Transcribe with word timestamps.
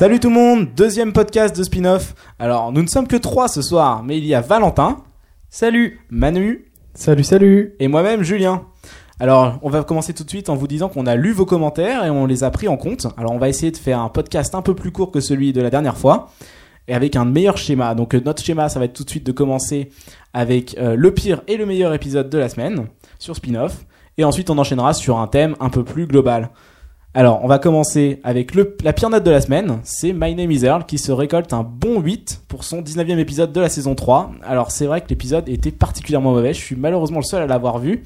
Salut 0.00 0.18
tout 0.18 0.30
le 0.30 0.34
monde, 0.34 0.68
deuxième 0.74 1.12
podcast 1.12 1.54
de 1.54 1.62
spin-off. 1.62 2.14
Alors, 2.38 2.72
nous 2.72 2.80
ne 2.80 2.86
sommes 2.86 3.06
que 3.06 3.16
trois 3.16 3.48
ce 3.48 3.60
soir, 3.60 4.02
mais 4.02 4.16
il 4.16 4.24
y 4.24 4.34
a 4.34 4.40
Valentin. 4.40 4.96
Salut. 5.50 6.00
Manu. 6.08 6.72
Salut, 6.94 7.22
salut. 7.22 7.74
Et 7.80 7.86
moi-même, 7.86 8.22
Julien. 8.22 8.62
Alors, 9.18 9.58
on 9.60 9.68
va 9.68 9.84
commencer 9.84 10.14
tout 10.14 10.24
de 10.24 10.30
suite 10.30 10.48
en 10.48 10.56
vous 10.56 10.66
disant 10.66 10.88
qu'on 10.88 11.04
a 11.04 11.16
lu 11.16 11.32
vos 11.32 11.44
commentaires 11.44 12.02
et 12.06 12.08
on 12.08 12.24
les 12.24 12.44
a 12.44 12.50
pris 12.50 12.66
en 12.66 12.78
compte. 12.78 13.08
Alors, 13.18 13.32
on 13.32 13.38
va 13.38 13.50
essayer 13.50 13.70
de 13.70 13.76
faire 13.76 14.00
un 14.00 14.08
podcast 14.08 14.54
un 14.54 14.62
peu 14.62 14.74
plus 14.74 14.90
court 14.90 15.10
que 15.10 15.20
celui 15.20 15.52
de 15.52 15.60
la 15.60 15.68
dernière 15.68 15.98
fois 15.98 16.30
et 16.88 16.94
avec 16.94 17.14
un 17.14 17.26
meilleur 17.26 17.58
schéma. 17.58 17.94
Donc, 17.94 18.14
euh, 18.14 18.22
notre 18.24 18.42
schéma, 18.42 18.70
ça 18.70 18.78
va 18.78 18.86
être 18.86 18.94
tout 18.94 19.04
de 19.04 19.10
suite 19.10 19.26
de 19.26 19.32
commencer 19.32 19.90
avec 20.32 20.78
euh, 20.78 20.96
le 20.96 21.12
pire 21.12 21.42
et 21.46 21.58
le 21.58 21.66
meilleur 21.66 21.92
épisode 21.92 22.30
de 22.30 22.38
la 22.38 22.48
semaine 22.48 22.86
sur 23.18 23.36
spin-off. 23.36 23.84
Et 24.16 24.24
ensuite, 24.24 24.48
on 24.48 24.56
enchaînera 24.56 24.94
sur 24.94 25.18
un 25.18 25.26
thème 25.26 25.56
un 25.60 25.68
peu 25.68 25.84
plus 25.84 26.06
global. 26.06 26.48
Alors, 27.12 27.40
on 27.42 27.48
va 27.48 27.58
commencer 27.58 28.20
avec 28.22 28.54
la 28.54 28.92
pire 28.92 29.10
note 29.10 29.24
de 29.24 29.32
la 29.32 29.40
semaine. 29.40 29.80
C'est 29.82 30.12
My 30.12 30.32
Name 30.36 30.52
is 30.52 30.64
Earl 30.64 30.84
qui 30.86 30.96
se 30.96 31.10
récolte 31.10 31.52
un 31.52 31.64
bon 31.64 32.00
8 32.00 32.42
pour 32.46 32.62
son 32.62 32.82
19e 32.82 33.18
épisode 33.18 33.52
de 33.52 33.60
la 33.60 33.68
saison 33.68 33.96
3. 33.96 34.30
Alors, 34.44 34.70
c'est 34.70 34.86
vrai 34.86 35.00
que 35.00 35.08
l'épisode 35.08 35.48
était 35.48 35.72
particulièrement 35.72 36.30
mauvais. 36.30 36.54
Je 36.54 36.60
suis 36.60 36.76
malheureusement 36.76 37.18
le 37.18 37.24
seul 37.24 37.42
à 37.42 37.48
l'avoir 37.48 37.80
vu 37.80 38.04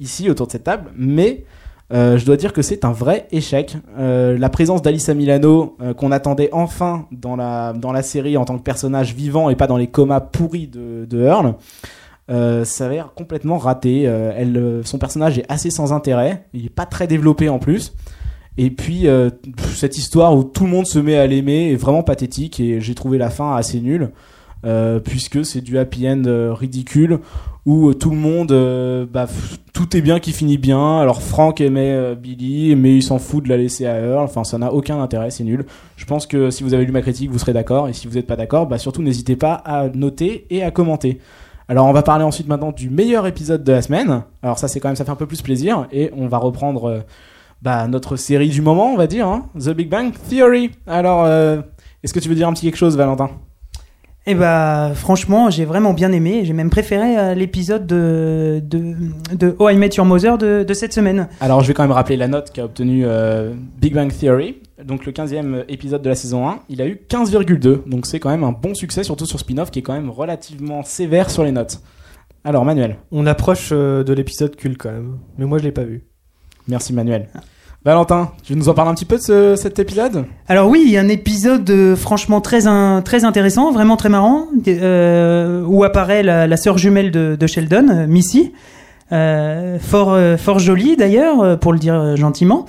ici 0.00 0.30
autour 0.30 0.46
de 0.46 0.52
cette 0.52 0.64
table. 0.64 0.90
Mais 0.96 1.44
euh, 1.92 2.16
je 2.16 2.24
dois 2.24 2.38
dire 2.38 2.54
que 2.54 2.62
c'est 2.62 2.86
un 2.86 2.92
vrai 2.92 3.28
échec. 3.30 3.76
Euh, 3.98 4.38
la 4.38 4.48
présence 4.48 4.80
d'Alissa 4.80 5.12
Milano, 5.12 5.76
euh, 5.82 5.92
qu'on 5.92 6.10
attendait 6.10 6.48
enfin 6.52 7.08
dans 7.12 7.36
la, 7.36 8.02
série 8.02 8.38
en 8.38 8.46
tant 8.46 8.56
que 8.56 8.62
personnage 8.62 9.14
vivant 9.14 9.50
et 9.50 9.56
pas 9.56 9.66
dans 9.66 9.76
les 9.76 9.88
comas 9.88 10.20
pourris 10.20 10.66
de, 10.66 11.04
de 11.04 11.22
Earl, 11.22 11.56
euh, 12.30 12.64
s'avère 12.64 13.12
complètement 13.12 13.58
raté. 13.58 14.10
Son 14.84 14.96
personnage 14.96 15.38
est 15.38 15.44
assez 15.50 15.68
sans 15.68 15.92
intérêt. 15.92 16.46
Il 16.54 16.64
est 16.64 16.70
pas 16.70 16.86
très 16.86 17.06
développé 17.06 17.50
en 17.50 17.58
plus. 17.58 17.92
Et 18.58 18.70
puis 18.70 19.06
euh, 19.06 19.30
cette 19.74 19.98
histoire 19.98 20.36
où 20.36 20.42
tout 20.42 20.64
le 20.64 20.70
monde 20.70 20.86
se 20.86 20.98
met 20.98 21.16
à 21.16 21.26
l'aimer 21.26 21.72
est 21.72 21.76
vraiment 21.76 22.02
pathétique 22.02 22.58
et 22.60 22.80
j'ai 22.80 22.94
trouvé 22.94 23.18
la 23.18 23.28
fin 23.28 23.54
assez 23.54 23.80
nulle 23.80 24.12
euh, 24.64 24.98
puisque 24.98 25.44
c'est 25.44 25.60
du 25.60 25.78
happy 25.78 26.08
end 26.08 26.22
euh, 26.26 26.54
ridicule 26.54 27.20
où 27.66 27.90
euh, 27.90 27.94
tout 27.94 28.10
le 28.10 28.16
monde 28.16 28.52
euh, 28.52 29.04
bah, 29.04 29.26
tout 29.74 29.94
est 29.94 30.00
bien 30.00 30.20
qui 30.20 30.32
finit 30.32 30.56
bien. 30.56 30.98
Alors 30.98 31.20
Frank 31.20 31.60
aimait 31.60 32.14
Billy 32.14 32.74
mais 32.76 32.96
il 32.96 33.02
s'en 33.02 33.18
fout 33.18 33.44
de 33.44 33.50
la 33.50 33.58
laisser 33.58 33.84
à 33.84 34.00
Earl. 34.00 34.24
Enfin 34.24 34.44
ça 34.44 34.56
n'a 34.56 34.72
aucun 34.72 35.00
intérêt, 35.02 35.30
c'est 35.30 35.44
nul. 35.44 35.66
Je 35.96 36.06
pense 36.06 36.26
que 36.26 36.50
si 36.50 36.62
vous 36.62 36.72
avez 36.72 36.86
lu 36.86 36.92
ma 36.92 37.02
critique, 37.02 37.30
vous 37.30 37.38
serez 37.38 37.52
d'accord 37.52 37.88
et 37.88 37.92
si 37.92 38.08
vous 38.08 38.14
n'êtes 38.14 38.26
pas 38.26 38.36
d'accord, 38.36 38.66
bah 38.66 38.78
surtout 38.78 39.02
n'hésitez 39.02 39.36
pas 39.36 39.52
à 39.52 39.90
noter 39.90 40.46
et 40.48 40.62
à 40.62 40.70
commenter. 40.70 41.20
Alors 41.68 41.86
on 41.86 41.92
va 41.92 42.02
parler 42.02 42.24
ensuite 42.24 42.48
maintenant 42.48 42.72
du 42.72 42.88
meilleur 42.88 43.26
épisode 43.26 43.64
de 43.64 43.72
la 43.72 43.82
semaine. 43.82 44.22
Alors 44.42 44.58
ça 44.58 44.66
c'est 44.66 44.80
quand 44.80 44.88
même 44.88 44.96
ça 44.96 45.04
fait 45.04 45.10
un 45.10 45.16
peu 45.16 45.26
plus 45.26 45.42
plaisir 45.42 45.86
et 45.92 46.10
on 46.16 46.26
va 46.26 46.38
reprendre 46.38 47.04
bah, 47.62 47.88
notre 47.88 48.16
série 48.16 48.48
du 48.48 48.62
moment, 48.62 48.92
on 48.92 48.96
va 48.96 49.06
dire, 49.06 49.26
hein, 49.26 49.46
The 49.58 49.70
Big 49.70 49.88
Bang 49.88 50.12
Theory. 50.28 50.70
Alors, 50.86 51.24
euh, 51.24 51.60
est-ce 52.02 52.12
que 52.12 52.20
tu 52.20 52.28
veux 52.28 52.34
dire 52.34 52.48
un 52.48 52.52
petit 52.52 52.66
quelque 52.66 52.76
chose, 52.76 52.96
Valentin? 52.96 53.30
Eh 54.28 54.34
bah, 54.34 54.90
franchement, 54.94 55.50
j'ai 55.50 55.64
vraiment 55.64 55.92
bien 55.92 56.10
aimé. 56.10 56.42
J'ai 56.44 56.52
même 56.52 56.68
préféré 56.68 57.16
euh, 57.16 57.34
l'épisode 57.34 57.86
de, 57.86 58.60
de, 58.64 58.94
de 59.36 59.54
Oh 59.60 59.68
I 59.68 59.76
Met 59.76 59.90
Your 59.96 60.04
Mother 60.04 60.36
de, 60.36 60.64
de 60.66 60.74
cette 60.74 60.92
semaine. 60.92 61.28
Alors, 61.40 61.60
je 61.60 61.68
vais 61.68 61.74
quand 61.74 61.84
même 61.84 61.92
rappeler 61.92 62.16
la 62.16 62.26
note 62.26 62.50
qu'a 62.52 62.64
obtenue 62.64 63.04
euh, 63.06 63.54
Big 63.80 63.94
Bang 63.94 64.12
Theory. 64.12 64.56
Donc, 64.84 65.06
le 65.06 65.12
15e 65.12 65.64
épisode 65.68 66.02
de 66.02 66.08
la 66.08 66.16
saison 66.16 66.48
1, 66.48 66.58
il 66.68 66.82
a 66.82 66.88
eu 66.88 67.00
15,2. 67.08 67.88
Donc, 67.88 68.06
c'est 68.06 68.18
quand 68.18 68.30
même 68.30 68.42
un 68.42 68.50
bon 68.50 68.74
succès, 68.74 69.04
surtout 69.04 69.26
sur 69.26 69.38
spin-off, 69.38 69.70
qui 69.70 69.78
est 69.78 69.82
quand 69.82 69.94
même 69.94 70.10
relativement 70.10 70.82
sévère 70.82 71.30
sur 71.30 71.44
les 71.44 71.52
notes. 71.52 71.80
Alors, 72.42 72.64
Manuel? 72.64 72.96
On 73.12 73.26
approche 73.26 73.70
euh, 73.70 74.02
de 74.02 74.12
l'épisode 74.12 74.56
culte 74.56 74.76
quand 74.78 74.90
même. 74.90 75.18
Mais 75.38 75.46
moi, 75.46 75.58
je 75.58 75.62
l'ai 75.62 75.72
pas 75.72 75.84
vu. 75.84 76.04
Merci, 76.68 76.92
Manuel. 76.92 77.28
Valentin, 77.84 78.32
tu 78.42 78.56
nous 78.56 78.68
en 78.68 78.74
parles 78.74 78.88
un 78.88 78.94
petit 78.94 79.04
peu 79.04 79.16
de 79.16 79.22
ce- 79.22 79.54
cet 79.54 79.78
épisode? 79.78 80.24
Alors 80.48 80.68
oui, 80.68 80.82
il 80.84 80.90
y 80.90 80.96
a 80.98 81.00
un 81.00 81.08
épisode 81.08 81.68
euh, 81.70 81.94
franchement 81.94 82.40
très, 82.40 82.62
très 83.04 83.24
intéressant, 83.24 83.70
vraiment 83.70 83.96
très 83.96 84.08
marrant, 84.08 84.46
euh, 84.66 85.62
où 85.66 85.84
apparaît 85.84 86.24
la, 86.24 86.48
la 86.48 86.56
sœur 86.56 86.78
jumelle 86.78 87.12
de, 87.12 87.36
de 87.38 87.46
Sheldon, 87.46 87.86
euh, 87.90 88.06
Missy. 88.08 88.52
Euh, 89.12 89.78
fort, 89.78 90.18
fort 90.36 90.58
jolie 90.58 90.96
d'ailleurs, 90.96 91.60
pour 91.60 91.72
le 91.72 91.78
dire 91.78 92.16
gentiment. 92.16 92.66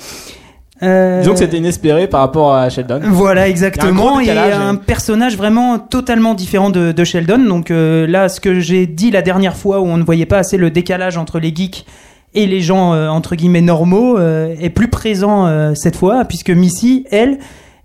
Disons 0.80 1.32
que 1.32 1.40
c'était 1.40 1.58
inespéré 1.58 2.06
par 2.06 2.20
rapport 2.20 2.54
à 2.54 2.70
Sheldon. 2.70 3.00
Voilà, 3.06 3.48
Il 3.48 3.50
exactement. 3.50 4.20
y 4.20 4.28
Et 4.28 4.30
a 4.30 4.34
un 4.34 4.46
décalage, 4.46 4.62
un 4.62 4.76
et- 4.76 4.78
personnage 4.78 5.36
vraiment 5.36 5.80
totalement 5.80 6.36
différent 6.36 6.70
de, 6.70 6.92
de 6.92 7.04
Sheldon. 7.04 7.40
Donc 7.40 7.70
là, 7.72 8.30
ce 8.30 8.40
que 8.40 8.60
j'ai 8.60 8.86
dit 8.86 9.10
la 9.10 9.24
dernière 9.24 9.58
fois, 9.58 9.80
où 9.80 9.86
on 9.88 9.98
ne 9.98 10.04
voyait 10.04 10.28
pas 10.28 10.38
assez 10.38 10.58
le 10.58 10.70
décalage 10.70 11.18
entre 11.18 11.40
les 11.40 11.52
geeks 11.56 11.88
et 12.34 12.46
les 12.46 12.62
gens 12.62 12.94
euh, 12.94 13.08
entre 13.10 13.36
guillemets 13.36 13.62
normaux, 13.62 14.18
euh, 14.18 14.56
est 14.60 14.70
plus 14.70 14.90
présent 14.90 15.48
euh, 15.48 15.74
cette 15.76 15.96
fois, 15.96 16.26
puisque 16.26 16.50
Missy, 16.50 17.06
elle, 17.10 17.40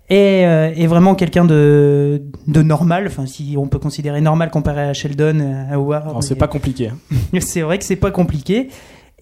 est, 0.09 0.41
est 0.77 0.87
vraiment 0.87 1.15
quelqu'un 1.15 1.45
de, 1.45 2.21
de 2.47 2.61
normal. 2.61 3.05
Enfin, 3.07 3.25
si 3.25 3.55
on 3.57 3.67
peut 3.67 3.79
considérer 3.79 4.21
normal 4.21 4.51
comparé 4.51 4.81
à 4.81 4.93
Sheldon, 4.93 5.65
à 5.69 5.75
Howard. 5.75 6.09
Alors, 6.09 6.23
c'est 6.23 6.35
pas 6.35 6.47
compliqué. 6.47 6.89
hein. 6.89 7.39
c'est 7.39 7.61
vrai 7.61 7.79
que 7.79 7.85
c'est 7.85 7.95
pas 7.95 8.11
compliqué. 8.11 8.67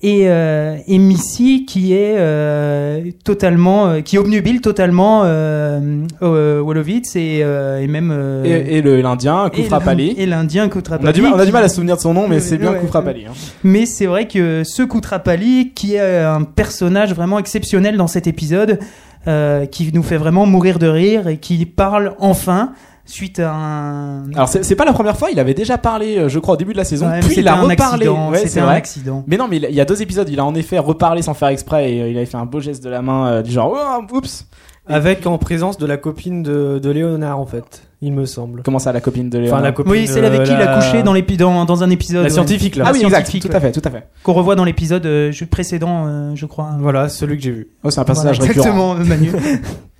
Et, 0.04 0.24
euh, 0.30 0.78
et 0.88 0.98
Missy 0.98 1.66
qui 1.66 1.94
est 1.94 2.16
euh, 2.18 3.02
totalement, 3.24 3.88
euh, 3.88 4.02
qui 4.02 4.18
obnubile 4.18 4.60
totalement 4.62 5.22
euh, 5.26 5.80
euh, 6.24 6.60
Wolowitz 6.60 7.16
et, 7.16 7.42
euh, 7.44 7.80
et 7.82 7.86
même 7.88 8.10
euh, 8.12 8.44
Et, 8.44 8.78
et 8.78 8.82
le- 8.82 9.00
l'Indien, 9.02 9.46
et 9.54 9.62
Koufra 9.62 9.78
l'In- 9.78 9.86
Pali. 9.86 10.16
et 10.18 10.26
l'Indien. 10.26 10.70
On 10.74 11.06
a, 11.06 11.14
du 11.14 11.22
mal, 11.22 11.34
on 11.36 11.40
a 11.40 11.46
du 11.46 11.52
mal 11.52 11.64
à 11.64 11.68
se 11.70 11.76
souvenir 11.76 11.98
de 11.98 12.02
son 12.02 12.14
nom, 12.16 12.28
mais 12.28 12.40
c'est 12.40 12.58
bien 12.58 12.72
Ouais. 12.72 12.80
Koufra-Pali. 12.80 13.26
hein. 13.30 13.34
Mais 13.64 13.86
c'est 13.86 14.08
vrai 14.08 14.28
que 14.28 14.64
ce 14.66 14.82
Kutrapali, 14.82 15.72
qui 15.76 15.94
est 15.96 16.00
un 16.24 16.44
personnage 16.44 17.14
vraiment 17.14 17.38
exceptionnel 17.38 17.96
dans 17.98 18.08
cet 18.08 18.26
épisode, 18.26 18.80
euh, 19.28 19.68
qui 19.68 19.92
nous 19.94 20.02
fait 20.02 20.18
vraiment 20.18 20.48
mourir 20.48 20.80
de 20.80 20.88
rire 20.88 21.28
et 21.28 21.38
qui 21.38 21.64
parle 21.68 22.14
enfin 22.20 22.72
suite 23.06 23.40
à 23.40 23.52
un. 23.54 24.32
Alors 24.34 24.48
c'est 24.48 24.64
c'est 24.64 24.76
pas 24.76 24.86
la 24.86 24.94
première 24.94 25.18
fois, 25.18 25.30
il 25.32 25.40
avait 25.40 25.54
déjà 25.54 25.78
parlé, 25.78 26.18
euh, 26.18 26.30
je 26.30 26.40
crois, 26.40 26.54
au 26.54 26.58
début 26.58 26.74
de 26.74 26.78
la 26.78 26.84
saison, 26.84 27.08
Ouais, 27.10 27.20
puis 27.20 27.36
il 27.38 27.48
a 27.48 27.56
un 27.56 27.62
reparlé. 27.62 28.08
accident, 28.08 28.30
Ouais, 28.30 28.38
c'était 28.38 28.50
c'est 28.50 28.60
un 28.60 28.66
vrai. 28.66 28.76
accident. 28.76 29.24
Mais 29.28 29.38
non, 29.38 29.48
mais 29.50 29.58
il 29.58 29.76
y 29.76 29.82
a 29.82 29.86
deux 29.86 30.02
épisodes, 30.02 30.30
il 30.30 30.40
a 30.40 30.46
en 30.46 30.56
effet 30.56 30.78
reparlé 30.80 31.22
sans 31.22 31.34
faire 31.34 31.50
exprès 31.50 31.94
et 31.94 32.02
euh, 32.02 32.10
il 32.10 32.18
avait 32.18 32.26
fait 32.26 32.38
un 32.38 32.46
beau 32.46 32.60
geste 32.60 32.84
de 32.84 32.90
la 32.90 33.02
main 33.02 33.28
euh, 33.28 33.42
du 33.42 33.52
genre 33.52 33.74
oh, 33.76 34.16
oups. 34.16 34.46
Avec 34.88 35.28
en 35.28 35.38
présence 35.38 35.78
de 35.78 35.86
la 35.86 35.96
copine 35.98 36.42
de, 36.42 36.80
de 36.82 36.90
Léonard, 36.90 37.40
en 37.40 37.46
fait, 37.46 37.84
il 38.02 38.12
me 38.14 38.26
semble. 38.26 38.64
Comment 38.64 38.80
ça, 38.80 38.92
la 38.92 39.00
copine 39.00 39.30
de 39.30 39.38
Léon 39.38 39.54
Enfin, 39.54 39.62
la 39.62 39.72
copine 39.72 39.92
Oui, 39.92 40.08
c'est 40.08 40.26
avec 40.26 40.44
qui 40.44 40.52
il 40.52 40.58
a 40.58 40.76
couché 40.76 41.04
dans, 41.04 41.14
dans, 41.14 41.66
dans 41.66 41.84
un 41.84 41.90
épisode. 41.92 42.24
La 42.24 42.30
scientifique, 42.30 42.76
là. 42.76 42.86
Ah 42.88 42.92
oui, 42.92 43.00
la 43.00 43.06
exact, 43.06 43.28
scientifique, 43.28 43.52
tout 43.52 43.56
à 43.56 43.60
fait, 43.60 43.72
tout 43.72 43.82
à 43.86 43.92
fait. 43.92 44.08
Qu'on 44.24 44.34
revoit 44.34 44.56
dans 44.56 44.64
l'épisode 44.66 45.06
euh, 45.06 45.32
précédent, 45.50 46.06
euh, 46.08 46.32
je 46.36 46.46
crois. 46.48 46.72
Voilà, 46.80 47.10
celui 47.10 47.38
que 47.38 47.44
j'ai 47.44 47.52
vu. 47.52 47.70
Oh, 47.84 47.92
c'est 47.92 48.00
un 48.00 48.06
personnage 48.06 48.38
Voilà, 48.40 48.54
récurrent. 48.54 48.98
Exactement, 49.00 49.32
Manu. 49.38 49.62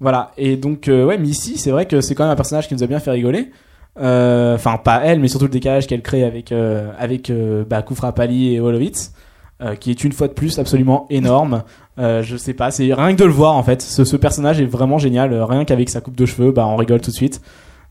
Voilà, 0.00 0.32
et 0.38 0.56
donc 0.56 0.88
euh, 0.88 1.04
ouais, 1.04 1.18
Missy, 1.18 1.58
c'est 1.58 1.70
vrai 1.70 1.86
que 1.86 2.00
c'est 2.00 2.14
quand 2.14 2.24
même 2.24 2.32
un 2.32 2.36
personnage 2.36 2.66
qui 2.68 2.74
nous 2.74 2.82
a 2.82 2.86
bien 2.86 3.00
fait 3.00 3.10
rigoler. 3.10 3.50
Euh, 4.00 4.54
Enfin, 4.54 4.78
pas 4.78 5.02
elle, 5.04 5.20
mais 5.20 5.28
surtout 5.28 5.44
le 5.46 5.50
décalage 5.50 5.86
qu'elle 5.86 6.00
crée 6.02 6.24
avec 6.24 6.52
euh, 6.52 6.90
avec 6.98 7.28
euh, 7.28 7.64
bah, 7.68 7.82
Koufra 7.82 8.14
Pali 8.14 8.54
et 8.54 8.60
Wolowitz, 8.60 9.12
euh, 9.60 9.74
qui 9.74 9.90
est 9.90 10.02
une 10.04 10.12
fois 10.12 10.28
de 10.28 10.32
plus 10.32 10.58
absolument 10.58 11.06
énorme. 11.10 11.64
Euh, 11.98 12.22
je 12.22 12.36
sais 12.38 12.54
pas, 12.54 12.70
c'est 12.70 12.94
rien 12.94 13.12
que 13.14 13.18
de 13.20 13.24
le 13.26 13.32
voir 13.32 13.56
en 13.56 13.62
fait. 13.62 13.82
Ce, 13.82 14.04
ce 14.04 14.16
personnage 14.16 14.58
est 14.60 14.64
vraiment 14.66 14.96
génial. 14.98 15.34
Rien 15.34 15.64
qu'avec 15.66 15.90
sa 15.90 16.00
coupe 16.00 16.16
de 16.16 16.24
cheveux, 16.24 16.50
bah 16.52 16.66
on 16.66 16.76
rigole 16.76 17.00
tout 17.02 17.10
de 17.10 17.16
suite. 17.16 17.42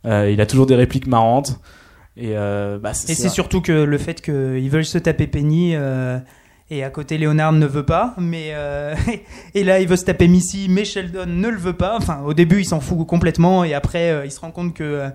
Euh, 0.07 0.31
il 0.31 0.41
a 0.41 0.45
toujours 0.47 0.65
des 0.65 0.75
répliques 0.75 1.05
marrantes. 1.05 1.59
Et, 2.17 2.31
euh, 2.35 2.79
bah, 2.79 2.91
Et 3.07 3.13
c'est 3.13 3.29
surtout 3.29 3.61
que 3.61 3.71
le 3.71 3.97
fait 3.97 4.19
qu'ils 4.21 4.69
veulent 4.69 4.85
se 4.85 4.97
taper 4.97 5.27
Penny 5.27 5.73
euh, 5.75 6.17
et 6.71 6.83
à 6.83 6.89
côté 6.89 7.17
Léonard 7.17 7.51
ne 7.53 7.65
veut 7.65 7.85
pas, 7.85 8.13
mais 8.17 8.49
euh, 8.51 8.95
et 9.55 9.63
là 9.63 9.79
il 9.79 9.87
veut 9.87 9.95
se 9.97 10.05
taper 10.05 10.27
Missy, 10.27 10.67
mais 10.69 10.85
Sheldon 10.85 11.25
ne 11.27 11.47
le 11.49 11.57
veut 11.57 11.73
pas. 11.73 11.95
Enfin, 11.97 12.21
au 12.25 12.33
début 12.33 12.59
il 12.59 12.65
s'en 12.65 12.79
fout 12.79 13.05
complètement 13.07 13.63
et 13.63 13.73
après 13.73 14.11
euh, 14.11 14.25
il 14.25 14.31
se 14.31 14.39
rend 14.39 14.51
compte 14.51 14.73
que 14.73 14.83
euh, 14.83 15.09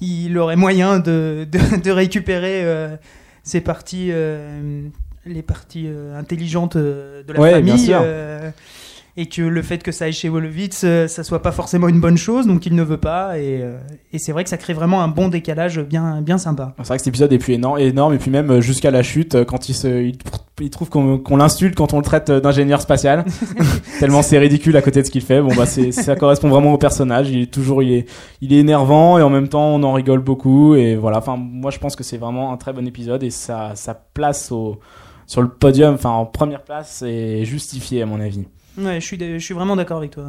il 0.00 0.36
aurait 0.38 0.56
moyen 0.56 0.98
de, 0.98 1.46
de, 1.50 1.80
de 1.82 1.90
récupérer 1.90 2.62
euh, 2.64 2.96
ses 3.42 3.60
parties, 3.60 4.08
euh, 4.12 4.82
les 5.26 5.42
parties 5.42 5.88
intelligentes 6.16 6.76
de 6.76 7.24
la 7.28 7.40
Ouais, 7.40 7.60
bien 7.62 7.72
famille. 7.76 7.86
sûr. 7.86 8.02
Et 9.16 9.26
que 9.26 9.42
le 9.42 9.60
fait 9.60 9.82
que 9.82 9.92
ça 9.92 10.06
aille 10.06 10.12
chez 10.14 10.30
Wolowitz, 10.30 10.82
euh, 10.84 11.06
ça 11.06 11.22
soit 11.22 11.42
pas 11.42 11.52
forcément 11.52 11.88
une 11.88 12.00
bonne 12.00 12.16
chose, 12.16 12.46
donc 12.46 12.64
il 12.64 12.74
ne 12.74 12.82
veut 12.82 12.96
pas. 12.96 13.38
Et, 13.38 13.60
euh, 13.60 13.78
et 14.12 14.18
c'est 14.18 14.32
vrai 14.32 14.42
que 14.42 14.48
ça 14.48 14.56
crée 14.56 14.72
vraiment 14.72 15.02
un 15.02 15.08
bon 15.08 15.28
décalage 15.28 15.80
bien, 15.80 16.22
bien 16.22 16.38
sympa. 16.38 16.72
C'est 16.78 16.86
vrai 16.86 16.96
que 16.96 17.02
cet 17.02 17.08
épisode 17.08 17.32
est 17.32 17.38
plus 17.38 17.52
énorme, 17.52 17.78
énorme 17.78 18.14
et 18.14 18.18
puis 18.18 18.30
même 18.30 18.50
euh, 18.50 18.60
jusqu'à 18.62 18.90
la 18.90 19.02
chute, 19.02 19.44
quand 19.44 19.68
il, 19.68 19.74
se, 19.74 20.02
il, 20.02 20.16
il 20.60 20.70
trouve 20.70 20.88
qu'on 20.88 21.36
l'insulte 21.36 21.74
quand 21.74 21.92
on 21.92 21.98
le 21.98 22.04
traite 22.04 22.30
d'ingénieur 22.30 22.80
spatial, 22.80 23.26
tellement 24.00 24.22
c'est 24.22 24.38
ridicule 24.38 24.76
à 24.78 24.82
côté 24.82 25.02
de 25.02 25.06
ce 25.06 25.10
qu'il 25.10 25.22
fait. 25.22 25.42
Bon 25.42 25.54
bah 25.54 25.66
ça 25.66 26.16
correspond 26.16 26.48
vraiment 26.48 26.72
au 26.72 26.78
personnage. 26.78 27.28
Il 27.28 27.42
est 27.42 27.52
toujours 27.52 27.82
il 27.82 27.92
est 27.92 28.08
il 28.40 28.54
est 28.54 28.58
énervant 28.58 29.18
et 29.18 29.22
en 29.22 29.30
même 29.30 29.48
temps 29.48 29.74
on 29.74 29.82
en 29.82 29.92
rigole 29.92 30.20
beaucoup 30.20 30.74
et 30.74 30.96
voilà. 30.96 31.18
Enfin 31.18 31.36
moi 31.36 31.70
je 31.70 31.78
pense 31.78 31.96
que 31.96 32.04
c'est 32.04 32.16
vraiment 32.16 32.50
un 32.50 32.56
très 32.56 32.72
bon 32.72 32.86
épisode 32.86 33.22
et 33.22 33.30
sa 33.30 33.74
sa 33.74 33.92
place 33.92 34.50
au 34.52 34.78
sur 35.26 35.42
le 35.42 35.48
podium, 35.48 35.94
enfin 35.94 36.10
en 36.10 36.24
première 36.24 36.62
place 36.62 37.02
est 37.06 37.44
justifiée 37.44 38.02
à 38.02 38.06
mon 38.06 38.20
avis. 38.20 38.46
Je 38.78 39.38
suis, 39.38 39.54
vraiment 39.54 39.76
d'accord 39.76 39.98
avec 39.98 40.12
toi. 40.12 40.24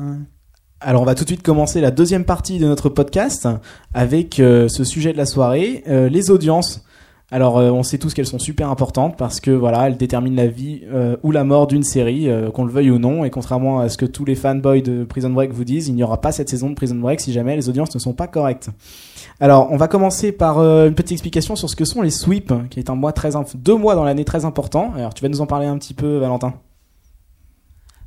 Alors 0.81 1.01
on 1.01 1.05
va 1.05 1.15
tout 1.15 1.23
de 1.23 1.29
suite 1.29 1.43
commencer 1.43 1.79
la 1.79 1.91
deuxième 1.91 2.25
partie 2.25 2.59
de 2.59 2.65
notre 2.65 2.89
podcast 2.89 3.47
avec 3.93 4.39
euh, 4.39 4.67
ce 4.67 4.83
sujet 4.83 5.13
de 5.13 5.17
la 5.17 5.25
soirée, 5.25 5.83
euh, 5.87 6.09
les 6.09 6.29
audiences. 6.29 6.83
Alors, 7.31 7.57
euh, 7.57 7.71
on 7.71 7.81
sait 7.81 7.97
tous 7.97 8.13
qu'elles 8.13 8.27
sont 8.27 8.37
super 8.37 8.69
importantes 8.69 9.17
parce 9.17 9.39
que 9.39 9.49
voilà, 9.49 9.87
elles 9.87 9.97
déterminent 9.97 10.35
la 10.35 10.47
vie 10.47 10.83
ou 11.23 11.31
la 11.31 11.43
mort 11.43 11.65
d'une 11.65 11.81
série, 11.81 12.29
qu'on 12.53 12.63
le 12.65 12.71
veuille 12.71 12.91
ou 12.91 12.99
non. 12.99 13.23
Et 13.25 13.31
contrairement 13.31 13.79
à 13.79 13.89
ce 13.89 13.97
que 13.97 14.05
tous 14.05 14.23
les 14.23 14.35
fanboys 14.35 14.83
de 14.83 15.03
Prison 15.03 15.31
Break 15.31 15.51
vous 15.51 15.63
disent, 15.63 15.87
il 15.87 15.95
n'y 15.95 16.03
aura 16.03 16.21
pas 16.21 16.31
cette 16.31 16.49
saison 16.49 16.69
de 16.69 16.75
Prison 16.75 16.95
Break 16.95 17.21
si 17.21 17.33
jamais 17.33 17.55
les 17.55 17.69
audiences 17.69 17.95
ne 17.95 17.99
sont 17.99 18.13
pas 18.13 18.27
correctes. 18.27 18.69
Alors, 19.39 19.71
on 19.71 19.77
va 19.77 19.87
commencer 19.87 20.31
par 20.31 20.59
une 20.59 20.93
petite 20.93 21.13
explication 21.13 21.55
sur 21.55 21.69
ce 21.69 21.75
que 21.75 21.85
sont 21.85 22.03
les 22.03 22.11
sweeps, 22.11 22.53
qui 22.69 22.79
est 22.79 22.91
un 22.91 22.95
mois 22.95 23.13
très 23.13 23.31
deux 23.55 23.75
mois 23.75 23.95
dans 23.95 24.03
l'année 24.03 24.25
très 24.25 24.45
important. 24.45 24.93
Alors, 24.95 25.15
tu 25.15 25.23
vas 25.23 25.29
nous 25.29 25.41
en 25.41 25.47
parler 25.47 25.65
un 25.65 25.79
petit 25.79 25.95
peu, 25.95 26.17
Valentin? 26.17 26.53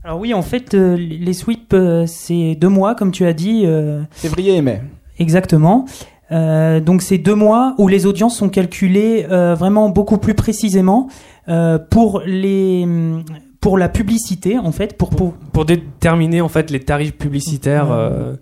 Alors 0.07 0.21
oui, 0.21 0.33
en 0.35 0.43
fait, 0.43 0.75
euh, 0.75 0.97
les 0.97 1.33
sweeps, 1.33 1.75
euh, 1.75 2.05
c'est 2.07 2.55
deux 2.55 2.69
mois, 2.69 2.95
comme 2.95 3.11
tu 3.11 3.27
as 3.27 3.33
dit, 3.33 3.63
euh, 3.65 4.03
Février 4.13 4.55
et 4.55 4.63
mai. 4.63 4.81
exactement. 5.19 5.85
Euh, 6.31 6.79
donc 6.79 7.03
c'est 7.03 7.19
deux 7.19 7.35
mois 7.35 7.75
où 7.79 7.89
les 7.89 8.07
audiences 8.07 8.37
sont 8.37 8.49
calculées 8.49 9.27
euh, 9.29 9.57
vraiment 9.57 9.89
beaucoup 9.89 10.19
plus 10.19 10.35
précisément 10.35 11.09
euh, 11.49 11.79
pour 11.79 12.23
les 12.25 12.87
pour 13.61 13.79
la 13.79 13.89
publicité 13.89 14.59
en 14.59 14.73
fait 14.73 14.97
pour, 14.97 15.11
pour 15.11 15.33
Pour 15.53 15.65
déterminer 15.65 16.41
en 16.41 16.49
fait 16.49 16.71
les 16.71 16.81
tarifs 16.81 17.17
publicitaires 17.17 17.91
euh, 17.93 18.35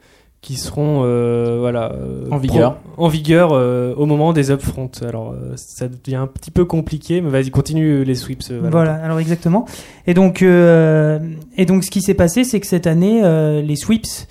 qui 0.45 0.57
seront 0.57 1.01
euh, 1.05 1.57
voilà 1.59 1.93
euh, 1.93 2.27
En 2.31 2.37
vigueur. 2.37 2.77
pro- 2.77 3.05
en 3.05 3.09
vigueur 3.09 3.51
euh, 3.53 3.95
au 3.97 4.05
moment 4.05 4.35
des 4.35 4.51
upfronts. 4.51 4.91
Alors 5.09 5.31
euh, 5.33 5.55
ça 5.57 5.87
devient 5.89 6.17
un 6.17 6.27
petit 6.27 6.51
peu 6.51 6.67
compliqué, 6.67 7.23
mais 7.23 7.31
vas-y 7.31 7.51
continue 7.51 8.05
les 8.05 8.15
sweeps. 8.15 8.51
euh. 8.51 8.61
Voilà, 8.71 8.93
alors 9.03 9.19
exactement. 9.21 9.65
Et 10.07 10.13
donc, 10.13 10.43
euh, 10.43 11.19
et 11.57 11.65
donc, 11.65 11.83
ce 11.83 11.91
qui 11.91 12.03
s'est 12.03 12.13
passé, 12.15 12.45
c'est 12.45 12.61
que 12.61 12.67
cette 12.67 12.87
année, 12.87 13.23
euh, 13.25 13.63
les 13.63 13.75
sweeps, 13.77 14.29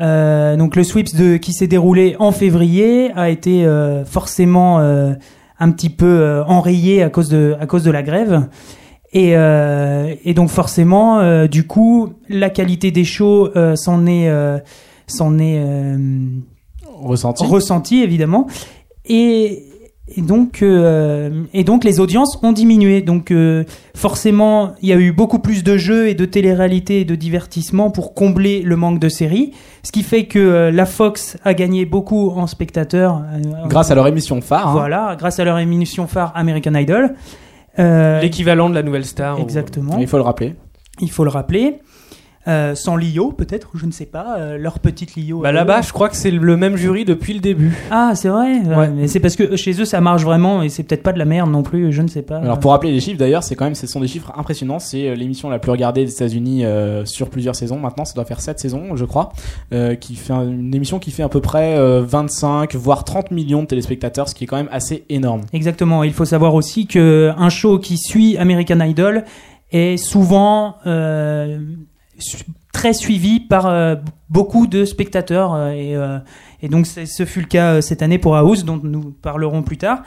euh, 0.00 0.56
donc 0.56 0.74
le 0.74 0.82
sweeps 0.82 1.14
de 1.14 1.36
qui 1.36 1.52
s'est 1.52 1.68
déroulé 1.68 2.16
en 2.18 2.32
février, 2.32 3.12
a 3.14 3.30
été 3.30 3.64
euh, 3.64 4.04
forcément 4.04 4.80
euh, 4.80 5.12
un 5.60 5.70
petit 5.70 5.90
peu 5.90 6.06
euh, 6.06 6.44
enrayé 6.46 7.04
à 7.04 7.08
cause 7.08 7.28
de 7.28 7.54
à 7.60 7.66
cause 7.66 7.84
de 7.84 7.90
la 7.92 8.02
grève. 8.02 8.48
Et, 9.14 9.36
euh, 9.36 10.14
et 10.24 10.34
donc 10.34 10.48
forcément, 10.48 11.20
euh, 11.20 11.46
du 11.46 11.66
coup, 11.66 12.14
la 12.28 12.48
qualité 12.50 12.90
des 12.90 13.04
shows 13.04 13.50
euh, 13.54 13.76
s'en 13.76 14.06
est 14.06 14.28
euh, 14.28 14.58
s'en 15.12 15.38
est 15.38 15.58
euh, 15.58 15.96
Ressenti. 17.02 17.44
ressenti 17.46 18.02
évidemment 18.02 18.46
et, 19.06 19.64
et 20.16 20.20
donc 20.20 20.62
euh, 20.62 21.42
et 21.52 21.64
donc 21.64 21.82
les 21.84 21.98
audiences 22.00 22.38
ont 22.42 22.52
diminué 22.52 23.00
donc 23.02 23.30
euh, 23.30 23.64
forcément 23.94 24.72
il 24.82 24.88
y 24.88 24.92
a 24.92 24.96
eu 24.96 25.10
beaucoup 25.12 25.38
plus 25.40 25.64
de 25.64 25.76
jeux 25.76 26.08
et 26.08 26.14
de 26.14 26.24
télé-réalité 26.24 27.00
et 27.00 27.04
de 27.04 27.14
divertissement 27.14 27.90
pour 27.90 28.14
combler 28.14 28.62
le 28.62 28.76
manque 28.76 28.98
de 29.00 29.08
séries 29.08 29.52
ce 29.82 29.90
qui 29.90 30.02
fait 30.02 30.26
que 30.26 30.38
euh, 30.38 30.70
la 30.70 30.86
Fox 30.86 31.36
a 31.44 31.54
gagné 31.54 31.84
beaucoup 31.86 32.30
en 32.30 32.46
spectateurs 32.46 33.22
euh, 33.34 33.68
Grâce 33.68 33.90
à 33.90 33.94
leur 33.96 34.06
émission 34.06 34.40
phare. 34.40 34.68
hein. 34.68 34.72
voilà 34.72 35.16
grâce 35.18 35.38
à 35.40 35.44
leur 35.44 35.58
émission 35.58 36.06
phare 36.06 36.32
American 36.34 36.74
Idol 36.74 37.14
Euh, 37.78 38.20
L'équivalent 38.20 38.68
de 38.68 38.74
la 38.74 38.82
nouvelle 38.82 39.06
star. 39.06 39.38
ou- 39.38 39.42
exactement 39.42 39.96
Il 39.98 40.06
faut 40.06 40.18
le 40.18 40.22
rappeler. 40.22 40.54
il 41.00 41.10
faut 41.10 41.24
le 41.24 41.30
rappeler 41.30 41.78
Euh, 42.48 42.74
sans 42.74 42.96
Lio 42.96 43.30
peut-être 43.30 43.70
je 43.76 43.86
ne 43.86 43.92
sais 43.92 44.04
pas 44.04 44.36
euh, 44.36 44.58
leur 44.58 44.80
petite 44.80 45.14
Lio 45.14 45.42
Bah 45.42 45.50
à 45.50 45.52
eux. 45.52 45.54
là-bas, 45.54 45.80
je 45.82 45.92
crois 45.92 46.08
que 46.08 46.16
c'est 46.16 46.32
le 46.32 46.56
même 46.56 46.74
jury 46.76 47.04
depuis 47.04 47.34
le 47.34 47.38
début. 47.38 47.72
Ah, 47.92 48.12
c'est 48.16 48.28
vrai. 48.30 48.58
Ouais. 48.66 48.90
Mais 48.90 49.06
c'est 49.06 49.20
parce 49.20 49.36
que 49.36 49.54
chez 49.54 49.80
eux 49.80 49.84
ça 49.84 50.00
marche 50.00 50.24
vraiment 50.24 50.60
et 50.60 50.68
c'est 50.68 50.82
peut-être 50.82 51.04
pas 51.04 51.12
de 51.12 51.20
la 51.20 51.24
merde 51.24 51.50
non 51.52 51.62
plus. 51.62 51.92
Je 51.92 52.02
ne 52.02 52.08
sais 52.08 52.22
pas. 52.22 52.38
Alors 52.38 52.58
pour 52.58 52.72
rappeler 52.72 52.90
les 52.90 52.98
chiffres 52.98 53.16
d'ailleurs, 53.18 53.44
c'est 53.44 53.54
quand 53.54 53.64
même 53.66 53.76
ce 53.76 53.86
sont 53.86 54.00
des 54.00 54.08
chiffres 54.08 54.32
impressionnants. 54.36 54.80
C'est 54.80 55.08
euh, 55.10 55.14
l'émission 55.14 55.50
la 55.50 55.60
plus 55.60 55.70
regardée 55.70 56.04
des 56.04 56.10
États-Unis 56.12 56.64
euh, 56.64 57.04
sur 57.04 57.30
plusieurs 57.30 57.54
saisons. 57.54 57.78
Maintenant, 57.78 58.04
ça 58.04 58.14
doit 58.14 58.24
faire 58.24 58.40
7 58.40 58.58
saisons, 58.58 58.96
je 58.96 59.04
crois, 59.04 59.30
euh, 59.72 59.94
qui 59.94 60.16
fait 60.16 60.32
un- 60.32 60.42
une 60.48 60.74
émission 60.74 60.98
qui 60.98 61.12
fait 61.12 61.22
à 61.22 61.28
peu 61.28 61.40
près 61.40 61.76
euh, 61.78 62.02
25 62.04 62.74
voire 62.74 63.04
30 63.04 63.30
millions 63.30 63.62
de 63.62 63.68
téléspectateurs, 63.68 64.28
ce 64.28 64.34
qui 64.34 64.44
est 64.44 64.46
quand 64.48 64.56
même 64.56 64.68
assez 64.72 65.04
énorme. 65.10 65.42
Exactement. 65.52 66.02
Il 66.02 66.12
faut 66.12 66.24
savoir 66.24 66.54
aussi 66.54 66.88
que 66.88 67.30
un 67.36 67.50
show 67.50 67.78
qui 67.78 67.98
suit 67.98 68.36
American 68.36 68.80
Idol 68.80 69.22
est 69.70 69.96
souvent 69.96 70.74
euh, 70.88 71.58
très 72.72 72.94
suivi 72.94 73.38
par 73.38 73.66
euh, 73.66 73.96
beaucoup 74.28 74.66
de 74.66 74.84
spectateurs 74.84 75.54
euh, 75.54 75.70
et, 75.70 75.94
euh, 75.94 76.18
et 76.62 76.68
donc 76.68 76.86
ce 76.86 77.24
fut 77.24 77.40
le 77.40 77.46
cas 77.46 77.82
cette 77.82 78.02
année 78.02 78.18
pour 78.18 78.36
House 78.36 78.64
dont 78.64 78.80
nous 78.82 79.14
parlerons 79.22 79.62
plus 79.62 79.76
tard. 79.76 80.02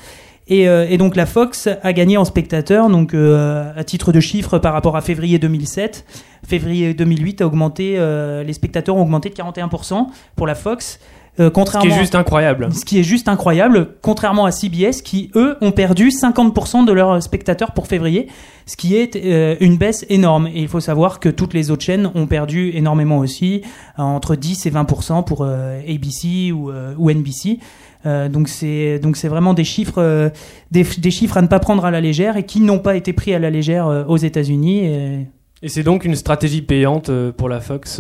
Et, 0.47 0.65
et 0.65 1.00
donc 1.00 1.15
la 1.15 1.25
Fox 1.25 1.67
a 1.81 1.91
gagné 1.91 2.17
en 2.17 2.23
spectateurs, 2.23 2.88
donc 2.88 3.15
à 3.15 3.83
titre 3.83 4.12
de 4.12 4.19
chiffre 4.19 4.59
par 4.59 4.73
rapport 4.73 4.95
à 4.95 5.01
février 5.01 5.39
2007. 5.39 6.06
Février 6.47 6.94
2008 6.94 7.41
a 7.41 7.47
augmenté, 7.47 7.97
les 8.45 8.53
spectateurs 8.53 8.95
ont 8.95 9.01
augmenté 9.01 9.29
de 9.29 9.33
41% 9.33 10.06
pour 10.35 10.45
la 10.45 10.53
Fox. 10.53 11.00
Euh, 11.40 11.50
Ce 11.54 11.78
qui 11.80 11.88
est 11.88 12.00
juste 12.00 12.16
incroyable. 12.16 12.70
ce 12.72 12.86
qui 12.86 13.00
est 13.00 13.04
juste 13.04 13.28
incroyable, 13.28 13.90
contrairement 14.02 14.46
à 14.46 14.52
CBS 14.52 15.02
qui, 15.04 15.32
eux, 15.36 15.58
ont 15.60 15.72
perdu 15.72 16.08
50% 16.10 16.86
de 16.86 16.94
leurs 16.94 17.22
spectateurs 17.22 17.72
pour 17.72 17.88
février, 17.88 18.28
ce 18.66 18.78
qui 18.78 18.96
est 18.96 19.18
euh, 19.18 19.56
une 19.60 19.78
baisse 19.78 20.06
énorme. 20.10 20.48
Et 20.48 20.62
il 20.62 20.68
faut 20.70 20.80
savoir 20.80 21.20
que 21.20 21.28
toutes 21.28 21.54
les 21.54 21.72
autres 21.72 21.84
chaînes 21.84 22.10
ont 22.16 22.26
perdu 22.26 22.72
énormément 22.74 23.18
aussi, 23.18 23.64
euh, 24.00 24.04
entre 24.04 24.36
10 24.36 24.66
et 24.66 24.72
20% 24.72 25.26
pour 25.26 25.42
euh, 25.42 25.82
ABC 25.82 26.54
ou, 26.54 26.72
ou 26.98 27.12
NBC. 27.12 27.60
Donc 28.06 28.50
c'est 28.50 29.00
donc 29.00 29.18
c'est 29.18 29.28
vraiment 29.28 29.56
des 29.56 29.64
chiffres 29.64 30.32
des, 30.70 30.84
des 30.84 31.10
chiffres 31.10 31.38
à 31.38 31.42
ne 31.42 31.48
pas 31.48 31.58
prendre 31.58 31.86
à 31.86 31.90
la 31.90 32.02
légère 32.02 32.38
et 32.38 32.44
qui 32.44 32.62
n'ont 32.62 32.78
pas 32.78 32.96
été 32.96 33.14
pris 33.14 33.34
à 33.34 33.40
la 33.40 33.50
légère 33.50 34.06
aux 34.08 34.18
États-Unis. 34.18 34.86
Et... 34.86 35.28
Et 35.64 35.70
c'est 35.70 35.82
donc 35.82 36.06
une 36.06 36.14
stratégie 36.14 36.62
payante 36.62 37.10
pour 37.32 37.50
la 37.50 37.62
Fox 37.62 38.00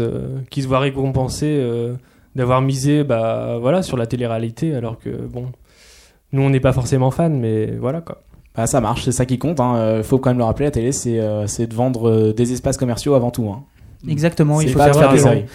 qui 0.51 0.61
se 0.61 0.67
voit 0.67 0.77
récompensée 0.77 1.59
d'avoir 2.35 2.61
misé 2.61 3.03
bah, 3.03 3.57
voilà, 3.59 3.81
sur 3.81 3.97
la 3.97 4.07
télé-réalité 4.07 4.75
alors 4.75 4.99
que 4.99 5.09
bon, 5.09 5.47
nous 6.31 6.41
on 6.41 6.49
n'est 6.49 6.59
pas 6.59 6.73
forcément 6.73 7.11
fans 7.11 7.29
mais 7.29 7.67
voilà 7.77 8.01
quoi. 8.01 8.21
Bah, 8.55 8.67
ça 8.67 8.79
marche, 8.79 9.03
c'est 9.03 9.11
ça 9.11 9.25
qui 9.25 9.37
compte. 9.37 9.59
Hein. 9.59 9.75
Euh, 9.75 10.03
faut 10.03 10.17
quand 10.17 10.29
même 10.29 10.37
le 10.37 10.43
rappeler, 10.43 10.65
la 10.65 10.71
télé, 10.71 10.91
c'est 10.91 11.19
euh, 11.19 11.45
c'est 11.45 11.67
de 11.67 11.73
vendre 11.73 12.09
euh, 12.09 12.33
des 12.33 12.53
espaces 12.53 12.77
commerciaux 12.77 13.13
avant 13.13 13.31
tout. 13.31 13.49
Hein. 13.49 13.63
Exactement, 14.07 14.61
il 14.61 14.69
faut 14.69 14.79
faire 14.79 15.11
des 15.11 15.45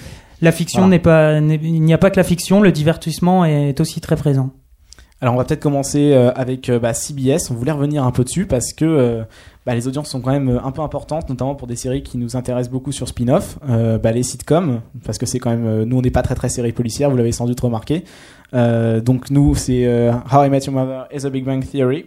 la 0.43 0.53
fiction 0.53 0.81
Voilà. 0.81 0.91
n'est 0.91 0.99
pas 0.99 1.39
il 1.39 1.83
n'y 1.83 1.93
a 1.93 1.99
pas 1.99 2.11
que 2.11 2.17
la 2.17 2.25
fiction, 2.25 2.63
le 2.63 2.73
divertissement 2.73 3.45
est 3.45 3.79
aussi 3.79 4.01
très 4.01 4.17
présent. 4.17 4.51
Alors 5.23 5.35
on 5.35 5.37
va 5.37 5.45
peut-être 5.45 5.61
commencer 5.61 6.13
euh, 6.13 6.33
avec 6.35 6.69
euh, 6.71 6.79
bah, 6.79 6.95
CBS. 6.95 7.51
On 7.51 7.55
voulait 7.55 7.73
revenir 7.73 8.05
un 8.05 8.11
peu 8.11 8.25
dessus 8.25 8.47
parce 8.47 8.73
que 8.73 8.85
euh, 8.87 9.23
bah, 9.67 9.75
les 9.75 9.87
audiences 9.87 10.09
sont 10.09 10.21
quand 10.23 10.31
même 10.31 10.59
un 10.65 10.71
peu 10.71 10.81
importantes, 10.81 11.29
notamment 11.29 11.55
pour 11.55 11.67
des 11.69 11.77
séries 11.77 12.03
qui 12.03 12.17
nous 12.17 12.37
intéressent 12.37 12.73
beaucoup 12.73 12.91
sur 12.93 13.07
spin-off, 13.07 13.59
euh, 13.69 13.99
bah, 13.99 14.13
les 14.13 14.23
sitcoms, 14.23 14.81
parce 15.05 15.19
que 15.19 15.27
c'est 15.27 15.39
quand 15.39 15.51
même 15.51 15.67
euh, 15.67 15.85
nous 15.85 15.99
on 15.99 16.03
n'est 16.03 16.11
pas 16.11 16.23
très 16.23 16.35
très 16.35 16.49
série 16.49 16.73
policière, 16.73 17.11
vous 17.11 17.17
l'avez 17.19 17.33
sans 17.33 17.45
doute 17.47 17.61
remarqué. 17.61 18.05
Euh, 18.55 19.01
donc 19.03 19.31
nous 19.31 19.55
c'est 19.55 19.85
euh, 19.87 20.11
How 20.33 20.45
I 20.45 20.49
Met 20.51 20.61
Your 20.65 20.75
Mother 20.75 21.07
et 21.11 21.19
The 21.19 21.27
Big 21.27 21.45
Bang 21.45 21.63
Theory. 21.71 22.07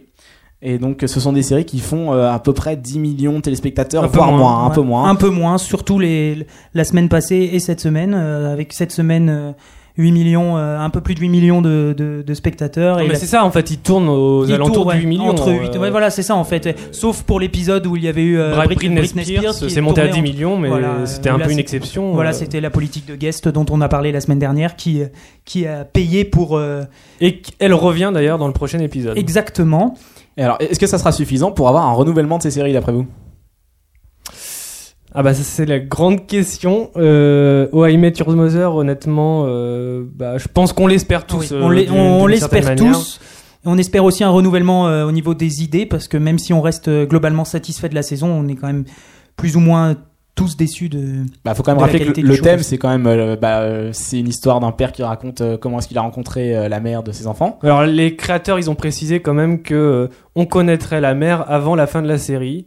Et 0.66 0.78
donc 0.78 1.04
ce 1.06 1.20
sont 1.20 1.32
des 1.32 1.42
séries 1.42 1.66
qui 1.66 1.78
font 1.78 2.12
euh, 2.14 2.32
à 2.32 2.38
peu 2.40 2.52
près 2.54 2.74
10 2.76 2.98
millions 2.98 3.34
de 3.36 3.40
téléspectateurs, 3.42 4.08
voire 4.08 4.32
moins, 4.32 4.38
moins, 4.38 4.64
un 4.64 4.68
Ouais. 4.70 4.74
peu 4.74 4.80
moins. 4.80 5.08
Un 5.10 5.14
peu 5.14 5.28
moins, 5.30 5.58
surtout 5.58 5.98
les, 6.00 6.46
la 6.72 6.84
semaine 6.84 7.08
passée 7.08 7.50
et 7.52 7.60
cette 7.60 7.80
semaine, 7.80 8.14
euh, 8.14 8.52
avec 8.52 8.72
cette 8.72 8.90
semaine 8.90 9.28
euh, 9.28 9.52
8 9.96 10.10
millions, 10.10 10.56
euh, 10.56 10.78
un 10.78 10.90
peu 10.90 11.00
plus 11.00 11.14
de 11.14 11.20
8 11.20 11.28
millions 11.28 11.62
de, 11.62 11.94
de, 11.96 12.22
de 12.26 12.34
spectateurs. 12.34 12.96
Non, 12.98 13.04
et 13.04 13.08
mais 13.08 13.14
c'est 13.14 13.26
ça 13.26 13.44
en 13.44 13.50
fait, 13.52 13.70
ils 13.70 13.78
tournent 13.78 14.08
aux 14.08 14.50
alentours 14.50 14.74
tourne, 14.74 14.88
de 14.88 14.94
ouais, 14.94 15.00
8 15.02 15.06
millions. 15.06 15.28
Entre 15.28 15.52
8, 15.52 15.76
euh, 15.76 15.78
ouais, 15.78 15.90
voilà, 15.90 16.10
c'est 16.10 16.22
ça 16.24 16.34
en 16.34 16.42
fait. 16.44 16.76
Sauf 16.90 17.22
pour 17.22 17.38
l'épisode 17.38 17.86
où 17.86 17.96
il 17.96 18.02
y 18.04 18.08
avait 18.08 18.22
eu 18.24 18.38
euh, 18.38 18.54
Britney, 18.64 18.96
Britney, 18.96 19.24
Spears, 19.24 19.54
qui 19.54 19.70
c'est 19.70 19.80
monté 19.80 20.00
à 20.00 20.08
tournait 20.08 20.22
10 20.22 20.30
en- 20.30 20.32
millions 20.34 20.58
mais 20.58 20.68
Voilà, 20.68 21.06
c'était 21.06 21.30
un 21.30 21.38
là, 21.38 21.46
peu 21.46 21.52
une 21.52 21.58
exception. 21.60 22.12
Voilà, 22.12 22.30
euh, 22.30 22.32
c'était 22.32 22.60
la 22.60 22.70
politique 22.70 23.06
de 23.06 23.14
guest 23.14 23.48
dont 23.48 23.66
on 23.70 23.80
a 23.80 23.88
parlé 23.88 24.10
la 24.10 24.20
semaine 24.20 24.40
dernière 24.40 24.74
qui, 24.76 25.02
qui 25.44 25.66
a 25.66 25.84
payé 25.84 26.24
pour. 26.24 26.56
euh, 26.56 26.82
Et 27.20 27.40
elle 27.60 27.74
revient 27.74 28.10
d'ailleurs 28.12 28.38
dans 28.38 28.48
le 28.48 28.52
prochain 28.52 28.80
épisode. 28.80 29.16
exactement. 29.16 29.94
Et 30.36 30.42
alors 30.42 30.56
est-ce 30.58 30.80
que 30.80 30.88
ça 30.88 30.98
sera 30.98 31.12
suffisant 31.12 31.52
pour 31.52 31.68
avoir 31.68 31.86
un 31.86 31.92
renouvellement 31.92 32.38
de 32.38 32.42
ces 32.42 32.50
séries 32.50 32.72
d'après 32.72 32.90
vous? 32.92 33.06
Ah 35.16 35.22
bah 35.22 35.32
ça 35.32 35.44
c'est 35.44 35.64
la 35.64 35.78
grande 35.78 36.26
question. 36.26 36.90
Euh, 36.96 37.68
oh 37.72 37.86
I 37.86 37.96
Met 37.96 38.14
Your 38.18 38.30
Mother, 38.30 38.74
honnêtement, 38.74 39.44
euh, 39.46 40.04
bah, 40.12 40.38
je 40.38 40.48
pense 40.48 40.72
qu'on 40.72 40.88
l'espère 40.88 41.24
tous. 41.24 41.52
Oui, 41.52 41.86
euh, 41.88 41.92
on 41.92 42.22
d'une 42.22 42.30
l'espère 42.30 42.74
tous. 42.74 43.20
On 43.64 43.78
espère 43.78 44.04
aussi 44.04 44.24
un 44.24 44.30
renouvellement 44.30 44.88
euh, 44.88 45.06
au 45.06 45.12
niveau 45.12 45.34
des 45.34 45.62
idées 45.62 45.86
parce 45.86 46.08
que 46.08 46.16
même 46.16 46.38
si 46.38 46.52
on 46.52 46.60
reste 46.60 46.88
euh, 46.88 47.06
globalement 47.06 47.44
satisfait 47.44 47.88
de 47.88 47.94
la 47.94 48.02
saison, 48.02 48.28
on 48.28 48.48
est 48.48 48.56
quand 48.56 48.66
même 48.66 48.84
plus 49.36 49.56
ou 49.56 49.60
moins 49.60 49.94
tous 50.34 50.56
déçus 50.56 50.88
de. 50.88 51.24
Bah, 51.44 51.54
faut 51.54 51.62
quand 51.62 51.72
même 51.72 51.80
rappeler 51.80 52.00
que 52.00 52.20
le, 52.20 52.28
le 52.28 52.38
thème, 52.38 52.62
c'est 52.62 52.76
quand 52.76 52.90
même, 52.90 53.06
euh, 53.06 53.36
bah, 53.36 53.60
euh, 53.60 53.90
c'est 53.92 54.18
une 54.18 54.28
histoire 54.28 54.58
d'un 54.58 54.72
père 54.72 54.90
qui 54.90 55.04
raconte 55.04 55.40
euh, 55.40 55.56
comment 55.56 55.78
est-ce 55.78 55.86
qu'il 55.86 55.96
a 55.96 56.02
rencontré 56.02 56.56
euh, 56.56 56.68
la 56.68 56.80
mère 56.80 57.04
de 57.04 57.12
ses 57.12 57.28
enfants. 57.28 57.58
Alors 57.62 57.84
les 57.84 58.16
créateurs, 58.16 58.58
ils 58.58 58.68
ont 58.68 58.74
précisé 58.74 59.20
quand 59.20 59.34
même 59.34 59.62
que 59.62 59.74
euh, 59.74 60.08
on 60.34 60.44
connaîtrait 60.44 61.00
la 61.00 61.14
mère 61.14 61.48
avant 61.48 61.76
la 61.76 61.86
fin 61.86 62.02
de 62.02 62.08
la 62.08 62.18
série. 62.18 62.66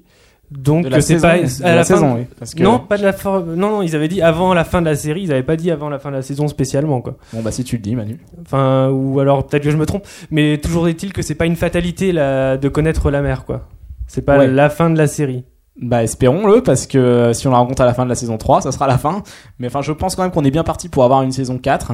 Donc 0.50 0.86
c'est 1.02 1.20
pas 1.20 1.32
à 1.32 1.36
la 1.38 1.76
la 1.76 1.84
fin- 1.84 1.96
saison, 1.96 2.16
oui. 2.16 2.26
Parce 2.40 2.54
que, 2.54 2.64
Non, 2.64 2.80
pas 2.80 2.98
de 2.98 3.04
la 3.04 3.12
fin. 3.14 3.42
Non, 3.42 3.70
non, 3.70 3.82
ils 3.82 3.96
avaient 3.96 4.08
dit 4.08 4.22
avant 4.22 4.54
la 4.54 4.64
fin 4.64 4.80
de 4.82 4.86
la 4.86 4.96
série. 4.96 5.24
Ils 5.24 5.32
avaient 5.34 5.44
pas 5.44 5.58
dit 5.58 5.72
avant 5.72 5.90
la 5.90 6.00
fin 6.00 6.10
de 6.10 6.16
la 6.16 6.22
saison 6.22 6.48
spécialement 6.48 7.02
quoi. 7.02 7.18
Bon, 7.34 7.42
bah, 7.42 7.52
si 7.52 7.64
tu 7.66 7.76
le 7.76 7.82
dis, 7.82 7.96
Manu. 7.96 8.20
Enfin, 8.42 8.90
ou 8.90 9.20
alors 9.20 9.46
peut-être 9.46 9.64
que 9.64 9.72
je 9.72 9.78
me 9.78 9.86
trompe. 9.86 10.06
Mais 10.32 10.58
toujours 10.58 10.88
est-il 10.88 11.12
que 11.12 11.22
c'est 11.22 11.36
pas 11.36 11.46
une 11.46 11.58
fatalité 11.58 12.12
là, 12.14 12.56
de 12.58 12.70
connaître 12.70 13.12
la 13.12 13.22
mère 13.22 13.44
quoi. 13.46 13.68
C'est 14.08 14.22
pas 14.22 14.38
Ouais. 14.38 14.48
la 14.48 14.70
fin 14.70 14.90
de 14.90 14.98
la 14.98 15.08
série. 15.08 15.44
Bah, 15.82 16.02
espérons-le, 16.02 16.64
parce 16.64 16.88
que 16.88 16.98
euh, 16.98 17.34
si 17.34 17.46
on 17.48 17.52
la 17.52 17.58
rencontre 17.58 17.82
à 17.84 17.86
la 17.86 17.94
fin 17.94 18.04
de 18.06 18.10
la 18.10 18.16
saison 18.16 18.38
3, 18.38 18.62
ça 18.62 18.72
sera 18.72 18.88
la 18.88 18.98
fin. 18.98 19.22
Mais 19.60 19.68
enfin, 19.68 19.82
je 19.84 19.92
pense 19.92 20.16
quand 20.16 20.24
même 20.24 20.32
qu'on 20.32 20.44
est 20.46 20.50
bien 20.50 20.64
parti 20.64 20.90
pour 20.90 21.04
avoir 21.04 21.22
une 21.22 21.32
saison 21.32 21.58
4. 21.60 21.92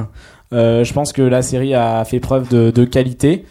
Euh, 0.54 0.84
je 0.84 0.92
pense 0.94 1.12
que 1.12 1.20
la 1.20 1.42
série 1.42 1.74
a 1.74 2.02
fait 2.06 2.20
preuve 2.20 2.48
de, 2.48 2.70
de 2.70 2.84
qualité. 2.84 3.44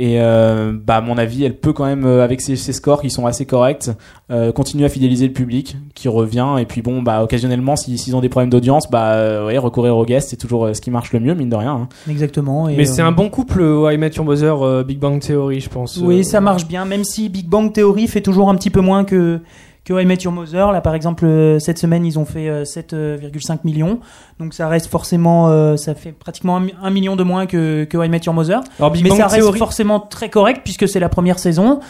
Et 0.00 0.20
euh, 0.20 0.72
bah 0.80 0.98
à 0.98 1.00
mon 1.00 1.18
avis, 1.18 1.42
elle 1.42 1.58
peut 1.58 1.72
quand 1.72 1.84
même, 1.84 2.04
euh, 2.06 2.22
avec 2.22 2.40
ses, 2.40 2.54
ses 2.54 2.72
scores 2.72 3.02
qui 3.02 3.10
sont 3.10 3.26
assez 3.26 3.46
corrects, 3.46 3.90
euh, 4.30 4.52
continuer 4.52 4.84
à 4.84 4.88
fidéliser 4.88 5.26
le 5.26 5.32
public 5.32 5.76
qui 5.96 6.06
revient. 6.06 6.46
Et 6.60 6.66
puis 6.66 6.82
bon, 6.82 7.02
bah 7.02 7.20
occasionnellement, 7.24 7.74
si- 7.74 7.98
s'ils 7.98 8.14
ont 8.14 8.20
des 8.20 8.28
problèmes 8.28 8.48
d'audience, 8.50 8.88
bah 8.88 9.14
euh, 9.14 9.46
ouais, 9.46 9.58
recourir 9.58 9.96
aux 9.96 10.04
guests, 10.04 10.30
c'est 10.30 10.36
toujours 10.36 10.66
euh, 10.66 10.72
ce 10.72 10.80
qui 10.80 10.92
marche 10.92 11.12
le 11.12 11.18
mieux, 11.18 11.34
mine 11.34 11.48
de 11.48 11.56
rien. 11.56 11.72
hein. 11.72 11.88
Exactement. 12.08 12.68
et, 12.68 12.76
Mais 12.76 12.84
c'est 12.84 13.02
un 13.02 13.10
bon 13.10 13.28
couple, 13.28 13.60
euh, 13.60 13.92
I 13.92 13.98
Met 13.98 14.10
Your 14.10 14.24
Mother, 14.24 14.62
euh, 14.62 14.84
Big 14.84 15.00
Bang 15.00 15.18
Theory, 15.20 15.58
je 15.58 15.68
pense. 15.68 15.96
Oui, 15.96 16.24
ça 16.24 16.40
marche 16.40 16.68
bien, 16.68 16.84
même 16.84 17.02
si 17.02 17.28
Big 17.28 17.48
Bang 17.48 17.72
Theory 17.72 18.06
fait 18.06 18.20
toujours 18.20 18.50
un 18.50 18.54
petit 18.54 18.70
peu 18.70 18.80
moins 18.80 19.02
que 19.02 19.40
que 19.88 20.00
I 20.02 20.04
Met 20.06 20.18
Your 20.22 20.32
Mother. 20.32 20.72
Là, 20.72 20.80
par 20.80 20.94
exemple, 20.94 21.24
euh, 21.24 21.58
cette 21.58 21.78
semaine, 21.78 22.04
ils 22.04 22.18
ont 22.18 22.24
fait 22.24 22.48
euh, 22.48 22.64
7,5 22.64 23.60
millions. 23.64 24.00
Donc 24.38 24.54
ça 24.54 24.68
reste 24.68 24.86
forcément, 24.88 25.48
euh, 25.48 25.76
ça 25.76 25.94
fait 25.94 26.12
pratiquement 26.12 26.56
un, 26.56 26.60
mi- 26.60 26.74
un 26.82 26.90
million 26.90 27.16
de 27.16 27.22
moins 27.22 27.46
que, 27.46 27.84
que 27.84 28.04
I 28.04 28.08
Met 28.08 28.20
Your 28.26 28.34
Mother. 28.34 28.60
Alors 28.78 28.90
Big 28.90 29.02
Mais 29.02 29.08
Bang 29.10 29.18
ça 29.18 29.26
reste 29.28 29.38
Theory, 29.42 29.58
forcément 29.58 30.00
très 30.00 30.28
correct 30.28 30.60
puisque 30.64 30.86
c'est 30.88 31.00
la 31.00 31.08
première 31.08 31.38
saison. 31.38 31.80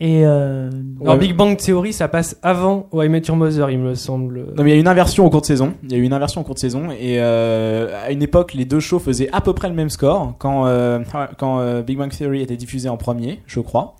Et 0.00 0.26
euh, 0.26 0.70
alors 1.00 1.14
Ouais. 1.14 1.20
Big 1.20 1.36
Bang 1.36 1.56
Theory, 1.56 1.92
ça 1.92 2.08
passe 2.08 2.36
avant 2.42 2.88
I 2.92 3.08
Met 3.08 3.22
Your 3.28 3.36
Mother, 3.36 3.70
il 3.70 3.78
me 3.78 3.94
semble. 3.94 4.40
Non, 4.56 4.64
mais 4.64 4.70
il 4.70 4.72
y 4.72 4.72
a 4.72 4.76
eu 4.76 4.80
une 4.80 4.88
inversion 4.88 5.24
au 5.24 5.30
cours 5.30 5.40
de 5.42 5.46
saison. 5.46 5.74
Il 5.84 5.92
y 5.92 5.94
a 5.94 5.98
eu 5.98 6.02
une 6.02 6.12
inversion 6.12 6.40
au 6.40 6.44
cours 6.44 6.56
de 6.56 6.58
saison 6.60 6.88
et 6.90 7.18
euh, 7.20 7.88
à 8.04 8.10
une 8.10 8.22
époque, 8.22 8.54
les 8.54 8.64
deux 8.64 8.80
shows 8.80 8.98
faisaient 8.98 9.28
à 9.32 9.40
peu 9.40 9.52
près 9.52 9.68
le 9.68 9.74
même 9.74 9.90
score 9.90 10.34
quand 10.38 10.66
euh, 10.66 10.98
quand 11.38 11.60
euh, 11.60 11.82
Big 11.82 11.96
Bang 11.96 12.10
Theory 12.10 12.42
était 12.42 12.56
diffusé 12.56 12.88
en 12.88 12.96
premier, 12.96 13.40
je 13.46 13.60
crois. 13.60 13.94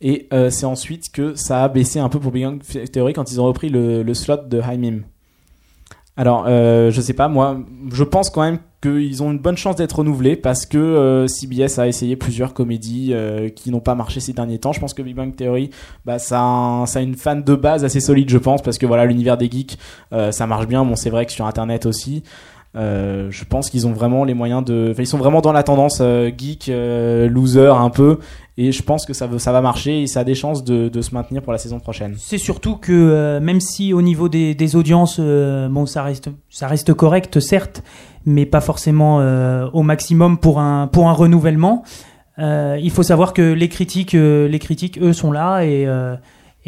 Et 0.00 0.28
euh, 0.32 0.50
c'est 0.50 0.66
ensuite 0.66 1.10
que 1.12 1.34
ça 1.34 1.64
a 1.64 1.68
baissé 1.68 1.98
un 1.98 2.08
peu 2.08 2.20
pour 2.20 2.30
Big 2.30 2.44
Bang 2.44 2.60
Theory 2.92 3.12
quand 3.12 3.32
ils 3.32 3.40
ont 3.40 3.46
repris 3.46 3.68
le, 3.68 4.14
slot 4.14 4.44
de 4.48 4.60
High 4.60 4.78
Meme. 4.78 5.02
Alors, 6.16 6.46
euh, 6.48 6.90
je 6.90 7.00
sais 7.00 7.12
pas, 7.12 7.28
moi, 7.28 7.60
je 7.92 8.02
pense 8.02 8.28
quand 8.28 8.42
même 8.42 8.58
qu'ils 8.80 9.22
ont 9.22 9.30
une 9.30 9.38
bonne 9.38 9.56
chance 9.56 9.76
d'être 9.76 9.98
renouvelés 9.98 10.34
parce 10.34 10.66
que 10.66 10.78
euh, 10.78 11.26
CBS 11.28 11.78
a 11.78 11.86
essayé 11.86 12.16
plusieurs 12.16 12.54
comédies 12.54 13.14
qui 13.54 13.70
n'ont 13.70 13.80
pas 13.80 13.94
marché 13.94 14.20
ces 14.20 14.32
derniers 14.32 14.58
temps. 14.58 14.72
Je 14.72 14.80
pense 14.80 14.94
que 14.94 15.02
Big 15.02 15.14
Bang 15.14 15.34
Theory, 15.34 15.70
bah, 16.04 16.18
ça, 16.18 16.40
a 16.40 16.84
ça 16.86 16.98
a 17.00 17.02
une 17.02 17.14
fan 17.14 17.42
de 17.42 17.54
base 17.54 17.84
assez 17.84 18.00
solide, 18.00 18.30
je 18.30 18.38
pense, 18.38 18.62
parce 18.62 18.78
que 18.78 18.86
voilà, 18.86 19.04
l'univers 19.04 19.36
des 19.36 19.50
geeks, 19.50 19.78
ça 20.10 20.46
marche 20.46 20.66
bien. 20.66 20.84
Bon, 20.84 20.96
c'est 20.96 21.10
vrai 21.10 21.26
que 21.26 21.32
sur 21.32 21.46
Internet 21.46 21.86
aussi. 21.86 22.22
Euh, 22.76 23.28
je 23.30 23.44
pense 23.44 23.70
qu'ils 23.70 23.86
ont 23.86 23.92
vraiment 23.92 24.24
les 24.24 24.34
moyens 24.34 24.62
de. 24.62 24.94
Ils 24.98 25.06
sont 25.06 25.18
vraiment 25.18 25.40
dans 25.40 25.52
la 25.52 25.62
tendance 25.62 25.98
euh, 26.00 26.30
geek, 26.36 26.68
euh, 26.68 27.26
loser 27.26 27.72
un 27.74 27.88
peu, 27.88 28.18
et 28.58 28.72
je 28.72 28.82
pense 28.82 29.06
que 29.06 29.14
ça, 29.14 29.26
va 29.26 29.60
marcher 29.62 30.02
et 30.02 30.06
ça 30.06 30.20
a 30.20 30.24
des 30.24 30.34
chances 30.34 30.64
de, 30.64 31.00
se 31.00 31.14
maintenir 31.14 31.42
pour 31.42 31.52
la 31.52 31.58
saison 31.58 31.80
prochaine. 31.80 32.14
c'est 32.18 32.38
surtout 32.38 32.76
que 32.76 33.38
même 33.40 33.60
si 33.60 33.92
au 33.94 34.02
niveau 34.02 34.28
des, 34.28 34.76
audiences, 34.76 35.18
bon, 35.18 35.86
ça 35.86 36.02
reste, 36.02 36.92
correct, 36.94 37.40
certes, 37.40 37.82
mais 38.26 38.44
pas 38.44 38.60
forcément 38.60 39.18
au 39.72 39.82
maximum 39.82 40.38
pour 40.38 40.60
un, 40.60 40.88
renouvellement. 40.94 41.84
Il 42.38 42.90
faut 42.90 43.02
savoir 43.02 43.32
que 43.32 43.42
les 43.52 43.68
critiques, 43.68 44.12
les 44.12 44.58
critiques, 44.58 44.98
eux, 45.00 45.14
sont 45.14 45.32
là 45.32 45.62
et, 45.62 45.86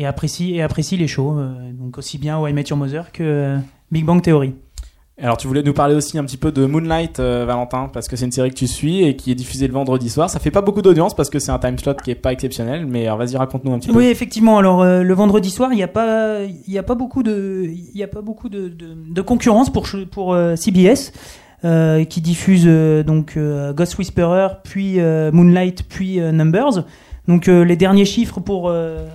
apprécient, 0.04 0.96
les 0.98 1.08
shows. 1.08 1.36
donc 1.74 1.98
aussi 1.98 2.16
bien 2.16 2.40
I 2.48 2.52
Met 2.54 2.64
Mother 2.74 3.12
que 3.12 3.58
Big 3.90 4.04
Bang 4.04 4.22
Theory. 4.22 4.54
Alors, 5.22 5.36
tu 5.36 5.46
voulais 5.46 5.62
nous 5.62 5.74
parler 5.74 5.94
aussi 5.94 6.16
un 6.16 6.24
petit 6.24 6.38
peu 6.38 6.50
de 6.50 6.64
Moonlight, 6.64 7.20
euh, 7.20 7.44
Valentin, 7.46 7.90
parce 7.92 8.08
que 8.08 8.16
c'est 8.16 8.24
une 8.24 8.32
série 8.32 8.48
que 8.48 8.54
tu 8.54 8.66
suis 8.66 9.04
et 9.04 9.16
qui 9.16 9.30
est 9.30 9.34
diffusée 9.34 9.66
le 9.66 9.74
vendredi 9.74 10.08
soir. 10.08 10.30
Ça 10.30 10.38
fait 10.38 10.50
pas 10.50 10.62
beaucoup 10.62 10.80
d'audience 10.80 11.14
parce 11.14 11.28
que 11.28 11.38
c'est 11.38 11.50
un 11.50 11.58
time 11.58 11.78
slot 11.78 11.94
qui 12.02 12.10
est 12.10 12.14
pas 12.14 12.32
exceptionnel, 12.32 12.86
mais 12.86 13.06
alors, 13.06 13.18
vas-y, 13.18 13.36
raconte-nous 13.36 13.72
un 13.74 13.78
petit 13.78 13.88
peu. 13.88 13.98
Oui, 13.98 14.06
effectivement. 14.06 14.56
Alors 14.56 14.80
euh, 14.80 15.02
le 15.02 15.14
vendredi 15.14 15.50
soir, 15.50 15.72
il 15.72 15.76
n'y 15.76 15.82
a 15.82 15.88
pas, 15.88 16.44
il 16.44 16.72
y 16.72 16.78
a 16.78 16.82
pas 16.82 16.94
beaucoup 16.94 17.22
de, 17.22 17.66
il 17.68 17.98
y 17.98 18.02
a 18.02 18.08
pas 18.08 18.22
beaucoup 18.22 18.48
de, 18.48 18.68
de, 18.68 18.94
de 19.10 19.20
concurrence 19.20 19.70
pour 19.70 20.32
euh, 20.32 20.56
CBS. 20.56 21.12
qui 22.08 22.20
diffuse 22.22 22.64
donc 23.04 23.36
Ghost 23.36 23.98
Whisperer, 23.98 24.48
puis 24.64 24.98
Moonlight, 25.00 25.82
puis 25.86 26.18
Numbers. 26.18 26.84
Donc 27.30 27.46
euh, 27.46 27.64
les 27.64 27.76
derniers 27.76 28.06
chiffres 28.06 28.40
pour 28.40 28.68
euh, 28.68 29.06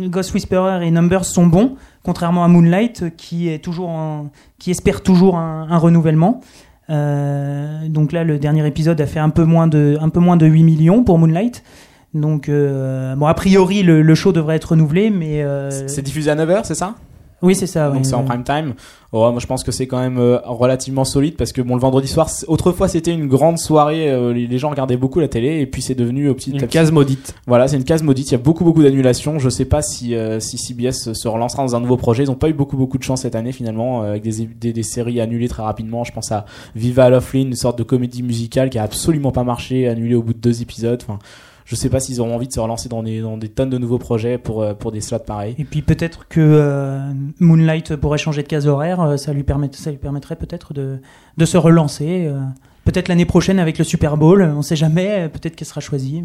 Ghost 0.00 0.32
Whisperer 0.32 0.86
et 0.86 0.90
Numbers 0.90 1.26
sont 1.26 1.46
bons, 1.46 1.76
contrairement 2.02 2.42
à 2.42 2.48
Moonlight 2.48 3.14
qui 3.18 3.50
espère 4.66 5.02
toujours 5.02 5.36
un, 5.36 5.76
renouvellement. 5.76 6.40
Euh, 6.88 7.86
donc 7.88 8.12
là, 8.12 8.24
le 8.24 8.38
dernier 8.38 8.66
épisode 8.66 8.98
a 9.02 9.06
fait 9.06 9.20
un 9.20 9.28
peu 9.28 9.44
moins 9.44 9.66
de 9.66 9.98
un 10.00 10.08
peu 10.08 10.18
moins 10.18 10.38
de 10.38 10.46
8 10.46 10.62
millions 10.62 11.04
pour 11.04 11.18
Moonlight. 11.18 11.62
Donc 12.14 12.48
bon, 12.48 13.26
a 13.26 13.34
priori 13.34 13.82
le, 13.82 14.14
show 14.14 14.32
devrait 14.32 14.56
être 14.56 14.70
renouvelé, 14.70 15.10
mais 15.10 15.44
c'est 15.88 16.00
diffusé 16.00 16.30
à 16.30 16.36
9h, 16.36 16.64
c'est 16.64 16.74
ça? 16.74 16.94
Oui 17.42 17.54
c'est 17.54 17.66
ça. 17.66 17.88
Donc 17.88 17.98
ouais. 17.98 18.04
c'est 18.04 18.14
en 18.14 18.24
prime 18.24 18.44
time. 18.44 18.74
Oh, 19.12 19.30
moi 19.30 19.40
je 19.40 19.46
pense 19.46 19.64
que 19.64 19.72
c'est 19.72 19.86
quand 19.86 20.00
même 20.00 20.18
euh, 20.18 20.38
relativement 20.44 21.04
solide 21.06 21.36
parce 21.36 21.52
que 21.52 21.62
bon 21.62 21.74
le 21.74 21.80
vendredi 21.80 22.06
soir, 22.08 22.28
autrefois 22.46 22.88
c'était 22.88 23.12
une 23.12 23.26
grande 23.26 23.58
soirée, 23.58 24.10
euh, 24.10 24.34
les 24.34 24.58
gens 24.58 24.68
regardaient 24.68 24.98
beaucoup 24.98 25.18
la 25.18 25.28
télé 25.28 25.60
et 25.60 25.66
puis 25.66 25.80
c'est 25.80 25.94
devenu 25.94 26.28
au 26.28 26.34
petit 26.34 26.50
à 26.50 26.54
Une 26.54 26.60
petit- 26.60 26.68
case 26.68 26.92
maudite. 26.92 27.34
Voilà, 27.46 27.68
c'est 27.68 27.76
une 27.76 27.84
case 27.84 28.02
maudite. 28.02 28.28
Il 28.28 28.32
y 28.32 28.34
a 28.34 28.38
beaucoup 28.38 28.64
beaucoup 28.64 28.82
d'annulations. 28.82 29.38
Je 29.38 29.48
sais 29.48 29.64
pas 29.64 29.80
si 29.80 30.14
euh, 30.14 30.40
si 30.40 30.58
CBS 30.58 31.12
se 31.14 31.28
relancera 31.28 31.62
dans 31.62 31.74
un 31.74 31.80
nouveau 31.80 31.96
projet. 31.96 32.24
Ils 32.24 32.30
ont 32.30 32.34
pas 32.34 32.50
eu 32.50 32.52
beaucoup 32.54 32.76
beaucoup 32.76 32.98
de 32.98 33.02
chance 33.02 33.22
cette 33.22 33.34
année 33.34 33.52
finalement 33.52 34.02
euh, 34.02 34.10
avec 34.10 34.22
des, 34.24 34.44
des 34.46 34.72
des 34.74 34.82
séries 34.82 35.20
annulées 35.20 35.48
très 35.48 35.62
rapidement. 35.62 36.04
Je 36.04 36.12
pense 36.12 36.30
à 36.32 36.44
Viva 36.76 37.08
Lovely, 37.08 37.42
une 37.42 37.54
sorte 37.54 37.78
de 37.78 37.84
comédie 37.84 38.22
musicale 38.22 38.68
qui 38.68 38.78
a 38.78 38.82
absolument 38.82 39.32
pas 39.32 39.44
marché, 39.44 39.88
annulée 39.88 40.14
au 40.16 40.22
bout 40.22 40.34
de 40.34 40.38
deux 40.38 40.60
épisodes. 40.60 41.00
Enfin, 41.02 41.18
je 41.68 41.74
sais 41.74 41.90
pas 41.90 42.00
s'ils 42.00 42.18
auront 42.22 42.34
envie 42.34 42.48
de 42.48 42.52
se 42.52 42.60
relancer 42.60 42.88
dans 42.88 43.02
des 43.02 43.20
dans 43.20 43.36
des 43.36 43.50
tonnes 43.50 43.68
de 43.68 43.76
nouveaux 43.76 43.98
projets 43.98 44.38
pour 44.38 44.62
euh, 44.62 44.72
pour 44.72 44.90
des 44.90 45.02
slots 45.02 45.18
pareils. 45.18 45.54
Et 45.58 45.64
puis 45.64 45.82
peut-être 45.82 46.26
que 46.26 46.40
euh, 46.40 47.12
Moonlight 47.40 47.94
pourrait 47.96 48.16
changer 48.16 48.42
de 48.42 48.48
case 48.48 48.66
horaire, 48.66 49.02
euh, 49.02 49.16
ça 49.18 49.34
lui, 49.34 49.42
permet, 49.42 49.68
ça 49.72 49.90
lui 49.90 49.98
permettrait 49.98 50.36
peut-être 50.36 50.72
de, 50.72 50.98
de 51.36 51.44
se 51.44 51.58
relancer. 51.58 52.26
peut-être 52.84 53.08
l'année 53.08 53.26
prochaine 53.26 53.58
avec 53.58 53.76
le 53.76 53.84
Super 53.84 54.16
Bowl, 54.16 54.42
on 54.42 54.62
sait 54.62 54.76
jamais, 54.76 55.28
peut-être 55.28 55.56
qu'elle 55.56 55.68
sera 55.68 55.82
choisie. 55.82 56.24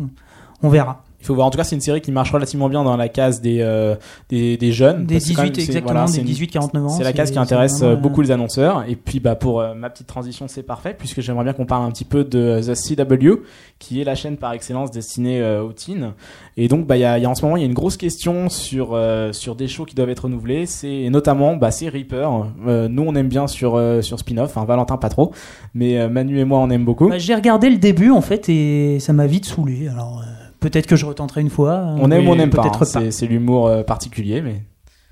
On 0.61 0.69
verra. 0.69 1.03
Il 1.23 1.25
faut 1.25 1.35
voir. 1.35 1.47
En 1.47 1.51
tout 1.51 1.57
cas, 1.57 1.63
c'est 1.63 1.75
une 1.75 1.81
série 1.81 2.01
qui 2.01 2.11
marche 2.11 2.31
relativement 2.33 2.67
bien 2.67 2.83
dans 2.83 2.97
la 2.97 3.07
case 3.07 3.39
des 3.39 3.61
euh, 3.61 3.95
des, 4.27 4.57
des 4.57 4.73
jeunes. 4.73 5.05
Des 5.05 5.15
Parce 5.15 5.29
que 5.29 5.35
quand 5.35 5.43
18, 5.43 5.51
même, 5.57 5.65
exactement, 5.65 5.91
voilà, 5.93 6.05
des 6.05 6.11
c'est 6.11 6.21
une- 6.21 6.27
18-49 6.27 6.77
ans. 6.83 6.89
C'est 6.89 7.03
la 7.05 7.13
case 7.13 7.31
qui 7.31 7.39
intéresse 7.39 7.81
euh, 7.81 7.95
beaucoup 7.95 8.21
les 8.21 8.31
annonceurs. 8.31 8.83
Et 8.89 8.97
puis 8.97 9.21
bah 9.21 9.35
pour 9.35 9.61
euh, 9.61 9.73
ma 9.73 9.89
petite 9.89 10.07
transition, 10.07 10.49
c'est 10.49 10.63
parfait 10.63 10.93
puisque 10.99 11.21
j'aimerais 11.21 11.45
bien 11.45 11.53
qu'on 11.53 11.65
parle 11.65 11.85
un 11.85 11.91
petit 11.91 12.03
peu 12.03 12.25
de 12.25 12.37
euh, 12.37 12.61
The 12.61 12.75
CW, 12.75 13.41
qui 13.79 14.01
est 14.01 14.03
la 14.03 14.15
chaîne 14.15 14.35
par 14.35 14.51
excellence 14.51 14.91
destinée 14.91 15.41
euh, 15.41 15.63
aux 15.63 15.71
teens. 15.71 16.13
Et 16.57 16.67
donc 16.67 16.85
bah 16.85 16.97
il 16.97 16.99
y 16.99 17.05
a, 17.05 17.17
y 17.17 17.25
a 17.25 17.29
en 17.29 17.35
ce 17.35 17.41
moment 17.43 17.55
il 17.55 17.61
y 17.61 17.63
a 17.63 17.67
une 17.67 17.73
grosse 17.73 17.95
question 17.95 18.49
sur 18.49 18.89
euh, 18.93 19.31
sur 19.31 19.55
des 19.55 19.69
shows 19.69 19.85
qui 19.85 19.95
doivent 19.95 20.09
être 20.09 20.25
renouvelés. 20.25 20.65
C'est 20.65 21.07
notamment 21.09 21.55
bah 21.55 21.71
c'est 21.71 21.87
Reaper. 21.87 22.27
Euh, 22.67 22.89
nous 22.89 23.03
on 23.07 23.15
aime 23.15 23.29
bien 23.29 23.47
sur 23.47 23.75
euh, 23.75 24.01
sur 24.01 24.19
spin-off. 24.19 24.57
Hein, 24.57 24.65
Valentin 24.65 24.97
pas 24.97 25.09
trop, 25.09 25.31
mais 25.73 25.97
euh, 25.99 26.09
Manu 26.09 26.37
et 26.39 26.43
moi 26.43 26.59
on 26.59 26.69
aime 26.69 26.83
beaucoup. 26.83 27.07
Bah, 27.07 27.17
J'ai 27.17 27.33
regardé 27.35 27.69
le 27.69 27.77
début 27.77 28.11
en 28.11 28.19
fait 28.21 28.49
et 28.49 28.99
ça 28.99 29.13
m'a 29.13 29.25
vite 29.27 29.45
saoulé. 29.45 29.87
Alors 29.87 30.19
euh, 30.21 30.31
peut-être 30.63 30.87
que 30.87 30.95
je 30.95 31.05
retenterai 31.05 31.41
une 31.41 31.49
fois. 31.49 31.85
on 31.99 32.09
aime 32.09 32.27
ou 32.27 32.31
on 32.31 32.35
n'aime 32.35 32.49
pas. 32.49 32.61
Peut-être 32.61 32.83
hein. 32.83 33.01
pas. 33.01 33.11
C'est 33.11 33.27
l'humour 33.27 33.67
euh, 33.67 33.83
particulier, 33.83 34.41
mais 34.41 34.61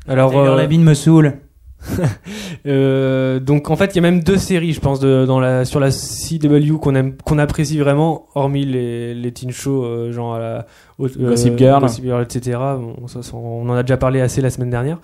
Alors, 0.08 0.38
euh, 0.38 0.56
Lavigne 0.56 0.84
me 0.84 0.94
saoule. 0.94 1.38
euh, 2.68 3.40
donc 3.40 3.70
en 3.70 3.76
fait, 3.76 3.94
il 3.94 3.96
y 3.96 4.00
a 4.00 4.02
même 4.02 4.24
deux 4.24 4.38
séries, 4.38 4.74
je 4.74 4.80
pense, 4.80 5.00
de, 5.00 5.26
dans 5.26 5.40
la, 5.40 5.66
sur 5.66 5.80
la 5.80 5.90
CW 5.92 6.78
qu'on 6.80 6.96
aime, 6.96 7.18
qu'on 7.18 7.38
apprécie 7.38 7.80
vraiment, 7.80 8.28
hormis 8.36 8.66
les, 8.66 9.14
les 9.14 9.32
teen 9.32 9.52
shows, 9.52 9.84
euh, 9.84 10.12
genre 10.12 10.36
à 10.36 10.40
la, 10.40 10.66
Gossip 11.20 11.58
Girl. 11.58 11.82
Gossip 11.82 12.04
Girl, 12.04 12.22
etc. 12.24 12.58
Bon, 12.80 13.08
ça, 13.08 13.22
ça, 13.22 13.32
on 13.36 13.68
en 13.70 13.74
a 13.74 13.84
déjà 13.84 13.98
parlé 13.98 14.22
assez 14.22 14.42
la 14.42 14.50
semaine 14.50 14.70
dernière. 14.70 14.98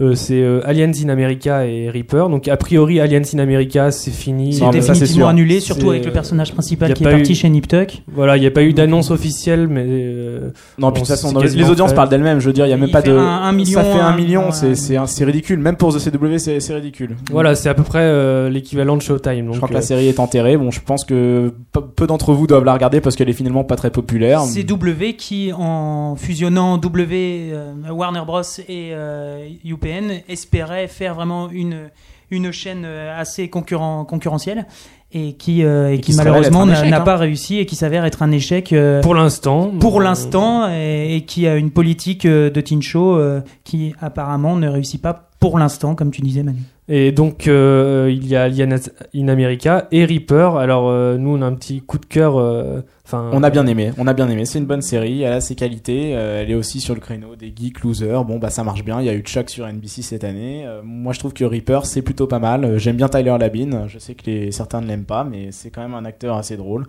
Euh, 0.00 0.14
c'est 0.14 0.42
euh, 0.42 0.60
Aliens 0.64 0.92
in 1.04 1.08
America 1.08 1.66
et 1.66 1.90
Reaper. 1.90 2.28
Donc 2.28 2.48
a 2.48 2.56
priori, 2.56 3.00
Aliens 3.00 3.22
in 3.34 3.38
America, 3.38 3.90
c'est 3.90 4.10
fini. 4.10 4.52
C'est 4.54 4.68
définitivement 4.70 5.28
annulé, 5.28 5.60
surtout 5.60 5.82
C'est- 5.82 5.88
avec 5.90 6.04
le 6.04 6.12
personnage 6.12 6.52
principal 6.52 6.92
qui 6.94 7.04
est 7.04 7.10
parti 7.10 7.32
eu- 7.32 7.34
chez 7.34 7.48
Nip 7.48 7.68
Tuck. 7.68 8.02
Voilà, 8.12 8.36
il 8.36 8.40
n'y 8.40 8.46
a 8.46 8.50
pas 8.50 8.62
eu 8.62 8.72
d'annonce 8.72 9.10
officielle, 9.10 9.68
mais 9.68 9.84
euh, 9.86 10.50
Non, 10.78 10.90
puis 10.92 11.02
de 11.02 11.06
toute 11.06 11.16
façon, 11.16 11.38
les- 11.38 11.70
audiences 11.70 11.90
fait. 11.90 11.96
parlent 11.96 12.08
d'elles-mêmes. 12.08 12.40
Je 12.40 12.46
veux 12.46 12.52
dire, 12.52 12.66
il 12.66 12.70
y 12.70 12.72
a 12.72 12.76
même 12.76 12.88
Il 12.88 12.92
pas 12.92 13.02
de. 13.02 13.12
un- 13.12 13.42
un 13.42 13.52
million, 13.52 13.80
ça 13.80 13.84
fait 13.84 14.00
un 14.00 14.06
un- 14.06 14.16
million, 14.16 14.48
un- 14.48 14.52
c'est 14.52 14.74
c'est 14.74 14.96
un- 14.96 15.06
c'est 15.06 15.24
ridicule. 15.24 15.58
Même 15.58 15.76
pour 15.76 15.94
The 15.94 15.98
CW, 15.98 16.38
c'est 16.38 16.60
c'est 16.60 16.74
ridicule. 16.74 17.16
voilà, 17.30 17.54
c'est 17.54 17.68
à 17.68 17.74
peu 17.74 17.82
près 17.82 18.00
euh, 18.02 18.48
l'équivalent 18.48 18.96
de 18.96 19.02
Showtime. 19.02 19.44
Donc, 19.46 19.54
Je 19.54 19.58
crois 19.58 19.68
que 19.68 19.74
euh, 19.74 19.78
la 19.78 19.82
série 19.82 20.08
est 20.08 20.18
enterrée. 20.20 20.56
Bon, 20.56 20.70
je 20.70 20.80
pense 20.80 21.04
que 21.04 21.52
peu, 21.96 22.06
d'entre 22.06 22.32
vous 22.32 22.46
doivent 22.46 22.64
la 22.64 22.72
regarder 22.72 23.00
parce 23.00 23.16
qu'elle 23.16 23.28
est 23.28 23.32
finalement 23.34 23.64
pas 23.64 23.76
très 23.76 23.90
populaire. 23.90 24.40
C'est 24.40 24.62
W 24.64 25.14
qui, 25.44 25.52
en 25.52 26.16
fusionnant 26.16 26.78
W, 26.78 27.50
euh, 27.52 27.74
Warner 27.90 28.22
Bros 28.26 28.42
et 28.68 28.90
euh, 28.92 29.48
UPN, 29.64 30.22
espérait 30.28 30.88
faire 30.88 31.14
vraiment 31.14 31.50
une, 31.50 31.90
une 32.30 32.52
chaîne 32.52 32.84
euh, 32.84 33.18
assez 33.18 33.48
concurrent, 33.48 34.04
concurrentielle 34.04 34.66
et 35.12 35.34
qui, 35.34 35.64
euh, 35.64 35.90
et 35.90 35.94
Et 35.94 36.00
qui, 36.00 36.14
malheureusement 36.14 36.66
n'a 36.66 36.84
n'a 36.88 37.00
hein. 37.00 37.04
pas 37.04 37.16
réussi 37.16 37.58
et 37.58 37.66
qui 37.66 37.76
s'avère 37.76 38.04
être 38.04 38.22
un 38.22 38.32
échec 38.32 38.72
euh, 38.72 39.00
pour 39.00 39.14
l'instant. 39.14 39.70
pour 39.78 40.00
euh, 40.00 40.04
l'instant 40.04 40.68
et, 40.68 41.16
et 41.16 41.20
qui 41.22 41.46
a 41.46 41.56
une 41.56 41.70
politique 41.70 42.26
euh, 42.26 42.50
de 42.50 42.60
teen 42.60 42.82
show 42.82 43.16
euh, 43.16 43.40
qui 43.62 43.94
apparemment 44.00 44.56
ne 44.56 44.68
réussit 44.68 45.00
pas 45.00 45.30
pour 45.44 45.58
l'instant, 45.58 45.94
comme 45.94 46.10
tu 46.10 46.22
disais, 46.22 46.42
Manu. 46.42 46.60
Et 46.88 47.12
donc 47.12 47.48
euh, 47.48 48.10
il 48.10 48.26
y 48.26 48.34
a 48.34 48.44
Alien 48.44 48.78
in 49.14 49.28
America 49.28 49.88
et 49.92 50.06
Reaper. 50.06 50.56
Alors 50.56 50.88
euh, 50.88 51.18
nous 51.18 51.36
on 51.36 51.42
a 51.42 51.46
un 51.46 51.52
petit 51.52 51.82
coup 51.82 51.98
de 51.98 52.06
cœur. 52.06 52.38
euh, 52.38 52.80
Enfin, 53.06 53.28
On 53.34 53.42
a 53.42 53.50
bien 53.50 53.66
aimé, 53.66 53.92
on 53.98 54.06
a 54.06 54.14
bien 54.14 54.26
aimé. 54.30 54.46
C'est 54.46 54.58
une 54.58 54.64
bonne 54.64 54.80
série, 54.80 55.20
elle 55.20 55.34
a 55.34 55.42
ses 55.42 55.54
qualités, 55.54 56.12
euh, 56.16 56.40
elle 56.42 56.50
est 56.50 56.54
aussi 56.54 56.80
sur 56.80 56.94
le 56.94 57.00
créneau 57.00 57.36
des 57.36 57.52
geeks 57.54 57.82
losers. 57.82 58.24
Bon 58.24 58.38
bah 58.38 58.48
ça 58.48 58.64
marche 58.64 58.82
bien. 58.82 59.00
Il 59.02 59.06
y 59.06 59.10
a 59.10 59.14
eu 59.14 59.20
Chuck 59.20 59.50
sur 59.50 59.66
NBC 59.66 60.00
cette 60.00 60.24
année. 60.24 60.64
Euh, 60.66 60.80
moi 60.82 61.12
je 61.12 61.18
trouve 61.18 61.34
que 61.34 61.44
Reaper 61.44 61.84
c'est 61.84 62.00
plutôt 62.00 62.26
pas 62.26 62.38
mal. 62.38 62.78
J'aime 62.78 62.96
bien 62.96 63.08
Tyler 63.10 63.36
Labine. 63.38 63.84
Je 63.88 63.98
sais 63.98 64.14
que 64.14 64.22
les, 64.30 64.50
certains 64.50 64.80
ne 64.80 64.86
l'aiment 64.86 65.04
pas, 65.04 65.24
mais 65.24 65.48
c'est 65.52 65.68
quand 65.68 65.82
même 65.82 65.94
un 65.94 66.06
acteur 66.06 66.36
assez 66.38 66.56
drôle. 66.56 66.86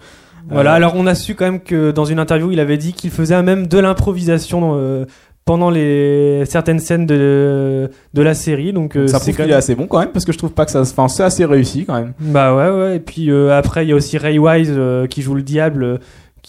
Voilà. 0.49 0.71
Euh, 0.71 0.75
Alors 0.75 0.93
on 0.95 1.05
a 1.07 1.15
su 1.15 1.35
quand 1.35 1.45
même 1.45 1.59
que 1.61 1.91
dans 1.91 2.05
une 2.05 2.19
interview 2.19 2.51
il 2.51 2.61
avait 2.61 2.77
dit 2.77 2.93
qu'il 2.93 3.11
faisait 3.11 3.41
même 3.43 3.67
de 3.67 3.79
l'improvisation 3.79 4.77
euh, 4.77 5.05
pendant 5.45 5.69
les 5.69 6.43
certaines 6.45 6.79
scènes 6.79 7.05
de 7.05 7.89
de 8.13 8.21
la 8.21 8.33
série. 8.33 8.73
Donc 8.73 8.97
euh, 8.97 9.07
ça 9.07 9.19
prouve 9.19 9.35
qu'il 9.35 9.49
est 9.49 9.53
assez 9.53 9.75
bon 9.75 9.85
quand 9.85 9.99
même 9.99 10.11
parce 10.11 10.25
que 10.25 10.31
je 10.31 10.37
trouve 10.39 10.51
pas 10.51 10.65
que 10.65 10.71
ça, 10.71 10.81
enfin 10.81 11.07
c'est 11.07 11.23
assez 11.23 11.45
réussi 11.45 11.85
quand 11.85 11.93
même. 11.93 12.13
Bah 12.19 12.55
ouais 12.55 12.69
ouais. 12.69 12.95
Et 12.97 12.99
puis 12.99 13.29
euh, 13.29 13.55
après 13.55 13.85
il 13.85 13.89
y 13.89 13.91
a 13.91 13.95
aussi 13.95 14.17
Ray 14.17 14.39
Wise 14.39 14.73
euh, 14.75 15.05
qui 15.07 15.21
joue 15.21 15.35
le 15.35 15.43
diable. 15.43 15.99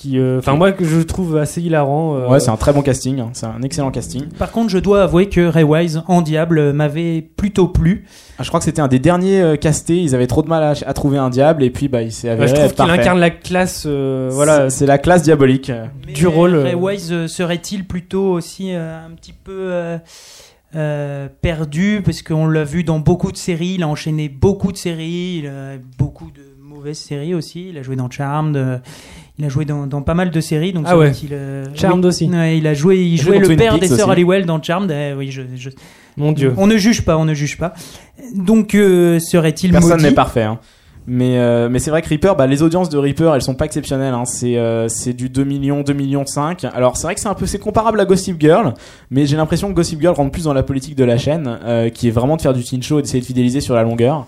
Euh, 0.05 0.19
euh, 0.37 0.39
enfin 0.39 0.55
moi 0.57 0.73
que 0.73 0.85
je 0.85 1.01
trouve 1.01 1.37
assez 1.37 1.61
hilarant. 1.63 2.17
euh, 2.17 2.29
Ouais, 2.29 2.41
c'est 2.41 2.51
un 2.51 2.57
très 2.57 2.73
bon 2.73 2.83
casting. 2.83 3.21
hein. 3.21 3.31
C'est 3.33 3.47
un 3.47 3.63
excellent 3.63 3.91
casting. 3.91 4.27
Par 4.39 4.51
contre, 4.53 4.71
je 4.71 4.79
dois 4.79 5.03
avouer 5.03 5.29
que 5.29 5.47
Ray 5.47 5.65
Wise 5.65 6.03
en 6.07 6.23
Diable 6.23 6.73
m'avait 6.73 7.23
plutôt 7.23 7.69
plu. 7.69 8.05
Ah, 8.39 8.43
je 8.43 8.49
crois 8.49 8.61
que 8.61 8.65
c'était 8.65 8.83
un 8.83 8.89
des 8.89 8.99
derniers 8.99 9.41
euh, 9.41 9.57
castés. 9.57 9.97
Ils 9.97 10.15
avaient 10.15 10.27
trop 10.27 10.43
de 10.43 10.49
mal 10.49 10.63
à, 10.63 10.71
à 10.87 10.93
trouver 10.93 11.19
un 11.19 11.31
diable 11.31 11.63
et 11.63 11.71
puis 11.71 11.89
bah 11.89 12.03
il 12.03 12.13
s'est 12.13 12.29
bah, 12.29 12.35
avéré 12.35 12.49
je 12.49 12.55
trouve 12.55 12.75
qu'il 12.75 12.91
incarne 12.91 13.19
la 13.21 13.31
classe. 13.31 13.85
euh, 13.87 14.29
voilà. 14.33 14.69
C'est 14.71 14.87
la 14.87 14.99
classe 14.99 15.23
diabolique. 15.23 15.73
Du 16.15 16.27
rôle, 16.27 16.55
Ray 16.57 16.75
Wise 16.75 17.27
serait-il 17.27 17.87
plutôt 17.87 18.33
aussi 18.33 18.73
euh, 18.75 19.07
un 19.07 19.11
petit 19.15 19.33
peu 19.33 19.53
euh, 19.73 19.99
euh, 20.75 21.29
perdu? 21.41 22.03
Parce 22.05 22.23
qu'on 22.23 22.47
l'a 22.47 22.65
vu 22.65 22.85
dans 22.85 22.99
beaucoup 22.99 23.33
de 23.33 23.37
séries, 23.37 23.75
il 23.77 23.83
a 23.83 23.89
enchaîné 23.89 24.29
beaucoup 24.29 24.73
de 24.73 24.77
séries, 24.77 25.41
il 25.43 25.47
a 25.47 25.77
beaucoup 25.99 26.31
de 26.31 26.43
mauvaises 26.61 26.99
séries 26.99 27.35
aussi. 27.35 27.71
Il 27.71 27.79
a 27.79 27.83
joué 27.83 27.97
dans 27.97 28.11
Charmed, 28.11 28.57
euh, 28.57 28.79
il 29.39 29.45
a 29.45 29.49
joué 29.49 29.65
dans, 29.65 29.87
dans 29.87 30.03
pas 30.03 30.15
mal 30.15 30.31
de 30.31 30.41
séries. 30.41 30.73
Donc 30.73 30.85
Ah 30.89 30.97
ouais. 30.97 31.13
qu'il, 31.13 31.31
euh, 31.33 31.65
Charmed 31.75 32.05
oui. 32.05 32.09
aussi. 32.09 32.29
Ouais, 32.29 32.59
il 32.59 32.67
a 32.67 32.75
joué, 32.75 32.97
il 33.03 33.15
Il 33.15 33.21
jouait 33.21 33.39
le 33.39 33.47
Twin 33.47 33.59
père 33.59 33.73
Peaks 33.79 33.89
des 33.91 33.97
sœurs. 33.97 34.11
Halliwell 34.11 34.47
dans 34.47 34.63
Charmed. 34.63 34.91
Eh 34.91 35.13
oui, 35.15 35.31
je, 35.31 35.43
je- 35.57 35.71
Mon 36.17 36.33
dieu. 36.33 36.55
On 36.57 36.67
ne 36.67 36.77
juge 36.77 37.03
pas, 37.05 37.17
on 37.19 37.25
ne 37.25 37.35
juge 37.35 37.59
pas. 37.59 37.75
Donc 38.35 38.75
euh, 38.75 39.19
serait-il 39.19 39.73
Personne 39.73 40.03
n'est 40.03 40.13
parfait. 40.13 40.43
Hein. 40.45 40.59
Mais, 41.09 41.39
euh, 41.39 41.69
mais 41.71 41.79
c'est 41.79 41.91
vrai 41.91 42.03
que 42.03 42.09
Reaper, 42.09 42.35
bah, 42.35 42.49
les 42.49 42.65
audiences 42.65 42.89
de 42.89 42.99
Reaper, 42.99 43.33
elles 43.37 43.43
sont 43.43 43.55
pas 43.55 43.65
exceptionnelles. 43.67 44.13
Hein. 44.15 44.25
C'est 44.25 44.57
euh, 44.57 44.89
c'est 44.89 45.13
du 45.13 45.29
2 45.29 45.45
millions, 45.45 45.83
2 45.83 45.93
millions 45.93 46.27
5. 46.27 46.65
Alors 46.75 46.97
c'est 46.97 47.07
vrai 47.07 47.15
que 47.15 47.21
c'est 47.21 47.29
un 47.29 47.35
peu 47.35 47.47
c'est 47.47 47.61
comparable 47.61 48.01
à 48.01 48.05
Gossip 48.07 48.41
Girl, 48.41 48.75
mais 49.13 49.25
j'ai 49.27 49.37
l'impression 49.37 49.69
que 49.69 49.75
Gossip 49.75 50.01
Girl 50.01 50.15
rentre 50.17 50.33
plus 50.33 50.45
dans 50.45 50.53
la 50.55 50.65
politique 50.65 50.97
de 50.97 51.05
la 51.05 51.17
chaîne, 51.17 51.59
euh, 51.65 51.91
qui 51.91 52.09
est 52.09 52.11
vraiment 52.11 52.37
de 52.37 52.43
faire 52.43 52.55
du 52.55 52.65
teen 52.65 52.83
show 52.83 52.99
et 52.99 53.03
d'essayer 53.03 53.21
de 53.21 53.25
fidéliser 53.27 53.61
sur 53.61 53.75
la 53.77 53.85
longueur. 53.85 54.27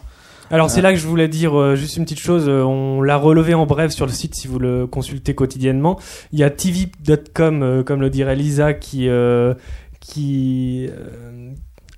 Alors 0.51 0.71
c'est 0.71 0.81
là 0.81 0.93
que 0.93 0.99
je 0.99 1.07
voulais 1.07 1.29
dire 1.29 1.59
euh, 1.59 1.77
juste 1.77 1.99
une 1.99 2.05
petite 2.05 2.21
chose, 2.21 2.49
euh, 2.49 2.63
on 2.63 3.03
l'a 3.03 3.17
relevé 3.19 3.53
en 3.53 3.67
bref 3.67 3.93
sur 3.93 4.07
le 4.07 4.13
site 4.13 4.35
si 4.35 4.49
vous 4.49 4.59
le 4.59 4.87
consultez 4.87 5.35
quotidiennement. 5.35 5.99
Il 6.33 6.39
y 6.39 6.45
a 6.45 6.49
tv.com, 6.49 7.63
euh, 7.63 7.83
comme 7.83 8.01
le 8.01 8.09
dirait 8.09 8.35
Lisa, 8.35 8.73
qui, 8.73 9.11
euh, 9.11 9.53
qui 10.01 10.89
euh, 10.89 11.51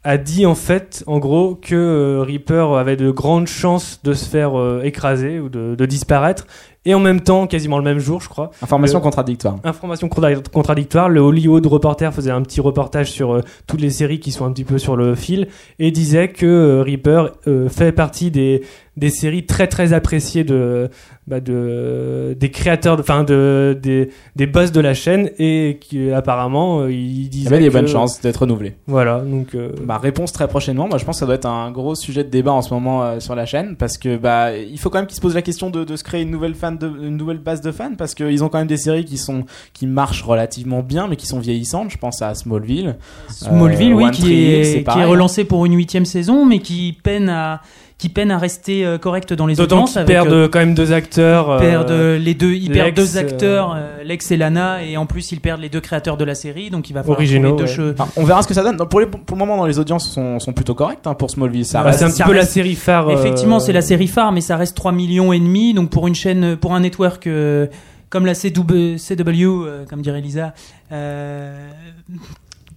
a 0.03 0.19
dit 0.19 0.47
en 0.47 0.57
fait, 0.57 1.05
en 1.07 1.21
gros, 1.21 1.55
que 1.55 1.77
euh, 1.77 2.23
Reaper 2.23 2.77
avait 2.77 2.97
de 2.97 3.13
grandes 3.13 3.47
chances 3.47 4.01
de 4.03 4.15
se 4.15 4.29
faire 4.29 4.53
écraser 4.83 5.39
ou 5.39 5.49
de, 5.49 5.77
de 5.77 5.87
disparaître. 5.87 6.49
Et 6.87 6.95
en 6.95 7.01
même 7.01 7.21
temps, 7.21 7.47
quasiment 7.47 7.77
le 7.77 7.85
même 7.85 7.99
jour, 7.99 8.23
je 8.23 8.29
crois, 8.31 8.51
Information 8.63 8.99
Le- 8.99 9.03
contradictoire. 9.03 9.59
Information 9.65 10.09
contra- 10.09 10.35
contradictoire. 10.51 11.09
Le 11.11 11.21
Hollywood 11.21 11.67
Reporter 11.67 12.13
faisait 12.15 12.31
un 12.31 12.41
petit 12.41 12.61
reportage 12.63 13.11
sur 13.11 13.35
euh, 13.35 13.41
toutes 13.67 13.83
les 13.83 13.91
séries 13.91 14.19
qui 14.19 14.31
sont 14.33 14.47
un 14.47 14.53
petit 14.53 14.65
peu 14.65 14.79
sur 14.79 14.97
le 14.97 15.15
fil 15.15 15.49
et 15.79 15.91
disait 15.91 16.29
que 16.29 16.47
euh, 16.47 16.83
Reaper 16.83 17.33
euh, 17.47 17.69
fait 17.69 17.93
partie 17.93 18.31
des, 18.31 18.63
des 18.97 19.11
séries 19.11 19.45
très 19.45 19.67
très 19.67 19.93
appréciées 19.93 20.43
de, 20.43 20.89
bah, 21.27 21.41
de 21.41 22.35
des 22.41 22.51
créateurs, 22.51 22.99
enfin 22.99 23.25
de, 23.25 23.79
des, 23.83 24.09
des 24.37 24.47
boss 24.47 24.73
de 24.73 24.81
la 24.81 24.95
chaîne 24.95 25.31
et 25.39 25.79
qui 25.83 26.11
apparemment 26.11 26.81
euh, 26.81 26.91
il 26.93 27.25
Il 27.25 27.29
disait 27.29 27.51
y 27.51 27.55
avait 27.55 27.63
des 27.65 27.71
bonnes 27.71 27.89
chances 27.89 28.23
d'être 28.23 28.39
renouvelé. 28.39 28.75
Voilà, 28.87 29.21
donc 29.21 29.55
euh, 29.55 29.73
Bah, 29.85 29.99
réponse 29.99 30.33
très 30.33 30.49
prochainement. 30.49 30.89
Moi, 30.89 30.97
je 30.97 31.05
pense 31.05 31.17
que 31.17 31.21
ça 31.21 31.27
doit 31.27 31.35
être 31.35 31.47
un 31.47 31.71
gros 31.71 31.95
sujet 31.95 32.25
de 32.25 32.31
débat 32.31 32.53
en 32.53 32.63
ce 32.63 32.73
moment 32.73 33.03
euh, 33.03 33.21
sur 33.21 33.35
la 33.35 33.45
chaîne 33.45 33.77
parce 33.77 33.99
que 33.99 34.17
bah 34.17 34.57
il 34.57 34.79
faut 34.79 34.89
quand 34.89 34.99
même 34.99 35.07
qu'ils 35.07 35.17
se 35.17 35.21
posent 35.21 35.35
la 35.35 35.43
question 35.43 35.69
de, 35.69 35.85
de 35.85 35.97
se 35.97 36.05
créer 36.05 36.23
une 36.23 36.31
nouvelle 36.31 36.55
fan 36.55 36.70
de, 36.73 36.87
une 36.87 37.17
nouvelle 37.17 37.39
base 37.39 37.61
de 37.61 37.73
fans 37.73 37.95
parce 37.97 38.15
qu'ils 38.15 38.43
ont 38.45 38.49
quand 38.49 38.59
même 38.59 38.67
des 38.67 38.77
séries 38.77 39.05
qui 39.05 39.19
sont 39.19 39.45
qui 39.73 39.87
marchent 39.87 40.23
relativement 40.23 40.83
bien 40.83 41.09
mais 41.09 41.17
qui 41.17 41.27
sont 41.27 41.41
vieillissantes. 41.41 41.91
Je 41.91 41.99
pense 41.99 42.23
à 42.23 42.35
Smallville. 42.35 42.97
Smallville, 43.29 43.93
Euh, 43.93 43.97
oui, 43.97 44.11
qui 44.11 44.23
Tree 44.23 44.45
est, 44.45 44.85
qui 44.85 45.05
relancé 45.05 45.45
pour 45.45 45.67
une 45.67 45.75
huitième 45.75 46.05
saison, 46.05 46.47
mais 46.47 46.59
qui 46.59 46.97
peine 47.03 47.29
à 47.29 47.61
qui 48.01 48.09
peine 48.09 48.31
à 48.31 48.39
rester 48.39 48.87
euh, 48.87 48.97
correct 48.97 49.35
dans 49.35 49.47
les 49.47 49.57
d'autant 49.57 49.77
audiences. 49.83 49.99
avec, 49.99 50.07
perdent 50.09 50.33
euh, 50.33 50.49
quand 50.49 50.59
même 50.61 50.75
deux 50.75 50.91
acteurs. 50.93 51.57
ils 51.59 51.67
perdent 51.69 51.91
euh, 51.91 52.15
euh, 52.17 52.19
les 52.19 52.33
deux, 52.33 52.55
ils 52.55 52.69
Lex, 52.71 52.73
perdent 52.73 52.95
deux 52.95 53.17
euh, 53.17 53.21
acteurs, 53.21 53.75
euh, 53.77 54.03
Lex 54.05 54.31
et 54.31 54.39
Lana, 54.39 54.83
et 54.83 54.97
en 54.97 55.05
plus 55.05 55.33
ils 55.33 55.41
perdent 55.41 55.61
les 55.61 55.69
deux 55.69 55.83
créateurs 55.83 56.17
de 56.17 56.25
la 56.25 56.35
série, 56.35 56.71
donc 56.71 56.89
il 56.89 56.95
va 56.95 57.03
falloir 57.03 57.19
Originaux, 57.19 57.57
trouver 57.57 57.65
deux 57.75 57.83
ouais. 57.83 57.91
che- 57.91 57.93
Enfin, 58.01 58.09
on 58.17 58.25
verra 58.25 58.41
ce 58.43 58.49
que 58.49 58.55
ça 58.55 58.63
donne. 58.63 58.77
Non, 58.79 58.87
Pour, 58.87 59.01
les- 59.01 59.07
pour 59.07 59.21
le 59.33 59.39
moment, 59.39 59.59
dans 59.59 59.67
les 59.67 59.79
audiences 59.79 60.09
sont, 60.11 60.39
sont 60.41 60.55
plutôt 60.55 60.75
correctes 60.75 61.07
hein, 61.07 61.13
pour 61.15 61.31
Smallville. 61.31 61.67
Ça 61.67 61.81
bah, 61.83 61.91
reste- 61.91 61.99
c'est 61.99 62.05
un 62.07 62.11
petit 62.11 62.23
peu 62.23 62.33
la 62.33 62.47
série 62.47 62.75
phare. 62.75 63.09
euh, 63.09 63.13
Effectivement, 63.19 63.61
c'est 63.61 63.75
la 63.75 63.83
série 63.83 64.09
phare, 64.09 64.33
mais 64.33 64.41
ça 64.41 64.57
reste 64.57 64.75
3 64.77 64.93
millions 64.93 65.35
et 65.35 65.39
demi. 65.39 65.75
Donc 65.75 65.91
pour 65.91 66.09
une 66.09 66.15
chaîne, 66.15 66.57
pour 66.57 66.73
un 66.75 66.81
network 66.81 67.27
euh, 67.27 67.67
comme 68.09 68.25
la 68.25 68.35
CW, 68.35 68.97
CW 68.97 69.67
euh, 69.67 69.85
comme 69.85 70.01
dirait 70.01 70.23
Lisa, 70.23 70.55
euh, 70.91 71.69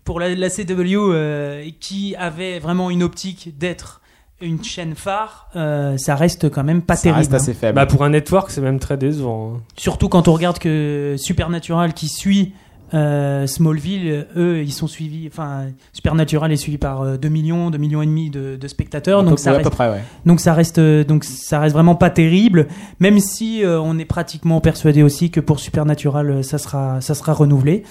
pour 0.04 0.20
la, 0.20 0.36
la 0.36 0.50
CW 0.50 0.66
euh, 0.98 1.64
qui 1.80 2.16
avait 2.18 2.60
vraiment 2.60 2.90
une 2.90 3.04
optique 3.04 3.54
d'être 3.58 4.02
une 4.42 4.64
chaîne 4.64 4.96
phare, 4.96 5.48
euh, 5.56 5.96
ça 5.98 6.16
reste 6.16 6.50
quand 6.50 6.64
même 6.64 6.82
pas 6.82 6.96
ça 6.96 7.04
terrible. 7.04 7.20
reste 7.20 7.34
hein. 7.34 7.38
assez 7.38 7.54
faible. 7.54 7.76
Bah 7.76 7.86
pour 7.86 8.04
un 8.04 8.10
network, 8.10 8.52
c'est 8.52 8.62
même 8.62 8.80
très 8.80 8.98
décevant. 8.98 9.54
hein. 9.56 9.62
Surtout 9.78 10.10
quand 10.10 10.28
on 10.28 10.34
regarde 10.34 10.60
que 10.60 11.16
Supernatural 11.18 11.94
qui 11.94 12.10
suit 12.10 12.54
euh, 12.94 13.48
Smallville, 13.48 14.28
eux, 14.36 14.62
ils 14.62 14.72
sont 14.74 14.86
suivis. 14.88 15.28
Enfin, 15.28 15.68
Supernatural 15.94 16.52
est 16.52 16.58
suivi 16.58 16.78
par 16.78 17.02
euh, 17.02 17.18
2 17.18 17.28
millions, 17.30 17.72
2 17.72 17.78
millions 17.78 18.02
et 18.02 18.06
demi 18.06 18.30
de, 18.30 18.56
de 18.56 18.68
spectateurs. 18.68 19.24
Donc 19.24 19.40
ça 19.40 19.52
à 19.52 19.54
reste 19.54 19.64
peu 19.64 19.70
près, 19.72 19.90
ouais. 19.90 20.04
donc 20.26 20.40
ça 20.40 20.54
reste 20.54 20.80
donc 20.80 21.24
ça 21.24 21.60
reste 21.60 21.74
vraiment 21.74 21.96
pas 21.96 22.10
terrible, 22.10 22.68
même 23.00 23.20
si 23.20 23.64
euh, 23.64 23.80
on 23.82 23.98
est 23.98 24.06
pratiquement 24.06 24.60
persuadé 24.62 25.02
aussi 25.04 25.32
que 25.32 25.40
pour 25.40 25.60
Supernatural 25.60 26.44
ça 26.44 26.58
sera 26.58 27.02
ça 27.02 27.16
sera 27.16 27.34
renouvelé. 27.34 27.84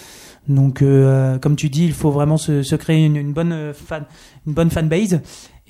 Donc 0.49 0.83
euh, 0.83 1.39
comme 1.39 1.57
tu 1.57 1.69
dis, 1.69 1.85
il 1.85 1.93
faut 1.93 2.11
vraiment 2.11 2.37
se, 2.37 2.63
se 2.63 2.75
créer 2.77 3.05
une, 3.07 3.17
une 3.17 3.33
bonne 3.33 3.73
fan 3.73 4.05
une 4.47 4.55
bonne 4.55 4.71
fanbase 4.71 5.21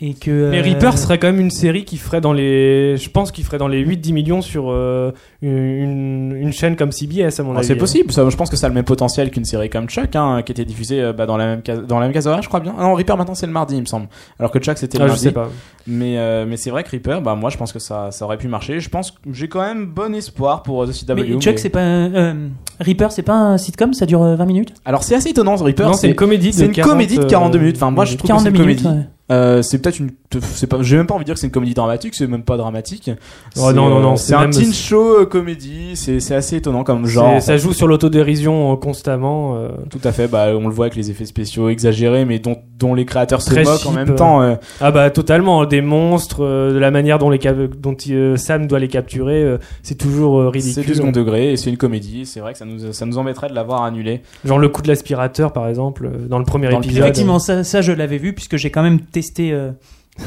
et 0.04 0.14
que 0.14 0.50
Mais 0.50 0.58
euh, 0.58 0.62
Reaper 0.62 0.98
serait 0.98 1.18
quand 1.18 1.28
même 1.28 1.38
une 1.40 1.50
série 1.52 1.84
qui 1.84 1.96
ferait 1.96 2.20
dans 2.20 2.32
les. 2.32 2.96
Je 2.96 3.08
pense 3.08 3.30
qu'il 3.30 3.44
ferait 3.44 3.58
dans 3.58 3.68
les 3.68 3.84
8-10 3.86 4.12
millions 4.12 4.42
sur 4.42 4.64
euh, 4.70 5.12
une, 5.42 6.34
une 6.36 6.52
chaîne 6.52 6.76
comme 6.76 6.90
CBS, 6.92 7.38
à 7.38 7.42
mon 7.42 7.54
Ah, 7.54 7.58
avis. 7.58 7.68
c'est 7.68 7.76
possible. 7.76 8.12
Ça, 8.12 8.28
je 8.28 8.36
pense 8.36 8.50
que 8.50 8.56
ça 8.56 8.66
a 8.66 8.68
le 8.68 8.74
même 8.74 8.84
potentiel 8.84 9.30
qu'une 9.30 9.44
série 9.44 9.70
comme 9.70 9.88
Chuck, 9.88 10.14
hein, 10.16 10.42
qui 10.44 10.52
était 10.52 10.64
diffusée 10.64 11.00
euh, 11.00 11.12
bah, 11.12 11.26
dans 11.26 11.36
la 11.36 11.46
même 11.46 11.62
case, 11.62 11.82
dans 11.86 11.98
la 12.00 12.06
même 12.06 12.12
case 12.14 12.26
horaire, 12.26 12.42
je 12.42 12.48
crois 12.48 12.60
bien. 12.60 12.74
Ah 12.78 12.82
non, 12.82 12.94
Reaper 12.94 13.16
maintenant 13.16 13.34
c'est 13.34 13.46
le 13.46 13.52
mardi, 13.52 13.76
il 13.76 13.80
me 13.80 13.86
semble. 13.86 14.08
Alors 14.38 14.50
que 14.50 14.58
Chuck 14.58 14.76
c'était 14.78 14.98
le 14.98 15.04
Ah, 15.04 15.06
je 15.06 15.12
lundi. 15.12 15.22
sais 15.24 15.32
pas. 15.32 15.48
Mais 15.86 16.18
euh, 16.18 16.46
mais 16.48 16.56
c'est 16.56 16.70
vrai 16.70 16.84
que 16.84 16.90
Reaper, 16.90 17.20
bah 17.22 17.34
moi 17.34 17.50
je 17.50 17.56
pense 17.56 17.72
que 17.72 17.78
ça 17.78 18.10
ça 18.10 18.24
aurait 18.24 18.38
pu 18.38 18.48
marcher. 18.48 18.80
Je 18.80 18.88
pense 18.88 19.10
que 19.12 19.16
j'ai 19.32 19.48
quand 19.48 19.62
même 19.62 19.86
bon 19.86 20.14
espoir 20.14 20.62
pour 20.62 20.82
euh, 20.82 20.86
The 20.86 20.92
CW. 20.92 21.14
mais 21.14 21.40
Chuck 21.40 21.52
mais- 21.54 21.56
c'est 21.58 21.68
pas 21.70 21.80
un- 21.80 22.14
euh, 22.14 22.48
Reaper 22.80 23.12
c'est 23.12 23.22
pas 23.22 23.34
un 23.34 23.58
sitcom, 23.58 23.92
ça 23.92 24.06
dure 24.06 24.22
euh, 24.22 24.34
20 24.36 24.44
minutes? 24.46 24.74
Alors 24.84 25.02
c'est 25.04 25.14
assez 25.14 25.30
étonnant, 25.30 25.54
Reaper. 25.56 25.86
non, 25.86 25.92
c'est 25.94 26.08
une 26.08 26.14
comédie 26.14 26.50
de 26.50 26.54
c'est 26.54 26.66
une 26.66 26.72
40, 26.72 26.90
comédie 26.92 27.18
de 27.18 27.24
42 27.24 27.58
minutes. 27.58 27.76
Enfin, 27.76 27.90
moi, 27.90 28.04
je 28.04 28.10
minutes. 28.10 28.18
trouve 28.26 28.30
que 28.36 28.42
c'est 28.42 28.44
42 28.50 28.60
une 28.60 28.66
minutes. 28.66 28.82
comédie. 28.82 28.98
ouais. 29.00 29.08
Euh, 29.30 29.62
c'est 29.62 29.78
peut-être 29.78 29.98
une, 30.00 30.10
c'est 30.40 30.66
pas, 30.66 30.78
j'ai 30.82 30.96
même 30.96 31.06
pas 31.06 31.14
envie 31.14 31.22
de 31.24 31.26
dire 31.26 31.34
que 31.34 31.40
c'est 31.40 31.46
une 31.46 31.52
comédie 31.52 31.72
dramatique, 31.74 32.14
c'est 32.14 32.26
même 32.26 32.42
pas 32.42 32.56
dramatique. 32.56 33.08
Oh, 33.56 33.68
C'est, 33.68 33.72
non, 33.72 33.88
non, 33.88 33.98
euh, 33.98 34.02
non, 34.02 34.16
c'est 34.16 34.28
c'est 34.28 34.34
un 34.34 34.40
même- 34.42 34.50
teen 34.50 34.72
show 34.74 35.20
euh, 35.20 35.26
comédie, 35.26 35.92
c'est, 35.94 36.20
c'est 36.20 36.34
assez 36.34 36.56
étonnant 36.56 36.84
comme 36.84 37.06
genre. 37.06 37.40
Ça 37.40 37.56
joue 37.56 37.72
sur 37.72 37.86
l'autodérision 37.86 38.72
euh, 38.72 38.76
constamment. 38.76 39.56
euh. 39.56 39.68
Tout 39.90 40.00
à 40.04 40.12
fait, 40.12 40.26
bah, 40.28 40.48
on 40.54 40.66
le 40.68 40.74
voit 40.74 40.86
avec 40.86 40.96
les 40.96 41.10
effets 41.10 41.24
spéciaux 41.24 41.68
exagérés, 41.70 42.24
mais 42.24 42.40
dont, 42.40 42.56
dont 42.78 42.94
les 42.94 43.06
créateurs 43.06 43.40
se 43.40 43.50
Très 43.50 43.62
moquent 43.64 43.74
en 43.86 43.90
cheap, 43.90 43.94
même 43.94 44.10
euh. 44.10 44.14
temps. 44.16 44.42
euh. 44.42 44.54
Ah 44.80 44.90
bah 44.90 45.08
totalement, 45.10 45.64
des 45.66 45.80
monstres, 45.80 46.44
euh, 46.44 46.72
de 46.74 46.78
la 46.78 46.90
manière 46.90 47.18
dont, 47.18 47.30
les 47.30 47.38
dont 47.78 47.96
euh, 48.10 48.36
Sam 48.36 48.66
doit 48.66 48.80
les 48.80 48.88
capturer, 48.88 49.42
euh, 49.42 49.58
c'est 49.82 49.96
toujours 49.96 50.40
euh, 50.40 50.50
C'est 50.52 50.58
ridicule. 50.58 50.84
du 50.84 50.94
second 50.94 51.12
degré 51.12 51.52
et 51.52 51.56
c'est 51.56 51.70
une 51.70 51.76
comédie. 51.78 52.26
C'est 52.26 52.40
vrai 52.40 52.52
que 52.52 52.58
ça 52.58 52.64
nous, 52.66 52.92
ça 52.92 53.06
nous 53.06 53.16
embêterait 53.18 53.48
de 53.48 53.54
l'avoir 53.54 53.82
annulé. 53.84 54.22
Genre 54.44 54.58
le 54.58 54.68
coup 54.68 54.82
de 54.82 54.88
l'aspirateur 54.88 55.52
par 55.52 55.68
exemple, 55.68 56.06
euh, 56.06 56.26
dans 56.28 56.38
le 56.40 56.44
premier 56.44 56.68
Dans 56.68 56.78
le 56.80 56.84
épisode. 56.84 57.02
Effectivement, 57.04 57.38
ça, 57.38 57.64
ça 57.64 57.80
je 57.82 57.92
l'avais 57.92 58.18
vu 58.18 58.32
puisque 58.34 58.56
j'ai 58.56 58.70
quand 58.70 58.82
même 58.82 58.98
testé 59.12 59.52
euh, 59.52 59.70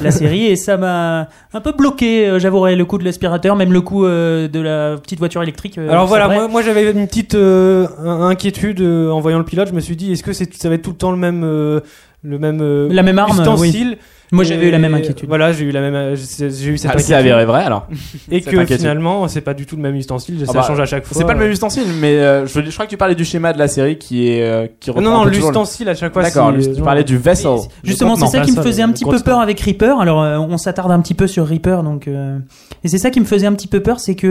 la 0.02 0.10
série 0.12 0.46
et 0.46 0.56
ça 0.56 0.78
m'a 0.78 1.28
un 1.54 1.62
peu 1.62 1.72
bloqué. 1.72 2.28
euh, 2.28 2.40
J'avouerai 2.40 2.76
le 2.76 2.86
coup 2.86 2.98
de 2.98 3.04
l'aspirateur, 3.04 3.56
même 3.56 3.72
le 3.74 3.82
coup 3.82 4.06
euh, 4.06 4.48
de 4.48 4.60
la 4.60 4.98
petite 4.98 5.20
voiture 5.20 5.44
électrique. 5.44 5.78
euh, 5.78 5.90
Alors 5.90 6.08
voilà, 6.08 6.28
moi, 6.28 6.48
moi 6.48 6.62
j'avais 6.62 6.92
une 6.92 7.06
petite 7.08 7.36
euh, 7.36 7.88
inquiétude 8.04 8.82
euh, 8.82 9.10
en 9.12 9.20
voyant 9.20 9.38
le 9.38 9.46
pilote. 9.46 9.68
Je 9.68 9.74
me 9.74 9.80
suis 9.82 9.96
dit, 9.96 10.12
est-ce 10.12 10.24
que 10.24 10.34
c'est, 10.34 10.52
ça 10.56 10.70
va 10.70 10.76
être 10.76 10.82
tout 10.82 10.92
le 10.92 10.98
temps 10.98 11.12
le 11.12 11.18
même, 11.18 11.44
euh, 11.44 11.82
le 12.24 12.40
même 12.40 12.60
euh, 12.62 12.88
la 12.92 13.04
même 13.04 13.20
arme. 13.20 13.44
oui. 13.60 13.72
Moi, 14.36 14.44
j'avais 14.44 14.68
eu 14.68 14.72
la 14.72 14.80
même 14.80 14.94
inquiétude. 14.94 15.28
Voilà, 15.28 15.52
j'ai 15.54 15.66
eu 15.66 15.72
la 15.72 15.82
même, 15.82 15.96
euh, 15.96 16.16
j'ai 16.16 16.46
eu 16.68 16.78
cette 16.78 16.92
Ah, 16.92 16.94
c'est 16.98 17.14
inquiétude. 17.14 17.14
avéré 17.14 17.46
vrai 17.46 17.64
alors. 17.64 17.88
Et 18.32 18.42
que 18.42 18.50
inquiétude. 18.50 18.78
finalement, 18.78 19.28
c'est 19.28 19.42
pas 19.42 19.54
du 19.54 19.66
tout 19.66 19.76
le 19.76 19.82
même 19.82 19.96
ustensile, 19.96 20.38
Ah 20.44 20.46
ça 20.48 20.54
bah, 20.54 20.66
change 20.68 20.80
à 20.80 20.86
chaque 20.86 21.06
fois. 21.06 21.18
C'est 21.18 21.26
pas 21.26 21.34
le 21.34 21.40
même 21.40 21.52
ustensile, 21.52 21.84
mais 22.00 22.16
euh, 22.18 22.46
je, 22.46 22.62
je 22.62 22.72
crois 22.72 22.86
que 22.86 22.90
tu 22.92 22.98
parlais 22.98 23.16
du 23.16 23.26
schéma 23.26 23.54
de 23.54 23.60
la 23.60 23.68
série 23.68 23.98
qui 23.98 24.28
est 24.30 24.42
euh, 24.44 24.68
qui 24.80 24.92
reprend 24.92 25.02
Non, 25.04 25.12
non, 25.20 25.24
le- 25.26 25.32
l'ustensile 25.32 25.90
à 25.90 25.96
chaque 25.96 26.14
fois. 26.14 26.22
D'accord, 26.24 26.54
c'est- 26.60 26.74
tu 26.74 26.82
parlais 26.82 27.04
du 27.04 27.18
vessel. 27.18 27.52
Justement, 27.84 28.16
c'est 28.16 28.28
ça 28.28 28.42
qui 28.42 28.52
me 28.52 28.62
faisait 28.62 28.82
un 28.84 28.92
petit 28.92 29.06
peu 29.06 29.20
peur 29.20 29.40
avec 29.40 29.60
Reaper. 29.60 30.00
Alors, 30.00 30.22
euh, 30.22 30.38
on 30.38 30.58
s'attarde 30.58 30.92
un 30.92 31.00
petit 31.00 31.14
peu 31.14 31.28
sur 31.28 31.48
Reaper, 31.48 31.84
donc. 31.84 32.08
euh, 32.08 32.38
Et 32.84 32.88
c'est 32.88 32.98
ça 32.98 33.10
qui 33.10 33.20
me 33.20 33.26
faisait 33.26 33.48
un 33.48 33.54
petit 33.54 33.68
peu 33.68 33.80
peur, 33.82 34.00
c'est 34.00 34.16
que 34.16 34.28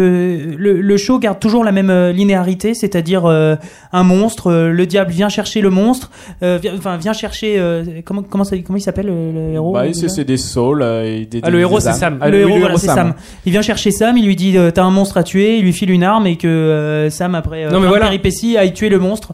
le, 0.56 0.80
le 0.80 0.96
show 0.96 1.18
garde 1.18 1.40
toujours 1.40 1.64
la 1.64 1.72
même 1.72 1.90
euh, 1.90 2.12
linéarité, 2.12 2.74
c'est-à-dire 2.74 3.24
euh, 3.26 3.56
un 3.92 4.02
monstre, 4.04 4.50
euh, 4.50 4.70
le 4.70 4.86
diable 4.86 5.10
vient 5.10 5.28
chercher 5.28 5.60
le 5.60 5.70
monstre, 5.70 6.10
euh, 6.42 6.58
vient- 6.60 6.72
enfin 6.76 6.96
vient 6.96 7.12
chercher. 7.12 7.56
euh, 7.58 7.84
comment 8.04 8.22
comment 8.22 8.44
ça, 8.44 8.56
comment 8.58 8.76
il 8.76 8.80
s'appelle 8.82 9.08
euh, 9.08 9.32
le, 9.48 9.54
héros? 9.54 9.72
Bah, 9.72 9.86
c'est 9.94 10.08
c'est 10.08 10.24
des 10.24 10.36
souls 10.36 10.82
euh, 10.82 11.04
et 11.04 11.24
des. 11.26 11.40
Ah, 11.42 11.50
le 11.50 11.56
des- 11.56 11.62
héros, 11.62 11.80
c'est. 11.80 11.92
Sam. 11.92 12.18
Ah, 12.20 12.28
le 12.28 12.44
oui, 12.44 12.50
héros, 12.50 12.58
voilà, 12.60 12.76
c'est 12.78 12.86
Sam. 12.86 13.14
Il 13.46 13.52
vient 13.52 13.62
chercher 13.62 13.90
Sam, 13.90 14.16
il 14.18 14.26
lui 14.26 14.36
dit 14.36 14.56
euh, 14.58 14.70
t'as 14.70 14.82
un 14.84 14.90
monstre 14.90 15.16
à 15.16 15.22
tuer, 15.22 15.56
il 15.58 15.64
lui 15.64 15.72
file 15.72 15.90
une 15.90 16.02
arme 16.04 16.26
et 16.26 16.36
que 16.36 16.46
euh, 16.48 17.10
Sam 17.10 17.34
après 17.34 17.64
euh, 17.64 17.70
Non, 17.70 17.80
mais 17.80 17.86
voilà. 17.88 18.06
péripéties 18.06 18.56
aille 18.56 18.72
tuer 18.72 18.88
le 18.88 18.98
monstre. 18.98 19.32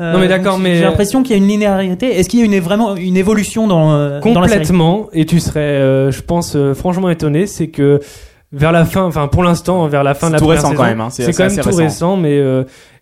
Euh, 0.00 0.12
Non, 0.12 0.20
mais 0.20 0.28
d'accord, 0.28 0.54
donc, 0.54 0.62
mais- 0.62 0.76
j'ai 0.76 0.84
l'impression 0.84 1.22
qu'il 1.22 1.32
y 1.32 1.34
a 1.34 1.38
une 1.42 1.48
linéarité. 1.48 2.06
Est-ce 2.18 2.28
qu'il 2.28 2.38
y 2.38 2.42
a 2.42 2.44
une 2.44 2.58
vraiment 2.60 2.94
une 2.96 3.16
évolution 3.16 3.66
dans 3.66 3.92
euh, 3.94 4.20
dans 4.20 4.40
la 4.40 4.46
série? 4.48 4.60
Complètement. 4.60 5.08
Et 5.12 5.26
tu 5.26 5.40
serais, 5.40 5.58
euh, 5.60 6.10
je 6.12 6.22
pense, 6.22 6.54
euh, 6.54 6.72
franchement 6.74 7.10
étonné, 7.10 7.46
c'est 7.48 7.68
que 7.68 7.98
vers 8.52 8.70
la 8.72 8.84
fin, 8.84 9.02
enfin 9.02 9.26
pour 9.28 9.42
l'instant, 9.42 9.86
vers 9.88 10.04
la 10.04 10.14
fin 10.14 10.28
C'est 10.28 10.30
de 10.30 10.32
la 10.34 10.38
tout 10.38 10.44
première 10.44 10.56
récent 10.62 10.70
saison, 10.70 10.82
quand 10.82 10.88
même, 10.88 11.00
hein, 11.00 11.08
c'est- 11.10 11.24
c'est 11.24 11.32
c'est 11.32 11.42
quand 11.42 11.50
même 11.50 11.58
tout 11.64 11.68
récent. 11.68 11.82
récent, 11.82 12.16
mais 12.16 12.38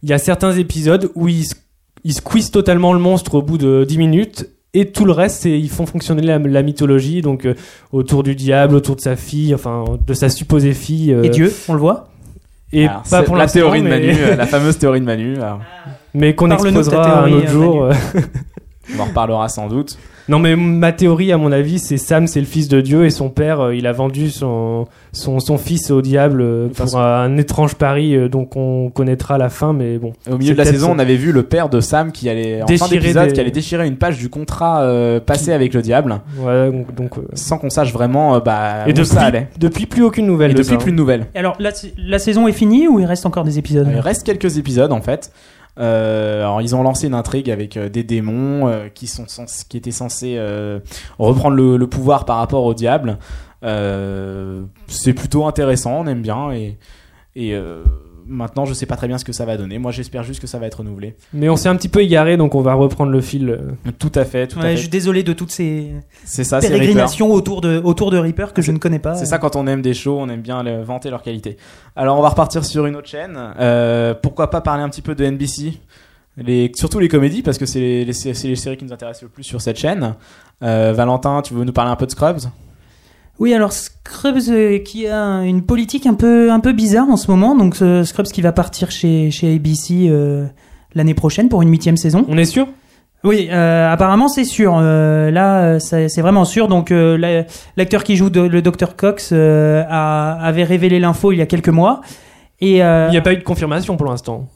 il 0.03 0.09
y 0.09 0.13
a 0.15 0.19
certains 0.19 0.53
épisodes 0.57 1.11
où 1.15 1.29
ils, 1.29 1.43
s- 1.43 1.55
ils 2.03 2.15
squeezent 2.15 2.51
totalement 2.51 2.93
le 2.95 2.99
monstre 2.99 3.35
au 3.35 3.43
bout 3.43 3.59
de 3.59 3.85
10 3.87 3.99
minutes. 3.99 4.47
Et 4.79 4.87
tout 4.91 5.05
le 5.07 5.13
reste, 5.13 5.43
c'est 5.43 5.59
ils 5.59 5.71
font 5.71 5.87
fonctionner 5.87 6.23
la, 6.23 6.39
la 6.39 6.63
mythologie, 6.63 7.23
donc 7.23 7.47
euh, 7.47 7.55
autour 7.93 8.23
du 8.23 8.35
diable, 8.35 8.75
autour 8.75 8.97
de 8.97 9.01
sa 9.01 9.17
fille, 9.17 9.55
enfin 9.55 9.85
de 10.07 10.13
sa 10.15 10.29
supposée 10.29 10.75
fille. 10.75 11.13
euh, 11.13 11.23
Et 11.23 11.31
Dieu, 11.31 11.53
on 11.69 11.73
le 11.75 11.79
voit? 11.79 12.09
Et 12.73 12.87
Alors, 12.87 13.03
pas 13.09 13.21
c'est 13.21 13.25
pour 13.25 13.37
la 13.37 13.45
l'instant, 13.45 13.61
théorie 13.61 13.81
de 13.83 13.89
mais- 13.89 14.01
Manu, 14.01 14.13
euh, 14.21 14.37
la 14.37 14.47
fameuse 14.55 14.77
théorie 14.77 15.01
de 15.01 15.07
Manu. 15.07 15.37
alors, 15.37 15.61
mais 16.15 16.35
qu'on 16.35 16.49
Parle-nous 16.49 16.71
de 16.71 16.75
ta 16.75 16.79
exposera 16.81 17.21
un 17.23 17.27
théorie, 17.29 17.35
autre 17.35 17.47
euh, 17.49 17.53
jour. 17.53 17.85
Euh. 17.85 17.93
on 18.97 19.01
en 19.01 19.05
reparlera 19.05 19.49
sans 19.49 19.69
doute. 19.69 19.97
Non, 20.29 20.41
mais 20.41 20.57
ma 20.57 20.91
théorie, 20.93 21.31
à 21.31 21.37
mon 21.39 21.53
avis, 21.53 21.79
c'est 21.79 21.99
Sam, 21.99 22.27
c'est 22.27 22.41
le 22.41 22.47
fils 22.47 22.67
de 22.67 22.81
Dieu 22.81 23.05
et 23.05 23.11
son 23.11 23.29
père, 23.29 23.61
euh, 23.61 23.75
il 23.77 23.87
a 23.87 23.93
vendu 23.93 24.29
son, 24.31 24.87
son, 25.13 25.39
son 25.39 25.57
fils 25.57 25.93
au 25.93 26.03
diable 26.03 26.41
euh, 26.43 26.67
pour 26.67 26.77
façon- 26.79 26.99
un 26.99 27.37
étrange 27.37 27.77
pari 27.77 28.17
euh, 28.17 28.29
dont 28.29 28.49
on 28.57 28.91
connaîtra 28.91 29.39
la 29.39 29.49
fin, 29.51 29.73
mais 29.73 29.99
bon. 29.99 30.15
Au 30.29 30.37
milieu 30.37 30.53
de 30.55 30.59
la 30.59 30.65
saison, 30.65 30.91
on 30.93 30.99
avait 30.99 31.15
vu 31.15 31.31
le 31.31 31.45
père 31.45 31.69
de 31.69 31.81
Sam 31.81 32.11
qui 32.11 32.29
allait 32.29 32.57
en 32.61 32.67
fin 32.67 32.73
Déchirer 32.73 32.99
d'épisode, 32.99 33.27
des- 33.29 33.33
qui 33.35 33.41
allait 33.41 33.51
déchirer 33.53 33.87
une 33.87 33.97
page 33.99 34.19
du 34.19 34.29
contrat 34.29 34.83
euh, 34.83 35.21
passé 35.21 35.53
avec 35.53 35.73
le 35.75 35.81
diable, 35.81 36.21
Ouais, 36.41 36.73
donc. 36.73 36.95
donc, 36.95 37.19
euh, 37.19 37.23
sans 37.35 37.59
qu'on 37.59 37.71
sache 37.71 37.93
vraiment 37.93 38.35
euh, 38.35 38.41
bah, 38.41 38.79
Et 38.87 38.91
où 38.91 38.95
depuis, 38.95 39.07
ça 39.07 39.21
allait. 39.23 39.47
depuis, 39.61 39.87
plus 39.87 40.03
aucune 40.03 40.27
nouvelle 40.27 40.51
Et 40.51 40.55
de 40.55 40.59
depuis, 40.59 40.73
ça, 40.75 40.79
plus 40.79 40.91
hein. 40.91 40.93
de 40.93 40.99
nouvelles. 40.99 41.27
Et 41.37 41.39
Alors 41.39 41.55
la, 41.61 41.71
la 41.99 42.19
saison 42.19 42.49
est 42.49 42.53
finie 42.53 42.89
ou 42.89 42.99
il 42.99 43.05
reste 43.07 43.27
encore 43.27 43.45
des 43.45 43.61
épisodes? 43.61 43.87
Il 43.93 44.01
reste 44.01 44.25
quelques 44.27 44.59
épisodes 44.59 44.91
en 44.91 45.01
fait. 45.01 45.31
Euh, 45.79 46.41
alors 46.41 46.63
ils 46.63 46.75
ont 46.75 46.83
lancé 46.83 47.07
une 47.07 47.15
intrigue 47.15 47.51
avec 47.51 47.77
euh, 47.77 47.91
des 47.91 48.03
démons 48.03 48.67
euh, 48.67 48.89
qui 48.89 49.07
sont 49.07 49.27
qui 49.69 49.77
étaient 49.77 49.91
censés 49.91 50.39
reprendre 51.19 51.57
le, 51.57 51.87
pouvoir 51.87 52.25
par 52.25 52.39
rapport 52.39 52.65
au 52.65 52.75
diable. 52.75 53.19
C'est 53.63 55.13
plutôt 55.13 55.47
intéressant, 55.47 56.01
on 56.01 56.07
aime 56.07 56.23
bien 56.23 56.53
et 56.53 56.79
et 57.35 57.55
maintenant 58.29 58.65
je 58.65 58.75
sais 58.75 58.87
pas 58.87 58.97
très 58.97 59.09
bien 59.09 59.19
ce 59.19 59.25
que 59.25 59.33
ça 59.33 59.45
va 59.45 59.57
donner. 59.57 59.79
Moi 59.79 59.93
j'espère 59.93 60.23
juste 60.23 60.41
que 60.41 60.47
ça 60.47 60.59
va 60.59 60.67
être 60.67 60.79
renouvelé. 60.79 61.15
Mais 61.33 61.49
on 61.49 61.57
s'est 61.57 61.69
un 61.69 61.77
petit 61.77 61.89
peu 61.89 62.01
égaré, 62.01 62.37
donc 62.37 62.55
on 62.55 62.61
va 62.63 62.75
reprendre 62.75 63.11
le 63.13 63.21
fil. 63.21 63.49
euh. 63.51 63.91
Tout 63.99 64.13
à 64.15 64.25
fait, 64.25 64.47
tout 64.49 64.59
Ouais, 64.59 64.67
à 64.67 64.75
je 64.75 64.81
suis 64.81 64.89
désolé 64.89 65.23
de 65.23 65.33
toutes 65.33 65.51
ces 65.53 65.93
C'est 66.25 66.45
ça, 66.45 66.61
c'est 66.61 66.69
Reaper. 66.69 66.79
pérégrinations 66.81 67.31
autour 67.33 67.61
de 67.61 67.81
autour 67.85 68.11
de 68.11 68.19
Reaper 68.19 68.53
que 68.53 68.63
je 68.63 68.73
ne 68.73 68.79
connais 68.79 68.99
pas. 68.99 69.15
C'est 69.15 69.27
ça 69.27 69.39
quand 69.39 69.57
on 69.57 69.67
aime 69.67 69.83
des 69.83 69.95
shows, 69.95 70.19
on 70.21 70.29
aime 70.29 70.43
bien 70.43 70.63
le- 70.63 70.83
vanter 70.83 71.11
leur 71.11 71.23
qualité. 71.23 71.57
Alors 71.95 72.19
on 72.19 72.23
va 72.23 72.29
repartir 72.31 72.65
sur 72.65 72.87
une 72.87 72.97
autre 72.97 73.09
chaîne. 73.09 73.39
Euh, 73.61 74.15
pourquoi 74.15 74.51
pas 74.51 74.61
parler 74.61 74.83
un 74.83 74.89
petit 74.89 75.03
peu 75.03 75.15
de 75.15 75.25
NBC 75.25 75.75
les, 76.39 76.71
surtout 76.75 76.99
les 76.99 77.09
comédies 77.09 77.43
parce 77.43 77.57
que 77.57 77.65
c'est 77.65 77.79
les, 77.81 78.05
les- 78.05 78.13
c'est 78.13 78.49
les 78.49 78.57
séries 78.57 78.77
qui 78.77 78.85
nous 78.85 78.93
intéressent 78.93 79.23
le 79.23 79.29
plus 79.31 79.43
sur 79.45 79.61
cette 79.61 79.79
chaîne. 79.79 80.15
Euh, 80.63 80.93
Valentin, 80.95 81.41
tu 81.43 81.55
veux 81.55 81.65
nous 81.65 81.73
parler 81.73 81.91
un 81.91 81.97
peu 81.97 82.05
de 82.07 82.11
Scrubs? 82.11 82.41
Oui, 83.39 83.53
alors 83.53 83.73
Scrubs 83.73 84.49
euh, 84.49 84.79
qui 84.79 85.07
a 85.07 85.43
une 85.43 85.63
politique 85.63 86.07
un 86.07 86.15
peu 86.15 86.51
un 86.51 86.61
peu 86.61 86.73
bizarre 86.73 87.09
en 87.11 87.17
ce 87.17 87.31
moment. 87.31 87.55
Donc 87.55 87.77
euh, 87.83 88.05
Scrubs 88.05 88.27
qui 88.29 88.41
va 88.41 88.53
partir 88.53 88.91
chez 88.91 89.31
chez 89.31 89.55
ABC 89.55 90.09
euh, 90.09 90.47
l'année 90.95 91.15
prochaine 91.15 91.49
pour 91.49 91.61
une 91.63 91.71
huitième 91.71 91.97
saison. 91.99 92.25
On 92.29 92.39
est 92.39 92.45
sûr? 92.47 92.67
Oui, 93.25 93.49
euh, 93.51 93.93
apparemment 93.93 94.29
c'est 94.29 94.45
sûr. 94.45 94.77
Euh, 94.79 95.31
là, 95.31 95.79
c'est 95.81 96.21
vraiment 96.21 96.45
sûr. 96.45 96.69
Donc 96.69 96.91
euh, 96.93 97.19
la- 97.19 97.45
l'acteur 97.77 98.05
qui 98.05 98.17
joue 98.17 98.31
de- 98.31 98.41
le 98.41 98.63
Dr 98.63 98.95
Cox 98.97 99.33
a- 99.33 100.33
avait 100.41 100.65
révélé 100.65 100.99
l'info 101.01 101.33
il 101.33 101.37
y 101.39 101.43
a 101.43 101.47
quelques 101.47 101.69
mois. 101.69 102.01
Et 102.61 102.77
Il 102.79 103.11
n'y 103.11 103.17
a 103.19 103.23
pas 103.23 103.33
eu 103.35 103.37
de 103.37 103.43
confirmation 103.43 103.97
pour 103.99 104.07
l'instant. 104.07 104.47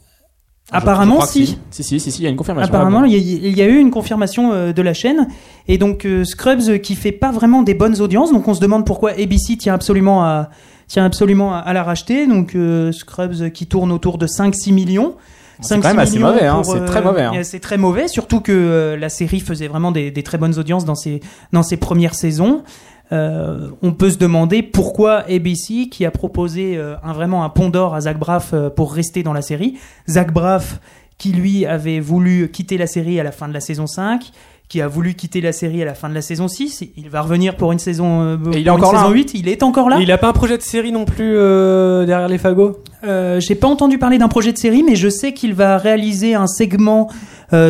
Apparemment 0.71 1.21
si. 1.21 1.57
Si, 1.69 1.83
si, 1.83 1.99
si, 1.99 2.11
si, 2.11 2.19
il 2.19 2.23
y 2.23 2.27
a 2.27 2.29
une 2.29 2.35
confirmation. 2.35 2.73
Apparemment, 2.73 3.03
il 3.05 3.13
y, 3.13 3.15
a- 3.15 3.47
il 3.49 3.57
y 3.57 3.61
a 3.61 3.67
eu 3.67 3.77
une 3.77 3.91
confirmation 3.91 4.51
euh, 4.53 4.73
de 4.73 4.81
la 4.81 4.93
chaîne 4.93 5.27
et 5.67 5.77
donc 5.77 6.05
euh, 6.05 6.23
Scrubs 6.23 6.69
euh, 6.69 6.77
qui 6.77 6.95
fait 6.95 7.11
pas 7.11 7.31
vraiment 7.31 7.61
des 7.63 7.73
bonnes 7.73 7.99
audiences. 8.01 8.31
Donc 8.31 8.47
on 8.47 8.53
se 8.53 8.61
demande 8.61 8.85
pourquoi 8.85 9.11
ABC 9.11 9.57
tient 9.57 9.73
absolument 9.73 10.23
à 10.23 10.49
tient 10.87 11.05
absolument 11.05 11.53
à, 11.53 11.57
à 11.59 11.73
la 11.73 11.83
racheter. 11.83 12.27
Donc 12.27 12.55
Scrubs 12.91 13.49
qui 13.51 13.65
tourne 13.67 13.91
autour 13.91 14.17
de 14.17 14.27
5-6 14.27 14.73
millions. 14.73 15.15
C'est 15.63 15.75
5-6 15.77 15.81
quand 15.81 15.87
même 15.89 15.99
assez 15.99 16.15
millions 16.17 16.27
mauvais, 16.29 16.45
hein, 16.47 16.61
c'est 16.63 16.85
très 16.85 17.01
mauvais, 17.03 17.21
hein. 17.21 17.31
C'est 17.43 17.59
très 17.59 17.77
mauvais, 17.77 18.07
surtout 18.07 18.39
que 18.39 18.97
la 18.99 19.09
série 19.09 19.39
faisait 19.39 19.67
vraiment 19.67 19.91
des, 19.91 20.09
des 20.09 20.23
très 20.23 20.39
bonnes 20.39 20.57
audiences 20.57 20.85
dans 20.85 20.95
ses, 20.95 21.19
dans 21.53 21.61
ses 21.61 21.77
premières 21.77 22.15
saisons. 22.15 22.63
Euh, 23.11 23.69
on 23.81 23.91
peut 23.91 24.09
se 24.09 24.17
demander 24.17 24.63
pourquoi 24.63 25.19
ABC, 25.29 25.89
qui 25.89 26.05
a 26.05 26.11
proposé 26.11 26.77
euh, 26.77 26.95
un, 27.03 27.13
vraiment 27.13 27.43
un 27.43 27.49
pont 27.49 27.69
d'or 27.69 27.93
à 27.93 28.01
Zach 28.01 28.17
Braff 28.17 28.53
euh, 28.53 28.69
pour 28.69 28.93
rester 28.93 29.21
dans 29.21 29.33
la 29.33 29.41
série, 29.41 29.77
Zach 30.07 30.31
Braff 30.31 30.79
qui 31.17 31.33
lui 31.33 31.67
avait 31.67 31.99
voulu 31.99 32.49
quitter 32.49 32.77
la 32.77 32.87
série 32.87 33.19
à 33.19 33.23
la 33.23 33.31
fin 33.31 33.47
de 33.47 33.53
la 33.53 33.59
saison 33.59 33.85
5, 33.85 34.31
qui 34.71 34.79
a 34.79 34.87
voulu 34.87 35.15
quitter 35.15 35.41
la 35.41 35.51
série 35.51 35.81
à 35.81 35.85
la 35.85 35.95
fin 35.95 36.07
de 36.07 36.13
la 36.13 36.21
saison 36.21 36.47
6, 36.47 36.85
il 36.95 37.09
va 37.09 37.19
revenir 37.19 37.57
pour 37.57 37.73
une 37.73 37.79
saison, 37.79 38.21
euh, 38.21 38.37
pour 38.37 38.53
il 38.53 38.59
est 38.59 38.61
une 38.61 38.69
encore 38.69 38.93
là, 38.93 38.99
saison 38.99 39.11
hein. 39.11 39.15
8, 39.15 39.31
il 39.33 39.49
est 39.49 39.63
encore 39.63 39.89
là. 39.89 39.99
Et 39.99 40.03
il 40.03 40.11
a 40.13 40.17
pas 40.17 40.29
un 40.29 40.33
projet 40.33 40.57
de 40.57 40.61
série 40.61 40.93
non 40.93 41.03
plus 41.03 41.33
euh, 41.35 42.05
derrière 42.05 42.29
les 42.29 42.37
fagots? 42.37 42.77
Euh, 43.03 43.41
J'ai 43.41 43.55
pas 43.55 43.67
entendu 43.67 43.97
parler 43.97 44.17
d'un 44.17 44.29
projet 44.29 44.53
de 44.53 44.57
série, 44.57 44.81
mais 44.81 44.95
je 44.95 45.09
sais 45.09 45.33
qu'il 45.33 45.53
va 45.55 45.77
réaliser 45.77 46.35
un 46.35 46.47
segment 46.47 47.09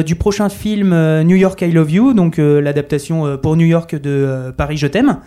du 0.06 0.14
prochain 0.14 0.50
film 0.50 0.90
New 1.24 1.36
York 1.36 1.60
I 1.62 1.72
Love 1.72 1.92
You, 1.92 2.14
donc 2.14 2.36
l'adaptation 2.38 3.36
pour 3.42 3.56
New 3.58 3.66
York 3.66 4.00
de 4.00 4.54
Paris 4.56 4.78
Je 4.78 4.86
t'aime. 4.86 5.18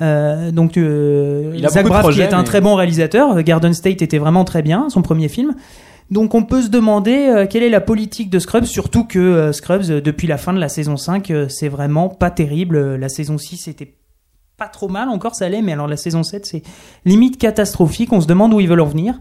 Euh, 0.00 0.50
donc 0.50 0.76
euh, 0.76 1.52
Il 1.54 1.64
a 1.64 1.68
Zach 1.68 1.86
Braff 1.86 2.00
projets, 2.02 2.26
qui 2.26 2.28
est 2.30 2.34
un 2.34 2.38
mais- 2.38 2.44
très 2.44 2.60
bon 2.60 2.74
réalisateur, 2.74 3.40
Garden 3.42 3.72
State 3.72 4.02
était 4.02 4.18
vraiment 4.18 4.44
très 4.44 4.62
bien, 4.62 4.88
son 4.88 5.02
premier 5.02 5.28
film. 5.28 5.54
Donc 6.12 6.34
on 6.34 6.44
peut 6.44 6.60
se 6.60 6.68
demander 6.68 7.28
euh, 7.34 7.46
quelle 7.48 7.62
est 7.62 7.70
la 7.70 7.80
politique 7.80 8.28
de 8.28 8.38
Scrubs, 8.38 8.64
surtout 8.66 9.04
que 9.04 9.18
euh, 9.18 9.52
Scrubs, 9.52 9.90
euh, 9.90 10.00
depuis 10.02 10.26
la 10.26 10.36
fin 10.36 10.52
de 10.52 10.58
la 10.58 10.68
saison 10.68 10.98
5, 10.98 11.30
euh, 11.30 11.48
c'est 11.48 11.68
vraiment 11.68 12.10
pas 12.10 12.30
terrible. 12.30 12.76
Euh, 12.76 12.98
La 12.98 13.08
saison 13.08 13.38
6 13.38 13.66
était 13.68 13.94
pas 14.58 14.68
trop 14.68 14.88
mal 14.88 15.08
encore, 15.08 15.34
ça 15.34 15.46
allait, 15.46 15.62
mais 15.62 15.72
alors 15.72 15.88
la 15.88 15.96
saison 15.96 16.22
7, 16.22 16.44
c'est 16.44 16.62
limite 17.06 17.38
catastrophique. 17.38 18.12
On 18.12 18.20
se 18.20 18.26
demande 18.26 18.52
où 18.52 18.60
ils 18.60 18.68
veulent 18.68 18.82
en 18.82 18.86
venir. 18.86 19.18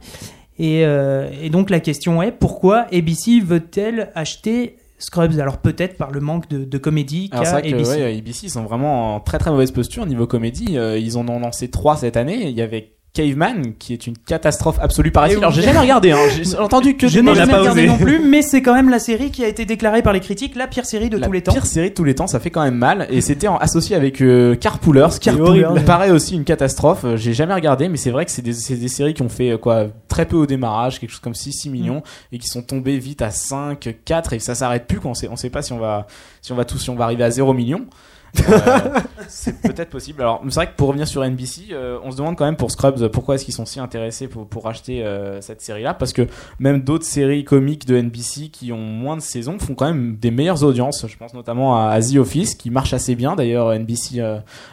Et, 0.60 0.86
euh, 0.86 1.30
et 1.41 1.49
donc 1.49 1.69
la 1.69 1.80
question 1.80 2.21
est 2.21 2.34
pourquoi 2.34 2.86
ABC 2.91 3.39
veut-elle 3.39 4.12
acheter 4.13 4.75
Scrubs? 4.99 5.39
Alors 5.39 5.60
peut-être 5.60 5.95
par 5.97 6.12
le 6.12 6.19
manque 6.19 6.49
de, 6.49 6.65
de 6.65 6.77
comédie 6.77 7.30
qu'a 7.30 7.56
ABC. 7.56 7.89
ouais, 7.89 8.17
ABC 8.17 8.47
ils 8.47 8.49
sont 8.51 8.63
vraiment 8.63 9.15
en 9.15 9.19
très 9.21 9.38
très 9.38 9.49
mauvaise 9.49 9.71
posture 9.71 10.06
niveau 10.06 10.27
comédie. 10.27 10.73
Ils 10.75 11.17
en 11.17 11.25
ont 11.30 11.39
lancé 11.39 11.69
trois 11.69 11.95
cette 11.95 12.17
année. 12.17 12.49
Il 12.49 12.56
y 12.56 12.62
avait 12.62 12.91
Caveman 13.13 13.74
qui 13.78 13.93
est 13.93 14.08
une 14.08 14.17
catastrophe 14.17 14.78
absolue 14.82 15.12
par 15.12 15.28
ici. 15.28 15.38
Alors 15.38 15.52
j'ai 15.52 15.62
jamais 15.62 15.80
regardé. 15.80 16.12
Hein. 16.12 16.19
J'ai 16.30 16.56
entendu 16.60 16.95
que 16.95 17.08
Je 17.08 17.19
n'ai 17.19 17.36
jamais 17.36 17.52
pas 17.52 17.60
regardé 17.60 17.82
osé. 17.82 17.89
non 17.89 17.97
plus, 17.97 18.19
mais 18.19 18.41
c'est 18.41 18.62
quand 18.62 18.74
même 18.74 18.89
la 18.89 19.00
série 19.00 19.32
qui 19.32 19.43
a 19.43 19.47
été 19.47 19.65
déclarée 19.65 20.02
par 20.02 20.13
les 20.13 20.21
critiques 20.21 20.56
la 20.56 20.67
pire 20.67 20.86
série 20.86 21.10
de 21.10 21.17
la 21.17 21.28
tous 21.28 21.34
les 21.34 21.41
temps. 21.41 21.52
pire 21.52 21.65
série 21.65 21.89
de 21.89 21.95
tous 21.95 22.04
les 22.04 22.15
temps, 22.15 22.28
ça 22.28 22.39
fait 22.39 22.50
quand 22.50 22.63
même 22.63 22.78
mal. 22.78 23.08
Et 23.10 23.21
c'était 23.21 23.47
associé 23.60 23.95
avec 23.95 24.21
euh, 24.21 24.56
Carpoolers, 24.56 25.10
qui 25.13 25.19
Carpoolers. 25.19 25.84
Pareil 25.86 26.12
aussi 26.12 26.36
une 26.36 26.45
catastrophe. 26.45 27.04
Euh, 27.04 27.17
J'ai 27.17 27.34
jamais 27.34 27.54
regardé, 27.54 27.89
mais 27.89 27.97
c'est 27.97 28.12
vrai 28.12 28.26
que 28.26 28.32
c'est 28.32 28.41
des, 28.41 28.54
séries 28.54 29.13
qui 29.13 29.21
ont 29.21 29.30
fait 29.30 29.52
euh, 29.52 29.58
quoi 29.58 29.88
très 30.08 30.26
peu 30.26 30.38
au 30.38 30.45
démarrage, 30.45 31.00
quelque 31.00 31.12
chose 31.12 31.19
comme 31.19 31.36
6 31.36 31.52
6 31.52 31.69
millions, 31.69 31.91
Mm. 31.91 32.36
et 32.36 32.39
qui 32.39 32.47
sont 32.47 32.62
tombées 32.62 32.97
vite 32.97 33.21
à 33.21 33.32
5, 33.32 33.95
4, 34.06 34.34
et 34.34 34.39
ça 34.39 34.56
s'arrête 34.56 34.88
plus. 34.88 35.00
Quoi. 35.00 35.12
On 35.12 35.13
sait, 35.13 35.28
on 35.30 35.36
sait 35.36 35.50
pas 35.50 35.62
si 35.62 35.74
on 35.74 35.80
va 35.80 36.08
si 36.41 36.52
on 36.52 36.56
va 36.56 36.65
tous 36.65 36.78
si 36.78 36.89
on 36.89 36.95
va 36.95 37.06
arriver 37.06 37.24
à 37.24 37.32
0 37.32 37.54
million. 37.54 37.86
Euh, 38.39 38.99
c'est 39.27 39.61
peut-être 39.61 39.89
possible. 39.89 40.21
Alors, 40.21 40.41
c'est 40.49 40.55
vrai 40.55 40.67
que 40.67 40.75
pour 40.75 40.87
revenir 40.87 41.07
sur 41.07 41.23
NBC, 41.23 41.67
euh, 41.71 41.99
on 42.03 42.11
se 42.11 42.17
demande 42.17 42.35
quand 42.35 42.45
même 42.45 42.55
pour 42.55 42.71
Scrubs 42.71 43.07
pourquoi 43.09 43.35
est-ce 43.35 43.45
qu'ils 43.45 43.53
sont 43.53 43.65
si 43.65 43.79
intéressés 43.79 44.27
pour, 44.27 44.47
pour 44.47 44.67
acheter 44.67 45.03
euh, 45.03 45.41
cette 45.41 45.61
série-là, 45.61 45.93
parce 45.93 46.13
que 46.13 46.27
même 46.59 46.81
d'autres 46.81 47.05
séries 47.05 47.43
comiques 47.43 47.85
de 47.85 47.99
NBC 47.99 48.49
qui 48.49 48.71
ont 48.71 48.77
moins 48.77 49.17
de 49.17 49.21
saisons 49.21 49.59
font 49.59 49.75
quand 49.75 49.85
même 49.85 50.15
des 50.15 50.31
meilleures 50.31 50.63
audiences. 50.63 51.05
Je 51.07 51.17
pense 51.17 51.33
notamment 51.33 51.77
à, 51.77 51.99
The 52.01 52.15
Office 52.17 52.55
qui 52.55 52.69
marche 52.69 52.93
assez 52.93 53.15
bien. 53.15 53.35
D'ailleurs, 53.35 53.73
NBC 53.73 54.21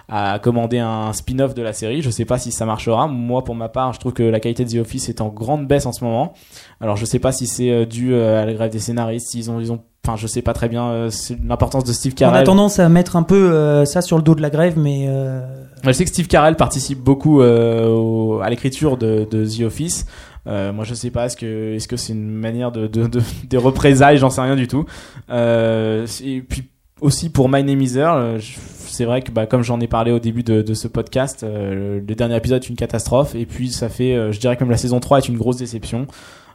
a 0.09 0.39
commandé 0.39 0.79
un 0.79 1.13
spin-off 1.13 1.55
de 1.55 1.63
la 1.63 1.73
série. 1.73 2.03
Je 2.03 2.11
sais 2.11 2.25
pas 2.25 2.39
si 2.39 2.53
ça 2.53 2.65
marchera. 2.65 3.07
Moi, 3.07 3.45
pour 3.45 3.55
ma 3.55 3.69
part, 3.69 3.93
je 3.93 4.01
trouve 4.01 4.13
que 4.13 4.23
la 4.23 4.41
qualité 4.41 4.65
de 4.65 4.71
The 4.71 4.81
Office 4.81 5.09
est 5.09 5.21
en 5.21 5.29
grande 5.29 5.67
baisse 5.67 5.87
en 5.87 5.93
ce 5.93 6.05
moment. 6.05 6.35
Alors, 6.81 6.97
je 6.97 7.05
sais 7.05 7.19
pas 7.19 7.33
si 7.33 7.47
c'est 7.47 7.71
euh, 7.71 7.85
dû 7.87 8.13
euh, 8.15 8.41
à 8.43 8.47
la 8.47 8.53
grève 8.55 8.71
des 8.71 8.79
scénaristes, 8.79 9.29
s'ils 9.31 9.51
ont 9.51 9.61
ils 9.61 9.73
ont 9.73 9.81
enfin, 10.07 10.17
je 10.17 10.27
sais 10.27 10.43
pas 10.43 10.53
très 10.53 10.69
bien 10.69 10.89
euh, 10.91 11.11
l'importance 11.45 11.85
de 11.85 11.93
Steve 11.93 12.13
On 12.13 12.25
a 12.25 12.31
Carell. 12.31 12.45
tendance 12.45 12.79
à 12.79 12.89
mettre 12.89 13.17
un 13.17 13.23
peu 13.25 13.53
euh, 13.53 13.85
ça 13.85 14.01
sur 14.01 14.17
le 14.17 14.23
dos 14.23 14.35
de 14.35 14.41
la 14.43 14.49
grève, 14.51 14.79
mais 14.79 15.07
euh, 15.09 15.41
Je 15.85 15.91
sais 15.93 16.05
que 16.05 16.11
Steve 16.11 16.29
Carell 16.29 16.55
participe 16.57 17.01
beaucoup 17.01 17.43
euh, 17.43 17.89
au- 17.89 18.41
à 18.41 18.49
l'écriture 18.49 18.97
de, 18.97 19.27
de 19.31 19.45
The 19.45 19.63
Office. 19.63 20.07
Euh, 20.47 20.73
moi, 20.73 20.85
je 20.85 20.95
sais 20.95 21.11
pas, 21.11 21.27
est-ce 21.27 21.37
que 21.37 21.75
est-ce 21.75 21.89
que 21.89 21.97
c'est 21.97 22.13
une 22.15 22.31
manière 22.31 22.71
de, 22.73 22.87
de, 22.87 23.07
de- 23.07 23.21
des 23.51 23.57
représailles? 23.59 24.17
J'en 24.19 24.31
sais 24.31 24.41
rien 24.41 24.57
du 24.57 24.67
tout. 24.69 24.87
Euh, 25.31 26.07
et 26.25 26.41
puis 26.41 26.69
aussi 27.01 27.29
pour 27.31 27.49
My 27.49 27.63
Name 27.63 27.81
Is 27.83 27.97
Earl, 27.97 28.39
c'est 28.41 29.05
vrai 29.05 29.21
que 29.23 29.31
bah, 29.31 29.47
comme 29.47 29.63
j'en 29.63 29.79
ai 29.81 29.87
parlé 29.89 30.11
au 30.11 30.19
début 30.19 30.43
de, 30.43 30.63
de 30.63 30.75
ce 30.75 30.89
podcast, 30.89 31.43
euh, 31.45 32.01
le 32.01 32.15
dernier 32.15 32.37
épisode 32.37 32.63
est 32.65 32.69
une 32.69 32.77
catastrophe. 32.77 33.35
Et 33.35 33.47
puis 33.47 33.71
ça 33.71 33.89
fait, 33.89 34.15
euh, 34.15 34.33
je 34.33 34.41
dirais 34.41 34.57
que 34.57 34.65
même 34.65 34.71
la 34.71 34.77
saison 34.79 35.01
3 35.01 35.19
est 35.19 35.29
une 35.29 35.37
grosse 35.39 35.57
déception. 35.59 36.07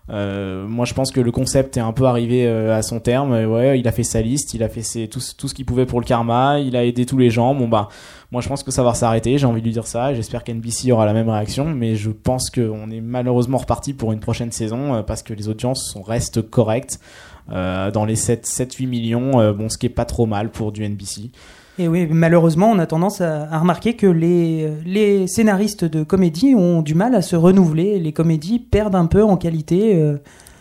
Euh, 0.10 0.68
moi, 0.68 0.84
je 0.86 0.94
pense 0.94 1.12
que 1.12 1.22
le 1.22 1.32
concept 1.32 1.78
est 1.78 1.82
un 1.82 1.94
peu 1.94 2.04
arrivé 2.06 2.46
euh, 2.46 2.76
à 2.78 2.82
son 2.82 3.00
terme. 3.00 3.32
Ouais, 3.46 3.80
il 3.80 3.88
a 3.88 3.92
fait 3.94 4.04
sa 4.04 4.22
liste, 4.22 4.54
il 4.54 4.62
a 4.62 4.68
fait 4.70 5.08
tout, 5.08 5.22
ce- 5.22 5.54
qu'il 5.54 5.66
pouvait 5.66 5.86
pour 5.86 6.02
le 6.02 6.06
karma, 6.06 6.60
il 6.60 6.76
a 6.76 6.84
aidé 6.84 7.06
tous 7.06 7.18
les 7.18 7.30
gens. 7.30 7.56
Bon 7.56 7.68
bah, 7.70 7.88
moi, 8.32 8.42
je 8.42 8.50
pense 8.50 8.64
que 8.64 8.72
ça 8.72 8.84
va 8.84 8.94
s'arrêter. 8.94 9.38
J'ai 9.38 9.46
envie 9.46 9.62
de 9.62 9.66
lui 9.66 9.72
dire 9.74 9.88
ça. 9.88 10.14
J'espère 10.14 10.44
qu'NBC 10.44 10.92
aura 10.92 11.06
la 11.06 11.14
même 11.14 11.30
réaction, 11.30 11.66
mais 11.66 11.96
je 11.96 12.10
pense 12.12 12.50
qu'on 12.50 12.92
est 12.92 13.00
malheureusement 13.02 13.58
reparti 13.60 13.94
pour 13.94 14.12
une 14.12 14.20
prochaine 14.20 14.52
saison 14.52 14.94
euh, 14.96 15.02
parce 15.04 15.24
que 15.24 15.34
les 15.34 15.48
audiences 15.48 15.98
restent 16.06 16.42
correctes 16.42 17.00
euh, 17.52 17.90
dans 17.92 18.04
les 18.04 18.16
7, 18.18 18.46
7 18.46 18.74
8 18.74 18.88
millions. 18.88 19.54
bon, 19.54 19.70
ce 19.70 19.78
qui 19.78 19.86
est 19.86 19.90
pas 19.90 20.06
trop 20.06 20.26
mal 20.26 20.50
pour 20.52 20.72
du 20.74 20.84
NBC. 20.84 21.32
Et 21.80 21.88
oui, 21.88 22.08
malheureusement, 22.10 22.70
on 22.72 22.80
a 22.80 22.86
tendance 22.86 23.22
à, 23.22 23.48
à 23.52 23.60
remarquer 23.60 23.94
que 23.96 24.08
les, 24.08 24.70
les 24.86 25.28
scénaristes 25.28 25.86
de 25.86 26.04
comédie 26.04 26.54
ont 26.56 26.82
du 26.82 26.94
mal 26.96 27.16
à 27.16 27.22
se 27.22 27.36
renouveler. 27.36 28.00
Les 28.00 28.14
comédies 28.14 28.60
perdent 28.60 28.96
un 28.96 29.06
peu 29.08 29.24
en 29.24 29.38
qualité. 29.38 29.96
euh, 29.96 30.18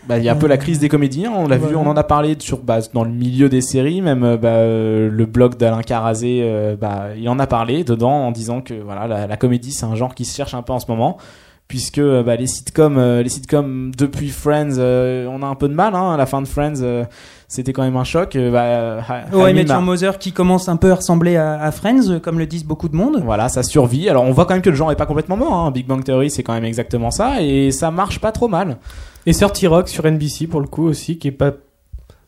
Bah, 0.09 0.19
il 0.19 0.25
y 0.25 0.29
a 0.29 0.33
un 0.33 0.37
peu 0.37 0.47
la 0.49 0.57
crise 0.57 0.79
des 0.81 0.89
comédiens, 0.89 1.31
on 1.37 1.47
l'a 1.47 1.59
vu, 1.59 1.77
on 1.77 1.87
en 1.87 1.97
a 1.97 2.03
parlé 2.03 2.35
sur, 2.41 2.59
bah, 2.59 2.79
dans 2.93 3.05
le 3.05 3.11
milieu 3.13 3.49
des 3.49 3.61
séries, 3.61 4.01
même 4.03 4.25
euh, 4.25 4.37
bah, 4.37 4.49
euh, 4.49 5.09
le 5.11 5.27
blog 5.27 5.57
d'Alain 5.57 5.83
Carazé, 5.83 6.41
euh, 6.43 6.75
bah, 6.81 7.09
il 7.17 7.29
en 7.29 7.39
a 7.39 7.47
parlé 7.47 7.85
dedans 7.85 8.11
en 8.27 8.33
disant 8.33 8.63
que 8.63 8.75
voilà, 8.75 9.07
la, 9.07 9.27
la 9.29 9.37
comédie 9.37 9.71
c'est 9.71 9.87
un 9.87 9.95
genre 9.95 10.15
qui 10.17 10.25
se 10.25 10.35
cherche 10.35 10.55
un 10.55 10.63
peu 10.63 10.73
en 10.73 10.81
ce 10.81 10.87
moment, 10.89 11.19
puisque 11.73 11.97
euh, 11.97 12.23
bah, 12.23 12.37
les 12.37 12.47
sitcoms, 12.47 12.99
euh, 12.99 13.23
les 13.23 13.31
sitcoms 13.31 13.93
depuis 13.97 14.29
Friends, 14.29 14.75
euh, 14.77 15.27
on 15.31 15.43
a 15.43 15.47
un 15.47 15.55
peu 15.55 15.71
de 15.71 15.73
mal, 15.73 15.95
hein, 15.95 16.13
à 16.13 16.19
la 16.19 16.27
fin 16.27 16.43
de 16.43 16.47
Friends, 16.47 16.83
euh, 16.83 17.07
c'était 17.49 17.73
quand 17.73 17.83
même 17.83 17.97
un 17.97 18.05
choc. 18.05 18.37
bah, 18.51 18.99
Ouais, 19.33 19.55
Your 19.55 19.81
Mother 19.81 20.19
qui 20.19 20.33
commence 20.33 20.69
un 20.69 20.77
peu 20.77 20.93
à 20.93 20.97
ressembler 20.97 21.37
à, 21.37 21.59
à 21.63 21.71
Friends, 21.73 22.21
comme 22.21 22.39
le 22.39 22.45
disent 22.45 22.67
beaucoup 22.67 22.91
de 22.91 22.95
monde. 22.95 23.23
Voilà, 23.25 23.49
ça 23.49 23.63
survit. 23.63 24.11
Alors 24.11 24.25
on 24.25 24.33
voit 24.33 24.45
quand 24.45 24.53
même 24.53 24.61
que 24.63 24.69
le 24.69 24.77
genre 24.77 24.93
est 24.93 24.97
pas 24.97 25.07
complètement 25.07 25.39
mort. 25.39 25.55
Hein. 25.55 25.71
Big 25.71 25.87
Bang 25.87 26.05
Theory, 26.05 26.29
c'est 26.29 26.43
quand 26.43 26.53
même 26.53 26.67
exactement 26.67 27.11
ça, 27.11 27.41
et 27.41 27.71
ça 27.71 27.91
marche 27.91 28.19
pas 28.19 28.33
trop 28.33 28.49
mal. 28.49 28.77
Et 29.25 29.33
30 29.33 29.59
Rock 29.69 29.89
sur 29.89 30.05
NBC 30.05 30.49
pour 30.49 30.61
le 30.61 30.67
coup 30.67 30.87
aussi, 30.87 31.17
qui 31.19 31.29
est 31.29 31.33
pas. 31.33 31.53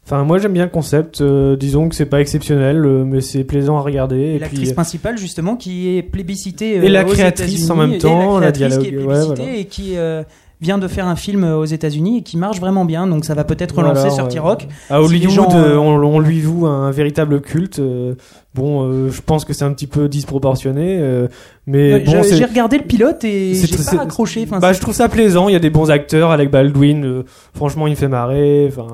Enfin, 0.07 0.23
moi 0.25 0.39
j'aime 0.39 0.53
bien 0.53 0.65
le 0.65 0.71
concept. 0.71 1.21
euh, 1.23 1.57
disons 1.57 1.89
que 1.89 1.95
c'est 1.95 2.05
pas 2.07 2.21
exceptionnel, 2.21 2.85
euh, 2.85 3.05
mais 3.05 3.21
c'est 3.23 3.43
plaisant 3.45 3.79
à 3.79 3.81
regarder. 3.81 4.17
Et 4.21 4.39
l'actrice 4.39 4.61
puis, 4.69 4.73
principale 4.75 5.17
justement 5.19 5.57
qui 5.57 5.97
est 5.97 6.03
plébiscitée 6.03 6.75
Et 6.75 6.79
euh, 6.81 6.89
la 6.89 7.05
aux 7.05 7.09
créatrice 7.09 7.71
en 7.71 7.77
même 7.77 7.99
temps, 7.99 8.39
et 8.39 8.41
la 8.41 8.47
la 8.47 8.53
créatrice 8.53 8.79
qui 8.79 8.89
est 8.89 8.91
dialogue- 8.91 9.07
ouais, 9.09 9.15
plébiscitée 9.15 9.43
voilà. 9.45 9.59
et 9.59 9.65
qui 9.65 9.97
euh, 9.97 10.23
vient 10.61 10.77
de 10.79 10.89
faire 10.89 11.07
un 11.07 11.17
film 11.17 11.45
aux 11.45 11.65
États-Unis 11.65 12.19
et 12.19 12.23
qui 12.23 12.37
marche 12.37 12.61
vraiment 12.61 12.85
bien 12.85 13.07
donc 13.07 13.25
ça 13.25 13.35
va 13.35 13.45
peut-être 13.45 13.77
relancer 13.77 14.11
sur 14.11 14.25
euh, 14.27 14.41
Rock 14.41 14.69
À 14.91 15.03
Si 15.03 15.09
les 15.13 15.17
Hollywood, 15.27 15.31
gens, 15.35 15.49
euh, 15.57 15.75
euh, 15.75 15.79
on, 15.79 15.97
on 16.03 16.19
lui 16.21 16.41
voue 16.43 16.67
un 16.67 16.91
véritable 16.91 17.41
culte. 17.41 17.79
euh, 17.81 18.15
bon, 18.55 18.83
euh, 18.87 19.11
je 19.11 19.21
pense 19.21 19.45
que 19.45 19.53
c'est 19.55 19.65
un 19.65 19.73
petit 19.73 19.87
peu 19.87 20.09
disproportionné, 20.09 20.99
euh, 21.01 21.29
mais 21.67 21.95
Ouais, 21.95 22.01
bon, 22.01 22.23
j'ai- 22.23 22.45
regardé 22.45 22.77
le 22.79 22.85
pilote 22.85 23.25
et 23.25 23.55
c'est 23.55 23.67
j'ai 23.69 23.77
très- 23.77 23.97
pas 23.97 24.03
accroché 24.03 24.45
enfin, 24.47 24.59
bah, 24.59 24.69
c'est- 24.69 24.75
je 24.75 24.81
trouve 24.83 24.95
ça 24.95 25.09
plaisant. 25.09 25.49
Il 25.49 25.53
y 25.53 25.57
a 25.57 25.61
des 25.61 25.71
bons 25.71 25.91
acteurs. 25.91 26.31
Alec 26.31 26.51
Baldwin, 26.51 27.05
euh, 27.05 27.23
franchement, 27.55 27.87
il 27.87 27.91
me 27.91 27.97
fait 27.97 28.09
marrer. 28.09 28.67
Enfin, 28.69 28.87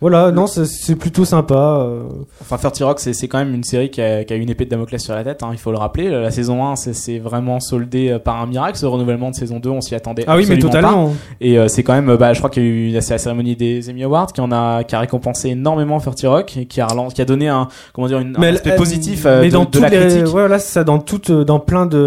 voilà, 0.00 0.30
non, 0.30 0.46
c'est- 0.46 0.64
c'est 0.66 0.96
plutôt 0.96 1.24
sympa. 1.24 1.54
euh. 1.86 2.02
Enfin, 2.40 2.58
30 2.58 2.78
Rock, 2.84 3.00
c'est 3.00 3.12
c'est 3.14 3.28
quand 3.28 3.38
même 3.38 3.54
une 3.54 3.64
série 3.64 3.88
qui 3.90 4.02
a, 4.02 4.24
qui 4.24 4.32
a 4.32 4.36
une 4.36 4.50
épée 4.50 4.64
de 4.64 4.70
Damoclès 4.70 5.02
sur 5.02 5.14
la 5.14 5.24
tête, 5.24 5.42
hein, 5.42 5.50
il 5.52 5.58
faut 5.58 5.70
le 5.72 5.78
rappeler. 5.78 6.08
La 6.10 6.30
saison 6.30 6.64
1, 6.66 6.76
c'est- 6.76 6.92
c'est 6.92 7.18
vraiment 7.18 7.60
soldé 7.60 8.10
euh, 8.10 8.18
par 8.18 8.40
un 8.42 8.46
miracle. 8.46 8.76
Ce 8.76 8.84
renouvellement 8.86 9.30
de 9.30 9.34
saison 9.34 9.58
2, 9.58 9.70
on 9.70 9.80
s'y 9.80 9.94
attendait 9.94 10.24
Ah 10.26 10.36
oui, 10.36 10.44
mais 10.48 10.54
absolument 10.56 10.70
pas. 10.70 10.76
totalement. 10.80 11.14
Et 11.40 11.58
euh, 11.58 11.68
c'est 11.68 11.82
quand 11.82 11.94
même, 11.94 12.14
bah, 12.16 12.32
je 12.32 12.38
crois 12.38 12.50
qu'il 12.50 12.62
y 12.62 12.66
a 12.66 12.68
eu 12.68 13.00
c'est 13.00 13.14
la 13.14 13.18
cérémonie 13.18 13.56
des 13.56 13.88
Emmy 13.90 14.04
Awards 14.04 14.32
qui 14.32 14.40
en 14.40 14.52
a, 14.52 14.84
qui 14.84 14.94
a 14.94 15.00
récompensé 15.00 15.48
énormément 15.50 15.98
30 15.98 16.20
Rock 16.26 16.56
et 16.56 16.66
qui 16.66 16.80
a, 16.80 16.86
relan- 16.86 17.08
qui 17.12 17.22
a 17.22 17.24
donné 17.24 17.48
un, 17.48 17.68
comment 17.92 18.06
dire, 18.06 18.18
une, 18.18 18.36
un 18.36 18.42
elle- 18.42 18.56
aspect 18.56 18.76
positif 18.76 19.24
mais 19.24 19.46
de, 19.48 19.52
dans 19.52 19.64
de 19.64 19.70
toutes 19.70 19.82
la 19.82 19.88
les, 19.88 19.98
critique. 19.98 20.24
ouais, 20.26 20.30
voilà, 20.32 20.58
c'est 20.58 20.72
ça, 20.72 20.84
dans 20.84 20.98
toutes, 20.98 21.30
dans 21.30 21.58
plein 21.60 21.86
de 21.86 22.01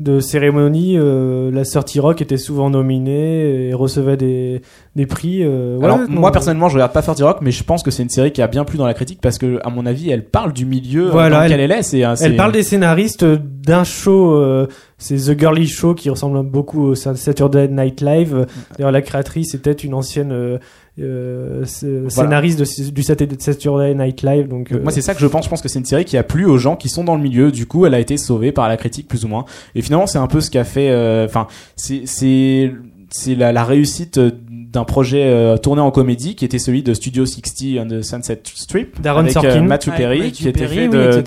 de 0.00 0.18
cérémonies, 0.18 0.96
euh, 0.98 1.52
la 1.52 1.64
sortie 1.64 2.00
rock 2.00 2.20
était 2.20 2.36
souvent 2.36 2.68
nominée 2.68 3.68
et 3.68 3.74
recevait 3.74 4.16
des 4.16 4.60
des 4.96 5.06
prix. 5.06 5.42
euh, 5.44 5.78
Alors 5.80 5.98
non, 5.98 6.06
moi 6.08 6.32
personnellement 6.32 6.68
je 6.68 6.74
regarde 6.74 6.92
pas 6.92 7.00
30 7.00 7.20
Rock 7.20 7.38
mais 7.42 7.52
je 7.52 7.62
pense 7.62 7.84
que 7.84 7.92
c'est 7.92 8.02
une 8.02 8.08
série 8.08 8.32
qui 8.32 8.42
a 8.42 8.48
bien 8.48 8.64
plu 8.64 8.76
dans 8.76 8.86
la 8.86 8.94
critique 8.94 9.20
parce 9.22 9.38
que 9.38 9.60
à 9.64 9.70
mon 9.70 9.86
avis 9.86 10.10
elle 10.10 10.24
parle 10.24 10.52
du 10.52 10.66
milieu 10.66 11.06
euh, 11.06 11.10
Voilà, 11.12 11.36
dans 11.38 11.42
lequel 11.44 11.60
elle- 11.60 11.70
elle 11.70 11.78
est 11.78 11.82
c'est 11.84 12.00
Elle 12.22 12.34
parle 12.34 12.50
des 12.50 12.64
scénaristes 12.64 13.24
d'un 13.24 13.84
show, 13.84 14.32
euh, 14.34 14.66
c'est 14.98 15.14
The 15.16 15.38
Girly 15.38 15.68
Show 15.68 15.94
qui 15.94 16.10
ressemble 16.10 16.42
beaucoup 16.42 16.82
au 16.86 16.94
Saturday 16.96 17.68
Night 17.68 18.00
Live. 18.00 18.46
D'ailleurs, 18.76 18.90
la 18.92 19.00
créatrice 19.00 19.54
était 19.54 19.70
une 19.72 19.94
ancienne 19.94 20.58
euh, 21.00 21.64
euh, 21.82 22.08
scénariste 22.08 22.58
de- 22.60 22.90
du 22.90 23.02
Saturday 23.02 23.94
Night 23.94 24.22
Live. 24.22 24.48
Donc, 24.48 24.70
euh, 24.72 24.80
moi 24.82 24.92
c'est 24.92 25.00
ça 25.02 25.14
que 25.14 25.20
je 25.20 25.26
pense. 25.26 25.44
Je 25.44 25.50
pense 25.50 25.60
que 25.62 25.68
c'est 25.68 25.78
une 25.80 25.84
série 25.84 26.04
qui 26.04 26.16
a 26.16 26.22
plu 26.22 26.44
aux 26.46 26.58
gens 26.58 26.76
qui 26.76 26.88
sont 26.88 27.02
dans 27.04 27.16
le 27.16 27.22
milieu. 27.22 27.50
Du 27.50 27.66
coup 27.66 27.84
elle 27.86 27.94
a 27.94 28.00
été 28.00 28.16
sauvée 28.16 28.52
par 28.52 28.68
la 28.68 28.76
critique 28.76 29.08
plus 29.08 29.24
ou 29.24 29.28
moins. 29.28 29.44
Et 29.74 29.82
finalement 29.82 30.06
c'est 30.06 30.18
un 30.18 30.26
peu 30.28 30.40
ce 30.40 30.50
qu'a 30.50 30.64
fait 30.64 30.90
euh, 30.90 31.24
enfin 31.26 31.46
c'est 31.76 32.02
c'est 32.06 32.72
c'est 33.10 33.34
la, 33.36 33.52
la 33.52 33.64
réussite 33.64 34.18
euh, 34.18 34.30
d'un 34.74 34.84
projet 34.84 35.22
euh, 35.24 35.56
tourné 35.56 35.80
en 35.80 35.90
comédie 35.90 36.34
qui 36.34 36.44
était 36.44 36.58
celui 36.58 36.82
de 36.82 36.92
Studio 36.94 37.24
60 37.24 37.78
and 37.80 37.86
the 37.88 38.02
Sunset 38.02 38.42
Strip 38.54 39.00
D'Aaron 39.00 39.20
avec 39.20 39.32
Sorkin. 39.32 39.62
Matthew 39.62 39.88
Ouais, 39.88 39.96
Perry 39.96 40.18
Matthew 40.20 40.32
qui 40.34 40.48
était 40.48 40.60
Perry, 40.60 40.74
fait 40.76 40.88
de, 40.88 41.22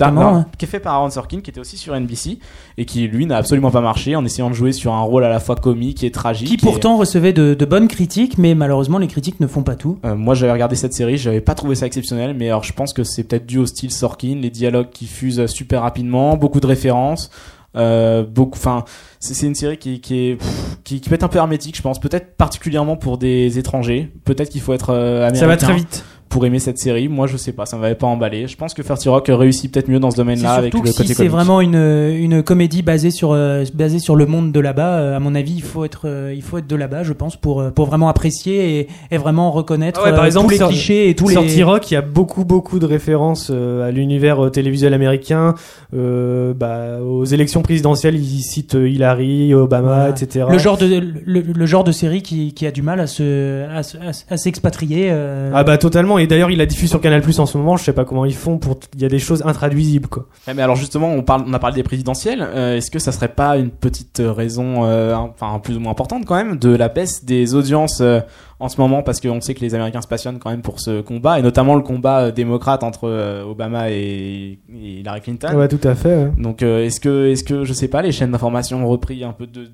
qui 0.58 0.64
est 0.64 0.68
fait 0.68 0.80
par 0.80 0.94
Aaron 0.94 1.10
Sorkin 1.10 1.40
qui 1.40 1.50
était 1.50 1.58
aussi 1.60 1.76
sur 1.76 1.98
NBC 1.98 2.38
et 2.76 2.84
qui 2.84 3.08
lui 3.08 3.26
n'a 3.26 3.36
absolument 3.38 3.70
pas 3.70 3.80
marché 3.80 4.14
en 4.14 4.24
essayant 4.24 4.50
de 4.50 4.54
jouer 4.54 4.72
sur 4.72 4.92
un 4.92 5.00
rôle 5.00 5.24
à 5.24 5.28
la 5.28 5.40
fois 5.40 5.56
comique 5.56 6.04
et 6.04 6.10
tragique 6.10 6.48
qui 6.48 6.54
et- 6.54 6.58
pourtant 6.58 6.96
recevait 6.96 7.32
de, 7.32 7.54
de 7.54 7.64
bonnes 7.64 7.88
critiques 7.88 8.38
mais 8.38 8.54
malheureusement 8.54 8.98
les 8.98 9.08
critiques 9.08 9.40
ne 9.40 9.46
font 9.46 9.62
pas 9.62 9.74
tout. 9.74 9.98
Euh, 10.04 10.14
moi 10.14 10.34
j'avais 10.34 10.52
regardé 10.52 10.76
cette 10.76 10.92
série, 10.94 11.16
j'avais 11.18 11.40
pas 11.40 11.54
trouvé 11.54 11.74
ça 11.74 11.86
exceptionnel, 11.86 12.34
mais 12.38 12.48
alors 12.48 12.64
je 12.64 12.72
pense 12.74 12.92
que 12.92 13.02
c'est 13.04 13.24
peut-être 13.24 13.46
dû 13.46 13.58
au 13.58 13.66
style 13.66 13.90
Sorkin, 13.90 14.36
les 14.40 14.50
dialogues 14.50 14.90
qui 14.90 15.06
fusent 15.06 15.46
super 15.46 15.82
rapidement, 15.82 16.36
beaucoup 16.36 16.60
de 16.60 16.66
références, 16.66 17.30
euh, 17.76 18.24
beaucoup, 18.24 18.58
enfin 18.58 18.84
c'est 19.20 19.34
c'est 19.34 19.46
une 19.46 19.54
série 19.54 19.76
qui 19.76 20.00
qui 20.00 20.28
est 20.28 20.36
pff, 20.36 20.78
qui, 20.84 21.00
qui 21.00 21.08
peut 21.08 21.14
être 21.14 21.22
un 21.22 21.28
peu 21.28 21.38
hermétique, 21.38 21.76
je 21.76 21.82
pense, 21.82 22.00
peut-être 22.00 22.36
particulièrement 22.36 22.96
pour 22.96 23.18
des 23.18 23.58
étrangers, 23.58 24.12
peut-être 24.24 24.48
qu'il 24.48 24.60
faut 24.60 24.72
être 24.72 24.90
euh, 24.90 25.26
américain 25.28 25.40
ça 25.40 25.46
va 25.46 25.56
très 25.56 25.74
vite. 25.74 26.04
Pour 26.28 26.44
aimer 26.46 26.58
cette 26.58 26.78
série. 26.78 27.08
Moi 27.08 27.26
je 27.26 27.36
sais 27.36 27.52
pas, 27.52 27.66
ça 27.66 27.76
m'avait 27.76 27.94
pas 27.94 28.06
emballé. 28.06 28.46
Je 28.46 28.56
pense 28.56 28.74
que 28.74 28.82
30 28.82 29.02
Rock 29.06 29.26
réussit 29.28 29.72
peut-être 29.72 29.88
mieux 29.88 30.00
dans 30.00 30.10
ce 30.10 30.16
domaine-là 30.16 30.52
avec 30.52 30.74
le 30.74 30.80
côté 30.80 30.92
si 31.04 31.14
c'est 31.14 31.28
vraiment 31.28 31.60
une, 31.60 31.74
une 31.74 32.42
comédie 32.42 32.82
basée 32.82 33.10
sur 33.10 33.32
euh, 33.32 33.64
basée 33.74 33.98
sur 33.98 34.16
le 34.16 34.26
monde 34.26 34.52
de 34.52 34.60
là-bas 34.60 34.98
euh, 34.98 35.16
à 35.16 35.20
mon 35.20 35.34
avis 35.34 35.52
il 35.54 35.62
faut 35.62 35.84
être 35.84 36.02
euh, 36.06 36.32
il 36.34 36.42
faut 36.42 36.58
être 36.58 36.66
de 36.66 36.76
là-bas 36.76 37.02
je 37.02 37.12
pense 37.12 37.36
pour 37.36 37.60
euh, 37.60 37.70
pour 37.70 37.86
vraiment 37.86 38.08
apprécier 38.08 38.80
et, 38.80 38.88
et 39.10 39.18
vraiment 39.18 39.50
reconnaître 39.50 40.00
Ah 40.02 40.08
ouais, 40.08 40.14
par 40.14 40.24
euh, 40.24 40.26
exemple, 40.26 40.54
tous 40.54 40.60
les 40.60 40.66
clichés 40.68 41.08
et 41.10 41.14
tous 41.14 41.28
Sur 41.30 41.42
les 41.42 41.48
T-Rock, 41.48 41.90
il 41.90 41.94
y 41.94 41.96
a 41.96 42.02
beaucoup 42.02 42.44
beaucoup 42.44 42.78
de 42.78 42.86
références 42.86 43.50
euh, 43.52 43.86
à 43.88 43.90
l'univers 43.90 44.44
euh, 44.44 44.50
télévisuel 44.50 44.94
américain, 44.94 45.54
euh, 45.94 46.52
bah, 46.54 46.98
aux 47.02 47.24
élections 47.24 47.62
présidentielles, 47.62 48.16
ils 48.16 48.42
citent 48.42 48.74
euh, 48.74 48.88
Hillary, 48.88 49.54
Obama, 49.54 49.88
Voilà. 49.88 50.10
etc. 50.10 50.46
le 50.50 50.58
genre 50.58 50.76
de 50.76 50.86
le, 51.24 51.40
le 51.40 51.66
genre 51.66 51.84
de 51.84 51.92
série 51.92 52.22
qui, 52.22 52.52
qui 52.52 52.66
a 52.66 52.70
du 52.70 52.82
mal 52.82 53.00
à 53.00 53.06
se 53.06 53.66
à, 53.70 53.82
se- 53.82 53.96
à, 53.98 54.12
se- 54.12 54.24
à 54.30 54.36
s'expatrier 54.36 55.08
euh, 55.10 55.50
Ah 55.54 55.64
bah 55.64 55.78
totalement. 55.78 56.17
Et 56.18 56.26
d'ailleurs, 56.26 56.50
il 56.50 56.60
a 56.60 56.66
diffusé 56.66 56.88
sur 56.88 57.00
Canal 57.00 57.22
Plus 57.22 57.38
en 57.40 57.46
ce 57.46 57.56
moment. 57.58 57.76
Je 57.76 57.84
sais 57.84 57.92
pas 57.92 58.04
comment 58.04 58.24
ils 58.24 58.34
font 58.34 58.58
pour. 58.58 58.78
Il 58.94 59.00
y 59.00 59.04
a 59.04 59.08
des 59.08 59.18
choses 59.18 59.42
intraduisibles 59.46 60.08
quoi. 60.08 60.26
Ouais, 60.46 60.54
mais 60.54 60.62
alors 60.62 60.76
justement, 60.76 61.12
on 61.12 61.22
parle, 61.22 61.44
on 61.46 61.52
a 61.54 61.58
parlé 61.58 61.76
des 61.76 61.82
présidentielles. 61.82 62.42
euh, 62.42 62.76
Est-ce 62.76 62.90
que 62.90 62.98
ça 62.98 63.12
serait 63.12 63.28
pas 63.28 63.56
une 63.56 63.70
petite 63.70 64.20
raison, 64.24 64.84
euh, 64.84 65.14
enfin 65.14 65.58
plus 65.60 65.76
ou 65.76 65.80
moins 65.80 65.92
importante 65.92 66.24
quand 66.26 66.34
même, 66.36 66.58
de 66.58 66.70
la 66.74 66.88
baisse 66.88 67.24
des 67.24 67.54
audiences 67.54 68.00
euh, 68.00 68.20
en 68.60 68.68
ce 68.68 68.80
moment? 68.80 69.02
Parce 69.02 69.20
qu'on 69.20 69.40
sait 69.40 69.54
que 69.54 69.60
les 69.60 69.74
Américains 69.74 70.02
se 70.02 70.08
passionnent 70.08 70.38
quand 70.38 70.50
même 70.50 70.62
pour 70.62 70.80
ce 70.80 71.00
combat 71.00 71.38
et 71.38 71.42
notamment 71.42 71.74
le 71.74 71.82
combat 71.82 72.30
démocrate 72.30 72.82
entre 72.82 73.42
Obama 73.48 73.90
et, 73.90 74.58
et 74.74 75.00
Hillary 75.00 75.20
Clinton. 75.20 75.54
Ouais, 75.54 75.68
tout 75.68 75.80
à 75.84 75.94
fait. 75.94 76.16
ouais. 76.16 76.30
Donc 76.38 76.62
est-ce 76.62 77.00
que, 77.00 77.28
est-ce 77.30 77.44
que 77.44 77.64
je 77.64 77.72
sais 77.72 77.88
pas, 77.88 78.02
les 78.02 78.12
chaînes 78.12 78.32
d'information 78.32 78.84
ont 78.84 78.88
repris 78.88 79.24
un 79.24 79.32
peu 79.32 79.46
de 79.46 79.68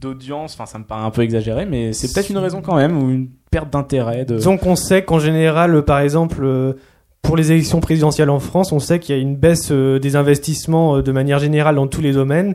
d'audience? 0.00 0.54
Enfin, 0.54 0.66
ça 0.66 0.78
me 0.78 0.84
paraît 0.84 1.04
un 1.04 1.10
peu 1.10 1.22
exagéré, 1.22 1.66
mais 1.66 1.92
c'est 1.92 2.12
peut-être 2.12 2.30
une 2.30 2.38
raison 2.38 2.60
quand 2.60 2.76
même 2.76 3.02
ou 3.02 3.10
une 3.10 3.28
perte 3.50 3.70
d'intérêt. 3.70 4.24
Disons 4.24 4.56
qu'on 4.56 4.76
sait 4.76 5.02
qu'en 5.02 5.18
général, 5.18 5.74
euh, 5.74 5.82
par 5.82 6.00
exemple, 6.00 6.40
euh, 6.42 6.74
pour 7.22 7.36
les 7.36 7.52
élections 7.52 7.80
présidentielles 7.80 8.30
en 8.30 8.38
France, 8.38 8.72
on 8.72 8.78
sait 8.78 8.98
qu'il 8.98 9.14
y 9.14 9.18
a 9.18 9.20
une 9.20 9.36
baisse 9.36 9.70
euh, 9.72 9.98
des 9.98 10.16
investissements 10.16 11.02
de 11.02 11.12
manière 11.12 11.38
générale 11.38 11.74
dans 11.74 11.86
tous 11.86 12.00
les 12.00 12.12
domaines. 12.12 12.54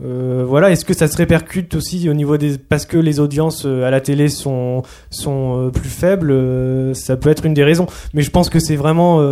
Voilà, 0.00 0.70
est-ce 0.70 0.84
que 0.84 0.92
ça 0.92 1.06
se 1.06 1.16
répercute 1.16 1.74
aussi 1.76 2.10
au 2.10 2.14
niveau 2.14 2.36
des 2.36 2.58
parce 2.58 2.84
que 2.84 2.98
les 2.98 3.20
audiences 3.20 3.64
à 3.64 3.90
la 3.90 4.00
télé 4.00 4.28
sont 4.28 4.82
sont 5.08 5.70
plus 5.72 5.88
faibles, 5.88 6.94
ça 6.94 7.16
peut 7.16 7.30
être 7.30 7.46
une 7.46 7.54
des 7.54 7.64
raisons. 7.64 7.86
Mais 8.12 8.20
je 8.20 8.30
pense 8.30 8.50
que 8.50 8.58
c'est 8.58 8.76
vraiment 8.76 9.22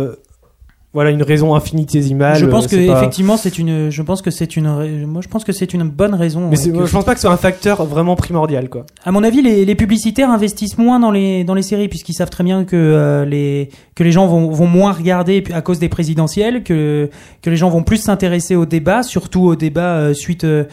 voilà 0.93 1.09
une 1.09 1.23
raison 1.23 1.55
infinitésimale. 1.55 2.37
Je 2.37 2.45
pense 2.45 2.65
euh, 2.65 2.67
que 2.67 2.75
c'est 2.75 2.85
pas- 2.87 2.97
effectivement 2.97 3.35
c'est 3.35 3.57
une, 3.57 3.89
je 3.89 4.01
pense 4.03 4.21
que 4.21 4.29
c'est 4.31 4.55
une, 4.55 5.05
moi 5.07 5.21
je 5.21 5.27
pense 5.27 5.43
que 5.43 5.51
c'est 5.51 5.73
une 5.73 5.83
bonne 5.83 6.13
raison. 6.13 6.49
Mais 6.49 6.55
c'est- 6.55 6.71
que- 6.71 6.85
je 6.85 6.91
pense 6.91 7.03
pas 7.03 7.13
que 7.13 7.19
ce 7.19 7.23
soit 7.27 7.33
un 7.33 7.37
facteur 7.37 7.83
vraiment 7.85 8.15
primordial 8.15 8.69
quoi. 8.69 8.85
À 9.03 9.11
mon 9.11 9.23
avis, 9.23 9.41
les, 9.41 9.65
les 9.65 9.75
publicitaires 9.75 10.29
investissent 10.29 10.77
moins 10.77 10.99
dans 10.99 11.09
les 11.11 11.43
dans 11.43 11.55
les 11.55 11.63
séries 11.63 11.87
puisqu'ils 11.87 12.13
savent 12.13 12.29
très 12.29 12.43
bien 12.43 12.63
que 12.63 12.75
euh, 12.75 13.25
les 13.25 13.69
que 13.95 14.03
les 14.03 14.11
gens 14.11 14.27
vont, 14.27 14.51
vont 14.51 14.67
moins 14.67 14.91
regarder 14.91 15.43
à 15.53 15.61
cause 15.61 15.79
des 15.79 15.89
présidentielles, 15.89 16.63
que 16.63 17.09
que 17.41 17.49
les 17.49 17.55
gens 17.57 17.69
vont 17.69 17.83
plus 17.83 17.97
s'intéresser 17.97 18.55
au 18.55 18.65
débat, 18.67 19.01
surtout 19.03 19.41
au 19.45 19.55
débat 19.55 19.95
euh, 19.95 20.13
suite 20.13 20.43
euh, 20.43 20.65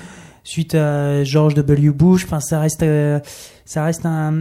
suite 0.44 0.74
à 0.74 1.22
George 1.24 1.54
W. 1.54 1.90
Bush. 1.90 2.24
Enfin, 2.24 2.40
ça 2.40 2.60
reste 2.60 2.84
ça 3.64 3.84
reste 3.84 4.04
un, 4.04 4.34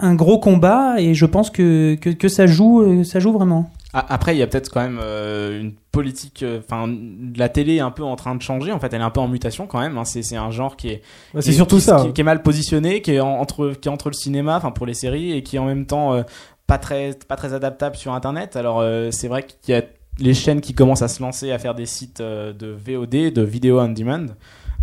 un 0.00 0.14
gros 0.14 0.38
combat 0.38 0.94
et 0.98 1.12
je 1.14 1.26
pense 1.26 1.50
que 1.50 1.96
que, 1.96 2.08
que 2.10 2.28
ça 2.28 2.46
joue 2.46 3.04
ça 3.04 3.20
joue 3.20 3.32
vraiment. 3.32 3.68
Après, 3.92 4.36
il 4.36 4.38
y 4.38 4.42
a 4.42 4.46
peut-être 4.46 4.70
quand 4.70 4.80
même 4.82 5.00
euh, 5.02 5.60
une 5.60 5.72
politique. 5.90 6.42
euh, 6.44 6.60
Enfin, 6.64 6.88
la 7.36 7.48
télé 7.48 7.76
est 7.76 7.80
un 7.80 7.90
peu 7.90 8.04
en 8.04 8.14
train 8.14 8.34
de 8.36 8.42
changer. 8.42 8.70
En 8.72 8.78
fait, 8.78 8.92
elle 8.92 9.00
est 9.00 9.04
un 9.04 9.10
peu 9.10 9.20
en 9.20 9.26
mutation 9.28 9.66
quand 9.66 9.80
même. 9.80 9.98
hein. 9.98 10.04
C'est 10.04 10.36
un 10.36 10.50
genre 10.52 10.76
qui 10.76 10.88
est. 10.90 11.02
Bah, 11.34 11.40
qui 11.40 11.46
c'est 11.46 11.50
est- 11.50 11.54
surtout 11.56 11.76
qui- 11.76 11.82
ça. 11.82 12.04
Qui, 12.06 12.12
qui 12.12 12.20
est 12.20 12.24
mal 12.24 12.42
positionné, 12.42 13.02
qui 13.02 13.12
est 13.12 13.20
en- 13.20 13.40
entre 13.40 13.72
qui 13.80 13.88
est 13.88 13.92
entre 13.92 14.08
le 14.08 14.14
cinéma, 14.14 14.56
enfin 14.56 14.70
pour 14.70 14.86
les 14.86 14.94
séries, 14.94 15.32
et 15.32 15.42
qui 15.42 15.56
est 15.56 15.58
en 15.58 15.64
même 15.66 15.86
temps 15.86 16.14
euh, 16.14 16.22
pas 16.68 16.78
très 16.78 17.18
pas 17.26 17.34
très 17.36 17.52
adaptable 17.52 17.96
sur 17.96 18.12
Internet. 18.12 18.54
Alors 18.54 18.84
c'est 19.10 19.26
vrai 19.28 19.44
qu'il 19.44 19.74
y 19.74 19.78
a 19.78 19.82
les 20.20 20.34
chaînes 20.34 20.60
qui 20.60 20.72
commencent 20.74 21.02
à 21.02 21.08
se 21.08 21.20
lancer 21.22 21.50
à 21.50 21.58
faire 21.58 21.74
des 21.74 21.86
sites 21.86 22.20
de 22.20 22.54
VOD, 22.76 23.32
de 23.32 23.42
vidéo 23.42 23.80
on 23.80 23.88
demand. 23.88 24.26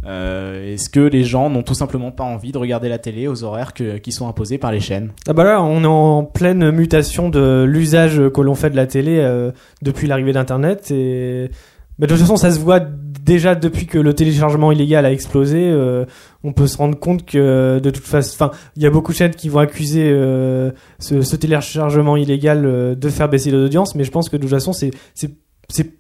Euh, 0.08 0.74
Est-ce 0.74 0.90
que 0.90 1.00
les 1.00 1.24
gens 1.24 1.50
n'ont 1.50 1.64
tout 1.64 1.74
simplement 1.74 2.12
pas 2.12 2.24
envie 2.24 2.52
de 2.52 2.58
regarder 2.58 2.88
la 2.90 2.98
télé 2.98 3.28
aux 3.28 3.44
horaires 3.44 3.74
que- 3.74 3.98
qui 3.98 4.12
sont 4.12 4.28
imposés 4.28 4.58
par 4.58 4.72
les 4.72 4.80
chaînes? 4.80 5.12
Ah 5.28 5.34
bah 5.34 5.44
là, 5.44 5.62
on 5.62 5.84
est 5.84 5.88
en 5.88 6.24
pleine 6.24 6.72
mutation 6.72 7.30
de 7.30 7.66
l'usage 7.68 8.22
que 8.34 8.42
l'on 8.42 8.56
fait 8.56 8.70
de 8.70 8.76
la 8.76 8.88
télé 8.88 9.18
euh, 9.20 9.52
depuis 9.82 10.08
l'arrivée 10.08 10.34
d'Internet. 10.34 10.92
Et 10.92 11.50
bah, 12.00 12.08
de 12.08 12.12
toute 12.14 12.22
façon, 12.22 12.38
ça 12.38 12.52
se 12.52 12.60
voit 12.60 12.80
déjà 12.80 13.56
depuis 13.56 13.86
que 13.86 13.98
le 13.98 14.14
téléchargement 14.14 14.72
illégal 14.72 15.06
a 15.06 15.12
explosé. 15.12 15.70
euh, 15.70 16.06
on 16.44 16.54
peut 16.54 16.68
se 16.68 16.78
rendre 16.78 16.98
compte 16.98 17.26
que 17.26 17.80
de 17.80 17.90
toute 17.90 18.06
façon, 18.06 18.36
enfin, 18.36 18.52
il 18.78 18.84
y 18.84 18.86
a 18.86 18.90
beaucoup 18.90 19.12
de 19.12 19.18
chaînes 19.18 19.36
qui 19.36 19.50
vont 19.50 19.60
accuser 19.60 20.10
euh, 20.10 20.72
ce, 21.00 21.22
ce 21.22 21.36
téléchargement 21.36 22.16
illégal 22.16 22.66
euh, 22.66 22.96
de 22.96 23.10
faire 23.10 23.28
baisser 23.28 23.52
l'audience, 23.52 23.96
mais 23.96 24.06
je 24.06 24.12
pense 24.12 24.30
que 24.30 24.38
de 24.38 24.42
toute 24.44 24.52
façon, 24.52 24.72
c'est 24.72 24.92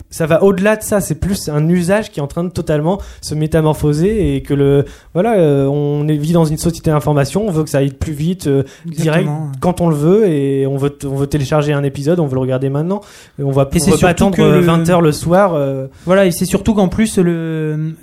ça 0.09 0.25
va 0.25 0.41
au-delà 0.43 0.77
de 0.77 0.81
ça 0.81 1.01
c'est 1.01 1.15
plus 1.15 1.49
un 1.49 1.67
usage 1.67 2.09
qui 2.09 2.21
est 2.21 2.23
en 2.23 2.27
train 2.27 2.45
de 2.45 2.49
totalement 2.49 3.01
se 3.21 3.35
métamorphoser 3.35 4.35
et 4.35 4.41
que 4.41 4.53
le 4.53 4.85
voilà 5.13 5.33
euh, 5.33 5.65
on 5.65 6.05
vit 6.05 6.31
dans 6.31 6.45
une 6.45 6.57
société 6.57 6.89
d'information 6.89 7.45
on 7.45 7.51
veut 7.51 7.65
que 7.65 7.69
ça 7.69 7.79
aille 7.79 7.91
plus 7.91 8.13
vite 8.13 8.47
euh, 8.47 8.63
direct 8.85 9.27
quand 9.59 9.81
on 9.81 9.89
le 9.89 9.95
veut 9.95 10.25
et 10.29 10.65
on 10.67 10.77
veut 10.77 10.97
on 11.05 11.15
veut 11.17 11.27
télécharger 11.27 11.73
un 11.73 11.83
épisode 11.83 12.19
on 12.21 12.27
veut 12.27 12.35
le 12.35 12.39
regarder 12.41 12.69
maintenant. 12.69 13.01
Et 13.39 13.43
on 13.43 13.51
va 13.51 13.63
Et 13.73 13.75
on 13.75 13.79
c'est 13.83 13.91
veut 13.91 13.97
pas 13.97 14.09
attendre 14.09 14.37
que 14.37 14.41
euh, 14.41 14.61
le- 14.61 14.65
20h 14.65 15.01
le 15.01 15.11
soir 15.11 15.53
euh, 15.53 15.87
Voilà, 16.05 16.25
et 16.25 16.31
c'est 16.31 16.45
surtout 16.45 16.73
qu'en 16.73 16.87
plus 16.87 17.17
le 17.17 17.93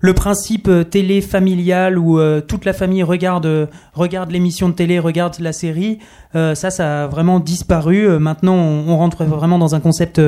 le 0.00 0.12
principe 0.14 0.68
euh, 0.68 0.84
télé 0.84 1.20
familial 1.20 1.98
où 1.98 2.18
euh, 2.18 2.40
toute 2.40 2.64
la 2.64 2.72
famille 2.72 3.02
regarde 3.02 3.46
euh, 3.46 3.66
regarde 3.94 4.30
l'émission 4.30 4.68
de 4.70 4.74
télé, 4.74 4.98
regarde 4.98 5.36
la 5.40 5.52
série, 5.52 5.98
euh, 6.34 6.54
ça 6.54 6.70
ça 6.70 7.04
a 7.04 7.06
vraiment 7.06 7.40
disparu. 7.40 8.06
Euh, 8.08 8.18
maintenant, 8.18 8.54
on, 8.54 8.84
on 8.88 8.96
rentre 8.98 9.24
vraiment 9.24 9.58
dans 9.58 9.74
un 9.74 9.80
concept 9.80 10.18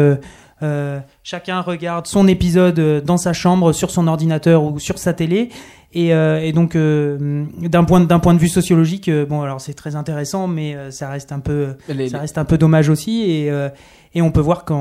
euh, 0.62 1.00
chacun 1.22 1.60
regarde 1.60 2.06
son 2.06 2.26
épisode 2.28 2.78
euh, 2.78 3.00
dans 3.00 3.16
sa 3.18 3.32
chambre, 3.32 3.72
sur 3.72 3.90
son 3.90 4.06
ordinateur 4.08 4.62
ou 4.64 4.78
sur 4.78 4.98
sa 4.98 5.12
télé. 5.12 5.50
Et, 5.92 6.12
euh, 6.12 6.40
et 6.42 6.52
donc, 6.52 6.76
euh, 6.76 7.44
d'un 7.58 7.84
point, 7.84 8.00
d'un 8.00 8.18
point 8.18 8.34
de 8.34 8.38
vue 8.38 8.48
sociologique, 8.48 9.08
euh, 9.08 9.24
bon, 9.24 9.40
alors 9.42 9.60
c'est 9.60 9.72
très 9.74 9.96
intéressant, 9.96 10.46
mais 10.46 10.74
euh, 10.74 10.90
ça 10.90 11.08
reste 11.08 11.32
un 11.32 11.40
peu, 11.40 11.74
Les- 11.88 12.08
ça 12.10 12.18
reste 12.18 12.36
un 12.38 12.44
peu 12.44 12.58
dommage 12.58 12.88
aussi 12.90 13.22
et, 13.30 13.50
euh, 13.50 13.68
et 14.14 14.20
on 14.22 14.30
peut 14.30 14.40
voir 14.40 14.64
qu'en 14.64 14.76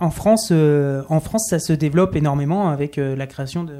en, 0.00 0.04
en 0.04 0.10
France 0.10 0.50
euh, 0.52 1.02
en 1.08 1.20
France 1.20 1.46
ça 1.50 1.58
se 1.58 1.72
développe 1.72 2.14
énormément 2.16 2.68
avec 2.68 2.96
la 2.96 3.26
création 3.26 3.62
de 3.64 3.74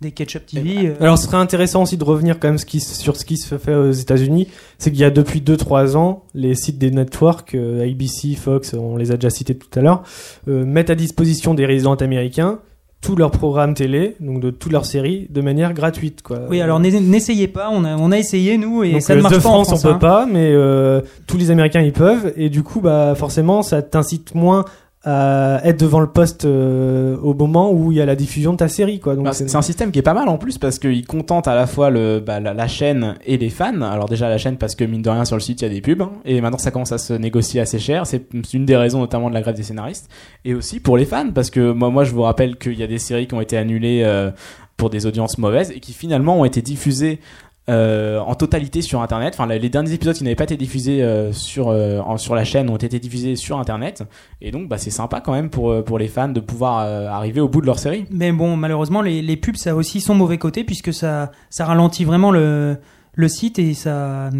des 0.00 0.10
Ketchup 0.12 0.44
TV 0.46 0.88
euh. 0.88 0.94
alors 1.00 1.16
ce 1.18 1.24
serait 1.26 1.38
intéressant 1.38 1.82
aussi 1.82 1.96
de 1.96 2.04
revenir 2.04 2.38
quand 2.38 2.48
même 2.48 2.58
ce 2.58 2.66
qui, 2.66 2.80
sur 2.80 3.16
ce 3.16 3.24
qui 3.24 3.36
se 3.38 3.56
fait 3.56 3.74
aux 3.74 3.92
États-Unis 3.92 4.46
c'est 4.78 4.90
qu'il 4.90 5.00
y 5.00 5.04
a 5.04 5.10
depuis 5.10 5.40
2-3 5.40 5.96
ans 5.96 6.24
les 6.34 6.54
sites 6.54 6.78
des 6.78 6.90
networks 6.90 7.54
euh, 7.54 7.82
ABC 7.82 8.34
Fox 8.34 8.74
on 8.74 8.96
les 8.96 9.10
a 9.12 9.14
déjà 9.14 9.30
cités 9.30 9.56
tout 9.56 9.70
à 9.78 9.82
l'heure 9.82 10.02
euh, 10.48 10.64
mettent 10.66 10.90
à 10.90 10.94
disposition 10.94 11.54
des 11.54 11.64
résidents 11.64 11.94
américains 11.94 12.58
tous 13.00 13.16
leurs 13.16 13.30
programmes 13.30 13.74
télé 13.74 14.16
donc 14.20 14.40
de 14.40 14.50
toutes 14.50 14.72
leurs 14.72 14.84
séries 14.86 15.28
de 15.30 15.40
manière 15.40 15.72
gratuite 15.72 16.20
quoi 16.22 16.40
oui 16.50 16.60
alors 16.60 16.78
n'e- 16.80 17.00
n'essayez 17.00 17.46
pas 17.48 17.70
on 17.72 17.84
a 17.84 17.96
on 17.96 18.10
a 18.12 18.18
essayé 18.18 18.58
nous 18.58 18.82
et 18.84 18.92
Donc, 18.92 19.02
ça 19.02 19.14
ne 19.14 19.20
euh, 19.20 19.22
marche 19.22 19.34
de 19.34 19.38
pas 19.38 19.48
France, 19.48 19.68
en 19.68 19.76
France 19.76 19.84
on 19.84 19.88
hein. 19.88 19.92
peut 19.94 19.98
pas, 19.98 20.26
mais 20.26 20.50
euh, 20.52 21.00
tous 21.26 21.36
les 21.38 21.50
Américains 21.50 21.80
ils 21.82 21.92
peuvent, 21.92 22.32
et 22.36 22.48
du 22.50 22.62
coup, 22.62 22.80
bah 22.80 23.14
forcément, 23.14 23.62
ça 23.62 23.82
t'incite 23.82 24.34
moins 24.34 24.64
à 25.08 25.60
être 25.62 25.78
devant 25.78 26.00
le 26.00 26.08
poste 26.08 26.44
euh, 26.46 27.16
au 27.22 27.32
moment 27.32 27.70
où 27.70 27.92
il 27.92 27.98
y 27.98 28.00
a 28.00 28.06
la 28.06 28.16
diffusion 28.16 28.52
de 28.52 28.56
ta 28.56 28.66
série, 28.66 28.98
quoi. 28.98 29.14
Donc 29.14 29.24
Bah, 29.24 29.32
c'est 29.32 29.54
un 29.54 29.62
système 29.62 29.92
qui 29.92 30.00
est 30.00 30.02
pas 30.02 30.14
mal 30.14 30.28
en 30.28 30.36
plus 30.36 30.58
parce 30.58 30.80
qu'il 30.80 31.06
contente 31.06 31.46
à 31.46 31.54
la 31.54 31.68
fois 31.68 31.90
le, 31.90 32.18
bah, 32.18 32.40
la, 32.40 32.52
la 32.52 32.66
chaîne 32.66 33.14
et 33.24 33.38
les 33.38 33.48
fans. 33.48 33.82
Alors 33.82 34.08
déjà 34.08 34.28
la 34.28 34.36
chaîne 34.36 34.56
parce 34.56 34.74
que 34.74 34.82
mine 34.82 35.02
de 35.02 35.10
rien 35.10 35.24
sur 35.24 35.36
le 35.36 35.40
site 35.40 35.60
il 35.60 35.64
y 35.64 35.70
a 35.70 35.72
des 35.72 35.80
pubs 35.80 36.02
hein, 36.02 36.10
et 36.24 36.40
maintenant 36.40 36.58
ça 36.58 36.72
commence 36.72 36.90
à 36.90 36.98
se 36.98 37.12
négocier 37.12 37.60
assez 37.60 37.78
cher. 37.78 38.04
C'est 38.04 38.26
c'est 38.42 38.54
une 38.54 38.66
des 38.66 38.76
raisons 38.76 38.98
notamment 38.98 39.28
de 39.28 39.34
la 39.34 39.42
grève 39.42 39.54
des 39.54 39.62
scénaristes 39.62 40.08
et 40.44 40.54
aussi 40.54 40.80
pour 40.80 40.96
les 40.96 41.04
fans 41.04 41.30
parce 41.32 41.50
que 41.50 41.70
moi 41.70 41.90
moi 41.90 42.02
je 42.02 42.10
vous 42.10 42.22
rappelle 42.22 42.56
qu'il 42.56 42.74
y 42.74 42.82
a 42.82 42.88
des 42.88 42.98
séries 42.98 43.28
qui 43.28 43.34
ont 43.34 43.40
été 43.40 43.56
annulées 43.56 44.02
euh, 44.04 44.32
pour 44.76 44.90
des 44.90 45.06
audiences 45.06 45.38
mauvaises 45.38 45.70
et 45.70 45.78
qui 45.78 45.92
finalement 45.92 46.40
ont 46.40 46.44
été 46.44 46.62
diffusées 46.62 47.20
euh, 47.68 48.20
en 48.20 48.34
totalité 48.36 48.80
sur 48.82 49.02
internet. 49.02 49.34
Enfin, 49.36 49.46
les 49.46 49.68
derniers 49.68 49.92
épisodes 49.92 50.14
qui 50.14 50.22
n'avaient 50.22 50.36
pas 50.36 50.44
été 50.44 50.56
diffusés 50.56 51.02
euh, 51.02 51.32
sur 51.32 51.68
euh, 51.68 51.98
en- 52.00 52.16
sur 52.16 52.34
la 52.36 52.44
chaîne 52.44 52.70
ont 52.70 52.76
été 52.76 52.98
diffusés 53.00 53.34
sur 53.36 53.58
internet. 53.58 54.04
Et 54.40 54.50
donc, 54.52 54.68
bah, 54.68 54.78
c'est 54.78 54.90
sympa 54.90 55.20
quand 55.20 55.32
même 55.32 55.50
pour 55.50 55.70
euh, 55.72 55.82
pour 55.82 55.98
les 55.98 56.08
fans 56.08 56.28
de 56.28 56.40
pouvoir 56.40 56.80
euh, 56.80 57.08
arriver 57.08 57.40
au 57.40 57.48
bout 57.48 57.60
de 57.60 57.66
leur 57.66 57.78
série. 57.78 58.04
mais 58.10 58.30
bon 58.32 58.56
malheureusement 58.56 59.02
les, 59.02 59.20
les 59.22 59.36
pubs 59.36 59.56
ça 59.56 59.70
a 59.70 59.74
aussi 59.74 60.00
son 60.00 60.14
mauvais 60.14 60.38
côté 60.38 60.62
puisque 60.64 60.92
ça 60.92 61.32
ça 61.50 61.64
ralentit 61.64 62.04
vraiment 62.04 62.30
le 62.30 62.76
le 63.14 63.28
site 63.28 63.58
et 63.58 63.74
ça 63.74 64.30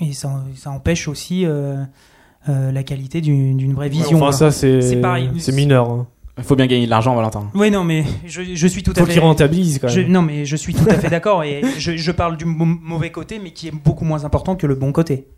et 0.00 0.12
ça, 0.12 0.42
ça 0.56 0.70
empêche 0.70 1.08
aussi 1.08 1.46
euh, 1.46 1.76
euh, 2.48 2.72
la 2.72 2.82
qualité 2.82 3.20
d'une 3.20 3.56
d'une 3.56 3.72
vraie 3.72 3.88
vision 3.88 4.16
Enfin, 4.18 4.26
quoi. 4.26 4.32
ça 4.32 4.50
c'est 4.50 4.82
C'est 4.82 5.00
pareil. 5.00 5.30
c'est 5.38 5.52
mineur. 5.52 5.88
hein. 5.90 6.06
Il 6.36 6.42
faut 6.44 6.56
bien 6.56 6.66
gagner 6.66 6.84
de 6.86 6.90
l'argent, 6.90 7.14
Valentin. 7.14 7.48
oui 7.54 7.70
non 7.70 7.84
mais 7.84 8.04
je, 8.26 8.42
je 8.42 8.66
suis 8.66 8.82
tout 8.82 8.90
à 8.96 9.00
Faut 9.00 9.06
fait 9.06 9.12
qu'ils 9.12 9.20
rentabilisent 9.22 9.78
quand 9.78 9.88
Je- 9.88 10.00
même. 10.00 10.10
non, 10.10 10.22
mais 10.22 10.44
je 10.44 10.56
suis 10.56 10.74
tout 10.74 10.88
à 10.90 10.94
fait 10.98 11.08
d'accord 11.10 11.44
et 11.44 11.62
je, 11.78 11.96
je 11.96 12.10
parle 12.12 12.36
du 12.36 12.44
mau- 12.44 12.64
mauvais 12.64 13.10
côté, 13.10 13.38
mais 13.42 13.52
qui 13.52 13.68
est 13.68 13.74
beaucoup 13.74 14.04
moins 14.04 14.24
important 14.24 14.56
que 14.56 14.66
le 14.66 14.74
bon 14.74 14.90
côté. 14.92 15.28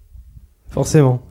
Forcément. 0.71 1.23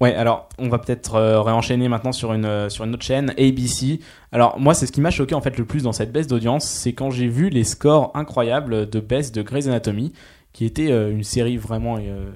Ouais, 0.00 0.14
alors 0.14 0.48
on 0.58 0.68
va 0.68 0.78
peut-être 0.78 1.16
euh, 1.16 1.42
réenchaîner 1.42 1.88
maintenant 1.88 2.12
sur 2.12 2.32
une 2.32 2.44
euh, 2.44 2.68
sur 2.68 2.84
une 2.84 2.94
autre 2.94 3.02
chaîne, 3.04 3.30
ABC. 3.36 3.98
Alors 4.30 4.58
moi, 4.60 4.72
c'est 4.74 4.86
ce 4.86 4.92
qui 4.92 5.00
m'a 5.00 5.10
choqué 5.10 5.34
en 5.34 5.40
fait 5.40 5.58
le 5.58 5.64
plus 5.64 5.82
dans 5.82 5.92
cette 5.92 6.12
baisse 6.12 6.28
d'audience, 6.28 6.64
c'est 6.64 6.92
quand 6.92 7.10
j'ai 7.10 7.26
vu 7.26 7.48
les 7.50 7.64
scores 7.64 8.12
incroyables 8.14 8.88
de 8.88 9.00
baisse 9.00 9.32
de 9.32 9.42
Grey's 9.42 9.66
Anatomy, 9.66 10.12
qui 10.52 10.64
était 10.64 10.90
euh, 10.90 11.10
une 11.10 11.24
série 11.24 11.56
vraiment 11.56 11.98
euh, 11.98 12.30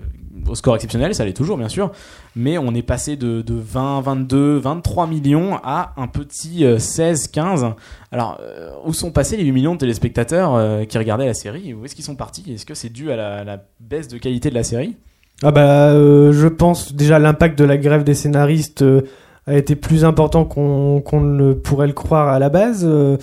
au 0.48 0.54
score 0.54 0.74
exceptionnel, 0.74 1.14
ça 1.14 1.24
l'est 1.24 1.32
toujours 1.32 1.56
bien 1.56 1.68
sûr, 1.68 1.92
mais 2.36 2.58
on 2.58 2.74
est 2.74 2.82
passé 2.82 3.16
de, 3.16 3.42
de 3.42 3.54
20, 3.54 4.00
22, 4.02 4.58
23 4.58 5.06
millions 5.06 5.58
à 5.62 5.92
un 5.96 6.06
petit 6.06 6.64
euh, 6.64 6.78
16, 6.78 7.28
15. 7.28 7.66
Alors 8.10 8.38
euh, 8.40 8.70
où 8.84 8.92
sont 8.92 9.10
passés 9.10 9.36
les 9.36 9.44
8 9.44 9.52
millions 9.52 9.74
de 9.74 9.78
téléspectateurs 9.78 10.54
euh, 10.54 10.84
qui 10.84 10.98
regardaient 10.98 11.26
la 11.26 11.34
série? 11.34 11.74
Où 11.74 11.84
est-ce 11.84 11.94
qu'ils 11.94 12.04
sont 12.04 12.16
partis? 12.16 12.44
Est-ce 12.52 12.66
que 12.66 12.74
c'est 12.74 12.90
dû 12.90 13.10
à 13.10 13.44
la, 13.44 13.64
baisse 13.80 14.08
de 14.08 14.18
qualité 14.18 14.50
de 14.50 14.54
la 14.54 14.64
série? 14.64 14.96
Ah 15.42 15.50
bah, 15.50 15.90
euh, 15.90 16.32
je 16.32 16.46
pense 16.48 16.94
déjà 16.94 17.18
l'impact 17.18 17.58
de 17.58 17.64
la 17.64 17.76
grève 17.76 18.04
des 18.04 18.14
scénaristes 18.14 18.82
euh, 18.82 19.02
a 19.46 19.56
été 19.56 19.74
plus 19.74 20.04
important 20.04 20.44
qu'on 20.44 21.20
ne 21.20 21.52
pourrait 21.52 21.88
le 21.88 21.92
croire 21.92 22.28
à 22.28 22.38
la 22.38 22.48
base. 22.48 22.84
euh, 22.84 23.16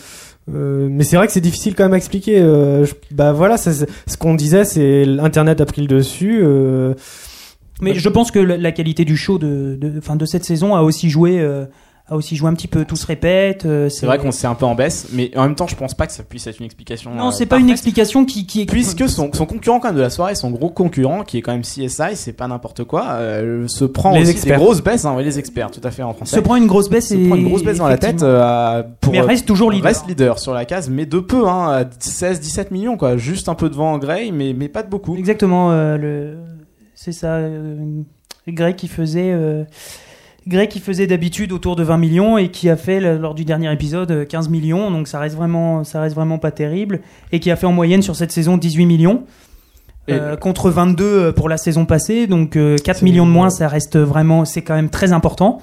euh, 0.56 0.88
mais 0.90 1.04
c'est 1.04 1.16
vrai 1.16 1.28
que 1.28 1.34
c'est 1.34 1.42
difficile 1.42 1.76
quand 1.76 1.84
même 1.84 1.94
à 1.94 1.98
expliquer. 1.98 2.40
euh, 2.40 2.86
bah 3.12 3.32
voilà, 3.34 3.58
ça, 3.58 3.72
ce 3.74 4.18
qu'on 4.18 4.34
disait, 4.36 4.66
c'est 4.66 5.06
l'internet 5.06 5.62
a 5.62 5.66
pris 5.66 5.82
le 5.82 5.88
dessus. 5.88 6.40
euh, 6.44 6.94
Mais 7.82 7.94
je 7.94 8.10
pense 8.10 8.32
que 8.32 8.40
la, 8.40 8.58
la 8.58 8.72
qualité 8.72 9.06
du 9.06 9.16
show 9.18 9.38
de, 9.38 9.78
de, 9.80 10.00
fin, 10.02 10.16
de 10.16 10.26
cette 10.26 10.44
saison 10.46 10.76
a 10.76 10.82
aussi 10.82 11.10
joué, 11.10 11.40
euh, 11.40 11.66
a 12.10 12.16
aussi 12.16 12.36
joué 12.36 12.50
un 12.50 12.54
petit 12.54 12.68
peu. 12.68 12.86
Tout 12.86 12.96
se 12.96 13.06
répète. 13.06 13.66
euh, 13.66 13.88
C'est 13.90 14.06
vrai 14.06 14.18
qu'on 14.18 14.32
s'est 14.32 14.48
un 14.48 14.56
peu 14.56 14.66
en 14.66 14.76
baisse, 14.76 15.08
mais 15.14 15.32
en 15.38 15.44
même 15.44 15.56
temps, 15.56 15.68
je 15.68 15.76
pense 15.76 15.94
pas 15.94 16.08
que 16.08 16.14
ça 16.14 16.24
puisse 16.24 16.48
être 16.48 16.60
une 16.60 16.66
explication. 16.66 17.14
Non, 17.14 17.28
euh, 17.28 17.32
c'est 17.32 17.46
pas 17.46 17.58
une 17.60 17.70
explication 17.70 18.26
qui, 18.26 18.46
qui 18.46 18.62
est. 18.62 18.66
Puisque 18.66 19.08
son, 19.08 19.32
son 19.34 19.46
concurrent 19.46 19.80
quand 19.80 19.90
même 19.90 19.98
de 19.98 20.02
la 20.02 20.10
soirée, 20.10 20.36
son 20.36 20.50
gros 20.52 20.70
concurrent, 20.70 21.24
qui 21.24 21.38
est 21.38 21.42
quand 21.42 21.52
même 21.52 21.62
CSI, 21.62 22.16
c'est 22.16 22.34
pas 22.34 22.48
n'importe 22.48 22.84
quoi, 22.84 23.06
euh, 23.12 23.68
se 23.68 23.86
prend 23.86 24.14
Les 24.14 24.22
aussi 24.22 24.32
experts. 24.32 24.58
des 24.58 24.64
grosses 24.64 24.82
baisses, 24.82 25.06
hein, 25.06 25.16
les 25.22 25.40
experts, 25.40 25.72
tout 25.72 25.82
à 25.84 25.92
fait 25.92 26.04
en 26.04 26.14
français. 26.14 26.36
se 26.36 26.42
prend 26.42 26.56
une 26.56 26.68
grosse 26.68 26.90
baisse 26.90 27.10
Se 27.10 27.16
et. 27.16 27.28
prend 27.28 27.36
une 27.36 27.48
grosse 27.48 27.64
baisse 27.64 27.78
dans 27.78 27.88
la 27.88 27.98
tête 27.98 28.24
euh, 28.24 28.84
pour 29.02 29.14
Mais 29.14 29.22
reste 29.22 29.46
toujours 29.46 29.72
leader. 29.72 29.86
reste 29.88 30.08
leader 30.08 30.40
sur 30.40 30.54
la 30.54 30.66
case, 30.66 30.90
mais 30.90 31.06
de 31.06 31.20
peu, 31.20 31.48
hein, 31.48 31.68
à 31.70 31.84
16-17 31.84 32.68
millions 32.72 32.98
quoi, 32.98 33.18
juste 33.18 33.50
un 33.50 33.56
peu 33.56 33.70
devant 33.70 33.98
Grey, 33.98 34.32
mais 34.32 34.54
mais 34.58 34.68
pas 34.70 34.84
de 34.84 34.90
beaucoup. 34.90 35.16
Exactement. 35.16 35.72
euh, 35.72 35.98
le... 35.98 36.38
C'est 36.96 37.12
ça. 37.12 37.40
Greg 38.48 38.76
qui 38.76 38.88
faisait. 38.88 39.34
Euh... 40.48 40.50
Greg 40.50 40.70
qui 40.70 40.80
faisait 40.80 41.08
d'habitude 41.08 41.52
autour 41.52 41.76
de 41.76 41.84
20 41.84 41.98
millions 41.98 42.38
et 42.38 42.50
qui 42.50 42.70
a 42.70 42.76
fait 42.78 43.00
lors 43.18 43.36
du 43.36 43.46
dernier 43.46 43.72
épisode 43.72 44.12
euh, 44.12 44.26
15 44.26 44.50
millions, 44.50 44.92
donc 44.92 45.08
ça 45.08 45.20
reste 45.20 45.36
vraiment, 45.36 45.84
ça 45.84 46.02
reste 46.02 46.16
vraiment 46.16 46.38
pas 46.38 46.52
terrible, 46.52 47.02
et 47.32 47.40
qui 47.40 47.52
a 47.52 47.56
fait 47.56 47.66
en 47.66 47.72
moyenne 47.74 48.02
sur 48.02 48.16
cette 48.16 48.32
saison 48.32 48.58
18 48.58 48.86
millions. 48.86 49.24
Euh, 50.10 50.36
contre 50.36 50.72
22 50.72 51.34
pour 51.34 51.50
la 51.50 51.58
saison 51.58 51.86
passée, 51.86 52.26
donc 52.26 52.56
euh, 52.56 52.78
4 52.84 52.98
C'est- 52.98 53.06
millions 53.06 53.28
de 53.28 53.32
moins, 53.32 53.52
ça 53.52 53.68
reste 53.68 53.96
vraiment, 53.96 54.44
c'est 54.44 54.64
quand 54.64 54.74
même 54.74 54.90
très 54.90 55.14
important. 55.14 55.62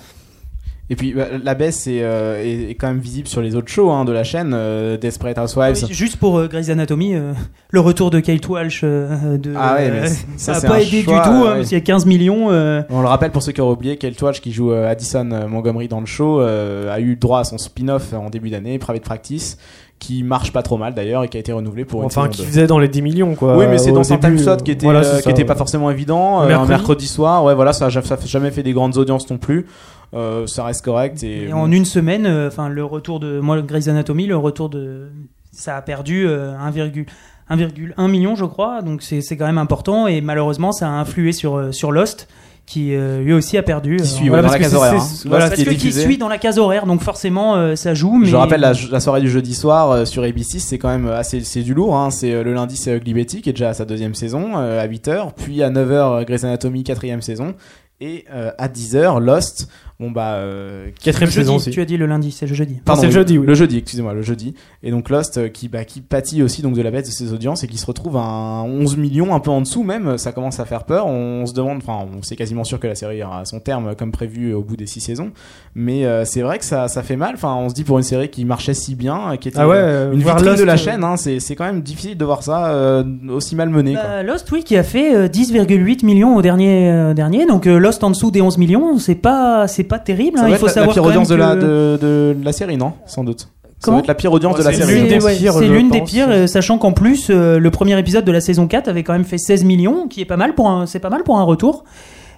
Et 0.89 0.95
puis 0.95 1.12
bah, 1.14 1.24
la 1.43 1.55
baisse 1.55 1.89
est, 1.89 2.03
euh, 2.03 2.41
est, 2.41 2.70
est 2.70 2.74
quand 2.76 2.87
même 2.87 3.01
visible 3.01 3.26
sur 3.26 3.43
les 3.43 3.57
autres 3.57 3.68
shows 3.68 3.91
hein, 3.91 4.05
de 4.05 4.12
la 4.12 4.22
chaîne, 4.22 4.53
euh, 4.55 4.97
Desperate 4.97 5.37
Housewives. 5.37 5.76
Oui, 5.82 5.93
Juste 5.93 6.16
pour 6.16 6.39
euh, 6.39 6.47
Grey's 6.47 6.68
Anatomy, 6.68 7.16
euh, 7.16 7.32
le 7.70 7.80
retour 7.80 8.11
de 8.11 8.20
Kate 8.20 8.49
Walsh, 8.49 8.82
euh, 8.84 9.37
de, 9.37 9.53
Ah 9.59 9.74
ouais, 9.74 9.91
euh, 9.91 10.07
ça, 10.37 10.53
n'a 10.53 10.61
pas 10.61 10.76
un 10.76 10.78
aidé 10.78 11.03
choix, 11.03 11.14
du 11.18 11.22
tout, 11.24 11.28
hein, 11.34 11.43
ouais. 11.43 11.55
parce 11.57 11.68
qu'il 11.70 11.78
y 11.78 11.80
a 11.80 11.84
15 11.84 12.07
millions. 12.07 12.53
euh, 12.53 12.82
On 12.91 13.01
le 13.01 13.09
rappelle 13.09 13.32
pour 13.32 13.43
ceux 13.43 13.51
qui 13.51 13.61
auraient 13.61 13.72
oublié, 13.72 13.97
Kate 13.97 14.20
Walsh 14.22 14.41
qui 14.41 14.53
joue 14.53 14.70
euh, 14.70 14.89
Addison 14.89 15.28
euh, 15.32 15.49
Montgomery 15.49 15.89
dans 15.89 15.99
le 16.01 16.07
show 16.07 16.41
euh, 16.41 16.95
a 16.95 17.01
eu 17.01 17.16
droit 17.16 17.41
à 17.41 17.45
son 17.45 17.59
spin-off 17.59 18.12
en 18.12 18.30
début 18.30 18.51
d'année, 18.51 18.78
Private 18.78 19.03
Practice, 19.03 19.59
qui 19.99 20.22
marche 20.22 20.53
pas 20.53 20.62
trop 20.62 20.76
mal 20.76 20.95
d'ailleurs 20.95 21.24
et 21.24 21.28
qui 21.28 21.37
a 21.37 21.41
été 21.41 21.51
renouvelé 21.53 21.84
pour 21.84 22.01
une 22.03 22.07
Enfin, 22.07 22.28
qui 22.28 22.43
2. 22.43 22.47
faisait 22.47 22.66
dans 22.68 22.78
les 22.78 22.87
10 22.89 23.03
millions, 23.03 23.34
quoi. 23.34 23.57
Oui, 23.57 23.64
mais 23.68 23.78
c'est 23.78 23.91
dans 23.93 24.12
un 24.12 24.18
time 24.18 24.39
slot 24.39 24.53
euh, 24.53 24.57
qui 24.59 24.70
était, 24.70 24.84
voilà, 24.84 25.01
euh, 25.05 25.20
qui 25.20 25.30
était 25.30 25.41
ouais. 25.41 25.45
pas 25.47 25.55
forcément 25.57 25.91
évident. 25.91 26.43
euh, 26.43 26.55
un 26.55 26.64
Mercredi. 26.66 27.09
soir, 27.09 27.43
ouais, 27.43 27.55
voilà, 27.57 27.72
ça, 27.72 27.91
ça 27.91 28.16
fait 28.16 28.28
jamais 28.28 28.53
fait 28.53 28.62
des 28.62 28.72
grandes 28.72 28.99
audiences 28.99 29.28
non 29.30 29.39
plus. 29.39 29.66
Euh, 30.14 30.46
ça 30.46 30.64
reste 30.64 30.84
correct. 30.84 31.22
Et, 31.22 31.48
Et 31.48 31.52
en 31.52 31.70
une 31.70 31.84
semaine, 31.84 32.26
euh, 32.26 32.48
enfin 32.48 32.68
le 32.68 32.84
retour 32.84 33.20
de 33.20 33.40
moi, 33.40 33.61
Grey's 33.62 33.88
Anatomy, 33.88 34.26
le 34.26 34.36
retour 34.36 34.68
de 34.68 35.09
ça 35.52 35.76
a 35.76 35.82
perdu 35.82 36.26
euh, 36.26 36.52
1,1 36.59 37.07
1,1 37.50 38.11
million, 38.11 38.34
je 38.34 38.44
crois. 38.44 38.82
Donc 38.82 39.02
c'est 39.02 39.22
quand 39.36 39.46
même 39.46 39.59
important 39.59 40.07
et 40.07 40.20
malheureusement 40.20 40.72
ça 40.72 40.88
a 40.88 40.92
influé 40.92 41.32
sur 41.32 41.57
euh, 41.57 41.72
sur 41.72 41.92
Lost 41.92 42.28
qui 42.66 42.96
euh, 42.96 43.20
lui 43.22 43.32
aussi 43.32 43.57
a 43.57 43.62
perdu. 43.62 43.96
qui 43.96 44.02
euh, 44.02 44.07
suit 44.07 44.28
voilà, 44.28 44.42
dans 44.48 44.52
la 44.52 44.59
case 44.59 44.74
horaire. 44.74 44.94
hein. 44.94 45.07
voilà, 45.26 45.48
parce 45.48 45.61
qui 45.61 45.64
que 45.66 45.70
qui 45.74 45.92
suit 45.92 46.18
dans 46.18 46.26
la 46.28 46.38
case 46.38 46.59
horaire, 46.59 46.84
donc 46.86 47.00
forcément 47.00 47.54
euh, 47.54 47.76
ça 47.76 47.94
joue. 47.94 48.16
Mais 48.18 48.26
Je 48.26 48.34
rappelle 48.34 48.61
la, 48.61 48.72
la 48.90 48.98
soirée 48.98 49.20
du 49.20 49.30
jeudi 49.30 49.54
soir 49.54 49.90
euh, 49.92 50.04
sur 50.04 50.24
ABC, 50.24 50.59
c'est 50.59 50.76
quand 50.76 50.88
même 50.88 51.07
assez 51.07 51.40
c'est 51.42 51.62
du 51.62 51.74
lourd. 51.74 51.96
Hein. 51.96 52.11
C'est 52.11 52.32
euh, 52.32 52.42
le 52.42 52.52
lundi, 52.54 52.76
c'est 52.76 52.96
Ugly 52.96 53.14
Betty 53.14 53.40
qui 53.40 53.50
est 53.50 53.52
déjà 53.52 53.68
à 53.68 53.74
sa 53.74 53.84
deuxième 53.84 54.16
saison 54.16 54.54
euh, 54.57 54.82
à 54.82 54.88
8h, 54.88 55.30
puis 55.36 55.62
à 55.62 55.70
9h 55.70 55.92
euh, 55.92 56.24
Grey's 56.24 56.42
Anatomy 56.42 56.82
quatrième 56.82 57.22
saison 57.22 57.54
et 58.01 58.24
euh, 58.32 58.51
à 58.59 58.68
10h 58.68 59.20
Lost. 59.20 59.68
Bon 59.99 60.11
bah 60.11 60.34
euh, 60.34 60.88
qui- 60.94 61.05
Quatrième 61.07 61.30
jeudi, 61.30 61.47
saison 61.47 61.57
aussi. 61.57 61.70
tu 61.70 61.80
as 61.80 61.86
dit 61.86 61.97
le 61.97 62.05
lundi, 62.05 62.30
c'est 62.30 62.44
le 62.47 62.55
jeudi. 62.55 62.82
Pardon, 62.84 63.01
c'est 63.01 63.07
le 63.07 63.14
jeudi, 63.14 63.38
oui. 63.38 63.47
Le 63.47 63.55
jeudi, 63.55 63.78
excusez-moi, 63.78 64.12
le 64.12 64.20
jeudi. 64.20 64.53
Et 64.82 64.90
donc 64.90 65.09
Lost 65.09 65.38
euh, 65.38 65.49
qui, 65.49 65.68
bah, 65.68 65.86
qui 65.86 66.03
pâtit 66.03 66.42
aussi 66.42 66.61
donc 66.61 66.74
de 66.74 66.82
la 66.82 66.90
baisse 66.90 67.07
de 67.09 67.12
ses 67.12 67.32
audiences 67.32 67.64
et 67.64 67.66
qui 67.66 67.78
se 67.78 67.86
retrouve 67.86 68.18
à 68.18 68.20
un 68.20 68.62
11 68.64 68.99
millions, 68.99 69.34
un 69.34 69.40
peu 69.40 69.51
en 69.51 69.62
dessous 69.62 69.84
même. 69.84 70.18
Ça 70.18 70.32
commence 70.32 70.61
à 70.61 70.66
faire 70.66 70.84
peur. 70.84 71.07
On 71.07 71.47
se 71.47 71.55
demande, 71.55 71.78
enfin, 71.78 72.07
on 72.14 72.20
c'est 72.22 72.36
quasiment 72.36 72.62
sûr 72.64 72.78
que 72.78 72.86
la 72.86 72.94
série 72.94 73.16
ira 73.16 73.40
à 73.40 73.44
son 73.47 73.59
terme 73.59 73.94
comme 73.97 74.12
prévu 74.12 74.53
au 74.53 74.62
bout 74.62 74.76
des 74.76 74.84
six 74.86 75.01
saisons. 75.01 75.30
Mais 75.74 76.05
euh, 76.05 76.26
c'est 76.26 76.42
vrai 76.42 76.59
que 76.59 76.66
ça, 76.66 76.88
ça 76.88 77.03
fait 77.03 77.16
mal. 77.16 77.32
Enfin, 77.34 77.55
on 77.55 77.70
se 77.70 77.74
dit 77.74 77.84
pour 77.84 77.97
une 77.97 78.05
série 78.05 78.28
qui 78.28 78.44
marchait 78.44 78.74
si 78.74 78.97
bien, 78.97 79.38
qui 79.40 79.49
était 79.49 79.59
Ah 79.59 79.66
ouais, 79.66 79.76
euh, 79.78 80.12
une 80.12 80.18
vitrine 80.18 80.44
Lost, 80.44 80.59
de 80.59 80.64
la 80.64 80.74
euh, 80.74 80.76
chaîne, 80.76 81.05
hein, 81.05 81.16
c'est, 81.16 81.40
c'est 81.40 81.57
quand 81.57 81.64
même 81.64 81.80
difficile 81.80 82.18
de 82.18 82.24
voir 82.26 82.42
ça 82.42 82.66
euh, 82.74 83.03
aussi 83.30 83.57
mal 83.57 83.70
mené. 83.70 83.94
Bah, 83.94 84.22
Lost, 84.22 84.53
oui, 84.53 84.62
qui 84.62 84.76
a 84.76 84.82
fait 84.82 85.14
euh, 85.16 85.26
10,8 85.26 86.05
millions 86.05 86.36
au 86.36 86.42
dernier 86.42 86.90
euh, 86.92 87.14
dernier. 87.14 87.47
Donc 87.47 87.66
euh, 87.66 87.78
Lost 87.87 88.03
en 88.05 88.11
dessous 88.11 88.30
des 88.30 88.43
11 88.43 88.59
millions, 88.59 88.99
c'est 88.99 89.14
pas 89.14 89.66
c'est 89.68 89.84
pas 89.84 89.99
terrible. 89.99 90.39
Ça 90.39 90.45
hein. 90.45 90.49
Il 90.51 90.57
faut 90.57 90.66
être 90.66 90.74
la, 90.76 90.82
la 90.82 90.89
savoir 90.89 90.95
pire 90.95 91.03
quand 91.03 91.09
audience 91.09 91.28
de 91.28 91.34
la, 91.37 91.55
de, 91.55 91.99
de 92.01 92.37
la 92.43 92.53
série, 92.53 92.76
non? 92.76 92.93
Sans 93.07 93.24
doute. 93.24 93.49
Ça 93.78 93.91
doit 93.91 94.01
être 94.01 94.07
la 94.07 94.14
pire 94.14 94.32
audience 94.32 94.55
Oh, 94.57 94.59
de 94.61 94.64
la 94.64 94.72
c'est 94.72 94.78
série. 94.82 94.95
l'une 94.95 95.09
C'est 95.09 95.18
des 95.18 95.24
ouais, 95.24 95.37
pires, 95.37 95.53
c'est 95.53 95.66
je 95.66 95.72
l'une 95.72 95.91
des 95.91 96.01
pires, 96.01 96.28
euh, 96.30 96.47
sachant 96.47 96.78
qu'en 96.78 96.93
plus 96.93 97.28
euh, 97.30 97.59
le 97.59 97.70
premier 97.70 97.99
épisode 97.99 98.24
de 98.24 98.32
la 98.32 98.41
saison 98.41 98.66
4 98.66 98.89
avait 98.89 99.03
quand 99.03 99.12
même 99.12 99.24
fait 99.24 99.39
16 99.39 99.64
millions, 99.64 100.09
qui 100.09 100.22
est 100.22 100.24
pas 100.24 100.37
mal 100.39 100.55
pour 100.55 100.68
un, 100.70 100.87
c'est 100.87 100.99
pas 100.99 101.11
mal 101.11 101.22
pour 101.24 101.39
un 101.39 101.43
retour. 101.45 101.84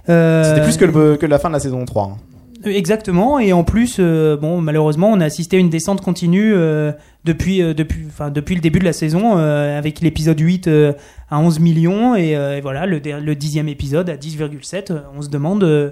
Euh, 0.08 0.42
C'était 0.44 0.62
plus 0.62 0.76
que, 0.76 0.84
le, 0.84 1.16
que 1.16 1.26
la 1.26 1.38
fin 1.38 1.48
de 1.48 1.54
la 1.54 1.60
saison 1.60 1.84
3. 1.84 2.04
hein. 2.04 2.16
Exactement, 2.64 3.38
et 3.38 3.52
en 3.52 3.62
plus, 3.62 3.96
euh, 4.00 4.36
bon, 4.36 4.60
malheureusement, 4.60 5.10
on 5.12 5.20
a 5.20 5.24
assisté 5.24 5.56
à 5.56 5.60
une 5.60 5.70
descente 5.70 6.00
continue 6.00 6.52
euh, 6.54 6.90
depuis, 7.24 7.62
euh, 7.62 7.72
depuis, 7.74 8.04
enfin, 8.08 8.30
depuis 8.30 8.54
le 8.56 8.60
début 8.60 8.80
de 8.80 8.84
la 8.84 8.92
saison, 8.92 9.38
euh, 9.38 9.78
avec 9.78 10.00
l'épisode 10.00 10.40
8 10.40 10.66
euh, 10.66 10.92
à 11.30 11.38
11 11.38 11.60
millions, 11.60 12.16
et, 12.16 12.34
euh, 12.36 12.56
et 12.56 12.60
voilà, 12.60 12.84
le, 12.86 12.98
le 13.00 13.34
dixième 13.36 13.68
épisode 13.68 14.10
à 14.10 14.16
10,7. 14.16 14.90
euh, 14.92 15.00
On 15.16 15.22
se 15.22 15.28
demande, 15.28 15.62
euh, 15.62 15.90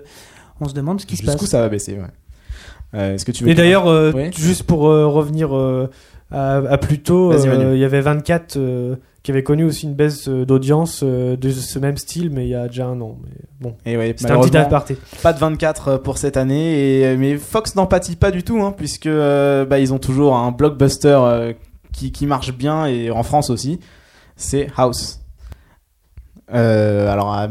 on 0.60 0.68
se 0.68 0.74
demande 0.74 1.00
ce 1.00 1.06
qui 1.06 1.16
se 1.16 1.22
Jusqu'où 1.22 1.38
passe. 1.40 1.50
ça 1.50 1.60
va 1.60 1.68
baisser, 1.68 1.92
ouais. 1.92 2.00
Euh, 2.94 3.14
est-ce 3.14 3.24
que 3.24 3.32
tu 3.32 3.44
veux 3.44 3.50
Et 3.50 3.54
d'ailleurs, 3.54 3.86
euh, 3.86 4.10
Oui. 4.14 4.30
juste 4.36 4.62
pour 4.64 4.88
euh, 4.88 5.06
revenir 5.06 5.56
euh, 5.56 5.88
à, 6.32 6.56
à 6.56 6.78
plus 6.78 6.98
tôt, 7.00 7.32
euh, 7.32 7.72
il 7.74 7.78
y 7.80 7.84
avait 7.84 8.00
24 8.00 8.56
euh, 8.56 8.96
qui 9.26 9.32
avaient 9.32 9.42
connu 9.42 9.64
aussi 9.64 9.86
une 9.86 9.94
baisse 9.94 10.28
euh, 10.28 10.46
d'audience 10.46 11.00
euh, 11.02 11.36
de 11.36 11.50
ce 11.50 11.80
même 11.80 11.96
style, 11.96 12.30
mais 12.30 12.46
il 12.46 12.50
y 12.50 12.54
a 12.54 12.68
déjà 12.68 12.86
un 12.86 13.00
an. 13.00 13.18
Mais 13.24 13.30
bon, 13.60 13.74
Et 13.84 13.96
ouais, 13.96 14.14
c'était 14.16 14.30
un 14.30 14.40
petit 14.40 14.56
aparté. 14.56 14.96
pas 15.20 15.32
de 15.32 15.38
24 15.40 15.96
pour 15.96 16.16
cette 16.16 16.36
année. 16.36 17.00
Et, 17.00 17.16
mais 17.16 17.36
Fox 17.36 17.74
n'en 17.74 17.86
pâtit 17.86 18.14
pas 18.14 18.30
du 18.30 18.44
tout, 18.44 18.62
hein, 18.62 18.72
puisque 18.76 19.06
euh, 19.06 19.64
bah, 19.64 19.80
ils 19.80 19.92
ont 19.92 19.98
toujours 19.98 20.36
un 20.36 20.52
blockbuster 20.52 21.18
euh, 21.20 21.52
qui, 21.92 22.12
qui 22.12 22.24
marche 22.26 22.52
bien 22.56 22.86
et 22.86 23.10
en 23.10 23.24
France 23.24 23.50
aussi. 23.50 23.80
C'est 24.36 24.68
House. 24.76 25.20
Euh, 26.54 27.08
alors, 27.12 27.36
euh, 27.36 27.48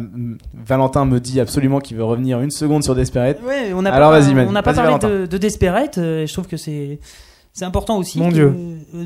Valentin 0.53 1.03
me 1.03 1.19
dit 1.19 1.41
absolument 1.41 1.79
qu'il 1.79 1.97
veut 1.97 2.05
revenir 2.05 2.39
une 2.39 2.51
seconde 2.51 2.83
sur 2.83 2.95
Desperate. 2.95 3.39
Ouais, 3.45 3.73
on 3.73 3.81
n'a 3.81 3.93
Alors, 3.93 4.11
vas-y, 4.11 4.31
on 4.31 4.51
n'a 4.53 4.63
pas 4.63 4.73
parlé 4.73 4.87
Valentin. 4.91 5.09
de, 5.09 5.25
de 5.25 5.37
Desperate. 5.37 5.97
euh, 5.97 6.25
je 6.25 6.31
trouve 6.31 6.47
que 6.47 6.55
c'est 6.57 6.99
c'est 7.51 7.65
important 7.65 7.97
aussi. 7.97 8.19
Mon 8.19 8.29
que- 8.29 8.33
Dieu. 8.33 8.53
euh, 8.95 9.05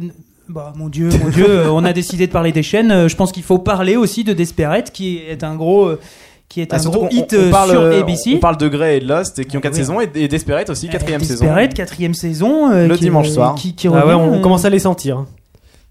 bah, 0.49 0.73
mon 0.75 0.89
Dieu, 0.89 1.09
mon 1.23 1.29
Dieu, 1.31 1.45
euh, 1.49 1.71
on 1.71 1.85
a 1.85 1.93
décidé 1.93 2.27
de 2.27 2.31
parler 2.31 2.51
des 2.51 2.63
chaînes. 2.63 2.91
euh, 2.91 3.07
Je 3.07 3.15
pense 3.15 3.31
qu'il 3.31 3.43
faut 3.43 3.59
parler 3.59 3.95
aussi 3.95 4.23
de 4.23 4.33
Desperate, 4.33 4.91
qui 4.91 5.17
est 5.17 5.43
un 5.43 5.55
gros, 5.55 5.85
euh, 5.85 5.99
qui 6.49 6.61
est 6.61 6.71
Bah, 6.71 6.77
un 6.83 6.89
gros 6.89 7.07
hit 7.11 7.35
on, 7.37 7.51
parle, 7.51 7.69
sur 7.71 7.81
ABC. 7.81 8.33
On 8.35 8.39
parle 8.39 8.57
de 8.57 8.67
Grey 8.67 8.97
et 8.97 8.99
de 8.99 9.07
Lost, 9.07 9.39
et 9.39 9.45
qui 9.45 9.55
ont 9.57 9.61
4 9.61 9.71
Oui. 9.73 9.77
saisons, 9.77 10.01
et, 10.01 10.09
et 10.15 10.27
Desperate 10.27 10.69
aussi, 10.69 10.89
quatrième 10.89 11.21
Euh, 11.21 11.25
saison. 11.25 11.45
Desperate, 11.45 11.73
quatrième 11.73 12.13
saison. 12.13 12.71
euh, 12.71 12.87
Le 12.87 12.95
qui- 12.95 13.01
dimanche 13.01 13.29
soir. 13.29 13.55
Qui, 13.55 13.75
qui 13.75 13.87
Ah 13.87 14.05
ouais, 14.07 14.13
on 14.13 14.35
euh, 14.35 14.39
commence 14.41 14.65
à 14.65 14.69
les 14.69 14.79
sentir. 14.79 15.25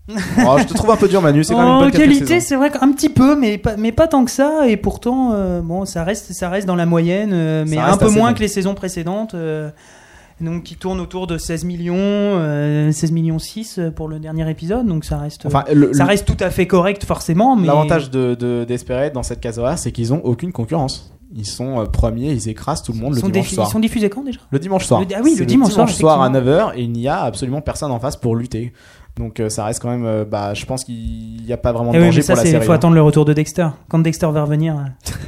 Oh, 0.46 0.56
je 0.58 0.64
te 0.64 0.72
trouve 0.72 0.90
un 0.90 0.96
peu 0.96 1.06
dur, 1.06 1.20
Manu. 1.20 1.44
C'est 1.44 1.52
quand 1.52 1.58
même 1.60 1.68
une 1.68 1.74
en 1.74 1.78
bonne 1.80 1.90
quatrième 1.90 2.12
qualité, 2.14 2.40
c'est 2.40 2.56
vrai 2.56 2.70
qu'un 2.70 2.90
petit 2.92 3.10
peu, 3.10 3.36
mais 3.36 3.58
pas, 3.58 3.76
mais 3.76 3.92
pas 3.92 4.08
tant 4.08 4.24
que 4.24 4.30
ça. 4.30 4.66
Et 4.66 4.78
pourtant, 4.78 5.32
euh, 5.34 5.60
bon, 5.60 5.84
ça 5.84 6.02
reste, 6.02 6.32
ça 6.32 6.48
reste 6.48 6.66
dans 6.66 6.76
la 6.76 6.86
moyenne, 6.86 7.32
euh, 7.34 7.64
mais 7.68 7.76
un 7.76 7.98
peu 7.98 8.08
moins 8.08 8.30
bon. 8.30 8.34
que 8.36 8.40
les 8.40 8.48
saisons 8.48 8.74
précédentes. 8.74 9.34
Euh, 10.40 10.44
donc, 10.44 10.62
qui 10.64 10.76
tourne 10.76 11.00
autour 11.00 11.26
de 11.26 11.38
16 11.38 11.64
millions, 11.64 11.94
euh, 11.96 12.92
16 12.92 13.12
millions 13.12 13.38
6 13.38 13.80
pour 13.96 14.08
le 14.08 14.18
dernier 14.18 14.48
épisode. 14.50 14.86
Donc, 14.86 15.04
ça 15.04 15.18
reste, 15.18 15.46
Enfin, 15.46 15.64
le- 15.72 15.92
ça 15.92 16.04
le- 16.04 16.08
reste 16.08 16.26
tout 16.26 16.42
à 16.42 16.50
fait 16.50 16.66
correct, 16.66 17.04
forcément. 17.04 17.56
Mais 17.56 17.66
L'avantage 17.66 18.10
de, 18.10 18.34
dans 19.14 19.22
cette 19.22 19.40
case 19.40 19.58
horaire, 19.58 19.78
c'est 19.78 19.92
qu'ils 19.92 20.12
ont 20.12 20.20
aucune 20.24 20.52
concurrence. 20.52 21.12
Ils 21.36 21.44
sont 21.44 21.78
euh, 21.80 21.84
premiers, 21.84 22.32
ils 22.32 22.48
écrasent 22.48 22.82
tout 22.82 22.92
le 22.92 22.98
monde 23.00 23.12
ils 23.12 23.16
le 23.16 23.20
sont, 23.20 23.28
dimanche 23.28 23.50
soir. 23.50 23.68
ils 23.68 23.72
sont 23.72 23.80
diffusés 23.80 24.08
quand 24.08 24.22
déjà? 24.22 24.40
Le 24.50 24.58
dimanche 24.58 24.86
soir. 24.86 25.02
Le- 25.02 25.06
ah 25.14 25.20
oui, 25.22 25.32
C'est 25.34 25.40
le 25.40 25.46
dimanche 25.46 25.72
soir, 25.72 25.86
soir 25.90 26.22
à 26.22 26.28
effectivement. 26.30 26.70
9h 26.70 26.72
et 26.76 26.82
il 26.84 26.90
n'y 26.92 27.06
a 27.06 27.20
absolument 27.20 27.60
personne 27.60 27.90
en 27.90 28.00
face 28.00 28.16
pour 28.16 28.34
lutter. 28.34 28.72
Donc 29.18 29.40
euh, 29.40 29.48
ça 29.48 29.64
reste 29.64 29.82
quand 29.82 29.90
même. 29.90 30.04
euh, 30.06 30.24
bah, 30.24 30.54
je 30.54 30.64
pense 30.64 30.84
qu'il 30.84 31.42
n'y 31.44 31.52
a 31.52 31.56
pas 31.56 31.72
vraiment 31.72 31.90
de 31.92 31.96
Eh 31.96 32.00
oui, 32.00 32.06
danger 32.06 32.18
mais 32.18 32.22
ça, 32.22 32.34
pour 32.34 32.44
la 32.44 32.50
série. 32.50 32.64
faut 32.66 32.72
attendre 32.72 32.94
le 32.94 33.02
retour 33.02 33.24
de 33.24 33.32
Dexter. 33.32 33.66
Quand 33.88 33.98
Dexter 33.98 34.28
va 34.32 34.42
revenir, 34.42 34.76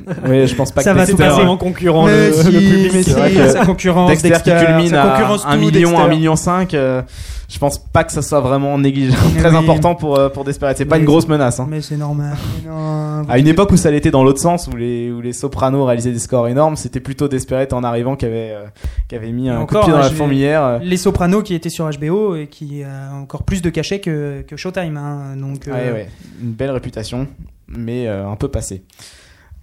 euh, 0.08 0.12
Oui, 0.28 0.46
je 0.46 0.54
pense 0.54 0.70
pas 0.72 0.80
Ça 0.82 0.92
que 0.92 0.98
va 0.98 1.06
tout 1.06 1.16
Dexter, 1.16 1.28
passer. 1.36 1.46
en 1.48 1.56
concurrent 1.56 2.06
Mais 2.06 2.28
le, 2.28 2.32
si, 2.32 2.50
le 2.52 2.58
public. 2.60 2.90
mais 2.94 3.02
c'est 3.02 3.10
si, 3.10 3.16
vrai 3.18 3.30
que 3.32 3.48
sa 3.48 3.66
concurrence, 3.66 4.08
Dexter, 4.10 4.28
Dexter, 4.30 4.52
qui 4.58 4.64
culmine 4.66 4.94
à 4.94 5.08
concurrence 5.08 5.44
1 5.46 5.52
tout, 5.54 5.58
million, 5.58 5.70
Dexter. 5.90 5.96
1 6.04 6.08
million 6.08 6.36
5. 6.36 6.74
euh, 6.74 7.02
je 7.52 7.58
pense 7.58 7.78
pas 7.78 8.04
que 8.04 8.12
ça 8.12 8.22
soit 8.22 8.40
vraiment 8.40 8.78
négligeable, 8.78 9.36
très 9.38 9.50
Oui. 9.50 9.56
important 9.56 9.94
pour 9.96 10.16
euh, 10.18 10.28
pour 10.28 10.44
Desperate. 10.44 10.76
C'est 10.78 10.84
pas 10.84 10.98
une 10.98 11.04
grosse 11.04 11.26
menace. 11.26 11.58
Hein. 11.58 11.66
Mais 11.68 11.80
c'est 11.80 11.96
normal. 11.96 12.36
Mais 12.64 12.70
non, 12.70 13.22
À 13.28 13.38
une 13.38 13.48
époque 13.48 13.72
où 13.72 13.76
ça 13.76 13.90
l'était 13.90 14.12
dans 14.12 14.22
l'autre 14.22 14.40
sens, 14.40 14.68
où 14.72 14.76
les, 14.76 15.10
où 15.10 15.20
les 15.20 15.32
Sopranos 15.32 15.84
réalisaient 15.84 16.12
des 16.12 16.18
scores 16.20 16.46
énormes, 16.48 16.76
c'était 16.76 17.00
plutôt 17.00 17.26
Desperate 17.28 17.72
en 17.72 17.82
arrivant 17.82 18.14
qui 18.14 18.24
avait, 18.26 18.52
euh, 18.52 18.64
qui 19.08 19.16
avait 19.16 19.32
mis 19.32 19.48
un 19.48 19.64
coup 19.66 19.74
de 19.74 19.78
encore, 19.78 19.84
pied 19.84 19.92
dans 19.92 19.98
hein, 19.98 20.02
la 20.02 20.10
fourmilière. 20.10 20.64
euh. 20.64 20.78
Les 20.80 20.96
Sopranos 20.96 21.42
qui 21.42 21.54
étaient 21.54 21.70
sur 21.70 21.90
HBO 21.90 22.36
et 22.36 22.46
qui 22.46 22.84
a 22.84 23.12
encore 23.14 23.42
plus 23.42 23.62
de 23.62 23.70
cachet 23.70 23.98
que, 24.00 24.42
que 24.46 24.56
Showtime. 24.56 24.96
hein. 24.96 25.36
Donc, 25.36 25.66
euh, 25.66 25.72
Ouais, 25.72 25.92
ouais. 25.92 26.08
Une 26.40 26.52
belle 26.52 26.70
réputation, 26.70 27.26
mais 27.68 28.06
euh, 28.06 28.28
un 28.28 28.36
peu 28.36 28.48
passée. 28.48 28.82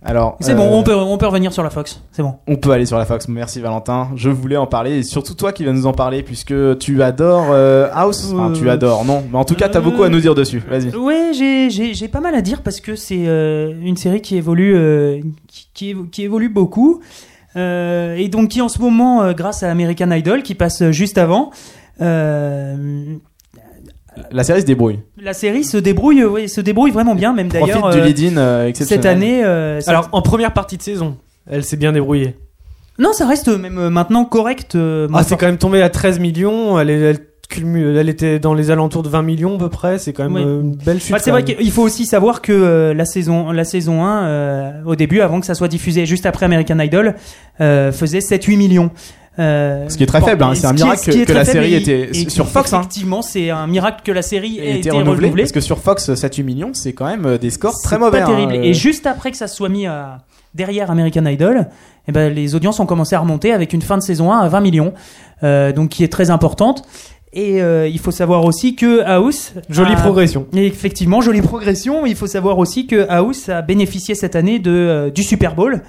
Alors, 0.08 0.38
C'est 0.40 0.54
euh, 0.54 0.56
bon, 0.56 0.70
on 0.72 0.84
peut, 0.84 0.96
on 0.96 1.18
peut 1.18 1.26
revenir 1.28 1.52
sur 1.52 1.64
la 1.64 1.70
Fox. 1.70 2.02
C'est 2.14 2.24
bon. 2.24 2.36
on 2.48 2.56
peut 2.56 2.72
aller 2.72 2.86
sur 2.86 2.98
la 2.98 3.06
Fox. 3.06 3.28
Merci 3.28 3.60
Valentin. 3.60 4.10
Je 4.16 4.30
voulais 4.30 4.56
en 4.58 4.66
parler 4.66 5.00
et 5.00 5.04
surtout 5.04 5.34
toi 5.34 5.52
qui 5.52 5.66
vas 5.66 5.74
nous 5.74 5.86
en 5.86 5.92
parler 5.92 6.24
puisque 6.24 6.54
tu 6.80 7.04
adores 7.04 7.48
euh, 7.52 7.90
House. 7.94 8.32
Enfin, 8.34 8.54
tu 8.54 8.68
Euh, 8.70 8.72
adores, 8.72 9.04
non. 9.06 9.24
Mais 9.32 9.38
en 9.38 9.44
tout 9.44 9.56
cas, 9.56 9.68
t'as 9.68 9.80
euh, 9.80 9.82
beaucoup 9.82 10.04
à 10.04 10.10
nous 10.10 10.22
dire 10.22 10.34
dessus. 10.34 10.64
Vas-y. 10.70 10.96
Ouais, 10.96 11.32
j'ai- 11.34 11.70
j'ai 11.70 11.94
j'ai 11.94 12.08
pas 12.08 12.22
mal 12.22 12.36
à 12.36 12.42
dire 12.42 12.62
parce 12.64 12.80
que 12.80 12.96
c'est 12.96 13.28
euh, 13.28 13.74
une 13.84 13.98
série 13.98 14.22
qui 14.22 14.38
évolue, 14.38 14.76
euh, 14.76 15.20
qui, 15.48 15.68
qui 15.74 15.94
évo- 15.94 16.10
qui 16.10 16.24
évolue 16.24 16.50
beaucoup. 16.50 17.02
Euh, 17.58 18.16
et 18.16 18.30
donc 18.30 18.50
qui 18.50 18.62
en 18.62 18.70
ce 18.70 18.80
moment, 18.80 19.24
euh, 19.24 19.34
grâce 19.34 19.62
à 19.64 19.70
American 19.70 20.12
Idol, 20.12 20.42
qui 20.42 20.56
passe 20.56 20.90
juste 20.92 21.18
avant, 21.18 21.52
euh, 22.02 23.16
La 24.32 24.44
série 24.44 24.62
se 24.62 24.66
débrouille. 24.66 25.00
la 25.22 25.34
série 25.34 25.64
se 25.64 25.78
débrouille, 25.78 26.24
oui, 26.26 26.50
se 26.50 26.62
débrouille 26.62 26.92
vraiment 26.92 27.16
bien, 27.16 27.34
même 27.34 27.48
d'ailleurs. 27.50 27.80
Profite 27.80 28.00
du 28.02 28.04
euh, 28.04 28.06
lead-in 28.06 28.38
euh, 28.38 28.68
exceptionnel. 28.68 29.04
cette 29.04 29.12
année, 29.12 29.44
euh, 29.44 29.80
cette- 29.80 29.90
Alors, 29.90 30.10
en 30.12 30.22
première 30.22 30.54
partie 30.54 30.78
de 30.78 30.82
saison, 30.82 31.18
elle 31.50 31.64
s'est 31.64 31.78
bien 31.78 31.92
débrouillée. 31.92 32.36
non, 33.00 33.14
ça 33.14 33.28
reste 33.28 33.48
même 33.50 33.78
euh, 33.78 33.90
maintenant 33.90 34.26
correct. 34.26 34.76
euh, 34.76 35.08
Ah, 35.14 35.24
c'est 35.24 35.38
quand 35.38 35.46
même 35.46 35.58
tombé 35.58 35.82
à 35.82 35.90
13 35.90 36.20
millions. 36.20 36.80
Elle, 36.80 36.90
est- 36.90 37.00
elle, 37.00 37.20
elle 37.98 38.10
était 38.10 38.40
dans 38.40 38.54
les 38.54 38.72
alentours 38.72 39.04
de 39.04 39.10
20 39.10 39.22
millions 39.22 39.56
à 39.56 39.60
peu 39.60 39.70
près. 39.70 40.00
C'est 40.00 40.12
quand 40.14 40.24
même 40.24 40.34
Oui. 40.34 40.42
euh, 40.44 40.62
une 40.62 40.76
belle 40.76 41.00
chute. 41.00 41.14
Ouais, 41.14 41.20
c'est 41.20 41.32
quand 41.32 41.38
vrai 41.38 41.44
même. 41.48 41.56
qu'il 41.58 41.72
faut 41.72 41.84
aussi 41.84 42.06
savoir 42.06 42.42
que 42.42 42.52
euh, 42.52 42.94
la 42.94 43.06
saison 43.06 43.52
la 43.52 43.64
saison 43.64 44.04
1 44.04 44.24
euh, 44.26 44.72
au 44.86 44.96
début 44.96 45.22
avant 45.22 45.40
que 45.40 45.46
ça 45.46 45.54
soit 45.56 45.68
diffusé 45.70 46.06
juste 46.06 46.26
après 46.26 46.46
American 46.46 46.80
Idol 46.80 47.16
euh, 47.62 47.92
faisait 47.92 48.20
7 48.22 48.44
8 48.44 48.58
millions. 48.58 48.90
Euh, 49.40 49.88
Ce 49.88 49.98
qui 49.98 50.04
est 50.04 50.08
très 50.08 50.20
bon, 50.20 50.26
faible, 50.26 50.44
hein, 50.44 50.54
c'est 50.56 50.66
un 50.66 50.70
ce 50.70 50.84
miracle 50.84 51.10
est 51.12 51.26
que 51.26 51.34
la 51.34 51.46
série 51.46 51.74
était 51.76 52.10
sur 52.30 52.48
Fox, 52.48 52.74
hein. 52.74 52.80
Effectivement, 52.80 53.22
c'est 53.22 53.50
un 53.52 53.68
miracle 53.68 54.02
que 54.04 54.12
la 54.12 54.22
série 54.24 54.60
ait 54.60 54.78
été 54.80 54.90
renouvelée 54.90 55.16
renouvelée. 55.28 55.44
parce 55.44 55.52
que 55.52 55.62
sur 55.62 55.78
Fox 55.80 56.10
7-8 56.10 56.44
millions 56.44 56.72
c'est 56.74 56.94
quand 56.94 57.06
même 57.06 57.26
euh, 57.26 57.38
des 57.38 57.50
scores 57.52 57.80
très 57.84 58.00
mauvais 58.00 58.22
Pas 58.22 58.26
terrible. 58.28 58.54
hein, 58.54 58.58
euh. 58.60 58.64
Et 58.64 58.74
juste 58.74 59.06
après 59.06 59.30
que 59.32 59.38
ça 59.38 59.48
se 59.48 59.56
soit 59.56 59.70
mis 59.70 59.86
à- 59.86 60.18
derrière 60.56 60.90
American 60.90 61.26
Idol, 61.26 61.68
eh 62.08 62.12
ben, 62.12 62.34
les 62.34 62.56
audiences 62.56 62.80
ont 62.80 62.88
commencé 62.88 63.16
à 63.16 63.20
remonter 63.20 63.52
avec 63.54 63.74
une 63.74 63.82
fin 63.84 63.98
de 63.98 64.02
saison 64.02 64.32
1 64.32 64.40
à 64.40 64.48
20 64.50 64.60
millions, 64.62 64.94
euh, 65.44 65.72
donc 65.72 65.90
qui 65.90 66.04
est 66.04 66.12
très 66.12 66.32
importante. 66.32 66.84
Et 67.34 67.62
euh, 67.62 67.88
il 67.88 68.00
faut 68.00 68.10
savoir 68.10 68.44
aussi 68.46 68.76
que 68.76 69.02
House. 69.04 69.54
Jolie 69.70 69.94
a- 69.94 69.98
progression. 69.98 70.48
Effectivement, 70.56 71.22
jolie 71.22 71.42
progression. 71.44 72.06
Il 72.08 72.16
faut 72.16 72.26
savoir 72.26 72.58
aussi 72.58 72.88
que 72.88 73.06
House 73.10 73.50
a 73.50 73.62
bénéficié 73.62 74.16
cette 74.16 74.36
année 74.36 74.58
de, 74.58 75.12
du 75.14 75.22
Super 75.22 75.54
Bowl 75.54 75.84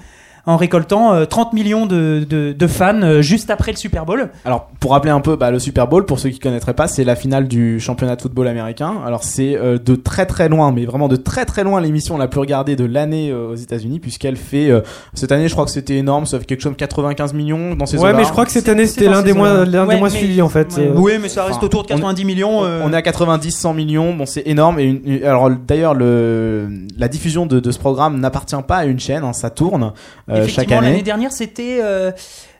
en 0.49 0.57
récoltant 0.57 1.12
euh, 1.12 1.24
30 1.26 1.53
millions 1.53 1.84
de, 1.86 2.24
de- 2.28 2.53
de 2.53 2.66
fans 2.66 3.03
euh, 3.03 3.20
juste 3.20 3.51
après 3.51 3.70
le 3.70 3.76
Super 3.76 4.07
Bowl. 4.07 4.30
Alors, 4.46 4.68
pour 4.80 4.92
rappeler 4.92 5.11
un 5.11 5.20
peu, 5.20 5.36
bah, 5.36 5.51
le 5.51 5.59
Super 5.59 5.86
Bowl, 5.86 6.07
pour 6.07 6.18
ceux 6.18 6.30
qui 6.30 6.38
connaîtraient 6.38 6.72
pas, 6.72 6.88
c'est 6.88 7.05
la 7.05 7.16
finale 7.16 7.46
du 7.49 7.78
championnat 7.80 8.16
de 8.16 8.22
football 8.22 8.49
américain. 8.49 8.94
Alors, 9.07 9.24
c'est 9.24 9.57
euh, 9.57 9.78
de 9.78 9.94
très 9.94 10.24
très 10.24 10.49
loin, 10.49 10.72
mais 10.72 10.86
vraiment 10.86 11.07
de 11.09 11.16
très 11.16 11.44
très 11.44 11.64
loin 11.64 11.80
l'émission 11.82 12.16
la 12.16 12.28
plus 12.28 12.40
regardée 12.40 12.76
de 12.76 12.86
l'année 12.86 13.30
euh, 13.30 13.51
aux 13.53 13.57
États-Unis, 13.57 13.99
puisqu'elle 14.01 14.36
fait 14.36 14.70
euh, 14.70 14.80
cette 15.12 15.32
année, 15.32 15.49
je 15.49 15.53
crois 15.53 15.66
que 15.66 15.70
c'était 15.70 15.96
énorme, 15.96 16.24
ça 16.24 16.38
fait 16.38 16.46
quelque 16.46 16.62
chose 16.62 16.70
comme 16.70 16.76
95 16.76 17.34
millions 17.34 17.74
dans 17.74 17.84
ces 17.84 17.99
Ouais, 17.99 18.14
mais 18.14 18.24
je 18.24 18.30
crois 18.30 18.46
que 18.46 18.51
cette 18.51 18.70
année 18.70 18.86
c'était 18.86 19.11
l'un 19.11 19.20
des 19.22 19.34
moins, 19.34 19.51
zones-là. 19.59 19.84
l'un 19.84 19.86
des 19.86 19.94
Ouais, 19.96 20.01
mais- 20.03 20.09
suivis 20.11 20.40
en 20.40 20.49
fait. 20.49 20.74
Ouais. 20.78 20.86
Euh, 20.88 20.92
oui, 20.96 21.12
mais 21.20 21.28
ça 21.28 21.44
reste 21.44 21.57
enfin, 21.59 21.66
autour 21.66 21.82
de 21.82 21.92
on 21.92 21.96
est- 21.96 22.01
90 22.01 22.24
millions. 22.24 22.64
euh, 22.64 22.80
On 22.84 22.92
est 22.92 22.96
à 22.96 23.03
90, 23.03 23.51
100 23.53 23.74
millions, 23.74 24.14
bon 24.14 24.24
c'est 24.24 24.44
énorme. 24.46 24.78
Et 24.80 24.84
une- 24.84 25.01
une- 25.05 25.24
alors 25.24 25.51
d'ailleurs 25.51 25.94
le 25.94 26.68
la 26.96 27.09
diffusion 27.09 27.44
de, 27.46 27.61
de 27.61 27.70
ce 27.70 27.78
programme 27.78 28.18
n'appartient 28.18 28.57
pas 28.66 28.76
à 28.78 28.84
une 28.86 28.99
chaîne, 28.99 29.24
hein, 29.24 29.32
ça 29.32 29.51
tourne 29.51 29.92
euh, 30.30 30.38
chaque 30.43 30.51
Effectivement, 30.51 30.80
l'année 30.80 30.95
année. 30.95 31.03
dernière, 31.03 31.32
c'était. 31.32 31.78
euh, 31.82 32.11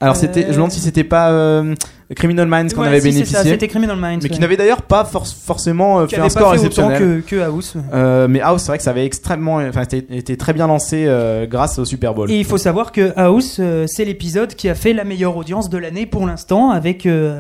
Alors 0.01 0.17
c'était, 0.17 0.41
euh, 0.41 0.47
je 0.47 0.49
me 0.51 0.55
demande 0.55 0.71
si 0.73 0.81
c'était 0.81 1.05
pas 1.05 1.31
euh, 1.31 1.75
Criminal 2.17 2.47
Minds 2.49 2.73
qu'on 2.75 2.83
ouais, 2.83 2.89
avait 2.89 3.01
si, 3.01 3.13
c'est 3.13 3.25
ça, 3.25 3.25
bénéficié, 3.39 3.51
C'était 3.53 3.69
Criminal 3.69 3.97
Minds. 3.97 4.21
mais 4.23 4.29
qui 4.29 4.41
n'avait 4.41 4.57
d'ailleurs 4.57 4.83
pas 4.83 5.05
for- 5.05 5.27
forcément 5.27 6.01
euh, 6.01 6.07
Qui 6.07 6.15
fait 6.15 6.21
un 6.21 6.29
score 6.29 6.53
pas 6.53 6.59
fait 6.59 6.67
autant 6.67 6.91
exceptionnel. 6.91 7.23
que, 7.23 7.37
que 7.37 7.41
House. 7.43 7.75
Euh, 7.93 8.29
mais 8.29 8.41
House, 8.41 8.63
c'est 8.63 8.69
vrai 8.69 8.79
que 8.79 8.85
ça 8.85 8.91
avait 8.91 9.05
extrêmement, 9.05 9.57
enfin, 9.57 9.83
été, 9.83 9.99
été 10.17 10.37
très 10.37 10.53
bien 10.53 10.67
lancé 10.67 11.05
euh, 11.07 11.47
grâce 11.47 11.79
au 11.79 11.85
Super 11.85 12.15
Bowl. 12.15 12.31
Et 12.31 12.39
il 12.39 12.45
faut 12.45 12.59
savoir 12.59 12.93
que 12.93 13.13
House, 13.17 13.59
euh, 13.61 13.85
c'est 13.89 14.05
l'épisode 14.05 14.55
qui 14.55 14.69
a 14.69 14.75
fait 14.75 14.93
la 14.93 15.05
meilleure 15.05 15.37
audience 15.37 15.69
de 15.69 15.79
l'année 15.79 16.07
pour 16.07 16.27
l'instant, 16.27 16.71
avec, 16.71 17.05
euh, 17.07 17.39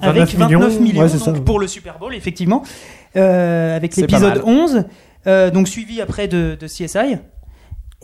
29 0.00 0.16
avec 0.22 0.34
29 0.36 0.48
millions, 0.50 0.80
millions, 0.80 1.02
ouais, 1.02 1.08
c'est 1.08 1.24
donc, 1.24 1.36
ça. 1.36 1.42
pour 1.42 1.60
le 1.60 1.68
Super 1.68 1.98
Bowl, 1.98 2.14
effectivement, 2.14 2.62
euh, 3.16 3.76
avec 3.76 3.94
l'épisode 3.96 4.36
mal. 4.36 4.42
11, 4.44 4.84
euh, 5.28 5.50
donc 5.52 5.68
suivi 5.68 6.00
après 6.00 6.26
de, 6.26 6.56
de 6.58 6.66
CSI. 6.66 7.18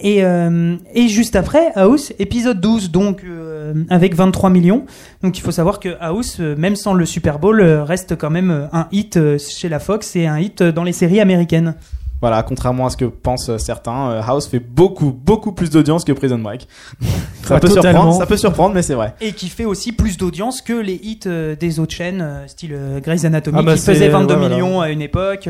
Et, 0.01 0.24
euh, 0.24 0.76
et 0.94 1.09
juste 1.09 1.34
après, 1.36 1.72
House, 1.74 2.12
épisode 2.18 2.61
12, 2.61 2.90
donc 2.90 3.22
euh, 3.24 3.74
avec 3.90 4.14
23 4.14 4.49
millions. 4.51 4.84
Donc 5.22 5.38
il 5.38 5.40
faut 5.40 5.51
savoir 5.51 5.80
que 5.80 5.96
House, 6.01 6.36
euh, 6.40 6.55
même 6.57 6.76
sans 6.76 6.94
le 6.94 7.05
Super 7.05 7.38
Bowl, 7.38 7.61
euh, 7.61 7.82
reste 7.84 8.16
quand 8.16 8.30
même 8.30 8.68
un 8.72 8.86
hit 8.92 9.18
chez 9.38 9.68
la 9.68 9.80
Fox 9.80 10.14
et 10.16 10.26
un 10.26 10.38
hit 10.38 10.62
dans 10.62 10.84
les 10.84 10.92
séries 10.92 11.20
américaines. 11.20 11.74
Voilà, 12.20 12.42
contrairement 12.42 12.86
à 12.86 12.90
ce 12.90 12.96
que 12.96 13.05
pensent 13.05 13.57
certains, 13.59 14.20
House 14.26 14.49
fait 14.49 14.59
beaucoup, 14.59 15.12
beaucoup 15.12 15.53
plus 15.53 15.70
d'audience 15.70 16.05
que 16.05 16.11
Prison 16.12 16.38
Break. 16.38 16.66
ça 17.44 17.55
Ouais, 17.55 17.61
peut 17.61 17.68
totalement. 17.68 17.82
surprendre, 18.03 18.18
ça 18.18 18.26
peut 18.26 18.36
surprendre, 18.36 18.74
mais 18.74 18.82
c'est 18.82 18.94
vrai. 18.94 19.14
Et 19.20 19.32
qui 19.32 19.49
fait 19.49 19.64
aussi 19.64 19.92
plus 19.92 20.16
d'audience 20.16 20.61
que 20.61 20.72
les 20.72 20.94
hits 20.94 21.20
des 21.61 21.78
autres 21.78 21.94
chaînes, 21.94 22.24
style 22.49 22.76
Grey's 23.05 23.24
Anatomy, 23.24 23.59
Ah 23.61 23.62
bah 23.62 23.74
qui 23.76 23.82
faisait 23.82 24.09
22 24.09 24.34
ouais, 24.34 24.40
voilà. 24.40 24.55
millions 24.57 24.80
à 24.80 24.90
une 24.90 25.01
époque. 25.03 25.49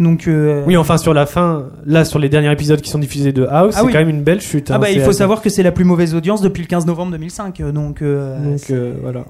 Donc, 0.00 0.28
euh, 0.28 0.62
Oui, 0.66 0.76
enfin 0.76 0.96
sur 0.98 1.12
la 1.14 1.26
fin, 1.26 1.66
là 1.84 2.04
sur 2.04 2.18
les 2.18 2.28
derniers 2.28 2.52
épisodes 2.52 2.80
qui 2.80 2.90
sont 2.90 2.98
diffusés 3.00 3.32
de 3.32 3.44
House, 3.44 3.74
Ah 3.76 3.80
c'est 3.80 3.86
oui. 3.86 3.92
quand 3.92 3.98
même 3.98 4.08
une 4.08 4.22
belle 4.22 4.40
chute. 4.40 4.70
ah 4.70 4.76
hein, 4.76 4.78
bah, 4.78 4.90
il 4.90 5.00
faut 5.00 5.10
assez- 5.10 5.18
savoir 5.18 5.42
que 5.42 5.50
c'est 5.50 5.62
la 5.62 5.72
plus 5.72 5.84
mauvaise 5.84 6.14
audience 6.14 6.40
depuis 6.40 6.62
le 6.62 6.68
15 6.68 6.86
novembre 6.86 7.12
2005. 7.12 7.60
euh, 7.60 7.72
Donc, 7.72 8.02
euh, 8.02 8.38
Donc 8.52 8.60
euh, 8.70 8.94
voilà. 9.02 9.24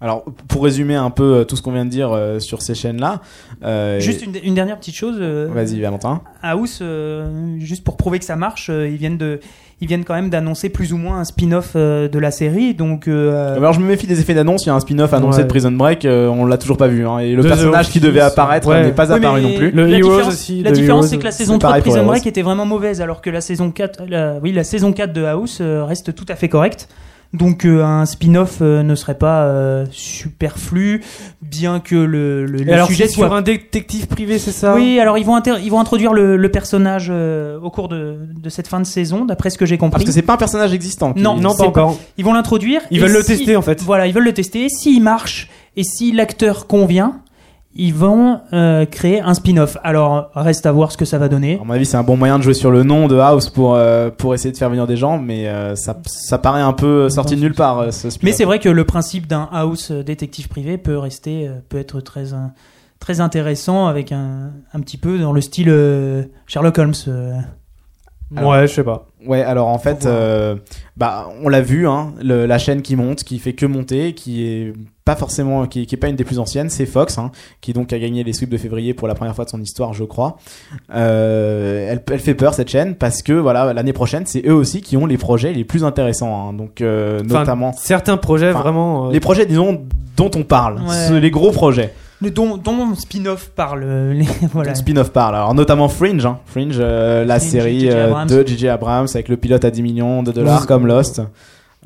Alors, 0.00 0.24
pour 0.46 0.62
résumer 0.62 0.94
un 0.94 1.10
peu 1.10 1.44
tout 1.48 1.56
ce 1.56 1.62
qu'on 1.62 1.72
vient 1.72 1.84
de 1.84 1.90
dire 1.90 2.12
euh, 2.12 2.38
sur 2.38 2.62
ces 2.62 2.74
chaînes-là, 2.76 3.20
euh, 3.64 3.98
juste 3.98 4.24
une, 4.24 4.32
une 4.44 4.54
dernière 4.54 4.78
petite 4.78 4.94
chose. 4.94 5.16
euh, 5.20 5.48
Vas-y, 5.52 5.80
Valentin. 5.80 6.20
House, 6.40 6.78
euh, 6.82 7.56
juste 7.58 7.82
pour 7.82 7.96
prouver 7.96 8.20
que 8.20 8.24
ça 8.24 8.36
marche, 8.36 8.70
euh, 8.70 8.88
ils 8.88 8.96
viennent 8.96 9.18
de, 9.18 9.40
ils 9.80 9.86
viennent 9.88 10.04
quand 10.04 10.14
même 10.14 10.28
d'annoncer 10.30 10.68
plus 10.70 10.92
ou 10.92 10.96
moins 10.96 11.18
un 11.20 11.24
spin-off 11.24 11.72
euh, 11.76 12.08
de 12.08 12.18
la 12.18 12.30
série. 12.30 12.74
Donc, 12.74 13.06
euh, 13.06 13.56
Alors, 13.56 13.72
je 13.72 13.80
me 13.80 13.86
méfie 13.86 14.06
des 14.08 14.20
effets 14.20 14.34
d'annonce. 14.34 14.64
Il 14.64 14.68
y 14.68 14.70
a 14.70 14.74
un 14.74 14.80
spin-off 14.80 15.12
annoncé 15.14 15.38
Ouais. 15.38 15.44
de 15.44 15.48
Prison 15.48 15.70
Break. 15.70 16.04
euh, 16.04 16.26
on 16.28 16.44
l'a 16.46 16.58
toujours 16.58 16.76
pas 16.76 16.88
vu. 16.88 17.06
hein, 17.06 17.18
et 17.18 17.30
le 17.32 17.42
De 17.42 17.48
The 17.48 17.52
personnage 17.52 17.88
qui 17.90 18.00
devait 18.00 18.20
apparaître 18.20 18.66
ouais. 18.68 18.82
n'est 18.86 18.92
pas 18.92 19.06
Oui, 19.06 19.14
apparu 19.16 19.42
non 19.42 19.52
plus. 19.56 19.70
Le 19.70 19.86
la 19.86 19.98
Heroes 19.98 20.26
aussi, 20.28 20.62
la 20.62 20.70
The 20.70 20.74
différence, 20.74 21.06
c'est 21.08 21.18
que 21.18 21.24
la 21.24 21.30
saison 21.30 21.58
3 21.58 21.76
de 21.76 21.80
Prison. 21.82 22.04
Break 22.04 22.26
était 22.26 22.42
vraiment 22.42 22.66
mauvaise, 22.66 23.00
alors 23.00 23.20
que 23.20 23.30
la 23.30 23.40
saison 23.40 23.70
4, 23.70 24.02
la- 24.08 24.38
oui, 24.42 24.50
la 24.52 24.64
saison 24.64 24.92
4 24.92 25.12
de 25.12 25.24
House 25.24 25.58
euh, 25.60 25.84
reste 25.84 26.14
tout 26.14 26.26
à 26.28 26.34
fait 26.34 26.48
correcte. 26.48 26.88
Donc 27.34 27.66
euh, 27.66 27.84
un 27.84 28.06
spin-off 28.06 28.58
euh, 28.62 28.82
ne 28.82 28.94
serait 28.94 29.18
pas 29.18 29.42
euh, 29.44 29.84
superflu, 29.90 31.02
bien 31.42 31.78
que 31.78 31.94
le, 31.94 32.46
le, 32.46 32.62
le 32.62 32.72
alors 32.72 32.88
sujet 32.88 33.06
sur 33.06 33.26
soit. 33.26 33.36
un 33.36 33.42
détective 33.42 34.06
privé, 34.06 34.38
c'est 34.38 34.52
ça? 34.52 34.74
Oui, 34.74 34.98
alors 34.98 35.18
ils 35.18 35.26
vont, 35.26 35.36
inter- 35.36 35.56
ils 35.62 35.70
vont 35.70 35.78
introduire 35.80 36.14
le, 36.14 36.36
le 36.38 36.50
personnage 36.50 37.08
euh, 37.10 37.58
au 37.60 37.70
cours 37.70 37.88
de, 37.88 38.18
de 38.34 38.48
cette 38.48 38.66
fin 38.66 38.80
de 38.80 38.86
saison, 38.86 39.26
d'après 39.26 39.50
ce 39.50 39.58
que 39.58 39.66
j'ai 39.66 39.76
compris. 39.76 39.98
Parce 39.98 40.04
que 40.06 40.12
c'est 40.12 40.22
pas 40.22 40.34
un 40.34 40.38
personnage 40.38 40.72
existant. 40.72 41.12
Non, 41.16 41.36
Non, 41.36 41.54
pas 41.54 41.64
encore. 41.64 41.98
Ils 42.16 42.24
vont 42.24 42.32
l'introduire. 42.32 42.80
Ils 42.90 43.00
veulent 43.00 43.12
le 43.12 43.22
tester 43.22 43.56
en 43.56 43.62
fait. 43.62 43.82
Voilà, 43.82 44.06
ils 44.06 44.14
veulent 44.14 44.24
le 44.24 44.32
tester. 44.34 44.68
S'il 44.70 45.02
marche 45.02 45.50
et 45.76 45.84
si 45.84 46.12
l'acteur 46.12 46.66
convient, 46.66 47.20
ils 47.78 47.94
vont 47.94 48.40
euh, 48.52 48.84
créer 48.84 49.20
un 49.20 49.32
spin-off. 49.34 49.78
Alors, 49.82 50.30
reste 50.34 50.66
à 50.66 50.72
voir 50.72 50.92
ce 50.92 50.96
que 50.98 51.04
ça 51.04 51.16
va 51.16 51.28
donner. 51.28 51.58
À 51.60 51.64
mon 51.64 51.72
avis, 51.72 51.86
c'est 51.86 51.96
un 51.96 52.02
bon 52.02 52.16
moyen 52.16 52.36
de 52.38 52.42
jouer 52.42 52.52
sur 52.54 52.70
le 52.70 52.82
nom 52.82 53.06
de 53.08 53.16
House 53.16 53.48
pour 53.48 53.74
euh, 53.76 54.10
pour 54.10 54.34
essayer 54.34 54.52
de 54.52 54.56
faire 54.58 54.68
venir 54.68 54.86
des 54.86 54.96
gens, 54.96 55.18
mais 55.18 55.48
euh, 55.48 55.74
ça 55.76 55.96
ça 56.06 56.38
paraît 56.38 56.60
un 56.60 56.72
peu 56.74 57.08
sorti 57.08 57.36
de 57.36 57.40
nulle 57.40 57.54
part. 57.54 57.92
ce 57.92 58.10
spin-off. 58.10 58.22
Mais 58.24 58.32
c'est 58.32 58.44
vrai 58.44 58.58
que 58.58 58.68
le 58.68 58.84
principe 58.84 59.26
d'un 59.26 59.48
house 59.52 59.90
détective 59.92 60.48
privé 60.48 60.76
peut 60.76 60.98
rester, 60.98 61.48
peut 61.68 61.78
être 61.78 62.00
très, 62.00 62.24
très 62.98 63.20
intéressant 63.20 63.86
avec 63.86 64.10
un, 64.12 64.50
un 64.74 64.80
petit 64.80 64.96
peu 64.98 65.18
dans 65.18 65.32
le 65.32 65.40
style 65.40 65.68
euh, 65.70 66.24
Sherlock 66.46 66.76
Holmes. 66.78 66.92
euh. 67.06 67.38
Alors- 68.36 68.50
Ouais, 68.50 68.66
je 68.66 68.72
sais 68.74 68.84
pas. 68.84 69.06
Ouais, 69.26 69.42
alors 69.42 69.68
en 69.68 69.78
fait, 69.78 70.04
euh, 70.04 70.56
bah, 70.98 71.28
on 71.42 71.48
l'a 71.48 71.62
vu, 71.62 71.88
hein, 71.88 72.12
le- 72.22 72.44
la 72.44 72.58
chaîne 72.58 72.82
qui 72.82 72.94
monte, 72.94 73.24
qui 73.24 73.38
fait 73.38 73.54
que 73.54 73.64
monter, 73.64 74.12
qui 74.14 74.44
est 74.46 74.72
pas 75.08 75.16
forcément, 75.16 75.64
qui, 75.66 75.86
qui 75.86 75.94
est 75.94 75.98
pas 75.98 76.08
une 76.08 76.16
des 76.16 76.24
plus 76.24 76.38
anciennes, 76.38 76.68
c'est 76.68 76.84
Fox, 76.84 77.16
hein, 77.16 77.30
qui 77.62 77.72
donc 77.72 77.94
a 77.94 77.98
gagné 77.98 78.22
les 78.24 78.34
sweeps 78.34 78.52
de 78.52 78.58
février 78.58 78.92
pour 78.92 79.08
la 79.08 79.14
première 79.14 79.34
fois 79.34 79.46
de 79.46 79.50
son 79.50 79.58
histoire, 79.62 79.94
je 79.94 80.04
crois. 80.04 80.36
Euh, 80.94 81.88
elle, 81.92 82.02
elle 82.12 82.18
fait 82.20 82.34
peur 82.34 82.52
cette 82.54 82.68
chaîne 82.68 82.94
parce 82.94 83.22
que 83.22 83.32
voilà, 83.32 83.72
l'année 83.72 83.92
prochaine, 83.94 84.24
c'est 84.26 84.46
eux 84.46 84.52
aussi 84.54 84.82
qui 84.82 84.96
ont 84.96 85.06
les 85.06 85.16
projets 85.16 85.52
les 85.52 85.64
plus 85.64 85.84
intéressants, 85.84 86.48
hein, 86.48 86.52
donc 86.52 86.80
euh, 86.80 87.20
Enfin, 87.24 87.38
notamment 87.40 87.72
certains 87.72 88.16
projets 88.18 88.50
vraiment. 88.52 89.08
euh, 89.08 89.12
les 89.12 89.20
projets, 89.20 89.46
disons, 89.46 89.82
dont 90.16 90.30
on 90.36 90.42
parle, 90.42 90.80
Ouais. 90.86 91.20
les 91.20 91.30
gros 91.30 91.52
projets. 91.52 91.94
Le 92.20 92.30
dont, 92.30 92.56
dont 92.56 92.94
spin-off 92.96 93.50
parle. 93.54 93.84
les- 94.12 94.26
voilà. 94.52 94.74
Spin-off 94.74 95.10
parle. 95.10 95.36
Alors 95.36 95.54
notamment 95.54 95.88
Fringe, 95.88 96.26
hein. 96.26 96.38
Fringe, 96.46 96.76
euh, 96.80 97.24
la 97.24 97.38
Fringe, 97.38 97.50
série 97.50 97.88
de 97.88 98.44
J.J. 98.46 98.68
Abrams 98.68 99.06
avec 99.14 99.28
le 99.28 99.36
pilote 99.36 99.64
à 99.64 99.70
10 99.70 99.82
millions 99.82 100.22
de 100.22 100.32
dollars 100.32 100.66
comme 100.66 100.86
Lost. 100.86 101.22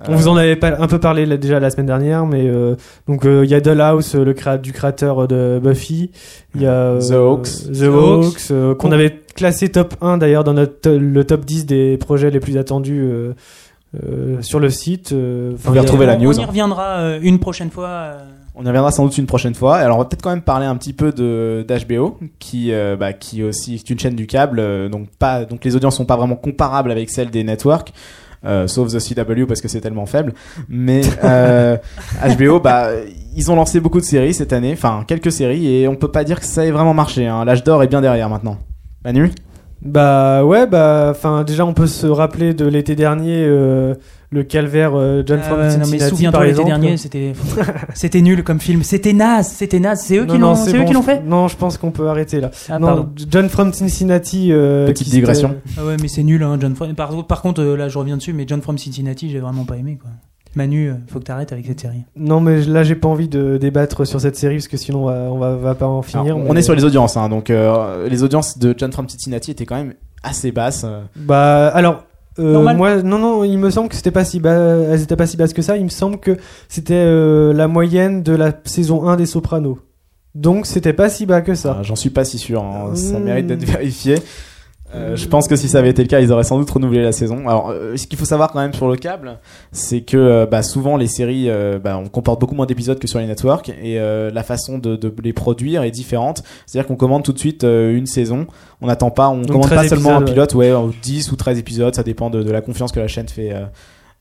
On 0.08 0.14
vous 0.16 0.28
en 0.28 0.36
avait 0.36 0.56
pas- 0.56 0.80
un 0.80 0.86
peu 0.86 0.98
parlé 0.98 1.26
là, 1.26 1.36
déjà 1.36 1.60
la 1.60 1.70
semaine 1.70 1.86
dernière, 1.86 2.26
mais 2.26 2.46
euh, 2.46 2.74
donc 3.08 3.24
euh, 3.24 3.44
il 3.44 3.50
y 3.50 3.54
a 3.54 3.60
Dollhouse, 3.60 4.14
euh, 4.14 4.24
le 4.24 4.32
créa 4.34 4.58
du 4.58 4.72
créateur 4.72 5.28
de 5.28 5.60
Buffy. 5.62 6.10
Il 6.54 6.62
y 6.62 6.66
a 6.66 6.72
euh, 6.72 7.00
The 7.00 7.12
Hawks. 7.12 7.48
The 7.72 7.82
Hawks, 7.82 8.50
euh, 8.50 8.74
qu'on 8.74 8.92
avait 8.92 9.20
classé 9.34 9.68
top 9.70 9.94
1 10.00 10.18
d'ailleurs 10.18 10.44
dans 10.44 10.54
notre 10.54 10.90
le 10.90 11.24
top 11.24 11.44
10 11.44 11.66
des 11.66 11.96
projets 11.98 12.30
les 12.30 12.40
plus 12.40 12.56
attendus 12.58 13.00
euh, 13.02 13.32
euh, 14.04 14.40
sur 14.42 14.58
le 14.60 14.70
site. 14.70 15.12
euh, 15.12 15.52
enfin, 15.54 15.64
pouvez 15.68 15.74
il 15.74 15.76
y 15.76 15.78
a- 15.78 15.82
retrouver 15.82 16.06
la 16.06 16.14
on, 16.16 16.18
news, 16.20 16.38
On 16.38 16.42
y 16.42 16.44
reviendra 16.46 16.84
euh, 17.00 17.18
une 17.22 17.38
prochaine 17.38 17.70
fois. 17.70 17.88
euh, 17.88 18.18
On 18.54 18.64
y 18.64 18.66
reviendra 18.66 18.90
sans 18.90 19.04
doute 19.04 19.16
une 19.18 19.26
prochaine 19.26 19.54
fois. 19.54 19.76
Alors 19.76 19.96
on 19.96 20.00
va 20.00 20.06
peut-être 20.06 20.22
quand 20.22 20.30
même 20.30 20.42
parler 20.42 20.66
un 20.66 20.76
petit 20.76 20.92
peu 20.92 21.12
de 21.12 21.64
d'HBO, 21.68 22.18
qui 22.38 22.72
euh, 22.72 22.96
bah, 22.96 23.12
qui 23.12 23.42
aussi 23.42 23.74
est 23.74 23.90
une 23.90 23.98
chaîne 23.98 24.14
du 24.14 24.26
câble, 24.26 24.58
euh, 24.60 24.88
donc 24.88 25.08
pas 25.18 25.44
donc 25.44 25.64
les 25.64 25.76
audiences 25.76 25.96
sont 25.96 26.04
pas 26.06 26.16
vraiment 26.16 26.36
comparables 26.36 26.90
avec 26.90 27.08
celles 27.10 27.30
des 27.30 27.44
networks. 27.44 27.92
Euh, 28.44 28.66
sauf 28.66 28.88
The 28.92 28.98
CW 28.98 29.46
parce 29.46 29.60
que 29.60 29.68
c'est 29.68 29.80
tellement 29.80 30.06
faible. 30.06 30.34
Mais 30.68 31.02
euh, 31.24 31.76
HBO, 32.38 32.60
bah, 32.60 32.88
ils 33.34 33.50
ont 33.50 33.56
lancé 33.56 33.80
beaucoup 33.80 34.00
de 34.00 34.04
séries 34.04 34.34
cette 34.34 34.52
année, 34.52 34.72
enfin 34.72 35.04
quelques 35.06 35.32
séries, 35.32 35.74
et 35.74 35.88
on 35.88 35.96
peut 35.96 36.10
pas 36.10 36.24
dire 36.24 36.40
que 36.40 36.46
ça 36.46 36.64
ait 36.64 36.70
vraiment 36.70 36.94
marché. 36.94 37.26
Hein. 37.26 37.44
L'âge 37.44 37.64
d'or 37.64 37.82
est 37.82 37.88
bien 37.88 38.00
derrière 38.00 38.28
maintenant. 38.28 38.58
Manu? 39.04 39.30
Bah 39.84 40.44
ouais, 40.44 40.66
bah 40.68 41.08
enfin 41.10 41.42
déjà 41.42 41.66
on 41.66 41.74
peut 41.74 41.88
se 41.88 42.06
rappeler 42.06 42.54
de 42.54 42.66
l'été 42.66 42.94
dernier 42.94 43.44
euh, 43.44 43.94
le 44.32 44.42
calvaire 44.42 44.92
euh, 44.94 45.22
John 45.26 45.40
Ah 45.42 45.46
from 45.46 45.58
ouais, 45.60 45.68
non, 45.68 45.78
mais 45.78 45.84
Cincinnati 45.84 46.10
souviens-toi 46.10 46.46
l'été 46.46 46.64
dernier, 46.64 46.96
c'était 46.96 47.32
c'était 47.94 48.20
nul 48.22 48.42
comme 48.42 48.60
film. 48.60 48.82
C'était 48.82 49.12
naze, 49.12 49.48
c'était 49.48 49.78
naze. 49.78 50.00
C'est 50.00 50.16
eux 50.16 50.24
Non, 50.24 50.32
qui 50.34 50.38
l'ont, 50.40 50.54
c'est 50.54 50.70
c'est 50.70 50.76
eux 50.76 50.80
bon, 50.80 50.86
qui 50.86 50.94
l'ont 50.94 51.00
je- 51.02 51.06
fait. 51.06 51.22
Non, 51.24 51.48
je 51.48 51.56
pense 51.56 51.76
qu'on 51.78 51.90
peut 51.90 52.08
arrêter 52.08 52.40
là. 52.40 52.50
Ah, 52.68 52.78
non, 52.78 52.86
pardon. 52.86 53.08
John 53.30 53.48
from 53.48 53.72
Cincinnati. 53.72 54.48
euh, 54.52 54.86
Petite 54.86 55.10
digression. 55.10 55.56
Ah 55.78 55.84
ouais, 55.84 55.96
mais 56.00 56.08
c'est 56.08 56.22
nul, 56.22 56.42
hein, 56.42 56.56
John. 56.60 56.74
From- 56.74 56.94
Par, 56.94 57.26
par 57.26 57.42
contre, 57.42 57.60
euh, 57.62 57.76
là, 57.76 57.88
je 57.88 57.98
reviens 57.98 58.16
dessus, 58.16 58.32
mais 58.32 58.44
John 58.48 58.62
from 58.62 58.78
Cincinnati, 58.78 59.30
j'ai 59.30 59.38
vraiment 59.38 59.64
pas 59.64 59.76
aimé, 59.76 59.98
quoi. 60.00 60.10
Manu, 60.54 60.88
euh, 60.90 60.94
faut 61.08 61.18
que 61.18 61.24
t'arrêtes 61.24 61.52
avec 61.52 61.64
cette 61.66 61.80
série. 61.80 62.02
Non, 62.14 62.40
mais 62.40 62.60
là 62.62 62.82
j'ai 62.82 62.94
pas 62.94 63.08
envie 63.08 63.26
de 63.28 63.56
débattre 63.56 64.06
sur 64.06 64.20
cette 64.20 64.36
série 64.36 64.56
parce 64.56 64.68
que 64.68 64.76
sinon 64.76 65.04
on 65.04 65.06
va, 65.06 65.14
on 65.32 65.38
va, 65.38 65.56
va 65.56 65.74
pas 65.74 65.86
en 65.86 66.02
finir. 66.02 66.26
Alors, 66.26 66.38
mais- 66.40 66.50
On 66.50 66.56
est 66.56 66.60
sur 66.62 66.74
les 66.74 66.84
audiences, 66.84 67.16
hein, 67.16 67.30
donc 67.30 67.48
euh, 67.48 68.06
les 68.06 68.22
audiences 68.22 68.58
de 68.58 68.74
John 68.76 68.92
from 68.92 69.08
Cincinnati 69.08 69.50
étaient 69.50 69.64
quand 69.64 69.76
même 69.76 69.94
assez 70.22 70.52
basses. 70.52 70.84
euh. 70.84 71.00
Bah 71.16 71.68
alors 71.68 72.04
Euh, 72.38 72.52
Normal. 72.54 72.76
moi, 72.76 73.02
non, 73.02 73.18
non, 73.18 73.44
il 73.44 73.58
me 73.58 73.70
semble 73.70 73.88
que 73.88 73.94
c'était 73.94 74.10
pas 74.10 74.24
si 74.24 74.40
bas, 74.40 74.52
elles 74.54 75.02
étaient 75.02 75.16
pas 75.16 75.26
si 75.26 75.36
basses 75.36 75.52
que 75.52 75.62
ça. 75.62 75.76
Il 75.76 75.84
me 75.84 75.90
semble 75.90 76.18
que 76.18 76.36
c'était 76.68 76.94
euh, 76.94 77.52
la 77.52 77.68
moyenne 77.68 78.22
de 78.22 78.32
la 78.34 78.52
saison 78.64 79.06
1 79.08 79.16
des 79.16 79.26
Sopranos. 79.26 79.78
Donc 80.34 80.64
c'était 80.64 80.94
pas 80.94 81.10
si 81.10 81.26
bas 81.26 81.42
que 81.42 81.54
ça. 81.54 81.76
Ah, 81.78 81.82
J'en 81.82 81.94
suis 81.96 82.08
pas 82.10 82.24
si 82.24 82.38
sûr, 82.38 82.62
hein. 82.64 82.92
ça 82.94 83.18
Hmm. 83.18 83.24
mérite 83.24 83.46
d'être 83.46 83.64
vérifié. 83.64 84.14
Euh, 84.94 85.16
je 85.16 85.26
pense 85.26 85.48
que 85.48 85.56
si 85.56 85.68
ça 85.68 85.78
avait 85.78 85.88
été 85.90 86.02
le 86.02 86.08
cas, 86.08 86.20
ils 86.20 86.30
auraient 86.32 86.44
sans 86.44 86.58
doute 86.58 86.70
renouvelé 86.70 87.02
la 87.02 87.12
saison. 87.12 87.48
Alors, 87.48 87.70
euh, 87.70 87.96
ce 87.96 88.06
qu'il 88.06 88.18
faut 88.18 88.24
savoir 88.26 88.52
quand 88.52 88.60
même 88.60 88.74
sur 88.74 88.88
le 88.88 88.96
câble, 88.96 89.38
c'est 89.72 90.02
que 90.02 90.16
euh, 90.18 90.46
bah, 90.46 90.62
souvent 90.62 90.96
les 90.98 91.06
séries, 91.06 91.48
bah, 91.82 91.98
on 91.98 92.08
comporte 92.08 92.40
beaucoup 92.40 92.54
moins 92.54 92.66
d'épisodes 92.66 92.98
que 92.98 93.06
sur 93.08 93.18
les 93.18 93.26
networks, 93.26 93.70
et 93.70 93.98
euh, 93.98 94.30
la 94.30 94.42
façon 94.42 94.78
de, 94.78 94.96
de 94.96 95.12
les 95.22 95.32
produire 95.32 95.82
est 95.82 95.90
différente. 95.90 96.42
C'est-à-dire 96.66 96.86
qu'on 96.86 96.96
commande 96.96 97.22
tout 97.22 97.32
de 97.32 97.38
suite 97.38 97.62
une 97.64 98.06
saison, 98.06 98.46
on 98.82 98.86
n'attend 98.86 99.10
pas, 99.10 99.28
on 99.28 99.42
commande 99.44 99.62
13 99.62 99.78
pas 99.82 99.88
seulement 99.88 100.16
un 100.16 100.18
ouais. 100.24 100.30
pilote, 100.32 100.54
ouais, 100.54 100.70
euh, 100.70 100.88
10 101.02 101.32
ou 101.32 101.36
13 101.36 101.58
épisodes, 101.58 101.94
ça 101.94 102.02
dépend 102.02 102.28
de, 102.28 102.42
de 102.42 102.50
la 102.50 102.60
confiance 102.60 102.92
que 102.92 103.00
la 103.00 103.08
chaîne 103.08 103.28
fait 103.28 103.52
euh, 103.52 103.64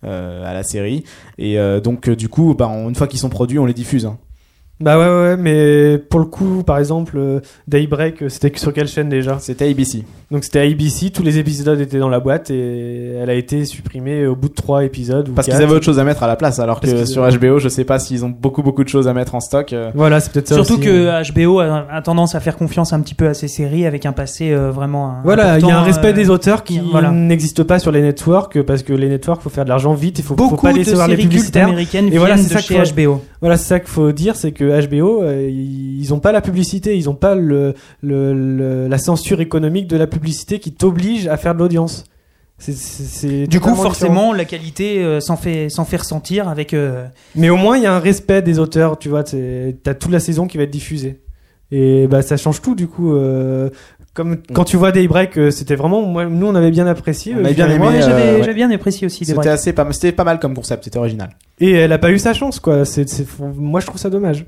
euh, 0.05 0.49
à 0.49 0.53
la 0.53 0.63
série. 0.63 1.03
Et 1.38 1.59
euh, 1.59 1.80
donc, 1.82 2.07
euh, 2.07 2.15
du 2.15 2.30
coup, 2.30 2.55
bah, 2.57 2.69
on- 2.69 2.88
une 2.89 2.95
fois 2.95 3.07
qu'ils 3.07 3.19
sont 3.19 3.30
produits, 3.30 3.59
on 3.59 3.65
les 3.65 3.74
diffuse. 3.74 4.05
hein. 4.05 4.17
Bah 4.82 4.97
ouais, 4.97 5.05
ouais, 5.05 5.21
ouais, 5.29 5.38
mais 5.38 5.97
pour 5.97 6.19
le 6.19 6.25
coup, 6.25 6.63
par 6.63 6.77
exemple, 6.79 7.13
euh, 7.17 7.39
Daybreak, 7.67 8.23
euh, 8.23 8.29
c'était 8.29 8.51
sur 8.57 8.73
quelle 8.73 8.88
chaîne 8.88 9.09
déjà? 9.09 9.38
C'était 9.39 9.69
ABC. 9.69 10.03
Donc 10.32 10.43
c'était 10.45 10.61
ABC, 10.61 11.09
tous 11.11 11.23
les 11.23 11.38
épisodes 11.38 11.79
étaient 11.82 11.99
dans 11.99 12.07
la 12.09 12.19
boîte 12.19 12.49
et 12.51 13.15
elle 13.21 13.29
a 13.29 13.34
été 13.34 13.65
supprimée 13.65 14.25
au 14.25 14.36
bout 14.36 14.47
de 14.49 14.53
trois 14.53 14.84
épisodes. 14.86 15.27
ou 15.29 15.34
Parce 15.34 15.47
qu'ils 15.47 15.55
avaient 15.61 15.73
autre 15.73 15.84
chose 15.86 15.99
à 15.99 16.03
mettre 16.05 16.23
à 16.23 16.27
la 16.27 16.36
place, 16.38 16.59
alors 16.59 16.79
que 16.79 17.05
sur 17.05 17.27
HBO, 17.27 17.59
je 17.59 17.67
sais 17.69 17.84
pas 17.84 17.99
s'ils 17.99 18.23
ont 18.25 18.29
beaucoup 18.29 18.63
beaucoup 18.63 18.84
de 18.84 18.89
choses 18.89 19.07
à 19.07 19.13
mettre 19.13 19.36
en 19.36 19.39
stock. 19.41 19.73
euh. 19.73 19.91
Voilà, 19.93 20.19
c'est 20.21 20.32
peut-être 20.32 20.47
ça. 20.47 20.55
Surtout 20.55 20.75
aussi. 20.75 20.84
que 20.84 21.32
HBO 21.34 21.59
a, 21.59 21.86
a 21.91 22.01
tendance 22.01 22.34
à 22.36 22.39
faire 22.39 22.55
confiance 22.57 22.93
un 22.93 23.01
petit 23.01 23.13
peu 23.13 23.27
à 23.27 23.34
ces 23.34 23.47
séries 23.49 23.86
avec 23.86 24.05
un 24.05 24.13
passé 24.13 24.51
euh, 24.51 24.71
vraiment. 24.71 25.15
Voilà, 25.25 25.59
il 25.59 25.65
y 25.65 25.71
a 25.71 25.77
un 25.77 25.84
respect 25.84 26.09
euh, 26.09 26.13
des 26.13 26.29
auteurs 26.29 26.63
qui 26.63 26.79
voilà. 26.79 27.11
n'existe 27.11 27.63
pas 27.63 27.79
sur 27.79 27.91
les 27.91 28.01
networks 28.01 28.61
parce 28.63 28.84
que 28.84 28.93
les 28.93 29.09
networks, 29.09 29.41
faut 29.41 29.49
faire 29.49 29.65
de 29.65 29.69
l'argent 29.69 29.93
vite, 29.93 30.19
il 30.19 30.23
faut, 30.23 30.36
faut 30.38 30.49
Beaucoup 30.49 30.65
pas 30.65 30.71
de 30.71 30.77
laisser 30.77 30.93
voir 30.93 31.07
les 31.09 31.17
publicitaires. 31.17 31.67
américaines 31.67 32.07
Et 32.11 32.17
voilà, 32.17 32.38
c'est 32.38 32.53
ça 32.53 32.59
faut- 32.61 32.93
HBO. 32.95 33.21
Voilà, 33.41 33.57
c'est 33.57 33.67
ça 33.67 33.79
qu'il 33.79 33.89
faut 33.89 34.11
dire, 34.13 34.36
c'est 34.38 34.51
que 34.53 34.63
HBO, 34.80 35.24
euh, 35.24 35.49
ils 35.49 36.13
ont 36.13 36.19
pas 36.19 36.32
la 36.32 36.41
publicité, 36.41 36.95
ils 36.97 37.09
ont 37.09 37.15
pas 37.15 37.36
le, 37.36 37.74
le, 38.01 38.34
le- 38.34 38.88
la 38.88 38.97
censure 38.97 39.41
économique 39.41 39.88
de 39.88 39.97
la 39.97 40.07
publicité 40.07 40.59
qui 40.59 40.72
t'oblige 40.72 41.28
à 41.28 41.38
faire 41.38 41.53
de 41.55 41.59
l'audience. 41.59 42.03
C'est- 42.57 42.74
C'est 42.74 43.03
c'est 43.03 43.47
Du 43.47 43.59
coup, 43.59 43.69
différent. 43.69 43.84
forcément, 43.84 44.34
la 44.34 44.45
qualité 44.45 45.03
euh, 45.03 45.19
s'en 45.19 45.36
fait, 45.36 45.69
s'en 45.69 45.84
fait 45.86 45.97
ressentir 45.97 46.47
avec. 46.47 46.74
euh, 46.76 47.05
Mais 47.36 47.49
au 47.49 47.57
moins, 47.57 47.76
il 47.78 47.84
y 47.84 47.88
a 47.88 47.93
un 47.95 47.99
respect 47.99 48.41
des 48.43 48.59
auteurs, 48.59 48.99
tu 48.99 49.09
vois. 49.09 49.24
T'as 49.24 49.93
toute 49.95 50.11
la 50.11 50.19
saison 50.19 50.45
qui 50.45 50.57
va 50.57 50.63
être 50.63 50.69
diffusée. 50.72 51.22
Et 51.72 52.05
bah, 52.07 52.22
ça 52.22 52.38
change 52.38 52.61
tout, 52.61 52.76
du 52.76 52.88
coup. 52.88 53.15
euh, 53.15 53.69
comme 54.13 54.38
quand 54.53 54.65
tu 54.65 54.76
vois 54.76 54.91
Daybreak, 54.91 55.39
c'était 55.51 55.76
vraiment. 55.76 56.01
Moi, 56.01 56.26
nous, 56.26 56.45
on 56.45 56.53
avait 56.53 56.69
bien 56.69 56.86
apprécié. 56.86 57.34
On 57.34 57.39
avait 57.45 57.53
bien 57.53 57.67
aimé, 57.67 57.80
moi. 57.80 57.93
Euh, 57.93 58.01
j'avais 58.01 58.32
ouais. 58.34 58.39
j'avais 58.41 58.53
bien 58.53 58.69
apprécié 58.69 59.07
aussi 59.07 59.24
C'était 59.24 59.47
assez 59.47 59.72
pas, 59.72 59.89
c'était 59.93 60.11
pas 60.11 60.26
mal 60.26 60.38
comme 60.39 60.53
concept, 60.53 60.84
c'était 60.84 60.99
original. 60.99 61.30
Et 61.61 61.72
elle 61.72 61.93
a 61.93 61.97
pas 61.97 62.11
eu 62.11 62.19
sa 62.19 62.34
chance, 62.34 62.59
quoi. 62.59 62.84
C'est, 62.84 63.07
c'est- 63.07 63.26
moi, 63.55 63.80
je 63.80 63.86
trouve 63.88 63.99
ça 64.01 64.09
dommage. 64.09 64.45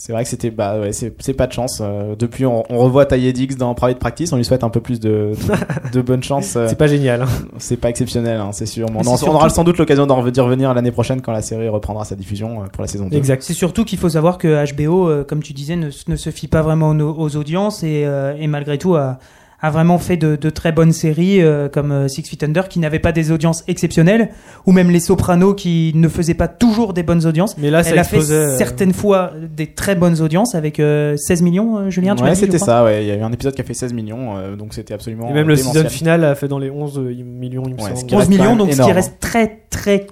C'est 0.00 0.12
vrai 0.12 0.22
que 0.22 0.30
c'était 0.30 0.50
bah 0.52 0.78
ouais, 0.78 0.92
c'est 0.92 1.10
pas 1.36 1.48
de 1.48 1.52
chance. 1.52 1.80
euh, 1.82 2.14
depuis, 2.16 2.46
on, 2.46 2.62
on 2.70 2.78
revoit 2.78 3.04
Taïe 3.04 3.32
Dix 3.32 3.56
dans 3.56 3.74
Private 3.74 3.98
Practice, 3.98 4.32
on 4.32 4.36
lui 4.36 4.44
souhaite 4.44 4.62
un 4.62 4.70
peu 4.70 4.80
plus 4.80 5.00
de 5.00 5.32
de, 5.88 5.90
de 5.92 6.00
bonne 6.02 6.22
chance. 6.22 6.54
euh, 6.54 6.66
C'est 6.70 6.78
pas 6.78 6.86
génial. 6.86 7.22
hein. 7.22 7.26
c'est 7.58 7.76
pas 7.76 7.90
exceptionnel, 7.90 8.38
hein, 8.40 8.50
c'est 8.52 8.66
sûr. 8.66 8.86
Mais 8.92 8.98
on, 9.04 9.10
en- 9.10 9.22
on 9.24 9.34
aura 9.34 9.48
sans 9.48 9.64
doute 9.64 9.76
l'occasion 9.76 10.06
d'en 10.06 10.22
d'y 10.24 10.40
revenir 10.40 10.72
l'année 10.72 10.92
prochaine 10.92 11.20
quand 11.20 11.32
la 11.32 11.42
série 11.42 11.68
reprendra 11.68 12.04
sa 12.04 12.14
diffusion 12.14 12.62
euh, 12.62 12.66
pour 12.72 12.82
la 12.82 12.86
saison 12.86 13.08
2. 13.08 13.16
Exact. 13.16 13.42
C'est 13.42 13.54
surtout 13.54 13.84
qu'il 13.84 13.98
faut 13.98 14.08
savoir 14.10 14.38
que 14.38 14.64
HBO, 14.72 15.08
euh, 15.10 15.24
comme 15.24 15.42
tu 15.42 15.52
disais, 15.52 15.74
ne, 15.74 15.88
ne 16.06 16.16
se 16.16 16.30
fie 16.30 16.46
pas 16.46 16.62
vraiment 16.62 16.90
aux, 16.90 17.18
aux 17.18 17.36
audiences 17.36 17.82
et, 17.82 18.04
euh, 18.06 18.36
et 18.38 18.46
malgré 18.46 18.78
tout 18.78 18.94
a, 18.94 19.18
a 19.60 19.70
vraiment 19.70 19.98
fait 19.98 20.16
de, 20.16 20.36
de 20.36 20.50
très 20.50 20.70
bonnes 20.70 20.92
séries 20.92 21.42
euh, 21.42 21.68
comme 21.68 21.90
euh, 21.90 22.06
Six 22.08 22.22
Feet 22.22 22.44
Under 22.44 22.68
qui 22.68 22.78
n'avaient 22.78 23.00
pas 23.00 23.10
des 23.10 23.32
audiences 23.32 23.64
exceptionnelles 23.66 24.28
ou 24.66 24.72
même 24.72 24.90
Les 24.90 25.00
Sopranos 25.00 25.54
qui 25.54 25.90
ne 25.96 26.08
faisaient 26.08 26.34
pas 26.34 26.46
toujours 26.46 26.92
des 26.92 27.02
bonnes 27.02 27.26
audiences. 27.26 27.56
Mais 27.58 27.70
là, 27.70 27.82
ça 27.82 27.90
Elle 27.90 27.98
a 27.98 28.04
fait 28.04 28.30
euh, 28.30 28.56
certaines 28.56 28.92
fois 28.92 29.32
des 29.56 29.66
très 29.66 29.96
bonnes 29.96 30.20
audiences 30.20 30.54
avec 30.54 30.78
euh, 30.78 31.16
16 31.16 31.42
millions, 31.42 31.78
euh, 31.78 31.90
Julien, 31.90 32.14
tu 32.14 32.22
Ouais, 32.22 32.34
c'était 32.36 32.58
ça, 32.58 32.84
ouais. 32.84 33.02
Il 33.04 33.08
y 33.08 33.10
a 33.10 33.16
eu 33.16 33.22
un 33.22 33.32
épisode 33.32 33.54
qui 33.54 33.60
a 33.60 33.64
fait 33.64 33.74
16 33.74 33.92
millions, 33.94 34.36
euh, 34.36 34.54
donc 34.54 34.74
c'était 34.74 34.94
absolument. 34.94 35.28
Et 35.30 35.32
même 35.32 35.48
le 35.48 35.56
démentiel. 35.56 35.84
season 35.86 35.96
final 35.96 36.24
a 36.24 36.34
fait 36.36 36.46
dans 36.48 36.58
les 36.60 36.70
11 36.70 36.98
millions, 37.24 37.64
il 37.66 37.74
me 37.74 37.80
Ouais, 37.80 37.90
ce 37.90 37.96
semble. 37.96 38.06
qui 38.06 38.14
11 38.14 38.18
reste 38.20 38.30
quand 38.30 38.36
millions, 38.44 38.56
donc 38.56 38.72
ce 38.72 38.82
qui 38.82 38.92
reste 38.92 39.18
très 39.20 39.60
très 39.70 40.06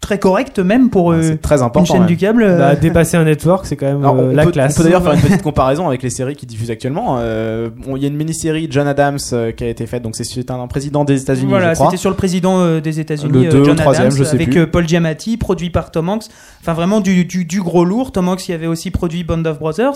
très 0.00 0.18
correct 0.18 0.58
même 0.58 0.90
pour 0.90 1.06
Ouais, 1.06 1.16
euh, 1.32 1.36
très 1.40 1.60
une 1.60 1.86
chaîne 1.86 1.98
même. 1.98 2.06
du 2.06 2.16
câble. 2.16 2.42
euh, 2.42 2.58
Bah, 2.58 2.76
dépasser 2.76 3.16
un 3.16 3.24
network, 3.24 3.66
c'est 3.66 3.76
quand 3.76 3.86
même 3.86 3.98
Alors, 4.02 4.16
euh, 4.18 4.32
la 4.32 4.44
peut, 4.44 4.52
classe. 4.52 4.74
on 4.74 4.78
peut 4.78 4.84
d'ailleurs 4.84 5.02
faire 5.02 5.12
une 5.12 5.20
petite 5.20 5.42
comparaison 5.42 5.86
avec 5.88 6.02
les 6.02 6.10
séries 6.10 6.36
qui 6.36 6.46
diffusent 6.46 6.70
actuellement. 6.70 7.16
Euh, 7.18 7.68
Il 7.94 8.02
y 8.02 8.04
a 8.04 8.08
une 8.08 8.16
mini-série 8.16 8.68
John 8.70 8.86
Adams 8.86 9.18
euh, 9.32 9.50
qui 9.52 9.64
a 9.64 9.68
été 9.68 9.86
faite, 9.86 10.02
donc 10.02 10.14
c'est- 10.16 10.24
c'est 10.24 10.50
un, 10.50 10.66
président 10.68 11.04
des 11.04 11.20
États-Unis, 11.20 11.48
Voilà, 11.50 11.70
je 11.70 11.74
crois. 11.74 11.86
c'était 11.90 11.96
sur 12.00 12.10
le 12.10 12.16
président 12.16 12.60
euh, 12.60 12.80
des 12.80 13.00
États-Unis, 13.00 13.32
Le 13.32 13.48
euh, 13.48 13.50
deux 13.50 13.60
ou 13.60 13.64
John 13.64 13.76
troisième, 13.76 14.06
Adams, 14.06 14.18
je 14.18 14.24
sais 14.24 14.36
avec 14.36 14.50
plus. 14.50 14.66
Paul 14.68 14.86
Giamatti, 14.88 15.36
produit 15.36 15.70
par 15.70 15.90
Tom 15.90 16.08
Hanks. 16.08 16.24
Enfin, 16.60 16.72
vraiment 16.74 17.00
du, 17.00 17.24
du, 17.24 17.44
du 17.44 17.60
gros 17.60 17.84
lourd. 17.84 18.12
Tom 18.12 18.28
Hanks 18.28 18.48
y 18.48 18.52
avait 18.52 18.66
aussi 18.66 18.90
produit 18.90 19.24
Band 19.24 19.44
of 19.46 19.58
Brothers. 19.58 19.90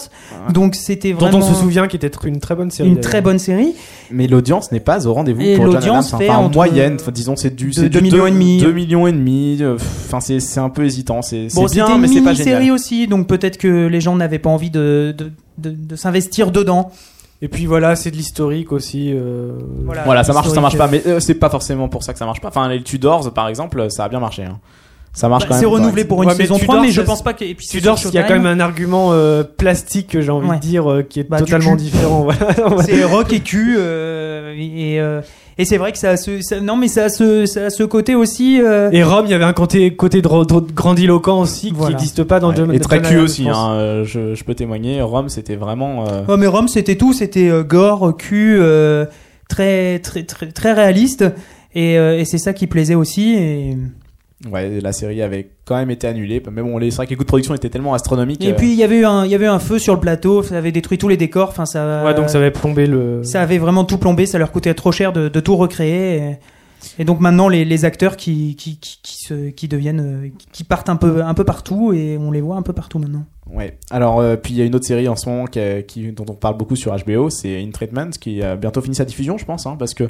Ouais. 0.46 0.52
Donc, 0.52 0.74
c'était 0.74 1.12
Dont 1.12 1.18
vraiment 1.18 1.38
on 1.38 1.42
se 1.42 1.54
souvient 1.54 1.86
qui 1.86 1.96
était 1.96 2.10
une 2.24 2.40
très 2.40 2.54
bonne 2.54 2.70
série. 2.70 2.88
une 2.88 3.00
très 3.00 3.20
bonne 3.22 3.38
série. 3.38 3.74
Mais 4.10 4.26
l'audience 4.26 4.72
n'est 4.72 4.80
pas 4.80 5.06
au 5.06 5.14
rendez-vous 5.14 5.40
Et 5.42 5.54
pour 5.56 5.66
John 5.66 5.74
l'audience 5.74 6.08
Adams. 6.08 6.20
fait 6.20 6.28
Enfin, 6.30 6.38
en 6.38 6.48
moyenne, 6.50 6.96
disons, 7.12 7.36
c'est 7.36 7.54
du, 7.54 7.68
de- 7.68 7.72
c'est 7.72 7.88
deux 7.88 8.00
du 8.00 8.04
millions 8.04 8.24
deux- 8.24 8.28
et 8.28 8.32
demi. 8.32 8.58
deux 8.58 8.72
millions 8.72 9.06
et 9.06 9.12
demi. 9.12 9.62
Euh, 9.92 10.04
Enfin, 10.06 10.20
c'est 10.20 10.40
c'est 10.40 10.60
un 10.60 10.68
peu 10.70 10.84
hésitant. 10.84 11.22
C'est 11.22 11.48
Bon, 11.54 11.68
c'est 11.68 11.74
bien, 11.76 11.96
mais 11.98 12.06
une 12.08 12.12
c'est 12.14 12.20
pas 12.22 12.34
génial. 12.34 12.70
aussi, 12.72 13.06
donc 13.06 13.26
peut-être 13.26 13.56
que 13.58 13.86
les 13.86 14.00
gens 14.00 14.14
n'avaient 14.16 14.38
pas 14.38 14.50
envie 14.50 14.70
de, 14.70 15.14
de, 15.16 15.30
de, 15.58 15.70
de 15.76 15.96
s'investir 15.96 16.50
dedans. 16.50 16.90
Et 17.40 17.48
puis 17.48 17.66
voilà, 17.66 17.96
c'est 17.96 18.10
de 18.12 18.16
l'historique 18.16 18.70
aussi. 18.72 19.10
euh, 19.12 19.52
Voilà. 19.84 20.02
Voilà, 20.04 20.22
ça 20.24 20.32
marche, 20.32 20.48
ça 20.48 20.60
marche 20.60 20.78
pas, 20.78 20.86
mais 20.86 21.02
euh, 21.06 21.18
c'est 21.18 21.34
pas 21.34 21.50
forcément 21.50 21.88
pour 21.88 22.02
ça 22.04 22.12
que 22.12 22.18
ça 22.18 22.24
marche 22.26 22.40
pas. 22.40 22.48
Enfin, 22.48 22.68
les 22.68 22.82
Tudors, 22.82 23.32
par 23.32 23.48
exemple, 23.48 23.90
ça 23.90 24.04
a 24.04 24.08
bien 24.08 24.20
marché. 24.20 24.44
hein. 24.44 24.60
Ça 25.14 25.28
marche 25.28 25.42
Bah, 25.42 25.48
quand 25.48 25.54
même. 25.56 25.60
c'est 25.60 25.66
renouvelé 25.66 26.04
pour 26.06 26.22
une 26.22 26.28
Ouais, 26.30 26.34
mais 26.38 26.44
saison 26.44 26.54
Tudor, 26.54 26.74
3, 26.76 26.86
mais 26.86 26.90
je 26.92 27.00
pense 27.02 27.20
pas 27.22 27.34
que. 27.34 27.44
Et 27.44 27.54
puis 27.54 27.66
Tudor, 27.66 27.98
il 28.04 28.14
y 28.14 28.18
a 28.18 28.22
quand 28.22 28.32
même 28.34 28.46
un 28.46 28.60
argument 28.60 29.08
euh, 29.12 29.42
plastique, 29.42 30.18
j'ai 30.20 30.30
envie 30.30 30.48
Ouais. 30.48 30.56
de 30.56 30.60
dire, 30.62 30.90
euh, 30.90 31.02
qui 31.02 31.20
est 31.20 31.24
Bah, 31.28 31.38
totalement 31.38 31.74
différent. 31.76 32.22
Voilà. 32.56 32.82
C'est 32.84 33.04
rock 33.04 33.30
et 33.32 33.40
cul 33.40 33.74
euh, 33.76 34.54
et 34.56 35.00
euh, 35.00 35.20
et 35.58 35.64
c'est 35.64 35.76
vrai 35.76 35.92
que 35.92 35.98
ça 35.98 36.10
a 36.10 36.16
ce 36.16 36.40
ça- 36.40 36.60
non 36.60 36.76
mais 36.76 36.88
ça 36.88 37.04
a 37.04 37.08
ce 37.08 37.46
ça 37.46 37.66
a 37.66 37.70
ce 37.70 37.82
côté 37.82 38.14
aussi 38.14 38.60
euh, 38.60 38.90
Et 38.90 39.02
Rome, 39.02 39.26
il 39.26 39.30
y 39.30 39.34
avait 39.34 39.44
un 39.44 39.52
côté, 39.52 39.94
côté 39.94 40.20
dro- 40.22 40.44
grandiloquent 40.74 41.40
aussi 41.40 41.70
Voilà. 41.74 41.88
qui 41.88 41.92
n'existe 41.94 42.24
pas 42.24 42.40
dans 42.40 42.50
Ouais, 42.50 42.56
John 42.56 42.72
et 42.74 42.78
très 42.80 43.00
cul 43.02 43.18
aussi, 43.18 43.44
je 43.44 43.48
hein, 43.50 43.72
euh, 43.74 44.04
je, 44.04 44.34
je 44.34 44.44
peux 44.44 44.54
témoigner. 44.54 45.00
Rome, 45.02 45.28
c'était 45.28 45.56
vraiment. 45.56 46.06
euh, 46.08 46.22
Oh 46.28 46.36
mais 46.36 46.46
Rome 46.46 46.68
c'était 46.68 46.96
tout, 46.96 47.12
c'était 47.12 47.48
euh, 47.48 47.62
gore, 47.62 48.16
cul, 48.16 48.56
euh, 48.60 49.04
très 49.48 49.98
très 49.98 50.22
très 50.24 50.50
très 50.52 50.72
réaliste 50.72 51.24
et, 51.74 51.98
euh, 51.98 52.18
et 52.18 52.24
c'est 52.24 52.38
ça 52.38 52.52
qui 52.52 52.66
plaisait 52.66 52.94
aussi. 52.94 53.34
Et, 53.34 53.76
Ouais, 54.50 54.80
la 54.80 54.92
série 54.92 55.22
avait 55.22 55.50
quand 55.64 55.76
même 55.76 55.90
été 55.90 56.06
annulée. 56.08 56.42
Mais 56.50 56.62
bon, 56.62 56.78
les- 56.78 56.90
c'est 56.90 56.96
vrai 56.96 57.06
que 57.06 57.10
les 57.10 57.16
coûts 57.16 57.22
de 57.22 57.28
production 57.28 57.54
étaient 57.54 57.68
tellement 57.68 57.94
astronomiques. 57.94 58.44
et 58.44 58.50
euh, 58.50 58.54
puis 58.54 58.72
il 58.72 58.78
y 58.78 58.82
avait 58.82 58.96
eu 58.98 59.04
un 59.04 59.24
il 59.24 59.30
y 59.30 59.34
avait 59.34 59.44
eu 59.46 59.48
un 59.48 59.58
feu 59.60 59.78
sur 59.78 59.94
le 59.94 60.00
plateau, 60.00 60.42
ça 60.42 60.58
avait 60.58 60.72
détruit 60.72 60.98
tous 60.98 61.08
les 61.08 61.16
décors. 61.16 61.48
Enfin 61.50 61.64
ça. 61.66 62.02
Ouais, 62.04 62.14
donc 62.14 62.28
ça 62.28 62.38
avait 62.38 62.50
plombé 62.50 62.86
le. 62.86 63.22
ça 63.22 63.40
avait 63.42 63.58
vraiment 63.58 63.84
tout 63.84 63.98
plombé, 63.98 64.26
ça 64.26 64.38
leur 64.38 64.50
coûtait 64.50 64.74
trop 64.74 64.90
cher 64.92 65.12
de, 65.12 65.28
de 65.28 65.40
tout 65.40 65.56
recréer. 65.56 66.16
Et, 66.16 66.38
et 66.98 67.04
donc 67.04 67.20
maintenant 67.20 67.48
les, 67.48 67.64
les 67.64 67.84
acteurs 67.84 68.16
qui 68.16 68.56
qui, 68.56 68.78
qui, 68.78 68.98
qui 69.02 69.16
se, 69.16 69.50
qui 69.50 69.68
deviennent 69.68 70.00
euh, 70.00 70.28
qui 70.52 70.64
partent 70.64 70.88
un 70.88 70.96
peu 70.96 71.22
un 71.22 71.34
peu 71.34 71.44
partout 71.44 71.92
et 71.92 72.16
on 72.18 72.30
les 72.30 72.40
voit 72.40 72.56
un 72.56 72.62
peu 72.62 72.72
partout 72.72 72.98
maintenant. 72.98 73.24
Ouais. 73.52 73.76
Alors, 73.90 74.20
euh, 74.20 74.36
puis 74.36 74.54
il 74.54 74.58
y 74.58 74.62
a 74.62 74.64
une 74.64 74.74
autre 74.74 74.86
série 74.86 75.08
en 75.08 75.16
ce 75.16 75.28
moment 75.28 75.44
qui, 75.46 75.58
a- 75.58 75.82
qui- 75.82 76.12
dont 76.12 76.24
on 76.28 76.32
parle 76.34 76.56
beaucoup 76.56 76.76
sur 76.76 76.94
HBO, 76.96 77.28
c'est 77.28 77.60
In 77.60 77.70
Treatment, 77.70 78.10
qui 78.18 78.40
a 78.42 78.56
bientôt 78.56 78.80
fini 78.80 78.94
sa 78.94 79.04
diffusion, 79.04 79.36
je 79.36 79.44
pense, 79.44 79.66
hein, 79.66 79.76
parce 79.78 79.94
que 79.94 80.04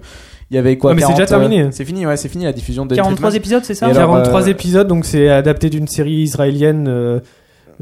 il 0.50 0.54
y 0.54 0.58
avait 0.58 0.76
quoi 0.78 0.90
Ouais, 0.90 0.96
mais 0.96 1.00
c'est 1.00 1.08
40, 1.08 1.16
déjà 1.18 1.26
terminé. 1.26 1.62
euh, 1.62 1.68
C'est 1.72 1.84
fini, 1.86 2.06
ouais, 2.06 2.16
c'est 2.16 2.28
fini 2.28 2.44
la 2.44 2.52
diffusion 2.52 2.84
de 2.86 2.92
In 2.94 2.96
43 2.96 3.30
Treatment. 3.30 3.36
épisodes, 3.36 3.64
c'est 3.64 3.74
ça? 3.74 3.88
Et 3.88 3.90
alors, 3.90 4.10
43 4.12 4.42
euh, 4.42 4.50
épisodes, 4.50 4.86
donc 4.86 5.04
c'est 5.06 5.28
adapté 5.28 5.70
d'une 5.70 5.88
série 5.88 6.12
israélienne. 6.22 6.86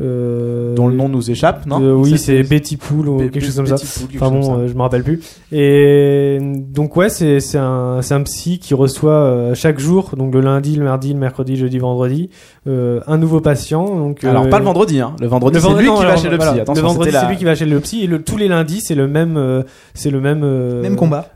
Euh, 0.01 0.73
euh, 0.73 0.75
dont 0.75 0.89
le 0.89 0.95
nom 0.97 1.09
nous 1.09 1.31
échappe, 1.31 1.67
non 1.67 1.79
de- 1.81 1.93
oui, 1.93 2.17
c'est 2.19 2.43
Betty 2.43 2.77
Pool 2.77 3.09
ou 3.09 3.19
quelque 3.19 3.41
chose 3.41 3.57
comme 3.57 3.67
ça. 3.67 3.75
Betty 3.75 3.87
Pool, 3.87 4.09
quelque 4.09 4.23
Enfin 4.25 4.31
bon, 4.35 4.59
euh, 4.61 4.69
je 4.69 4.75
me 4.75 4.81
rappelle 4.83 5.03
plus. 5.05 5.21
Et 5.53 6.39
donc 6.41 6.97
ouais, 6.97 7.09
c'est 7.09 7.41
c'est 7.41 7.59
un 7.59 7.99
c'est 8.03 8.15
un 8.15 8.23
psy 8.23 8.59
qui 8.59 8.75
reçoit 8.75 9.13
euh, 9.13 9.55
chaque 9.55 9.79
jour, 9.79 10.11
donc 10.17 10.33
le 10.35 10.41
lundi, 10.41 10.77
le 10.77 10.85
mardi, 10.85 11.13
le 11.13 11.19
mercredi, 11.19 11.57
jeudi, 11.57 11.79
vendredi, 11.79 12.31
euh, 12.67 13.01
un 13.07 13.19
nouveau 13.19 13.41
patient. 13.41 13.85
Donc 13.85 14.25
Alors, 14.25 14.45
euh, 14.45 14.49
pas 14.49 14.59
le 14.59 14.65
vendredi, 14.65 15.01
hein. 15.01 15.15
Le 15.21 15.27
vendredi, 15.27 15.59
c'est 15.61 15.69
lui 15.75 15.87
non, 15.87 15.97
qui 15.97 16.05
va 16.05 16.17
chez 16.17 16.29
le 16.29 16.37
voilà. 16.37 16.53
psy. 16.53 16.61
Attention, 16.61 16.83
le 16.83 16.89
vendredi, 16.89 17.11
la- 17.13 17.21
c'est 17.21 17.29
lui 17.29 17.37
qui 17.37 17.45
va 17.45 17.55
chez 17.55 17.67
le 17.67 17.81
psy 17.81 18.03
et 18.05 18.07
le, 18.07 18.23
tous 18.23 18.37
les 18.37 18.49
lundis, 18.49 18.81
c'est 18.81 18.95
le 18.95 19.07
même 19.07 19.37
euh, 19.37 19.63
c'est 19.95 20.11
le 20.11 20.21
même 20.21 20.43
euh, 20.45 20.83
Même 20.83 20.97
combat. 20.97 21.27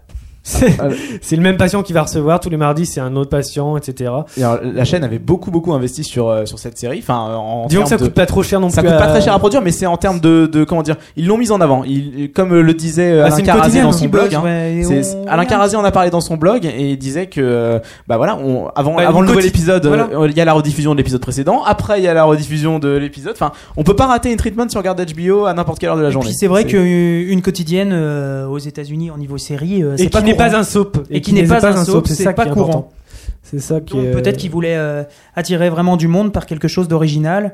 C'est 0.46 0.76
Ah, 0.78 0.88
c'est 1.22 1.36
le 1.36 1.42
même 1.42 1.56
patient 1.56 1.82
qui 1.82 1.92
va 1.94 2.02
recevoir 2.02 2.38
tous 2.38 2.50
les 2.50 2.56
mardis, 2.58 2.84
c'est 2.86 3.00
un 3.00 3.16
autre 3.16 3.30
patient, 3.30 3.76
etc. 3.78 4.12
Et 4.36 4.44
alors, 4.44 4.58
la 4.62 4.84
chaîne 4.84 5.02
avait 5.02 5.18
beaucoup, 5.18 5.50
beaucoup 5.50 5.72
investi 5.72 6.04
sur, 6.04 6.28
euh, 6.28 6.44
sur 6.44 6.58
cette 6.58 6.76
série. 6.78 6.98
Enfin, 7.02 7.28
euh, 7.30 7.34
en 7.34 7.66
Disons 7.66 7.82
que 7.84 7.88
ça 7.88 7.96
de- 7.96 8.02
coûte 8.04 8.12
pas 8.14 8.26
trop 8.26 8.42
cher 8.42 8.60
non 8.60 8.68
Ça 8.68 8.82
plus. 8.82 8.90
coûte 8.90 8.98
pas 8.98 9.06
très 9.08 9.22
cher 9.22 9.32
à 9.34 9.38
produire, 9.38 9.62
mais 9.62 9.70
c'est 9.72 9.86
en 9.86 9.96
termes 9.96 10.20
de, 10.20 10.46
de 10.46 10.62
comment 10.64 10.82
dire, 10.82 10.96
ils 11.16 11.26
l'ont 11.26 11.38
mise 11.38 11.50
en 11.50 11.60
avant. 11.62 11.82
Il, 11.84 12.30
comme 12.32 12.52
euh, 12.52 12.60
le 12.62 12.74
disait 12.74 13.10
euh, 13.12 13.24
Ah, 13.24 13.34
Alain 13.34 13.40
Carazé 13.42 13.80
dans 13.82 13.92
son 13.92 14.06
blog. 14.06 14.26
buzz, 14.28 14.34
hein. 14.36 14.42
ouais, 14.44 14.82
on- 14.86 15.26
Alain 15.28 15.44
Carazé 15.46 15.76
en 15.76 15.84
a 15.84 15.90
parlé 15.90 16.10
dans 16.10 16.20
son 16.20 16.36
blog 16.36 16.66
et 16.66 16.90
il 16.90 16.98
disait 16.98 17.26
que 17.26 17.80
bah 18.06 18.18
voilà, 18.18 18.36
on, 18.36 18.68
avant, 18.76 18.96
Bah, 18.96 19.08
avant 19.08 19.22
le 19.22 19.28
nouvel 19.28 19.46
épisode, 19.46 19.86
voilà. 19.86 20.08
il 20.28 20.36
y 20.36 20.40
a 20.40 20.44
la 20.44 20.52
rediffusion 20.52 20.92
de 20.92 20.98
l'épisode 20.98 21.22
précédent. 21.22 21.62
Après, 21.64 21.98
il 22.00 22.04
y 22.04 22.08
a 22.08 22.12
la 22.14 22.24
rediffusion 22.24 22.78
de 22.78 22.90
l'épisode. 22.90 23.32
Enfin, 23.34 23.52
on 23.78 23.82
peut 23.82 23.96
pas 23.96 24.06
rater 24.06 24.30
une 24.30 24.36
treatment 24.36 24.68
si 24.68 24.76
on 24.76 24.80
regarde 24.80 25.02
HBO 25.16 25.46
à 25.46 25.54
n'importe 25.54 25.78
quelle 25.78 25.88
heure 25.88 25.96
de 25.96 26.02
la 26.02 26.08
Et 26.08 26.12
journée. 26.12 26.28
puis 26.28 26.36
c'est 26.38 26.48
vrai 26.48 26.64
qu'une 26.64 27.40
quotidienne 27.40 27.90
euh, 27.94 28.46
aux 28.46 28.58
États-unis 28.58 29.10
en 29.10 29.16
niveau 29.16 29.38
série, 29.38 29.82
euh, 29.82 29.94
c'est 29.96 30.10
pas 30.10 30.20
n'est 30.34 30.50
pas 30.50 30.56
un 30.56 30.64
soap 30.64 31.06
et 31.10 31.20
qui 31.20 31.32
n'est 31.32 31.46
pas 31.46 31.66
un 31.66 31.84
soap, 31.84 32.06
c'est 32.08 32.22
ça 32.22 32.32
pas 32.32 32.44
qui 32.44 32.50
est 32.50 32.52
courant. 32.52 32.68
important. 32.68 32.92
C'est 33.42 33.60
ça 33.60 33.80
qui 33.80 33.96
peut-être 33.96 34.38
qu'ils 34.38 34.50
voulaient 34.50 34.76
euh, 34.76 35.04
attirer 35.36 35.68
vraiment 35.68 35.96
du 35.96 36.08
monde 36.08 36.32
par 36.32 36.46
quelque 36.46 36.68
chose 36.68 36.88
d'original. 36.88 37.52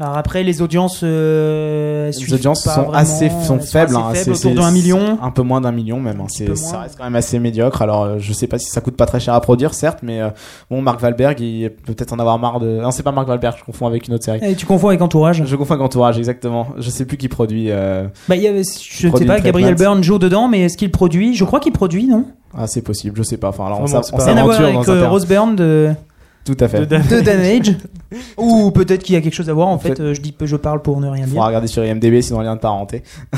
Alors 0.00 0.16
après, 0.16 0.44
les 0.44 0.62
audiences, 0.62 1.00
euh, 1.02 2.10
Les 2.12 2.32
audiences 2.34 2.62
pas 2.62 2.74
sont 2.74 2.82
vraiment, 2.82 2.98
assez 2.98 3.30
sont 3.44 3.58
faibles, 3.58 3.96
assez 3.96 3.96
hein, 3.96 4.10
faibles, 4.14 4.36
c'est- 4.36 4.48
autour 4.48 4.62
d'un 4.62 4.70
million. 4.70 5.18
un 5.20 5.30
peu 5.32 5.42
moins 5.42 5.60
d'un 5.60 5.72
million 5.72 5.98
même. 6.00 6.20
hein, 6.20 6.26
c'est- 6.28 6.54
ça 6.54 6.80
reste 6.80 6.94
quand 6.96 7.04
même 7.04 7.16
assez 7.16 7.38
médiocre. 7.40 7.82
Alors 7.82 8.04
euh, 8.04 8.16
je 8.18 8.32
sais 8.32 8.46
pas 8.46 8.58
si 8.58 8.68
ça 8.70 8.80
coûte 8.80 8.96
pas 8.96 9.06
très 9.06 9.18
cher 9.18 9.34
à 9.34 9.40
produire, 9.40 9.74
certes, 9.74 9.98
mais 10.02 10.20
euh, 10.20 10.30
bon, 10.70 10.82
Mark 10.82 11.02
Wahlberg, 11.02 11.40
il 11.40 11.70
peut 11.70 11.94
peut-être 11.94 12.12
en 12.12 12.18
avoir 12.20 12.38
marre 12.38 12.60
de. 12.60 12.80
Non, 12.80 12.90
c'est 12.92 13.02
pas 13.02 13.10
Mark 13.12 13.26
Wahlberg, 13.28 13.56
je 13.58 13.64
confonds 13.64 13.86
avec 13.88 14.06
une 14.06 14.14
autre 14.14 14.24
série. 14.24 14.38
Et 14.42 14.54
tu 14.54 14.66
confonds 14.66 14.88
avec 14.88 15.02
Entourage. 15.02 15.42
Je 15.44 15.56
confonds 15.56 15.74
avec 15.74 15.84
Entourage, 15.84 16.16
exactement. 16.18 16.68
Je 16.78 16.90
sais 16.90 17.04
plus 17.04 17.16
qui 17.16 17.28
produit. 17.28 17.70
euh, 17.70 18.06
Bah, 18.28 18.36
il 18.36 18.42
y 18.42 18.46
avait, 18.48 18.62
je 18.62 19.08
sais 19.08 19.24
pas, 19.26 19.40
Gabriel 19.40 19.74
Byrne 19.74 20.02
joue 20.04 20.18
dedans, 20.18 20.46
mais 20.48 20.60
est-ce 20.62 20.76
qu'il 20.76 20.92
produit? 20.92 21.34
Je 21.34 21.44
crois 21.44 21.58
qu'il 21.60 21.72
produit, 21.72 22.06
non? 22.06 22.24
Ah, 22.56 22.66
c'est 22.66 22.82
possible, 22.82 23.16
je 23.18 23.22
sais 23.24 23.36
pas. 23.36 23.48
Enfin, 23.48 23.66
alors 23.66 23.80
on 23.80 23.84
on 23.84 24.00
pas- 24.00 24.24
Rien 24.24 24.36
à 24.38 24.44
voir 24.44 24.56
s'aventure 24.56 24.64
avec 24.64 24.74
dans 24.86 24.90
un 24.90 24.94
euh, 24.94 25.00
terrain. 25.00 25.10
Rose 25.10 25.26
Byrne 25.26 25.56
de, 25.56 25.90
Tout 26.54 26.64
à 26.64 26.68
fait. 26.68 26.80
de 26.80 26.84
Dan- 26.86 27.02
de 27.10 27.20
Damage. 27.20 27.76
Ou 28.38 28.70
peut-être 28.70 29.02
qu'il 29.02 29.14
y 29.14 29.18
a 29.18 29.20
quelque 29.20 29.34
chose 29.34 29.50
à 29.50 29.52
voir. 29.52 29.68
En 29.68 29.78
fait, 29.78 30.00
euh, 30.00 30.14
je 30.14 30.20
dis, 30.22 30.34
je 30.40 30.56
parle 30.56 30.80
pour 30.80 30.98
ne 31.00 31.08
rien 31.08 31.24
dire. 31.24 31.34
Faudra 31.34 31.48
regarder 31.48 31.66
sur 31.66 31.84
IMDb 31.84 32.22
sinon 32.22 32.38
rien 32.38 32.56
de 32.56 32.60
parenté. 32.60 33.02
Ou 33.34 33.36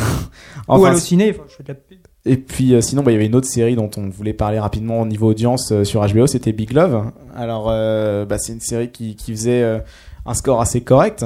enfin, 0.69 0.91
Allociné. 0.91 1.31
Enfin, 1.31 1.43
je 1.49 1.55
fais 1.57 1.63
de 1.65 1.69
la 1.69 1.75
pub. 1.75 1.99
Et 2.27 2.37
puis 2.37 2.75
euh, 2.75 2.81
sinon, 2.81 3.03
bah, 3.03 3.11
il 3.11 3.15
y 3.15 3.17
avait 3.17 3.27
une 3.27 3.35
autre 3.35 3.49
série 3.49 3.75
dont 3.75 3.91
on 3.97 4.09
voulait 4.11 4.33
parler 4.35 4.61
rapidement 4.61 5.01
au 5.01 5.07
niveau 5.07 5.29
audience 5.31 5.73
euh, 5.73 5.83
sur 5.85 6.07
HBO, 6.07 6.27
c'était 6.29 6.53
Big 6.53 6.73
Love. 6.73 7.11
Alors, 7.35 7.67
euh, 7.69 8.25
bah, 8.27 8.37
c'est 8.39 8.53
une 8.53 8.61
série 8.61 8.91
qui, 8.93 9.17
qui 9.17 9.33
faisait 9.33 9.63
euh, 9.63 9.79
un 10.27 10.35
score 10.35 10.61
assez 10.61 10.83
correct. 10.83 11.25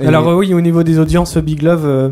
Et- 0.00 0.06
Alors 0.06 0.28
euh, 0.28 0.36
oui, 0.36 0.52
au 0.54 0.60
niveau 0.60 0.82
des 0.82 0.98
audiences, 0.98 1.36
Big 1.38 1.62
Love, 1.62 1.86
euh, 1.86 2.10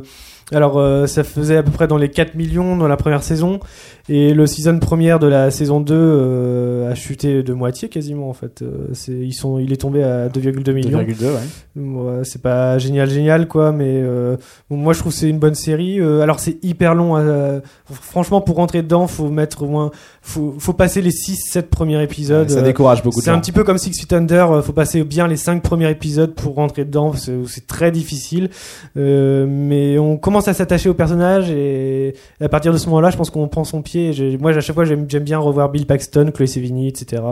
alors 0.53 0.79
euh, 0.79 1.07
ça 1.07 1.25
faisait 1.25 1.57
à 1.59 1.63
peu 1.63 1.71
près 1.71 1.87
dans 1.87 1.99
les 1.99 2.09
4 2.11 2.35
millions 2.35 2.77
dans 2.77 2.89
la 2.89 2.97
première 2.97 3.23
saison 3.23 3.61
et 4.09 4.33
le 4.33 4.47
season 4.47 4.79
première 4.79 5.19
de 5.19 5.27
la 5.27 5.51
saison 5.51 5.81
2 5.81 5.95
euh, 5.95 6.91
a 6.91 6.95
chuté 6.95 7.43
de 7.43 7.53
moitié 7.53 7.89
quasiment 7.91 8.31
en 8.31 8.33
fait. 8.33 8.63
Euh, 8.63 8.89
c'est 8.95 9.13
ils 9.13 9.35
sont 9.35 9.59
il 9.59 9.73
est 9.73 9.77
tombé 9.77 10.03
à 10.03 10.29
2,2 10.29 10.73
millions. 10.73 10.99
2,2, 11.03 11.25
ouais. 11.27 11.83
Ouais, 11.83 12.21
c'est 12.25 12.41
pas 12.41 12.79
génial 12.79 13.11
génial 13.11 13.47
quoi 13.47 13.73
mais 13.73 14.01
euh, 14.03 14.37
bon, 14.71 14.77
moi 14.79 14.95
je 14.95 15.01
trouve 15.01 15.13
que 15.13 15.19
c'est 15.19 15.29
une 15.29 15.39
bonne 15.39 15.55
série 15.55 16.01
Euh, 16.01 16.21
alors 16.23 16.41
c'est 16.41 16.57
hyper 16.65 16.95
long 16.95 17.17
à- 17.17 17.61
franchement 17.91 18.41
pour 18.41 18.57
rentrer 18.57 18.83
dedans 18.83 19.07
faut 19.07 19.29
mettre 19.29 19.63
au 19.65 19.67
moins 19.69 19.91
faut, 20.29 20.55
faut 20.59 20.73
passer 20.73 21.03
les 21.03 21.11
6 21.11 21.37
7 21.51 21.71
premiers 21.71 22.03
épisodes 22.03 22.49
ça 22.49 22.63
décourage 22.63 23.03
beaucoup 23.03 23.21
c'est 23.21 23.31
un 23.31 23.41
petit 23.41 23.53
peu 23.53 23.65
comme 23.65 23.79
Six 23.79 23.99
Feet 23.99 24.13
Under, 24.13 24.53
euh, 24.53 24.63
faut 24.63 24.73
passer 24.73 25.03
bien 25.05 25.27
les 25.27 25.37
cinq 25.37 25.63
premiers 25.63 25.91
épisodes 25.91 26.35
pour 26.35 26.55
rentrer 26.55 26.85
dedans, 26.85 27.13
c'est 27.15 27.67
très 27.67 27.91
difficile. 27.91 28.51
Euh, 28.97 29.47
mais 29.49 29.99
on 29.99 30.17
commence 30.17 30.49
à 30.49 30.55
s'attacher 30.55 30.89
au 30.89 30.95
personnage 30.95 31.51
et 31.51 32.15
à 32.41 32.49
partir 32.49 32.73
de 32.73 32.79
ce 32.79 32.87
moment-là, 32.87 33.11
je 33.11 33.17
pense 33.17 33.31
qu'on 33.31 33.49
prend 33.49 33.65
son 33.65 33.83
pied. 33.83 34.11
Et 34.19 34.39
moi, 34.39 34.53
à 34.53 34.61
chaque 34.61 34.75
fois, 34.75 34.85
j'aime 34.85 35.05
bien 35.05 35.39
revoir 35.39 35.71
Bill 35.71 35.87
Paxton, 35.87 36.31
Chloé 36.33 36.47
Sevigny, 36.47 36.89
etc. 36.89 37.23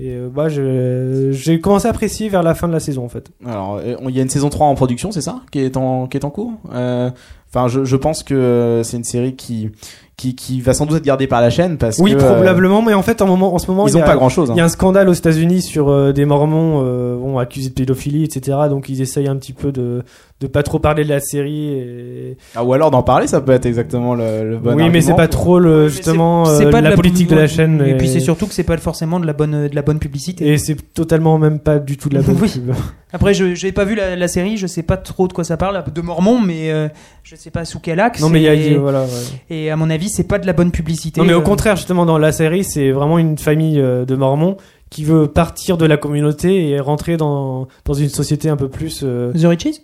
Et 0.00 0.10
euh, 0.10 0.28
bah, 0.28 0.48
j'ai 0.48 1.60
commencé 1.60 1.86
à 1.86 1.90
apprécier 1.90 2.28
vers 2.28 2.42
la 2.42 2.54
fin 2.54 2.68
de 2.68 2.72
la 2.72 2.80
saison, 2.80 3.04
en 3.04 3.08
fait. 3.08 3.30
Alors, 3.44 3.76
euh, 3.76 3.96
il 4.08 4.16
y 4.16 4.18
a 4.18 4.22
une 4.22 4.30
saison 4.30 4.48
3 4.48 4.66
en 4.66 4.74
production, 4.74 5.12
c'est 5.12 5.20
ça 5.20 5.40
Qui 5.50 5.60
est 5.60 5.76
en, 5.76 6.06
qui 6.06 6.16
est 6.16 6.24
en 6.24 6.30
cours? 6.30 6.52
Euh, 6.72 7.10
Enfin, 7.48 7.68
je, 7.68 7.84
je 7.84 7.96
pense 7.96 8.22
que 8.22 8.82
c'est 8.84 8.96
une 8.98 9.04
série 9.04 9.34
qui, 9.34 9.70
qui, 10.16 10.34
qui 10.34 10.60
va 10.62 10.72
sans 10.72 10.86
doute 10.86 10.96
être 10.96 11.04
gardée 11.04 11.26
par 11.26 11.40
la 11.42 11.50
chaîne 11.50 11.76
parce 11.76 11.98
oui, 11.98 12.14
que. 12.14 12.22
euh, 12.22 12.34
probablement, 12.36 12.80
mais 12.80 12.94
en 12.94 13.02
fait, 13.02 13.20
en, 13.20 13.26
moment, 13.26 13.54
en 13.54 13.58
ce 13.58 13.70
moment, 13.70 13.86
ils 13.86 13.90
il 13.90 13.96
y 13.98 14.00
ont 14.00 14.02
a- 14.02 14.06
pas 14.06 14.16
grand 14.16 14.30
chose. 14.30 14.50
Il 14.54 14.56
y 14.56 14.60
a 14.60 14.64
un 14.64 14.68
scandale 14.70 15.08
aux 15.10 15.12
États-Unis 15.12 15.60
sur 15.62 15.90
euh, 15.90 16.12
des 16.12 16.24
Mormons 16.24 16.82
euh, 16.84 17.16
bon, 17.18 17.36
accusés 17.38 17.68
de 17.68 17.74
pédophilie, 17.74 18.24
etc. 18.24 18.56
Donc 18.70 18.88
ils 18.88 19.02
essayent 19.02 19.28
un 19.28 19.36
petit 19.36 19.52
peu 19.52 19.72
de 19.72 20.02
de 20.40 20.46
pas 20.46 20.62
trop 20.62 20.78
parler 20.78 21.02
de 21.04 21.08
la 21.08 21.20
série. 21.20 21.70
Et... 21.72 22.36
Ah, 22.54 22.62
ou 22.62 22.74
alors 22.74 22.90
d'en 22.90 23.02
parler, 23.02 23.26
ça 23.26 23.40
peut 23.40 23.52
être 23.52 23.64
exactement 23.64 24.14
le, 24.14 24.50
le 24.50 24.58
bon 24.58 24.74
oui, 24.76 24.90
mais 24.90 25.00
c'est 25.00 25.14
pas 25.16 25.28
trop 25.28 25.58
le, 25.58 25.88
justement 25.88 26.44
c'est- 26.44 26.58
c'est 26.58 26.66
euh, 26.66 26.70
pas 26.70 26.82
la, 26.82 26.92
politique 26.92 27.28
de 27.30 27.36
la 27.36 27.46
chaîne. 27.46 27.82
Et 27.86 27.96
puis 27.96 28.06
c'est 28.08 28.20
surtout 28.20 28.46
que 28.46 28.52
c'est 28.52 28.62
pas 28.62 28.76
forcément 28.76 29.18
de 29.18 29.26
la 29.26 29.32
bonne, 29.32 29.68
de 29.68 29.74
la 29.74 29.80
bonne 29.82 29.98
publicité. 29.98 30.46
et 30.52 30.58
c'est 30.58 30.76
totalement 30.92 31.38
même 31.38 31.58
pas 31.58 31.78
du 31.78 31.96
tout 31.96 32.10
de 32.10 32.16
la 32.16 32.22
bonne 32.22 32.36
Oui. 32.42 32.50
pub. 32.50 32.74
Après, 33.12 33.32
je 33.32 33.54
j'ai 33.54 33.72
pas 33.72 33.84
vu 33.84 33.94
la, 33.94 34.14
la 34.14 34.28
série, 34.28 34.58
je 34.58 34.66
sais 34.66 34.82
pas 34.82 34.98
trop 34.98 35.26
de 35.26 35.32
quoi 35.32 35.42
ça 35.44 35.56
parle, 35.56 35.82
de 35.94 36.00
Mormon, 36.02 36.38
mais 36.38 36.70
euh, 36.70 36.88
je 37.22 37.34
sais 37.34 37.50
pas 37.50 37.64
sous 37.64 37.80
quel 37.80 37.98
axe. 37.98 38.20
Non, 38.20 38.28
mais 38.28 38.40
il 38.40 38.44
y 38.44 38.48
a, 38.48 38.54
et, 38.54 38.74
voilà. 38.76 39.04
ouais. 39.04 39.08
et 39.48 39.70
à 39.70 39.76
mon 39.76 39.88
avis, 39.88 40.10
c'est 40.10 40.24
pas 40.28 40.38
de 40.38 40.46
la 40.46 40.52
bonne 40.52 40.70
publicité. 40.70 41.18
Non, 41.20 41.26
mais 41.26 41.32
au 41.32 41.38
euh, 41.38 41.42
contraire, 41.42 41.76
justement, 41.76 42.04
dans 42.04 42.18
la 42.18 42.32
série, 42.32 42.62
c'est 42.64 42.90
vraiment 42.90 43.18
une 43.18 43.38
famille 43.38 43.80
euh, 43.80 44.04
de 44.04 44.14
Mormons 44.16 44.58
qui 44.90 45.02
veut 45.04 45.26
partir 45.28 45.78
de 45.78 45.86
la 45.86 45.96
communauté 45.96 46.68
et 46.68 46.78
rentrer 46.78 47.16
dans 47.16 47.66
dans 47.86 47.94
une 47.94 48.08
société 48.08 48.48
un 48.50 48.56
peu 48.56 48.68
plus. 48.68 49.00
euh, 49.02 49.32
The 49.32 49.46
Riches? 49.46 49.80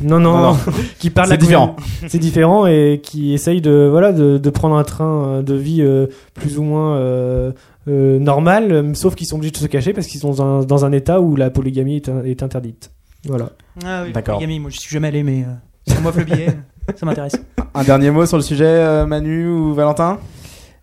Non, 0.00 0.18
non, 0.18 0.32
Non, 0.36 0.52
non. 0.52 0.58
qui 0.98 1.10
parle 1.10 1.28
C'est 1.28 1.34
la 1.34 1.36
différent. 1.38 1.76
C'est 2.08 2.18
différent 2.18 2.66
et 2.66 3.00
qui 3.02 3.32
essaye 3.34 3.60
de 3.60 3.88
voilà 3.90 4.12
de, 4.12 4.38
de 4.38 4.50
prendre 4.50 4.74
un 4.76 4.84
train 4.84 5.24
euh, 5.26 5.42
de 5.42 5.54
vie 5.54 5.82
euh, 5.82 6.06
plus 6.34 6.58
ou 6.58 6.62
moins 6.62 6.96
euh, 6.96 7.52
euh, 7.88 8.18
normal, 8.18 8.92
sauf 8.94 9.14
qu'ils 9.14 9.26
sont 9.26 9.36
obligés 9.36 9.52
de 9.52 9.56
se 9.58 9.66
cacher 9.66 9.92
parce 9.92 10.06
qu'ils 10.06 10.20
sont 10.20 10.30
dans 10.32 10.42
un, 10.42 10.64
dans 10.64 10.84
un 10.84 10.92
état 10.92 11.20
où 11.20 11.36
la 11.36 11.50
polygamie 11.50 11.96
est, 11.96 12.10
est 12.24 12.42
interdite. 12.42 12.90
Voilà. 13.26 13.50
Ah 13.84 14.02
oui, 14.04 14.12
D'accord. 14.12 14.36
Polygamie, 14.38 14.60
moi 14.60 14.70
je 14.70 14.78
suis 14.80 14.90
jamais 14.90 15.08
allé, 15.08 15.22
mais 15.22 15.42
euh, 15.42 15.52
si 15.86 15.96
on 15.98 16.02
m'offre 16.02 16.18
le 16.18 16.24
billet, 16.24 16.48
ça 16.96 17.06
m'intéresse. 17.06 17.36
Un 17.74 17.84
dernier 17.84 18.10
mot 18.10 18.24
sur 18.26 18.36
le 18.36 18.42
sujet, 18.42 18.64
euh, 18.66 19.06
Manu 19.06 19.48
ou 19.48 19.74
Valentin? 19.74 20.18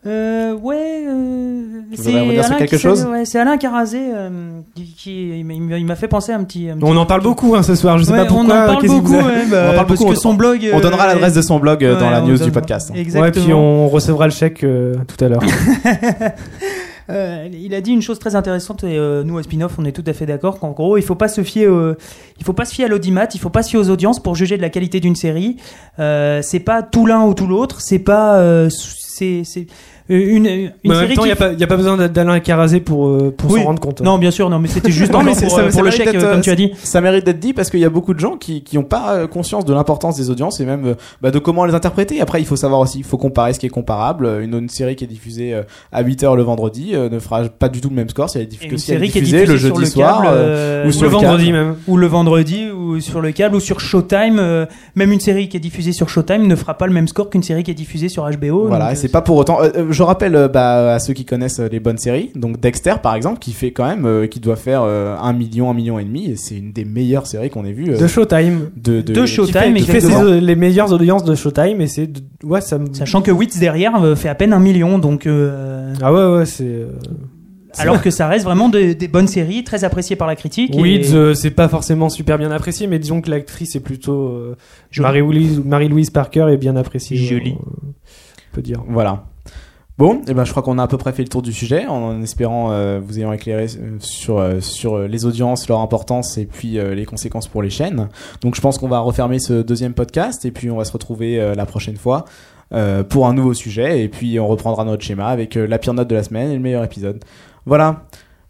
Euh, 0.07 0.53
ouais, 0.55 1.05
euh, 1.07 1.81
sur 1.95 2.15
Alain 2.15 2.55
quelque 2.57 2.75
qui- 2.75 2.79
chose 2.81 3.05
ouais, 3.05 3.23
C'est 3.25 3.37
Alain 3.37 3.57
Carazé 3.57 3.99
euh, 4.01 4.59
qui, 4.73 4.95
qui- 4.97 5.39
il 5.39 5.85
m'a- 5.85 5.95
fait 5.95 6.07
penser 6.07 6.31
à 6.31 6.37
un 6.37 6.43
petit. 6.43 6.69
un 6.69 6.75
petit- 6.75 6.85
On 6.87 6.97
en 6.97 7.05
parle 7.05 7.21
beaucoup 7.21 7.53
hein, 7.55 7.61
ce 7.61 7.75
soir. 7.75 7.99
Je 7.99 8.05
sais 8.05 8.11
Ouais, 8.11 8.17
pas 8.17 8.25
pourquoi. 8.25 8.45
On 8.45 8.47
en 8.63 8.65
parle 8.73 8.85
vous 8.87 9.01
beaucoup, 9.01 9.13
a- 9.13 9.23
ouais, 9.27 9.45
bah, 9.45 9.57
On 9.67 9.69
en 9.69 9.73
parle 9.75 9.87
parce 9.87 9.99
beaucoup, 9.99 10.11
que 10.13 10.17
on- 10.17 10.21
son 10.21 10.33
blog. 10.33 10.67
On 10.73 10.79
donnera 10.79 11.05
l'adresse 11.05 11.33
de 11.35 11.43
son 11.43 11.59
blog 11.59 11.83
euh, 11.85 11.99
dans 11.99 12.09
la 12.09 12.21
news 12.21 12.35
donne- 12.37 12.45
du 12.47 12.51
podcast. 12.51 12.91
Exactement. 12.95 13.23
Ouais, 13.23 13.31
puis 13.31 13.53
on 13.53 13.89
recevra 13.89 14.25
le 14.25 14.31
chèque 14.33 14.63
euh, 14.63 14.95
tout 15.07 15.23
à 15.23 15.27
l'heure. 15.29 15.41
Euh, 17.09 17.49
il 17.51 17.73
a 17.73 17.81
dit 17.81 17.91
une 17.91 18.01
chose 18.03 18.19
très 18.19 18.35
intéressante 18.35 18.83
et 18.85 18.97
euh, 18.97 19.23
nous 19.23 19.37
à 19.37 19.43
Spinoff 19.43 19.73
on 19.79 19.83
est 19.85 19.91
tout 19.91 20.03
à 20.05 20.13
fait 20.13 20.27
d'accord 20.27 20.59
qu'en 20.59 20.69
gros 20.71 20.95
il 20.97 21.01
faut 21.03 21.15
pas 21.15 21.27
se 21.27 21.43
fier 21.43 21.65
euh, 21.65 21.97
il 22.39 22.45
faut 22.45 22.53
pas 22.53 22.63
se 22.63 22.73
fier 22.73 22.85
à 22.85 22.87
l'audimat 22.87 23.27
il 23.33 23.39
faut 23.39 23.49
pas 23.49 23.63
se 23.63 23.69
fier 23.71 23.79
aux 23.79 23.89
audiences 23.89 24.21
pour 24.21 24.35
juger 24.35 24.55
de 24.55 24.61
la 24.61 24.69
qualité 24.69 24.99
d'une 25.01 25.15
série 25.15 25.57
euh, 25.99 26.41
c'est 26.43 26.59
pas 26.61 26.83
tout 26.83 27.05
l'un 27.07 27.23
ou 27.25 27.33
tout 27.33 27.47
l'autre 27.47 27.81
c'est 27.81 27.99
pas 27.99 28.35
euh, 28.37 28.69
c'est 28.69 29.41
c'est 29.43 29.65
une, 30.15 30.45
une 30.45 30.91
en 30.91 30.95
même 30.95 30.99
série 31.01 31.13
il 31.13 31.17
qui 31.19 31.23
n'y 31.25 31.31
a, 31.31 31.63
a 31.63 31.67
pas 31.67 31.77
besoin 31.77 32.07
d'Alain 32.07 32.39
Carazé 32.39 32.79
pour, 32.79 33.07
euh, 33.07 33.33
pour 33.35 33.51
Oui. 33.51 33.59
s'en 33.61 33.65
rendre 33.67 33.79
compte. 33.79 34.01
non 34.01 34.17
bien 34.17 34.31
sûr 34.31 34.49
non 34.49 34.59
mais 34.59 34.67
c'était 34.67 34.91
juste 34.91 35.11
Non, 35.13 35.23
mais 35.23 35.31
pour, 35.31 35.49
ça- 35.51 35.59
euh, 35.61 35.69
ça 35.69 35.77
pour 35.77 35.83
le 35.83 35.91
chèque 35.91 36.07
euh, 36.15 36.21
comme 36.31 36.39
euh, 36.39 36.41
tu 36.41 36.49
as 36.51 36.55
dit 36.55 36.71
Ça 36.83 37.01
mérite 37.01 37.25
d'être 37.25 37.39
dit 37.39 37.53
parce 37.53 37.69
qu'il 37.69 37.79
y 37.79 37.85
a 37.85 37.89
beaucoup 37.89 38.13
de 38.13 38.19
gens 38.19 38.37
qui 38.37 38.63
qui 38.63 38.77
ont 38.77 38.83
pas 38.83 39.13
euh, 39.15 39.27
conscience 39.27 39.65
de 39.65 39.73
l'importance 39.73 40.17
des 40.17 40.29
audiences 40.29 40.59
et 40.59 40.65
même 40.65 40.85
euh, 40.85 40.93
bah, 41.21 41.31
de 41.31 41.39
comment 41.39 41.65
les 41.65 41.73
interpréter. 41.75 42.21
Après, 42.21 42.41
il 42.41 42.45
faut 42.45 42.55
savoir 42.55 42.79
aussi, 42.81 42.99
il 42.99 43.03
faut 43.03 43.17
comparer 43.17 43.53
ce 43.53 43.59
qui 43.59 43.65
est 43.65 43.69
comparable. 43.69 44.25
Euh, 44.25 44.43
Une, 44.43 44.55
une 44.55 44.69
série 44.69 44.95
qui 44.95 45.03
est 45.03 45.07
diffusée 45.07 45.53
euh, 45.53 45.63
à 45.91 46.01
8 46.01 46.23
heures 46.23 46.35
le 46.35 46.43
vendredi 46.43 46.91
euh, 46.93 47.09
ne 47.09 47.19
fera 47.19 47.43
pas 47.43 47.69
du 47.69 47.81
tout 47.81 47.89
le 47.89 47.95
même 47.95 48.09
score 48.09 48.29
si 48.29 48.37
elle 48.37 48.43
est, 48.43 48.47
diff- 48.47 48.63
Et 48.63 48.67
que 48.67 48.73
une 48.73 48.77
si 48.77 48.91
elle 48.91 48.97
est 49.03 49.07
série 49.07 49.11
qui 49.11 49.17
est 49.19 49.21
diffusée 49.21 49.45
diffusée 49.45 49.53
le 49.53 49.69
jeudi 49.75 49.79
le 49.81 49.85
soir. 49.85 50.21
câble, 50.23 50.27
euh, 50.31 50.83
euh, 50.83 50.87
ou 50.87 50.91
sur 50.91 51.03
le 51.03 51.07
le 51.09 51.13
vendredi 51.15 51.45
câble. 51.45 51.57
même. 51.57 51.75
ou 51.87 51.97
le 51.97 52.07
vendredi 52.07 52.69
ou 52.71 52.99
sur 52.99 53.21
le 53.21 53.31
câble 53.31 53.55
ou 53.55 53.59
sur 53.59 53.79
Showtime 53.79 54.37
euh, 54.39 54.65
même 54.95 55.11
une 55.11 55.19
série 55.19 55.47
qui 55.49 55.57
est 55.57 55.61
diffusée 55.61 55.91
sur 55.93 56.09
Showtime 56.09 56.47
ne 56.47 56.55
fera 56.55 56.77
pas 56.77 56.87
le 56.87 56.93
même 56.93 57.07
score 57.07 57.29
qu'une 57.29 57.43
série 57.43 57.63
qui 57.63 57.71
est 57.71 57.75
diffusée 57.75 58.09
sur 58.09 58.29
HBO 58.29 58.67
Voilà, 58.67 58.91
et 58.91 58.95
c'est 58.95 59.07
euh, 59.07 59.11
pas 59.11 59.21
pour 59.21 59.37
autant. 59.37 59.61
euh, 59.61 59.69
euh, 59.75 59.91
je 60.01 60.05
rappelle 60.07 60.35
euh, 60.35 60.47
bah, 60.47 60.93
à 60.95 60.99
ceux 60.99 61.13
qui 61.13 61.25
connaissent 61.25 61.59
euh, 61.59 61.67
les 61.71 61.79
bonnes 61.79 61.97
séries, 61.97 62.31
donc 62.35 62.59
Dexter 62.59 62.95
par 63.01 63.15
exemple, 63.15 63.39
qui 63.39 63.53
fait 63.53 63.71
quand 63.71 63.85
même, 63.87 64.05
euh, 64.05 64.27
qui 64.27 64.39
doit 64.39 64.55
faire 64.55 64.81
euh, 64.83 65.15
un 65.17 65.33
million, 65.33 65.69
un 65.69 65.73
million 65.73 65.99
et 65.99 66.03
demi, 66.03 66.31
et 66.31 66.35
c'est 66.35 66.57
une 66.57 66.71
des 66.71 66.85
meilleures 66.85 67.27
séries 67.27 67.49
qu'on 67.49 67.63
ait 67.65 67.71
vues. 67.71 67.91
euh, 67.93 67.97
De 67.97 68.07
Showtime. 68.07 68.71
de, 68.75 69.01
de, 69.01 69.13
de 69.13 69.21
Qui 69.21 69.27
Showtime, 69.27 69.53
fait, 69.61 69.73
qui 69.75 69.83
fait 69.85 69.97
exactement. 69.97 70.27
ses- 70.29 70.41
les 70.41 70.55
meilleures 70.55 70.91
audiences 70.91 71.23
de 71.23 71.35
Showtime 71.35 71.79
et 71.81 71.87
c'est 71.87 72.07
de- 72.07 72.21
ouais 72.43 72.61
ça 72.61 72.77
me- 72.79 72.93
Sachant 72.93 73.21
que 73.21 73.31
Wits 73.31 73.57
derrière 73.59 73.95
euh, 74.03 74.15
fait 74.15 74.29
à 74.29 74.35
peine 74.35 74.53
un 74.53 74.59
million, 74.59 74.97
donc 74.99 75.27
euh, 75.27 75.93
ah 76.01 76.11
ouais 76.11 76.37
ouais 76.39 76.45
c'est 76.45 76.63
euh, 76.65 76.87
alors 77.77 78.01
que 78.01 78.09
ça 78.11 78.27
reste 78.27 78.43
vraiment 78.43 78.67
de- 78.67 78.93
des 78.93 79.07
bonnes 79.07 79.27
séries, 79.29 79.63
très 79.63 79.83
appréciées 79.85 80.15
par 80.17 80.27
la 80.27 80.35
critique. 80.35 80.75
et- 80.75 80.81
Weeds, 80.81 81.13
euh, 81.13 81.33
c'est 81.33 81.51
pas 81.51 81.67
forcément 81.69 82.09
super 82.09 82.37
bien 82.37 82.51
apprécié, 82.51 82.87
mais 82.87 82.99
disons 82.99 83.21
que 83.21 83.29
l'actrice 83.29 83.75
est 83.75 83.79
plutôt 83.79 84.27
euh, 84.29 84.55
Jolie. 84.89 85.05
Marie-Louise 85.21 85.61
Marie-Louise 85.63 86.09
Parker 86.09 86.47
est 86.51 86.57
bien 86.57 86.75
appréciée. 86.75 87.15
Jolie. 87.17 87.51
euh, 87.51 87.87
on 88.51 88.55
peut 88.55 88.61
dire. 88.61 88.83
Voilà. 88.89 89.25
Bon, 90.01 90.19
et 90.27 90.33
ben 90.33 90.45
je 90.45 90.49
crois 90.49 90.63
qu'on 90.63 90.79
a 90.79 90.83
à 90.83 90.87
peu 90.87 90.97
près 90.97 91.13
fait 91.13 91.21
le 91.21 91.29
tour 91.29 91.43
du 91.43 91.53
sujet, 91.53 91.85
en 91.85 92.23
espérant 92.23 92.71
euh, 92.71 92.99
vous 92.99 93.19
ayant 93.19 93.31
éclairé 93.33 93.65
euh, 93.65 93.97
sur 93.99 94.39
euh, 94.39 94.59
sur 94.59 94.95
euh, 94.95 95.07
les 95.07 95.27
audiences, 95.27 95.69
leur 95.69 95.79
importance 95.79 96.39
et 96.39 96.47
puis 96.47 96.79
euh, 96.79 96.95
les 96.95 97.05
conséquences 97.05 97.47
pour 97.47 97.61
les 97.61 97.69
chaînes. 97.69 98.09
Donc 98.41 98.55
je 98.55 98.61
pense 98.61 98.79
qu'on 98.79 98.87
va 98.87 98.97
refermer 98.97 99.37
ce 99.37 99.61
deuxième 99.61 99.93
podcast 99.93 100.43
et 100.43 100.49
puis 100.49 100.71
on 100.71 100.77
va 100.77 100.85
se 100.85 100.91
retrouver 100.91 101.39
euh, 101.39 101.53
la 101.53 101.67
prochaine 101.67 101.97
fois 101.97 102.25
euh, 102.73 103.03
pour 103.03 103.27
un 103.27 103.35
nouveau 103.35 103.53
sujet 103.53 104.01
et 104.01 104.09
puis 104.09 104.39
on 104.39 104.47
reprendra 104.47 104.85
notre 104.85 105.03
schéma 105.03 105.27
avec 105.27 105.55
euh, 105.55 105.67
la 105.67 105.77
pire 105.77 105.93
note 105.93 106.07
de 106.07 106.15
la 106.15 106.23
semaine 106.23 106.49
et 106.49 106.55
le 106.55 106.61
meilleur 106.61 106.83
épisode. 106.83 107.23
Voilà. 107.67 108.07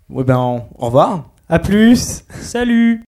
Ouais 0.09 0.23
ben 0.23 0.63
au 0.77 0.85
revoir. 0.85 1.31
À 1.49 1.59
plus. 1.59 2.23
Salut 2.39 2.99